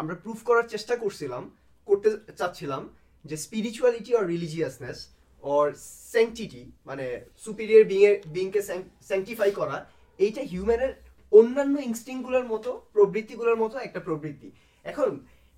আমরা 0.01 0.15
প্রুভ 0.25 0.39
করার 0.49 0.67
চেষ্টা 0.75 0.95
করছিলাম, 1.03 1.43
করতে 1.89 2.09
চাচ্ছিলাম 2.39 2.83
যে 3.25 3.37
spirituality 3.47 4.11
or 4.19 4.25
religiousness 4.35 4.99
or 5.43 5.67
sanctity 6.13 6.63
মানে 6.89 7.07
সুপিরিয়র 7.45 7.85
বিং 7.91 8.01
বিংকে 8.37 8.61
স্যাংটিফাই 9.09 9.51
করা, 9.61 9.77
এইটা 10.19 10.43
হিউম্যানের 10.53 10.93
অন্যান্য 11.33 11.77
ইনস্টিংগুলোর 11.91 12.47
মতো, 12.53 12.71
প্রবৃত্তিগুলোর 12.95 13.59
মতো 13.63 13.77
একটা 13.87 14.01
প্রবৃত্তি। 14.07 14.49
এখন 14.85 15.11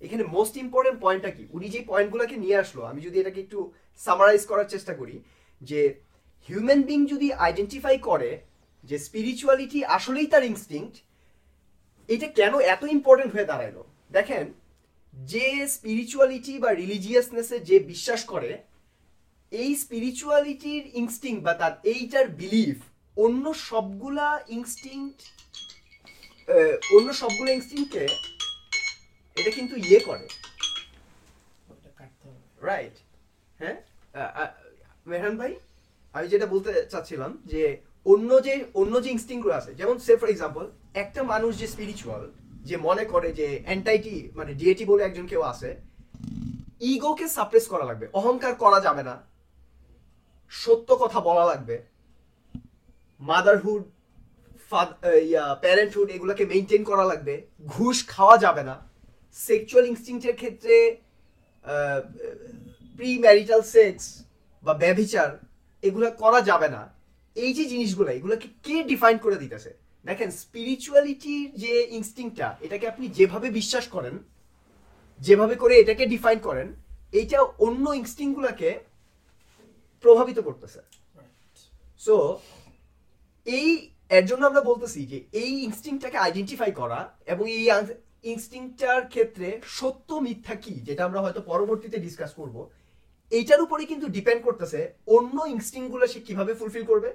এখানে 0.05 0.23
মোস্ট 0.35 0.55
ইম্পর্টেন্ট 0.63 0.97
পয়েন্টটা 1.03 1.31
কি? 1.37 1.43
উনি 1.55 1.67
যে 1.75 1.81
পয়েন্টগুলোকে 1.91 2.35
নিয়ে 2.43 2.57
আসলো, 2.63 2.81
আমি 2.91 2.99
যদি 3.05 3.15
এটাকে 3.21 3.39
একটু 3.45 3.59
সামারাইজ 4.01 4.41
করার 4.51 4.71
চেষ্টা 4.73 4.93
করি, 4.99 5.15
যে 5.61 5.79
হিউম্যান 6.49 6.81
বিং 6.89 6.99
যদি 7.13 7.27
আইডেন্টিফাই 7.45 7.95
করে 8.09 8.29
যে 8.89 8.97
স্পিরিচুয়ালিটি 9.07 9.79
আসলেই 9.97 10.27
তার 10.33 10.43
ইনস্টিংক্ট 10.51 10.95
এটা 12.09 12.27
কেন 12.39 12.53
এত 12.73 12.83
ইম্পর্টেন্ট 12.97 13.31
হয়ে 13.35 13.49
দাঁড়াল? 13.51 13.77
দেখেন, 14.17 14.45
যে 15.13 15.45
স্পিরিচুয়ালিটি 15.75 16.53
বা 16.63 16.69
রিলিজিয়াসনেসে 16.81 17.57
যে 17.69 17.77
বিশ্বাস 17.91 18.21
করে, 18.33 18.51
এই 19.51 19.71
স্পিরিচুয়ালিটির 19.83 20.83
ইনস্টিং 21.01 21.33
বা 21.45 21.53
তার 21.61 21.73
এইটার 21.93 22.25
বিলিফ 22.41 22.77
অন্য 23.17 23.45
সবগুলা 23.69 24.27
ইনস্টিংক্ট 24.57 25.21
অন্য 26.95 27.07
সবগুলো 27.21 27.49
ইনস্টিংকে 27.57 28.03
এটা 29.37 29.51
কিন্তু 29.51 29.75
ইয়ে 29.85 29.99
করে। 29.99 30.25
রাইট 32.61 32.95
হ্যাঁ? 33.59 33.77
মেহরান 35.05 35.35
ভাই 35.41 35.51
আমি 36.15 36.27
যেটা 36.33 36.47
বলতে 36.53 36.71
চাচ্ছিলাম 36.91 37.31
যে 37.45 37.61
অন্য 38.05 38.29
যে 38.47 38.53
অন্য 38.75 38.93
যে 39.03 39.09
ইনস্টিংগুলো 39.11 39.53
আছে 39.59 39.71
যেমন 39.79 39.95
সে 40.05 40.13
ফর 40.19 40.29
এক্সাম্পল 40.31 40.63
একটা 40.95 41.21
মানুষ 41.23 41.51
যে 41.61 41.67
স্পিরিচুয়াল 41.67 42.23
যে 42.67 42.75
মনে 42.77 43.03
করে 43.13 43.29
যে 43.39 43.47
অ্যান্টাইটি 43.65 44.15
মানে 44.35 44.51
ডিএটি 44.59 44.83
বলে 44.85 45.01
একজন 45.05 45.25
কেউ 45.31 45.41
আছে 45.51 45.69
ইগোকে 46.91 47.25
সাপ্রেস 47.27 47.65
করা 47.71 47.85
লাগবে 47.89 48.05
অহংকার 48.19 48.53
করা 48.63 48.79
যাবে 48.79 49.03
না 49.09 49.15
সত্য 50.51 50.89
কথা 51.03 51.19
বলা 51.19 51.45
লাগবে 51.51 51.75
মাদারহুড 53.21 53.83
ইয়া 55.25 55.45
প্যারেন্টহুড 55.63 56.07
এগুলোকে 56.09 56.43
মেনটেন 56.51 56.81
করা 56.89 57.05
লাগবে 57.11 57.35
ঘুষ 57.67 57.97
খাওয়া 58.07 58.35
যাবে 58.37 58.63
না 58.69 58.75
সেক্সুয়াল 59.35 59.85
ইনস্টিংক্টের 59.91 60.35
ক্ষেত্রে 60.41 60.75
প্রি 62.99 63.09
ম্যারিটাল 63.25 63.61
সেক্স 63.75 64.03
বা 64.63 64.73
ব্যভিচার 64.83 65.29
এগুলো 65.83 66.05
করা 66.23 66.39
যাবে 66.49 66.67
না। 66.75 66.81
এই 67.35 67.51
যে 67.57 67.63
জিনিসগুলো 67.73 68.09
এগুলোকে 68.17 68.47
কে 68.65 68.75
ডিফাইন 68.91 69.17
করে 69.25 69.37
দিতেছে? 69.43 69.71
দেখেন 70.05 70.29
স্পিরিচুয়ালিটির 70.43 71.45
যে 71.63 71.73
ইনস্টিংটা 71.97 72.47
এটাকে 72.65 72.85
আপনি 72.91 73.05
যেভাবে 73.17 73.47
বিশ্বাস 73.59 73.85
করেন 73.95 74.15
যেভাবে 75.19 75.55
করে 75.61 75.73
এটাকে 75.77 76.03
ডিফাইন 76.13 76.39
করেন 76.47 76.67
এইটা 77.19 77.37
অন্য 77.65 77.85
ইনস্টিংগুলোকে 78.01 78.69
প্রভাবিত 80.03 80.39
করতেছে। 80.47 80.79
সো 82.05 82.15
এই 83.47 83.69
এর 84.17 84.25
জন্য 84.29 84.43
আমরা 84.49 84.61
বলতেছি 84.69 84.99
যে 85.11 85.17
এই 85.41 85.51
ইনস্টিংটাকে 85.67 86.17
আইডেন্টিফাই 86.17 86.71
করা 86.81 86.99
এবং 87.33 87.45
এই 87.49 87.65
ইনস্টিংটার 88.25 89.01
ক্ষেত্রে 89.07 89.47
সত্য 89.65 90.09
মিথ্যা 90.13 90.55
কি 90.55 90.73
যেটা 90.73 91.05
আমরা 91.05 91.19
হয়তো 91.21 91.41
পরবর্তীতে 91.41 91.97
ডিসকাস 91.97 92.33
করব 92.33 92.69
এইটার 93.31 93.61
উপরে 93.61 93.85
কিন্তু 93.85 94.07
ডিপেন্ড 94.07 94.41
করতেছে 94.43 94.79
অন্য 95.07 95.37
ইনস্টিংগুলো 95.47 96.07
সে 96.07 96.19
কীভাবে 96.19 96.53
ফুলফিল 96.53 96.85
করবে 96.85 97.09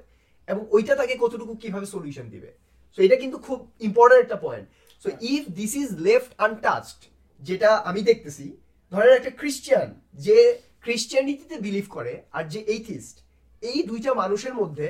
এবং 0.48 0.66
ওইটা 0.70 0.94
তাকে 0.96 1.14
কতটুকু 1.20 1.54
কীভাবে 1.54 1.86
সলিউশন 1.86 2.26
দিবে। 2.30 2.50
সো 2.96 3.02
এটা 3.02 3.16
কিন্তু 3.16 3.38
খুব 3.38 3.58
ইম্পর্টেন্ট 3.80 4.22
একটা 4.22 4.36
point 4.36 4.68
so 5.02 5.08
if 5.20 5.42
this 5.48 5.72
is 5.76 5.90
left 5.98 6.30
untouched 6.38 7.00
যেটা 7.40 7.76
আমি 7.76 8.02
দেখতেছি 8.02 8.56
ধরেন 8.92 9.12
একটা 9.16 9.30
খ্রিস্টিয়ান 9.30 9.88
যে 10.14 10.36
ক্রিশ্চিয়ানিটিতে 10.80 11.56
বিলিভ 11.60 11.84
করে 11.88 12.22
আর 12.32 12.44
যে 12.48 12.60
এইথিস্ট 12.60 13.16
এই 13.60 13.82
দুইটা 13.82 14.14
মানুষের 14.14 14.54
মধ্যে 14.54 14.86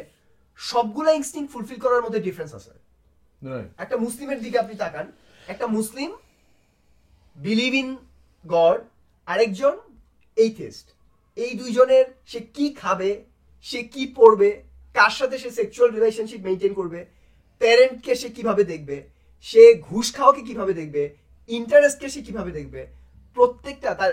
সবগুলা 0.57 1.11
ইনস্টিং 1.13 1.47
ফুলফিল 1.47 1.81
করার 1.81 2.03
মধ্যে 2.03 2.21
ডিফারেন্স 2.21 2.55
আছে। 2.55 2.71
একটা 3.79 3.97
মুসলিমের 3.97 4.41
দিকে 4.41 4.59
আপনি 4.59 4.75
তাকান 4.75 5.13
একটা 5.53 5.67
মুসলিম 5.77 6.11
বিলিভ 7.37 7.73
ইন 7.83 7.89
গড 8.45 8.81
আরেকজন 9.29 9.75
এইথেস্ট 10.37 10.87
এই 11.37 11.53
দুইজনের 11.61 12.07
সে 12.31 12.41
কি 12.57 12.67
খাবে, 12.83 13.11
সে 13.67 13.81
কি 13.93 14.03
পড়বে, 14.19 14.51
কার 14.95 15.13
সাথে 15.19 15.37
সে 15.43 15.51
সেক্সুয়াল 15.59 15.91
রিলেশনশিপ 15.97 16.41
মেনটেন 16.47 16.73
করবে 16.81 17.01
প্যারেন্টকে 17.61 18.13
সে 18.21 18.29
কীভাবে 18.37 18.63
দেখবে, 18.73 18.97
সে 19.47 19.63
ঘুষ 19.89 20.07
খাওয়াকে 20.17 20.43
কীভাবে 20.49 20.73
দেখবে 20.81 21.03
ইন্টারেস্টকে 21.49 22.09
সে 22.15 22.21
কীভাবে 22.27 22.51
দেখবে, 22.59 22.81
প্রত্যেকটা 23.37 23.91
তার 24.01 24.13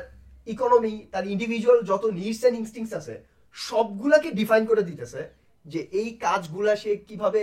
ইকোনমি 0.54 0.94
তার 1.14 1.26
ইন্ডিভিজুয়াল 1.34 1.80
যত 1.90 2.04
নিডস 2.20 2.40
অ্যান্ড 2.42 2.58
ইনস্টিংস 2.62 2.92
আছে, 3.00 3.16
সবগুলাকে 3.56 4.30
ডিফাইন 4.40 4.64
করে 4.70 4.84
দিতেছে 4.90 5.22
যে 5.66 5.80
এই 6.00 6.10
কাজগুলা 6.26 6.74
সে 6.84 6.92
কীভাবে 7.08 7.42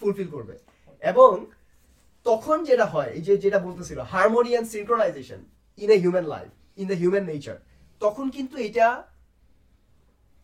ফুলফিল 0.00 0.28
করবে। 0.34 0.54
এবং 1.02 1.30
তখন 2.26 2.58
যেটা 2.68 2.86
হয়, 2.94 3.10
এই 3.18 3.22
যে 3.26 3.34
যেটা 3.44 3.58
বলতেছিল 3.66 3.98
harmony 4.12 4.50
and 4.54 4.68
synchronization 4.74 5.40
in 5.78 5.88
a 5.96 5.98
human 6.02 6.26
life 6.34 6.50
in 6.80 6.86
the 6.92 6.96
human 7.02 7.24
nature 7.32 7.56
তখন 8.02 8.26
কিন্তু 8.36 8.56
এটা 8.68 8.86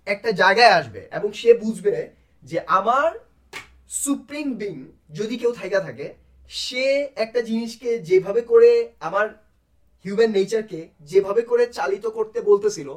একটা 0.06 0.30
জায়গায় 0.42 0.72
আসবে 0.80 1.00
এবং 1.18 1.28
সে 1.40 1.50
বুঝবে 1.64 1.94
যে 2.42 2.58
আমার 2.78 3.10
সুপ্রিম 4.04 4.48
বিং 4.60 4.74
যদি 5.18 5.34
কেউ 5.40 5.52
থাইকা 5.58 5.80
থাকে, 5.86 6.06
সে 6.62 6.84
একটা 7.24 7.40
জিনিসকে 7.48 7.90
যেভাবে 8.08 8.42
করে 8.52 8.70
আমার 9.08 9.26
হিউম্যান 10.04 10.30
নেচারকে 10.38 10.80
যেভাবে 11.10 11.42
করে 11.50 11.64
চালিত 11.78 12.04
করতে 12.16 12.38
বলতেছিল, 12.50 12.88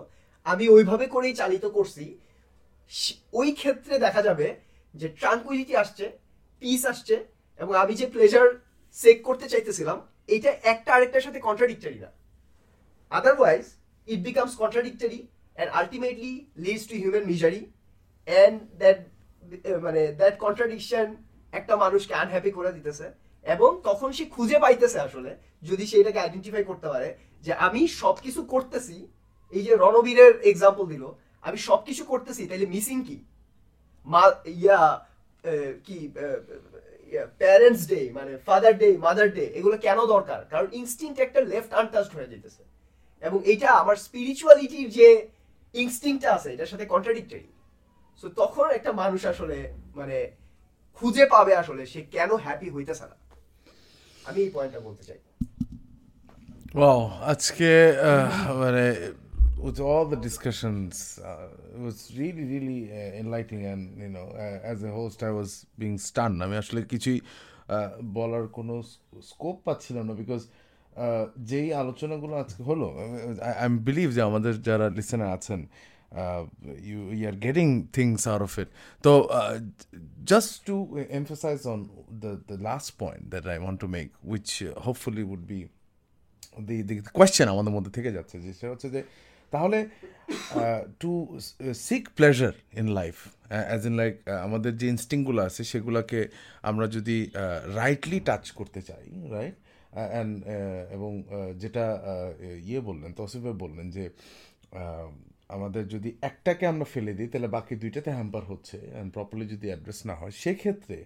আমি 0.46 0.66
ওইভাবে 0.76 1.06
করেই 1.14 1.36
চালিত 1.42 1.66
করছি 1.78 2.06
ওই 3.40 3.50
ক্ষেত্রে 3.60 3.96
দেখা 4.06 4.22
যাবে 4.28 4.48
যে 4.94 5.08
ট্রাঙ্কুইলিটি 5.20 5.74
আসছে 5.84 6.06
পিস 6.62 6.82
আসছে, 6.92 7.16
এবং 7.60 7.74
আমি 7.84 7.94
যে 8.02 8.08
প্লেজার 8.14 8.48
সেক 8.96 9.18
করতে 9.28 9.46
চাইতেছিলাম 9.50 9.98
এটা 10.36 10.52
একটা 10.72 10.90
আরেকটার 10.96 11.26
সাথে 11.28 11.40
কন্ট্রাডিক্টারি 11.48 12.00
না। 12.06 12.10
Otherwise 13.12 13.64
it 14.08 14.20
becomes 14.30 14.54
contradictory 14.56 15.20
and 15.58 15.70
ultimately 15.80 16.34
leads 16.66 16.84
to 16.90 16.96
human 17.04 17.24
misery 17.32 17.62
and 18.28 18.58
uh, 19.68 19.78
মানে 19.86 20.02
দ্যাট 20.20 20.36
contradiction 20.46 21.08
একটা 21.54 21.74
মানুষকে 21.76 22.14
আনহ্যাপি 22.14 22.52
করে 22.58 22.72
দিতেছে 22.78 23.06
এবং 23.46 23.70
তখন 23.88 24.10
সে 24.18 24.24
খুঁজে 24.36 24.58
পাইতেছে 24.64 25.00
আসলে 25.08 25.32
যদি 25.64 25.84
সে 25.90 25.96
এটাকে 26.02 26.20
আইডেন্টিফাই 26.26 26.64
করতে 26.70 26.88
পারে 26.94 27.10
যে 27.46 27.52
আমি 27.68 27.82
সব 28.02 28.16
কিছু 28.26 28.42
করতেছি 28.54 28.96
এই 29.54 29.64
যে 29.68 29.74
রণবীরের 29.84 30.34
এক্সাম্পল 30.52 30.86
দিল 30.94 31.04
আমি 31.48 31.58
সব 31.68 31.80
কিছু 31.88 32.04
করতেছি 32.12 32.44
তাহলে 32.50 32.68
মিসিং 32.76 32.98
কি? 33.08 33.18
মা 34.08 34.24
ইয়া 34.62 34.80
কি 35.86 35.98
প্যারেন্টস 37.42 37.84
ডে 37.92 38.00
মানে 38.18 38.32
ফাদার 38.48 38.74
ডে 38.78 38.90
মাদার 38.98 39.30
ডে 39.38 39.46
এগুলো 39.60 39.76
কেন 39.78 40.00
দরকার? 40.06 40.42
কারণ 40.52 40.68
ইনস্টিংক্ট 40.82 41.20
একটা 41.20 41.40
লেফট 41.42 41.72
আনটাচড 41.74 42.14
হয়ে 42.18 42.32
যেতেছে 42.34 42.64
এবং 43.22 43.40
এটা 43.46 43.70
আমার 43.72 43.96
স্পিরিচুয়ালিটির 43.96 44.90
যে 44.90 45.08
ইনস্টিংটা 45.74 46.30
আছে 46.34 46.50
এটার 46.54 46.70
সাথে 46.72 46.86
কন্ট্রাডিক্টরি 46.86 47.48
সো 48.22 48.28
তখন 48.42 48.66
একটা 48.78 48.92
মানুষ 49.02 49.22
আসলে 49.26 49.58
মানে 50.00 50.18
খুঁজে 50.96 51.26
পাবে 51.26 51.54
আসলে 51.56 51.86
সে 51.86 52.00
কেন 52.16 52.32
হ্যাপি 52.36 52.70
হইতেছে 52.70 53.06
না। 53.12 53.18
আমি 54.26 54.40
এই 54.42 54.52
পয়েন্টটা 54.54 54.80
বলতে 54.80 55.04
চাই। 55.04 55.20
Wow, 56.80 57.02
আজকে 57.32 57.72
মানে 58.62 58.86
with 59.62 59.80
all 59.80 60.06
the 60.06 60.16
discussions, 60.18 61.20
uh, 61.24 61.48
it 61.76 61.80
was 61.80 62.12
really, 62.18 62.44
really 62.44 62.92
uh, 62.92 63.20
enlightening, 63.22 63.66
and 63.66 63.98
you 63.98 64.10
know, 64.10 64.28
uh, 64.36 64.60
as 64.64 64.84
a 64.84 64.92
host, 64.92 65.24
I 65.24 65.32
was 65.32 65.66
being 65.78 65.98
stunned. 66.00 66.38
আমি 66.46 66.56
আসলে 66.62 66.80
কিছুই 66.94 67.20
uh, 67.20 67.90
বলার 68.18 68.46
কোনো 68.58 68.76
স্কোপ 69.30 69.58
পাচ্ছিলাম 69.66 70.04
না 70.10 70.14
বিকজ 70.22 70.42
যেই 71.50 71.68
আলোচনাগুলো 71.82 72.34
আজকে 72.44 72.62
হলো 72.70 72.88
আই 73.62 73.68
বিলিভ 73.88 74.10
যে 74.18 74.22
আমাদের 74.30 74.54
যারা 74.68 74.88
লিসেনার 74.98 75.30
আছেন 75.38 75.62
you 76.90 77.00
you 77.18 77.26
are 77.32 77.38
getting 77.46 77.68
things 77.98 78.22
out 78.32 78.44
of 78.48 78.54
it 78.62 78.70
তো 79.06 79.12
just 80.32 80.52
to 80.70 80.76
emphasize 81.20 81.58
on 81.74 81.80
the 82.24 82.32
the 82.50 82.58
last 82.70 82.92
point 83.02 83.24
that 83.34 83.44
I 83.54 83.58
want 83.64 83.78
to 83.84 83.88
make 83.98 84.08
which 84.32 84.48
hopefully 84.88 85.24
would 85.34 85.44
be 85.52 85.60
the 86.90 86.96
question 87.18 87.48
আমাদের 87.54 87.74
মধ্যে 87.76 87.92
থেকে 87.98 88.10
যাচ্ছে 88.18 88.36
যে 88.44 88.50
সেটা 88.60 88.72
হচ্ছে 88.74 88.90
যে 88.96 89.02
তাহলে 89.54 89.80
to 91.02 91.12
seek 91.88 92.04
pleasure 92.18 92.54
in 92.82 92.88
life 93.00 93.16
as 93.70 93.82
in 93.90 93.96
like 94.02 94.14
আমাদের 94.48 94.74
যে 94.80 94.86
ইনস্টিংগুলো 94.94 95.40
আছে 95.48 95.62
সেগুলোকে 95.72 96.20
আমরা 96.70 96.86
যদি 96.96 97.18
রাইটলি 97.80 98.20
টাচ 98.30 98.46
করতে 98.60 98.80
চাই 98.90 99.06
রাইট 99.36 99.58
অ্যান্ড 99.94 100.34
এবং 100.96 101.12
uh, 101.18 101.52
যেটা 101.62 101.86
uh, 102.12 102.70
ইয়ে 102.70 102.82
বললেন 102.90 103.12
তসিফ 103.20 103.44
বললেন 103.64 103.88
যে 103.96 104.06
uh, 104.74 105.10
আমাদের 105.56 105.84
যদি 105.94 106.10
একটাকে 106.30 106.64
আমরা 106.72 106.86
ফেলে 106.94 107.14
দিই 107.18 107.30
তাহলে 107.32 107.50
বাকি 107.58 107.74
দুইটাতে 107.84 108.10
হ্যাম্পার 108.18 108.44
হচ্ছে 108.52 108.78
অ্যান্ড 108.86 109.10
প্রপারলি 109.16 109.46
যদি 109.54 109.68
অ্যাড্রেস 109.72 110.00
না 110.10 110.16
হয় 110.20 110.34
সেক্ষেত্রে 110.44 110.98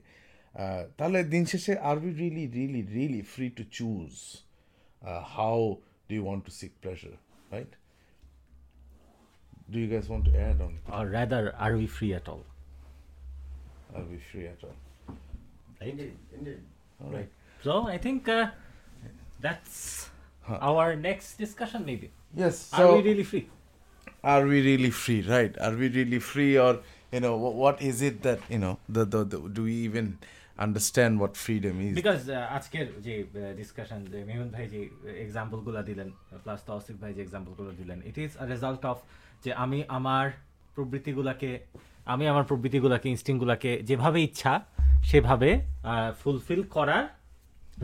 uh, 0.55 0.83
তাহলে 0.97 1.19
দিন 1.33 1.43
শেষে 1.53 1.73
are 1.89 1.97
we 2.03 2.11
really 2.21 2.45
really 2.57 2.81
really 2.95 3.21
free 3.33 3.47
to 3.57 3.63
choose 3.77 4.11
how 5.35 5.59
do 6.07 6.13
you 6.13 6.23
want 6.23 6.45
to 6.45 6.51
seek 6.51 6.73
pleasure, 6.81 7.17
right? 7.51 7.73
Do 9.72 9.78
you 9.82 9.88
guys 9.94 10.06
want 10.12 10.24
to 10.28 10.32
add 10.48 10.58
on? 10.66 10.72
or 10.98 11.04
rather 11.18 11.42
are 11.66 11.74
we 11.80 11.86
free 11.98 12.12
at 12.20 12.26
all 12.32 12.42
Are 13.96 14.06
we 14.12 14.18
free 14.30 14.46
at 14.54 14.60
all? 14.66 14.76
right 15.80 16.10
All 17.02 17.10
right. 17.16 17.30
so 17.66 17.72
i 17.96 17.98
think 18.06 18.28
uh, 18.28 18.46
that's 19.40 19.76
our 20.72 20.88
next 21.08 21.38
discussion 21.44 21.80
maybe 21.90 22.08
Yes. 22.42 22.56
are 22.72 22.78
So, 22.82 22.96
we 22.96 23.02
really 23.10 23.24
free 23.32 23.46
are 24.22 24.42
we 24.46 24.58
really 24.70 24.90
free, 24.90 25.22
right? 25.22 25.54
Are 25.66 25.74
we 25.80 25.86
really 25.88 26.18
free, 26.18 26.58
or 26.64 26.72
you 27.10 27.20
know, 27.20 27.36
what, 27.42 27.54
what 27.62 27.76
is 27.90 28.02
it 28.08 28.16
that 28.26 28.40
you 28.54 28.58
know? 28.58 28.74
The, 28.96 29.04
the 29.12 29.20
the 29.32 29.38
do 29.56 29.62
we 29.68 29.74
even 29.88 30.06
understand 30.58 31.12
what 31.22 31.32
freedom 31.44 31.74
is? 31.88 31.94
Because 32.00 32.20
আজকের 32.56 32.86
যে 33.06 33.14
discussion 33.60 34.00
যে 34.12 34.18
মেহুন 34.30 34.48
ভাই 34.56 34.66
যে 34.74 34.80
এক্সাম্পলগুলো 35.24 35.80
দিলেন 35.90 36.08
plus 36.44 36.60
Tausif 36.70 36.96
ভাই 37.02 37.12
যে 37.16 37.22
এক্সাম্পলগুলো 37.26 37.70
দিলেন 37.80 37.98
it 38.10 38.16
is 38.24 38.32
a 38.42 38.44
result 38.54 38.82
of 38.92 38.98
যে 39.43 39.51
আমি 39.63 39.79
আমার 39.97 40.25
প্রবৃত্তিগুলোকে, 40.75 41.51
আমি 42.13 42.23
আমার 42.31 42.45
প্রবৃত্তিগুলোকে 42.49 43.07
ইনস্টিংগুলোকে 43.13 43.71
যেভাবে 43.89 44.19
ইচ্ছা, 44.27 44.53
সেভাবে 45.09 45.49
ফুলফিল 46.21 46.61
করার 46.75 47.05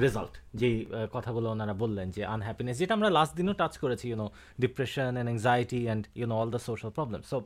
রেজাল্ট 0.03 0.33
যেই 0.59 0.75
কথাগুলো 1.15 1.47
ওনারা 1.55 1.73
বললেন 1.83 2.07
যে 2.15 2.21
আনহ্যাপিনেস 2.35 2.75
যেটা 2.81 2.93
আমরা 2.97 3.09
লাস্ট 3.17 3.33
দিনও 3.39 3.53
টাচ 3.61 3.73
করেছি 3.83 4.05
you know 4.11 4.27
depression 4.63 5.11
and 5.15 5.29
anxiety 5.29 5.81
and 5.87 6.03
you know 6.19 6.35
all 6.41 6.49
the 6.55 6.61
social 6.69 6.91
problem 6.97 7.21
so 7.31 7.37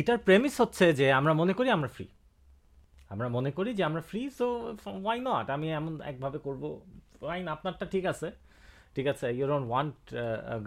এটার 0.00 0.18
প্রেমিস 0.26 0.54
হচ্ছে 0.62 0.86
যে 1.00 1.06
আমরা 1.18 1.32
মনে 1.40 1.52
করি 1.58 1.68
আমরা 1.76 1.88
ফ্রি 1.96 2.06
আমরা 3.12 3.28
মনে 3.36 3.50
করি 3.56 3.70
যে 3.78 3.82
আমরা 3.88 4.02
ফ্রি 4.10 4.22
সো 4.38 4.46
ওয়াই 5.04 5.18
নট 5.28 5.46
আমি 5.56 5.66
এমন 5.80 5.92
একভাবে 6.10 6.38
করব 6.46 6.62
করব 6.62 7.26
ফাইন 7.28 7.44
আপনারটা 7.54 7.86
ঠিক 7.94 8.04
আছে। 8.12 8.28
ঠিক 8.96 9.06
আছে 9.12 9.26
you 9.38 9.44
don't 9.52 9.66
want 9.72 9.96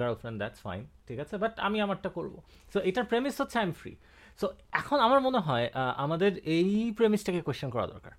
girlfriend 0.01 0.37
that's 0.41 0.59
fine 0.65 0.81
ঠিক 1.07 1.19
আছে 1.23 1.35
বাট 1.43 1.53
আমি 1.67 1.77
আমারটা 1.85 2.09
করব। 2.17 2.33
সো 2.73 2.77
এটার 2.89 3.05
প্রেমিস 3.11 3.35
হচ্ছে 3.41 3.57
আই 3.61 3.65
এম 3.69 3.73
ফ্রি 3.81 3.91
সো 4.39 4.45
এখন 4.79 4.97
আমার 5.05 5.19
মনে 5.27 5.39
হয় 5.47 5.65
আমাদের 6.03 6.31
এই 6.55 6.71
প্রেমিসটাকে 6.97 7.41
কোয়েশ্চেন 7.47 7.69
করা 7.75 7.87
দরকার। 7.93 8.13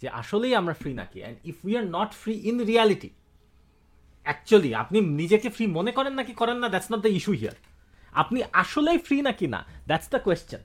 যে 0.00 0.08
আসলেই 0.20 0.54
আমরা 0.60 0.74
ফ্রি 0.80 0.90
নাকি? 1.00 1.18
And 1.22 1.36
if 1.50 1.56
we 1.66 1.72
are 1.80 1.86
not 1.96 2.10
free 2.22 2.34
in 2.50 2.56
reality 2.70 3.10
actually 4.26 4.70
আপনি 4.82 4.98
নিজেকে 5.20 5.48
ফ্রি 5.50 5.64
মনে 5.78 5.92
করেন 5.92 6.14
নাকি 6.20 6.32
করেন 6.32 6.56
না 6.62 6.68
that's 6.68 6.88
not 6.92 7.00
the 7.06 7.12
issue 7.18 7.32
here 7.32 7.56
আপনি 8.12 8.38
আসলেই 8.62 8.98
ফ্রি 9.06 9.16
নাকি 9.28 9.46
না 9.54 9.60
দ্যাটস 9.88 10.08
দ্য 10.14 10.20
কোয়েশ্চেন 10.26 10.62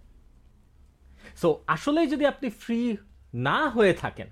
সো 1.42 1.48
আসলেই 1.76 2.08
যদি 2.08 2.26
আপনি 2.34 2.48
ফ্রি 2.64 2.80
না 3.48 3.58
হয়ে 3.70 3.94
থাকেন 3.94 4.28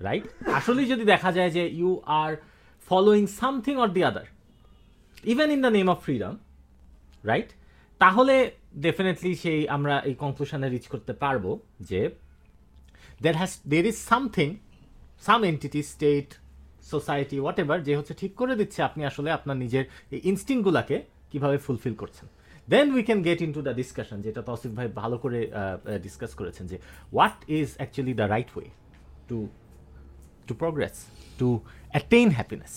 রাইট 0.00 0.24
আসলেই 0.58 0.86
যদি 0.92 1.04
দেখা 1.12 1.30
যায় 1.32 1.50
যে 1.50 1.62
you 1.80 1.92
are 2.22 2.32
following 2.88 3.24
something 3.40 3.74
or 3.76 3.90
the 3.96 4.02
other 4.10 4.26
even 5.32 5.48
in 5.50 5.60
the 5.66 5.72
name 5.78 5.86
of 5.94 5.98
freedom 6.06 6.34
right 7.24 7.50
তাহলে 8.00 8.34
ডেফিনেটলি 8.86 9.32
সেই 9.34 9.60
আমরা 9.68 9.94
এই 10.08 10.14
কনক্লুশনে 10.14 10.68
রিচ 10.68 10.86
করতে 10.86 11.12
পারব 11.22 11.44
যে 11.90 12.00
there 13.22 13.34
has 13.40 13.52
there 13.72 13.84
is 13.86 13.98
something 14.10 14.48
some 15.20 15.40
entity 15.44 15.80
state 15.92 16.28
society 16.92 17.36
whatever 17.62 17.78
যে 17.88 17.92
হচ্ছে 17.96 18.14
ঠিক 18.20 18.32
করে 18.40 18.54
দিচ্ছে 18.60 18.80
আপনি 18.82 19.02
আসলে 19.10 19.28
আপনার 19.32 19.56
নিজের 19.56 19.84
এই 20.10 20.20
ইনস্টিংগুলাকে 20.30 20.96
কীভাবে 21.32 21.58
ফুলফিল 21.58 21.94
করছেন। 21.94 22.26
Then 22.70 22.86
we 22.96 23.02
can 23.02 23.20
get 23.22 23.40
into 23.52 23.60
the 23.62 23.74
discussion 23.80 24.18
যেটা 24.26 24.40
তসিফ 24.48 24.72
ভাই 24.78 24.88
ভালো 25.02 25.16
করে 25.18 25.40
ডিসকাস 26.02 26.32
করেছেন 26.40 26.64
যে 26.66 26.76
what 27.12 27.38
is 27.58 27.68
actually 27.76 28.14
the 28.20 28.26
right 28.34 28.50
way 28.56 28.68
to 29.28 29.38
to 30.46 30.52
progress 30.62 30.94
to 31.38 31.48
attain 31.94 32.28
happiness 32.38 32.74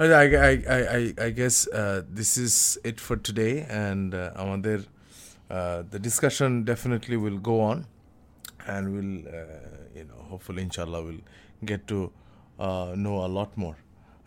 I, 0.00 0.06
I, 0.50 0.52
I, 0.98 1.14
I, 1.26 1.30
guess 1.30 1.56
uh, 1.66 2.02
this 2.08 2.36
is 2.38 2.78
it 2.84 3.00
for 3.06 3.16
today, 3.28 3.54
and 3.86 4.08
uh, 4.14 4.20
আমাদের 4.42 4.78
uh, 5.50 5.82
the 5.92 6.00
discussion 6.08 6.50
definitely 6.72 7.16
will 7.24 7.40
go 7.50 7.56
on, 7.70 7.78
and 8.72 8.82
we'll 8.94 9.16
uh, 9.26 9.98
you 9.98 10.04
know 10.08 10.20
hopefully 10.30 10.62
inshallah 10.68 11.00
we'll 11.06 11.24
get 11.70 11.80
to 11.92 11.98
uh, 12.66 12.88
know 13.04 13.16
a 13.28 13.30
lot 13.38 13.50
more. 13.64 13.78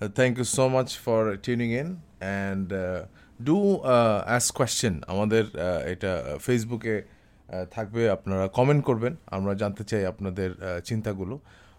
Uh, 0.01 0.09
thank 0.19 0.33
you 0.39 0.47
so 0.57 0.65
much 0.77 0.91
for 1.05 1.19
tuning 1.45 1.71
in, 1.81 1.87
and 2.43 2.67
uh, 2.73 3.05
do 3.49 3.57
uh, 3.93 4.35
ask 4.35 4.47
question. 4.59 4.93
আমাদের 5.13 5.43
uh, 5.45 5.91
এটা 5.91 6.11
ফেসবুকে 6.45 6.95
থাকবে 7.75 8.01
আপনারা 8.15 8.45
comment 8.57 8.81
করবেন 8.89 9.13
আমরা 9.37 9.53
জানতে 9.61 9.83
চাই 9.89 10.03
আপনাদের 10.13 10.49
uh, 10.57 10.79
চিন্তাগুলো 10.89 11.35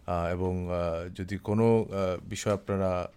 এবং 0.06 0.68
যদি 1.14 1.38
কোনো 1.38 1.86
বিষয় 2.22 2.54
আপনারা 2.54 3.08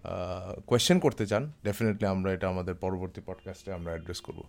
কোয়েশ্চেন 0.68 1.00
করতে 1.00 1.28
চান 1.28 1.52
ডেফিনেটলি 1.64 2.08
আমরা 2.08 2.34
এটা 2.34 2.48
আমাদের 2.48 2.76
পরবর্তী 2.76 3.22
পডকাস্টে 3.26 3.74
আমরা 3.74 3.92
অ্যাড্রেস 3.92 4.22
করব। 4.22 4.44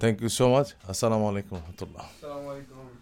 থ্যাংক 0.00 0.22
ইউ 0.22 0.28
সো 0.28 0.44
মাচ 0.54 0.74
আসসালামু 0.88 1.28
আলাইকুম 1.28 1.58
রহমতুল্লাহ 1.58 2.97